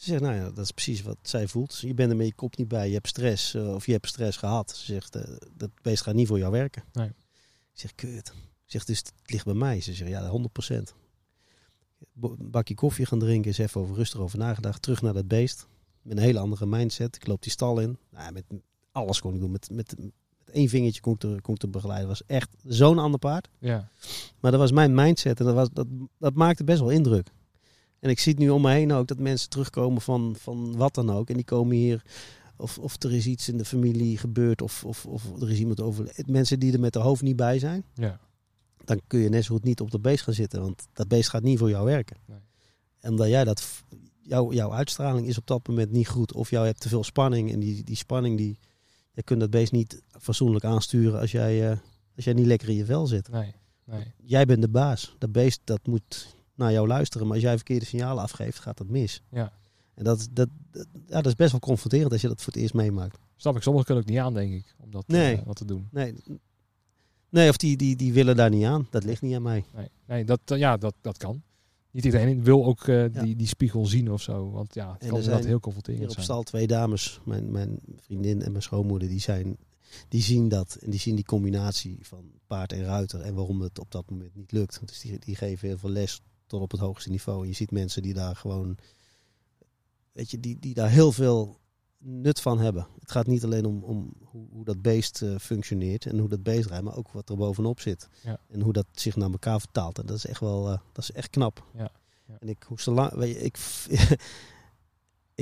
Ze 0.00 0.06
zegt, 0.10 0.20
nou 0.22 0.34
ja, 0.34 0.44
dat 0.50 0.58
is 0.64 0.70
precies 0.70 1.02
wat 1.02 1.16
zij 1.22 1.48
voelt. 1.48 1.78
Je 1.78 1.94
bent 1.94 2.10
er 2.10 2.16
met 2.16 2.26
je 2.26 2.34
kop 2.34 2.56
niet 2.56 2.68
bij, 2.68 2.88
je 2.88 2.94
hebt 2.94 3.08
stress 3.08 3.54
eh, 3.54 3.74
of 3.74 3.86
je 3.86 3.92
hebt 3.92 4.08
stress 4.08 4.36
gehad. 4.36 4.70
Ze 4.76 4.84
zegt, 4.84 5.16
eh, 5.16 5.36
dat 5.56 5.70
beest 5.82 6.02
gaat 6.02 6.14
niet 6.14 6.26
voor 6.26 6.38
jou 6.38 6.52
werken. 6.52 6.82
Nee. 6.92 7.06
Ik 7.72 7.80
zeg, 7.80 7.94
kut. 7.94 8.28
Ik 8.64 8.70
zeg, 8.76 8.84
dus 8.84 8.98
het 8.98 9.12
ligt 9.26 9.44
bij 9.44 9.54
mij. 9.54 9.80
Ze 9.80 9.94
zegt, 9.94 10.10
ja, 10.10 10.28
100%. 10.30 10.94
Bo- 12.12 12.36
Een 12.38 12.50
bakje 12.50 12.74
koffie 12.74 13.06
gaan 13.06 13.18
drinken, 13.18 13.46
eens 13.46 13.58
even 13.58 13.80
over 13.80 13.96
rustig 13.96 14.20
over 14.20 14.38
nagedacht. 14.38 14.82
Terug 14.82 15.02
naar 15.02 15.12
dat 15.14 15.28
beest. 15.28 15.66
Met 16.02 16.16
een 16.16 16.22
hele 16.22 16.38
andere 16.38 16.66
mindset. 16.66 17.16
Ik 17.16 17.26
loop 17.26 17.42
die 17.42 17.52
stal 17.52 17.80
in. 17.80 17.98
Nou, 18.10 18.32
met 18.32 18.44
alles 18.92 19.20
kon 19.20 19.34
ik 19.34 19.40
doen. 19.40 19.50
Met, 19.50 19.70
met, 19.70 19.94
met 19.98 20.10
één 20.52 20.68
vingertje 20.68 21.00
kon 21.00 21.12
ik 21.12 21.18
te, 21.18 21.38
kon 21.42 21.54
ik 21.54 21.60
te 21.60 21.68
begeleiden. 21.68 22.08
Was 22.08 22.24
echt 22.26 22.48
zo'n 22.64 22.98
ander 22.98 23.18
paard. 23.18 23.48
Ja. 23.58 23.88
Maar 24.40 24.50
dat 24.50 24.60
was 24.60 24.72
mijn 24.72 24.94
mindset 24.94 25.40
en 25.40 25.46
dat, 25.46 25.54
was, 25.54 25.68
dat, 25.72 25.86
dat 26.18 26.34
maakte 26.34 26.64
best 26.64 26.80
wel 26.80 26.90
indruk. 26.90 27.28
En 28.00 28.10
ik 28.10 28.18
zie 28.18 28.32
het 28.32 28.40
nu 28.40 28.50
om 28.50 28.62
me 28.62 28.70
heen 28.72 28.92
ook 28.92 29.06
dat 29.06 29.18
mensen 29.18 29.48
terugkomen 29.48 30.02
van, 30.02 30.34
van 30.38 30.76
wat 30.76 30.94
dan 30.94 31.10
ook. 31.10 31.28
En 31.28 31.34
die 31.34 31.44
komen 31.44 31.76
hier, 31.76 32.02
of, 32.56 32.78
of 32.78 33.02
er 33.02 33.12
is 33.12 33.26
iets 33.26 33.48
in 33.48 33.56
de 33.58 33.64
familie 33.64 34.18
gebeurd, 34.18 34.62
of, 34.62 34.84
of, 34.84 35.06
of 35.06 35.40
er 35.42 35.50
is 35.50 35.58
iemand 35.58 35.80
over. 35.80 36.12
Mensen 36.26 36.58
die 36.58 36.72
er 36.72 36.80
met 36.80 36.92
de 36.92 36.98
hoofd 36.98 37.22
niet 37.22 37.36
bij 37.36 37.58
zijn, 37.58 37.84
Ja. 37.94 38.20
dan 38.84 39.00
kun 39.06 39.20
je 39.20 39.28
net 39.28 39.44
zo 39.44 39.54
goed 39.54 39.64
niet 39.64 39.80
op 39.80 39.90
dat 39.90 40.02
beest 40.02 40.22
gaan 40.24 40.34
zitten. 40.34 40.60
Want 40.60 40.86
dat 40.92 41.08
beest 41.08 41.28
gaat 41.28 41.42
niet 41.42 41.58
voor 41.58 41.70
jou 41.70 41.84
werken. 41.84 42.16
Nee. 42.26 42.38
En 43.00 43.10
omdat 43.10 43.28
jij 43.28 43.44
dat, 43.44 43.82
jouw, 44.20 44.52
jouw 44.52 44.72
uitstraling 44.72 45.26
is 45.26 45.38
op 45.38 45.46
dat 45.46 45.68
moment 45.68 45.90
niet 45.90 46.08
goed. 46.08 46.32
Of 46.32 46.50
jou 46.50 46.66
hebt 46.66 46.80
te 46.80 46.88
veel 46.88 47.04
spanning. 47.04 47.52
En 47.52 47.60
die, 47.60 47.84
die 47.84 47.96
spanning, 47.96 48.36
die, 48.36 48.58
je 49.12 49.22
kunt 49.22 49.40
dat 49.40 49.50
beest 49.50 49.72
niet 49.72 50.02
fatsoenlijk 50.20 50.64
aansturen 50.64 51.20
als 51.20 51.30
jij, 51.32 51.70
eh, 51.70 51.76
als 52.16 52.24
jij 52.24 52.34
niet 52.34 52.46
lekker 52.46 52.68
in 52.68 52.74
je 52.74 52.84
vel 52.84 53.06
zit 53.06 53.28
Nee. 53.30 53.54
Nee. 53.84 54.12
jij 54.22 54.44
bent 54.46 54.62
de 54.62 54.68
baas. 54.68 55.14
Dat 55.18 55.32
beest 55.32 55.60
dat 55.64 55.86
moet 55.86 56.34
naar 56.60 56.72
jou 56.72 56.86
luisteren. 56.86 57.26
Maar 57.26 57.34
als 57.36 57.44
jij 57.44 57.56
verkeerde 57.56 57.84
signalen 57.84 58.22
afgeeft, 58.22 58.58
gaat 58.58 58.78
dat 58.78 58.88
mis. 58.88 59.22
Ja. 59.30 59.52
En 59.94 60.04
dat, 60.04 60.28
dat, 60.32 60.48
dat, 60.70 60.86
ja, 61.06 61.14
dat 61.14 61.26
is 61.26 61.34
best 61.34 61.50
wel 61.50 61.60
confronterend 61.60 62.12
als 62.12 62.20
je 62.20 62.28
dat 62.28 62.42
voor 62.42 62.52
het 62.52 62.62
eerst 62.62 62.74
meemaakt. 62.74 63.18
Snap 63.36 63.56
ik. 63.56 63.62
Sommigen 63.62 63.86
kunnen 63.86 64.04
ook 64.04 64.10
niet 64.10 64.18
aan, 64.20 64.34
denk 64.34 64.52
ik, 64.52 64.74
om 64.78 64.90
dat 64.90 65.06
Nee. 65.08 65.36
eh, 65.36 65.42
wat 65.46 65.56
te 65.56 65.64
doen. 65.64 65.88
Nee, 65.90 66.14
nee 67.28 67.48
of 67.48 67.56
die, 67.56 67.76
die, 67.76 67.96
die 67.96 68.12
willen 68.12 68.36
daar 68.36 68.50
niet 68.50 68.64
aan. 68.64 68.86
Dat 68.90 69.04
ligt 69.04 69.22
niet 69.22 69.34
aan 69.34 69.42
mij. 69.42 69.64
Nee, 69.74 69.88
nee 70.06 70.24
dat, 70.24 70.40
eh, 70.44 70.58
ja, 70.58 70.76
dat, 70.76 70.94
dat 71.00 71.16
kan. 71.16 71.42
Niet 71.90 72.04
iedereen 72.04 72.42
wil 72.44 72.64
ook 72.64 72.86
eh, 72.88 72.96
Ja. 73.14 73.22
die, 73.22 73.36
die 73.36 73.46
spiegel 73.46 73.86
zien 73.86 74.12
of 74.12 74.22
zo. 74.22 74.50
Want 74.50 74.74
ja, 74.74 74.92
het 74.98 75.08
kan 75.08 75.18
inderdaad 75.18 75.44
heel 75.44 75.60
confronterend 75.60 76.04
op 76.04 76.10
zijn. 76.10 76.24
stal 76.24 76.42
twee 76.42 76.66
dames, 76.66 77.20
mijn, 77.24 77.50
mijn 77.50 77.78
vriendin 77.96 78.42
en 78.42 78.50
mijn 78.50 78.62
schoonmoeder, 78.62 79.08
die, 79.08 79.20
zijn, 79.20 79.56
die 80.08 80.22
zien 80.22 80.48
dat. 80.48 80.74
En 80.80 80.90
die 80.90 81.00
zien 81.00 81.14
die 81.14 81.24
combinatie 81.24 81.98
van 82.02 82.24
paard 82.46 82.72
en 82.72 82.82
ruiter. 82.84 83.20
En 83.20 83.34
waarom 83.34 83.60
het 83.60 83.78
op 83.78 83.90
dat 83.90 84.10
moment 84.10 84.34
niet 84.34 84.52
lukt. 84.52 84.80
Dus 84.84 85.00
die, 85.00 85.18
die 85.18 85.34
geven 85.36 85.68
heel 85.68 85.78
veel 85.78 85.90
les 85.90 86.20
tot 86.50 86.60
op 86.60 86.70
het 86.70 86.80
hoogste 86.80 87.10
niveau. 87.10 87.42
En 87.42 87.48
je 87.48 87.54
ziet 87.54 87.70
mensen 87.70 88.02
die 88.02 88.14
daar 88.14 88.36
gewoon, 88.36 88.78
weet 90.12 90.30
je, 90.30 90.40
die, 90.40 90.58
die 90.58 90.74
daar 90.74 90.90
heel 90.90 91.12
veel 91.12 91.58
nut 91.98 92.40
van 92.40 92.58
hebben. 92.58 92.86
Het 93.00 93.10
gaat 93.10 93.26
niet 93.26 93.44
alleen 93.44 93.64
om, 93.64 93.82
om 93.82 94.12
hoe, 94.24 94.46
hoe 94.50 94.64
dat 94.64 94.82
beest 94.82 95.22
eh, 95.22 95.36
functioneert 95.38 96.06
en 96.06 96.18
hoe 96.18 96.28
dat 96.28 96.42
beest 96.42 96.68
rijdt, 96.68 96.84
maar 96.84 96.96
ook 96.96 97.10
wat 97.10 97.28
er 97.28 97.36
bovenop 97.36 97.80
zit. 97.80 98.08
Ja. 98.22 98.40
En 98.48 98.60
hoe 98.60 98.72
dat 98.72 98.86
zich 98.92 99.16
naar 99.16 99.30
elkaar 99.30 99.60
vertaalt. 99.60 99.98
En 99.98 100.06
dat 100.06 100.16
is 100.16 100.26
echt 100.26 100.40
wel, 100.40 100.70
eh, 100.70 100.78
dat 100.92 101.04
is 101.04 101.12
echt 101.12 101.30
knap. 101.30 101.66
Ja. 101.74 101.90
Ja. 102.26 102.36
En 102.40 102.48
ik 102.48 102.66
te 102.74 102.90
lang, 102.90 103.12
weet 103.12 103.34
je, 103.34 103.40
ik, 103.40 103.58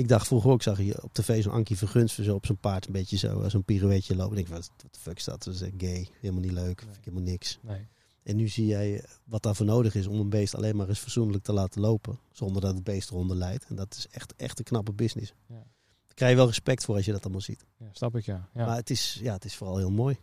ik 0.01 0.07
dacht 0.07 0.27
vroeger 0.27 0.51
ook, 0.51 0.61
zag 0.61 0.81
je 0.81 1.03
op 1.03 1.13
tv 1.13 1.43
zo'n 1.43 1.53
Ankie 1.53 1.77
Vergunst 1.77 2.23
zo 2.23 2.35
op 2.35 2.45
zijn 2.45 2.57
paard 2.57 2.85
een 2.85 2.93
beetje 2.93 3.17
zo, 3.17 3.41
eh, 3.41 3.49
zo'n 3.49 3.63
pirouetje 3.63 4.15
lopen. 4.15 4.37
En 4.37 4.43
ik 4.43 4.49
dacht, 4.49 4.71
wat 4.81 4.93
de 4.93 4.99
fuck 4.99 5.17
is 5.17 5.23
dat? 5.23 5.43
Dat 5.43 5.53
is 5.53 5.69
gay, 5.77 6.07
helemaal 6.19 6.43
niet 6.43 6.51
leuk, 6.51 6.81
vind 6.81 6.95
ik 6.95 7.05
helemaal 7.05 7.29
niks. 7.29 7.59
Nee. 7.61 7.87
En 8.29 8.35
nu 8.35 8.47
zie 8.47 8.65
jij 8.65 9.03
wat 9.23 9.43
daarvoor 9.43 9.65
nodig 9.65 9.95
is 9.95 10.07
om 10.07 10.19
een 10.19 10.29
beest 10.29 10.55
alleen 10.55 10.75
maar 10.75 10.89
eens 10.89 10.99
fatsoenlijk 10.99 11.43
te 11.43 11.53
laten 11.53 11.81
lopen. 11.81 12.19
Zonder 12.31 12.61
dat 12.61 12.73
het 12.73 12.83
beest 12.83 13.09
eronder 13.09 13.37
leidt. 13.37 13.65
En 13.67 13.75
dat 13.75 13.95
is 13.95 14.07
echt, 14.11 14.35
echt 14.35 14.59
een 14.59 14.65
knappe 14.65 14.93
business. 14.93 15.33
Ja. 15.47 15.55
Daar 15.55 16.13
krijg 16.13 16.31
je 16.31 16.37
wel 16.37 16.47
respect 16.47 16.85
voor 16.85 16.95
als 16.95 17.05
je 17.05 17.11
dat 17.11 17.23
allemaal 17.23 17.41
ziet. 17.41 17.65
Ja, 17.77 17.89
snap 17.91 18.15
ik, 18.15 18.25
ja. 18.25 18.49
ja. 18.53 18.65
Maar 18.65 18.75
het 18.75 18.89
is, 18.89 19.19
ja, 19.21 19.33
het 19.33 19.45
is 19.45 19.55
vooral 19.55 19.77
heel 19.77 19.91
mooi. 19.91 20.17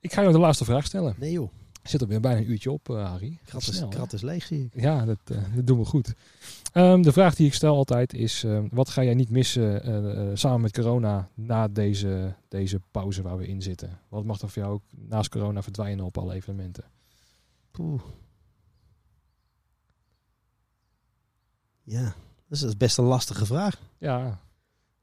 Ik 0.00 0.12
ga 0.12 0.20
jou 0.20 0.32
de 0.32 0.38
laatste 0.38 0.64
vraag 0.64 0.84
stellen. 0.84 1.14
Nee 1.18 1.32
joh. 1.32 1.50
Zit 1.84 2.00
er 2.00 2.06
weer 2.06 2.20
bijna 2.20 2.40
een 2.40 2.50
uurtje 2.50 2.70
op, 2.70 2.88
uh, 2.88 3.10
Harry. 3.10 3.38
Krat 3.44 3.60
is, 3.60 3.76
snel, 3.76 3.88
hè? 3.88 3.94
krat 3.94 4.12
is 4.12 4.22
leeg, 4.22 4.44
zie 4.44 4.64
ik. 4.64 4.80
Ja, 4.82 5.04
dat, 5.04 5.18
eh, 5.24 5.36
dat 5.54 5.66
doen 5.66 5.78
we 5.78 5.84
goed. 5.84 6.14
Ehm, 6.74 7.02
de 7.02 7.12
vraag 7.12 7.34
die 7.34 7.46
ik 7.46 7.54
stel 7.54 7.76
altijd 7.76 8.14
is: 8.14 8.44
eh, 8.44 8.62
wat 8.70 8.88
ga 8.88 9.04
jij 9.04 9.14
niet 9.14 9.30
missen 9.30 9.82
eh, 9.82 10.30
eh, 10.30 10.36
samen 10.36 10.60
met 10.60 10.72
corona 10.72 11.28
na 11.34 11.68
deze, 11.68 12.34
deze 12.48 12.80
pauze 12.90 13.22
waar 13.22 13.36
we 13.36 13.46
in 13.46 13.62
zitten? 13.62 14.00
Wat 14.08 14.24
mag 14.24 14.40
er 14.40 14.48
voor 14.48 14.62
jou 14.62 14.74
ook 14.74 14.82
naast 14.90 15.30
corona 15.30 15.62
verdwijnen 15.62 16.04
op 16.04 16.18
alle 16.18 16.34
evenementen? 16.34 16.84
Poeh. 17.70 18.02
Ja, 21.82 22.14
dat 22.48 22.62
is 22.62 22.76
best 22.76 22.98
een 22.98 23.04
lastige 23.04 23.46
vraag. 23.46 23.80
Ja, 23.98 24.40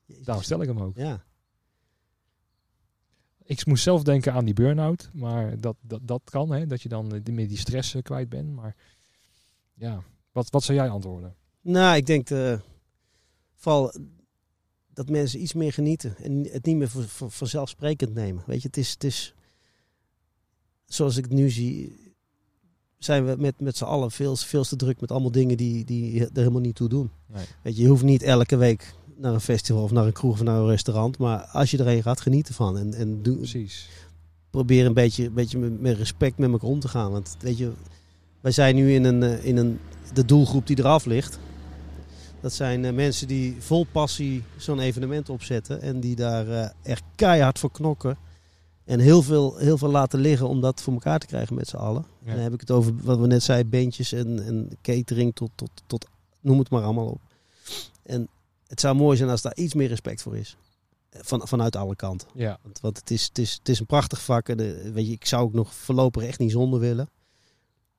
Jezus. 0.06 0.26
daarom 0.26 0.44
stel 0.44 0.62
ik 0.62 0.68
hem 0.68 0.82
ook. 0.82 0.96
Ja. 0.96 1.24
Ik 3.52 3.66
moest 3.66 3.84
zelf 3.84 4.04
denken 4.04 4.34
aan 4.34 4.46
die 4.46 4.54
burn-out, 4.54 5.10
maar 5.14 5.60
dat, 5.60 5.76
dat, 5.82 6.00
dat 6.04 6.22
kan, 6.24 6.52
hè, 6.52 6.68
dat 6.68 6.82
je 6.82 6.90
dan 6.90 7.14
eh, 7.14 7.20
die- 7.24 7.34
meer 7.34 7.48
die 7.48 7.58
stress 7.58 7.94
eh, 7.96 8.02
kwijt 8.02 8.30
bent. 8.30 8.52
Maar 8.56 8.76
ja, 9.74 10.04
wat, 10.32 10.50
wat 10.50 10.64
zou 10.64 10.78
jij 10.78 10.90
antwoorden? 10.90 11.36
Nou, 11.62 11.96
ik 11.96 12.06
denk 12.06 12.30
eh, 12.30 12.60
vooral 13.56 13.94
dat 14.94 15.10
mensen 15.10 15.42
iets 15.42 15.54
meer 15.54 15.74
genieten 15.74 16.16
en 16.18 16.48
het 16.52 16.66
niet 16.66 16.76
meer 16.76 16.90
voor, 16.90 17.04
voor- 17.08 17.32
vanzelfsprekend 17.32 18.14
nemen. 18.14 18.44
Weet 18.46 18.62
je, 18.62 18.68
het 18.68 18.78
is, 18.78 18.92
het 18.92 19.04
is 19.04 19.34
zoals 20.86 21.18
ik 21.18 21.24
het 21.24 21.34
nu 21.34 21.50
zie, 21.50 22.00
zijn 22.98 23.26
we 23.26 23.36
met, 23.40 23.60
met 23.60 23.78
z'n 23.78 23.84
allen 23.84 24.12
veel, 24.12 24.36
veel 24.36 24.64
te 24.64 24.76
druk 24.76 25.02
met 25.02 25.12
allemaal 25.12 25.32
dingen 25.32 25.58
die, 25.58 25.86
die 25.86 26.22
er 26.22 26.30
helemaal 26.34 26.62
niet 26.62 26.76
toe 26.76 26.90
doen. 26.90 27.12
Nee. 27.28 27.46
Weet 27.64 27.76
je, 27.76 27.82
je 27.82 27.88
hoeft 27.88 28.04
niet 28.04 28.22
elke 28.24 28.56
week 28.56 28.94
naar 29.22 29.34
een 29.34 29.42
festival 29.42 29.84
of 29.84 29.92
naar 29.92 30.06
een 30.06 30.12
kroeg 30.12 30.32
of 30.32 30.44
naar 30.44 30.60
een 30.60 30.68
restaurant, 30.68 31.18
maar 31.18 31.40
als 31.40 31.72
je 31.72 31.78
erheen 31.78 32.02
gaat, 32.02 32.22
geniet 32.22 32.48
ervan 32.48 32.78
en, 32.78 32.94
en 32.94 33.22
doe, 33.22 33.38
Precies. 33.38 33.90
probeer 34.50 34.86
een 34.86 34.94
beetje, 34.94 35.26
een 35.26 35.34
beetje 35.34 35.58
met, 35.58 35.82
met 35.82 35.98
respect 35.98 36.38
met 36.38 36.52
elkaar 36.52 36.70
om 36.70 36.80
te 36.80 36.88
gaan. 36.88 37.12
Want 37.12 37.36
weet 37.40 37.58
je, 37.58 37.72
wij 38.42 38.52
zijn 38.52 38.76
nu 38.76 38.94
in 38.94 39.04
een, 39.04 39.24
eh, 39.24 39.46
in 39.46 39.58
een 39.58 39.80
de 40.14 40.26
doelgroep 40.26 40.68
die 40.68 40.80
eraf 40.80 41.06
ligt. 41.06 41.40
Dat 42.42 42.54
zijn 42.54 42.86
eh, 42.86 42.94
mensen 42.94 43.28
die 43.28 43.56
vol 43.60 43.86
passie 43.92 44.44
zo'n 44.58 44.80
evenement 44.80 45.30
opzetten 45.30 45.82
en 45.82 46.00
die 46.00 46.16
daar 46.16 46.48
eh, 46.48 46.70
echt 46.84 47.04
keihard 47.16 47.60
voor 47.60 47.72
knokken. 47.72 48.18
En 48.84 49.00
heel 49.00 49.22
veel, 49.22 49.58
heel 49.58 49.78
veel 49.78 49.90
laten 49.90 50.20
liggen 50.20 50.48
om 50.48 50.62
dat 50.62 50.82
voor 50.82 50.94
elkaar 50.94 51.20
te 51.20 51.26
krijgen 51.26 51.56
met 51.56 51.68
z'n 51.68 51.76
allen. 51.76 52.06
Ja. 52.20 52.30
En 52.30 52.34
dan 52.34 52.44
heb 52.44 52.54
ik 52.54 52.60
het 52.60 52.72
over 52.72 52.94
wat 53.02 53.20
we 53.20 53.28
net 53.28 53.44
zeiden, 53.44 53.72
bandjes 53.72 54.12
en, 54.12 54.46
en 54.46 54.70
catering 54.82 55.36
tot, 55.36 55.50
tot, 55.56 55.70
tot, 55.88 56.06
noem 56.42 56.60
het 56.60 56.70
maar 56.70 56.84
allemaal 56.84 57.08
op. 57.08 57.22
En 58.04 58.28
het 58.72 58.80
zou 58.80 58.96
mooi 58.96 59.18
zijn 59.18 59.30
als 59.30 59.42
daar 59.42 59.56
iets 59.56 59.74
meer 59.74 59.88
respect 59.88 60.22
voor 60.22 60.38
is. 60.38 60.58
Van, 61.10 61.48
vanuit 61.48 61.76
alle 61.76 61.96
kanten. 61.96 62.28
Ja, 62.34 62.60
Want, 62.64 62.80
want 62.80 62.98
het, 62.98 63.12
is, 63.12 63.24
het, 63.24 63.38
is, 63.38 63.54
het 63.54 63.70
is 63.70 63.80
een 63.80 63.86
prachtig 63.86 64.22
vak. 64.22 64.50
En 64.50 64.60
eh, 64.60 64.92
weet 64.92 65.06
je, 65.08 65.12
ik 65.12 65.26
zou 65.26 65.44
ook 65.44 65.54
nog 65.54 65.74
voorlopig 65.74 66.24
echt 66.24 66.40
niet 66.40 66.52
zonder 66.52 66.80
willen. 66.80 67.10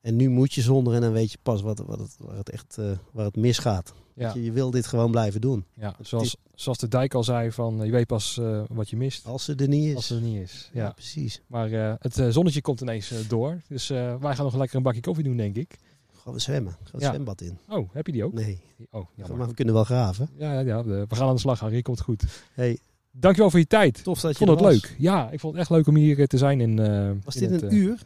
En 0.01 0.15
nu 0.15 0.29
moet 0.29 0.53
je 0.53 0.61
zonder 0.61 0.93
en 0.93 1.01
dan 1.01 1.11
weet 1.11 1.31
je 1.31 1.37
pas 1.43 1.61
wat, 1.61 1.79
wat 1.79 1.99
het, 1.99 2.15
waar, 2.19 2.35
het 2.37 2.49
echt, 2.49 2.77
eh, 2.77 2.91
waar 3.11 3.25
het 3.25 3.35
misgaat. 3.35 3.93
ja, 4.13 4.31
Je, 4.33 4.43
je 4.43 4.51
wil 4.51 4.71
dit 4.71 4.87
gewoon 4.87 5.11
blijven 5.11 5.41
doen. 5.41 5.65
ja. 5.73 5.95
Zoals, 6.01 6.35
zoals 6.55 6.77
de 6.77 6.87
dijk 6.87 7.13
al 7.13 7.23
zei, 7.23 7.51
van, 7.51 7.79
eh, 7.79 7.85
je 7.85 7.91
weet 7.91 8.07
pas 8.07 8.39
wat 8.69 8.89
je 8.89 8.97
mist 8.97 9.25
Als 9.25 9.43
ze 9.43 9.55
er 9.55 9.67
niet 9.67 9.85
is. 9.89 9.95
als 9.95 10.09
het 10.09 10.17
er 10.17 10.23
niet 10.23 10.39
is. 10.41 10.69
ja. 10.73 10.83
Ja. 10.83 10.91
precies. 10.91 11.41
Maar 11.47 11.69
het 11.99 12.23
zonnetje 12.29 12.61
komt 12.61 12.81
ineens 12.81 13.13
door. 13.27 13.61
Dus 13.67 13.87
wij 13.87 14.35
gaan 14.35 14.45
nog 14.45 14.55
lekker 14.55 14.75
een 14.77 14.83
bakje 14.83 15.01
koffie 15.01 15.23
doen, 15.23 15.37
denk 15.37 15.55
ik. 15.55 15.77
Gaan 16.23 16.33
we 16.33 16.39
zwemmen. 16.39 16.71
Gaan 16.71 16.81
we 16.91 16.97
het 16.97 17.05
zwembad 17.13 17.41
in. 17.41 17.57
Oh, 17.69 17.89
heb 17.93 18.05
je 18.05 18.11
die 18.11 18.23
ook? 18.23 18.33
Nee, 18.33 18.61
Oh, 18.91 19.05
jammer. 19.15 19.37
maar 19.37 19.47
we 19.47 19.53
kunnen 19.53 19.73
wel 19.73 19.83
graven. 19.83 20.29
Ja, 20.37 20.59
ja, 20.59 20.83
we 20.83 21.05
gaan 21.09 21.27
aan 21.27 21.33
de 21.33 21.39
slag, 21.39 21.59
Harry. 21.59 21.81
Komt 21.81 22.01
goed. 22.01 22.23
Hey, 22.53 22.79
Dankjewel 23.11 23.49
voor 23.49 23.59
je 23.59 23.67
tijd. 23.67 24.03
tof 24.03 24.19
dat 24.21 24.31
Ik 24.31 24.37
je 24.37 24.45
vond 24.45 24.59
het 24.59 24.69
was. 24.69 24.81
leuk. 24.81 24.95
Ja, 24.99 25.31
ik 25.31 25.39
vond 25.39 25.53
het 25.53 25.61
echt 25.61 25.71
leuk 25.71 25.87
om 25.87 25.95
hier 25.95 26.19
eh, 26.19 26.25
te 26.25 26.37
zijn. 26.37 26.61
In, 26.61 26.79
eh, 26.79 27.11
Was 27.23 27.35
in 27.35 27.41
dit 27.41 27.51
het, 27.51 27.61
een 27.61 27.69
eh, 27.77 27.83
uur? 27.83 27.99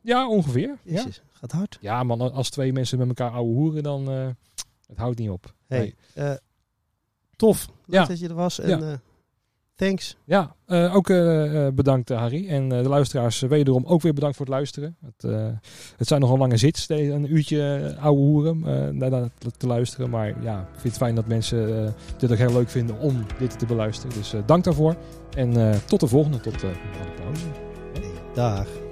Ja, 0.00 0.28
ongeveer. 0.28 0.78
Ja. 0.82 1.04
Gaat 1.32 1.52
hard. 1.52 1.78
ja, 1.80 2.02
man, 2.02 2.32
als 2.32 2.50
twee 2.50 2.72
mensen 2.72 2.98
met 2.98 3.08
elkaar 3.08 3.30
ouwe 3.30 3.52
hoeren, 3.52 3.82
dan 3.82 4.10
uh, 4.10 4.26
het 4.86 4.96
houdt 4.98 5.18
niet 5.18 5.30
op. 5.30 5.54
Hey, 5.66 5.94
Nee. 6.14 6.38
tof 7.36 7.66
leuk 7.86 8.00
Ja. 8.00 8.04
dat 8.06 8.18
je 8.18 8.28
er 8.28 8.34
was. 8.34 8.58
En 8.60 8.68
Ja. 8.78 9.00
Thanks. 9.76 10.16
Ja, 10.24 10.54
eh, 10.66 10.94
ook 10.94 11.10
eh, 11.10 11.66
eh, 11.66 11.74
bedankt 11.74 12.08
Harry. 12.08 12.48
En 12.48 12.68
de 12.68 12.88
luisteraars 12.88 13.40
wederom 13.40 13.84
ook 13.84 14.02
weer 14.02 14.12
bedankt 14.12 14.36
voor 14.36 14.46
het 14.46 14.54
luisteren. 14.54 14.96
Het, 15.04 15.22
het 15.96 16.08
zijn 16.08 16.20
nogal 16.20 16.38
lange 16.38 16.56
zits, 16.56 16.88
een 16.88 17.34
uurtje 17.34 17.94
ouwe 18.00 18.18
hoeren 18.18 18.58
naar, 18.98 19.10
te, 19.10 19.50
te 19.56 19.66
luisteren. 19.66 20.10
Maar 20.10 20.42
ja, 20.42 20.60
ik 20.60 20.80
vind 20.80 20.82
het 20.82 20.96
fijn 20.96 21.14
dat 21.14 21.26
mensen 21.26 21.94
dit 22.18 22.32
ook 22.32 22.38
heel 22.38 22.52
leuk 22.52 22.68
vinden 22.68 22.98
om 22.98 23.26
dit 23.38 23.58
te 23.58 23.66
beluisteren. 23.66 24.16
Dus 24.16 24.34
dank 24.46 24.64
daarvoor. 24.64 24.96
En 25.36 25.80
tot 25.86 26.00
de 26.00 26.06
volgende, 26.06 26.40
tot 26.40 26.60
de 26.60 26.70
pauze. 27.16 27.46
Dag. 28.34 28.83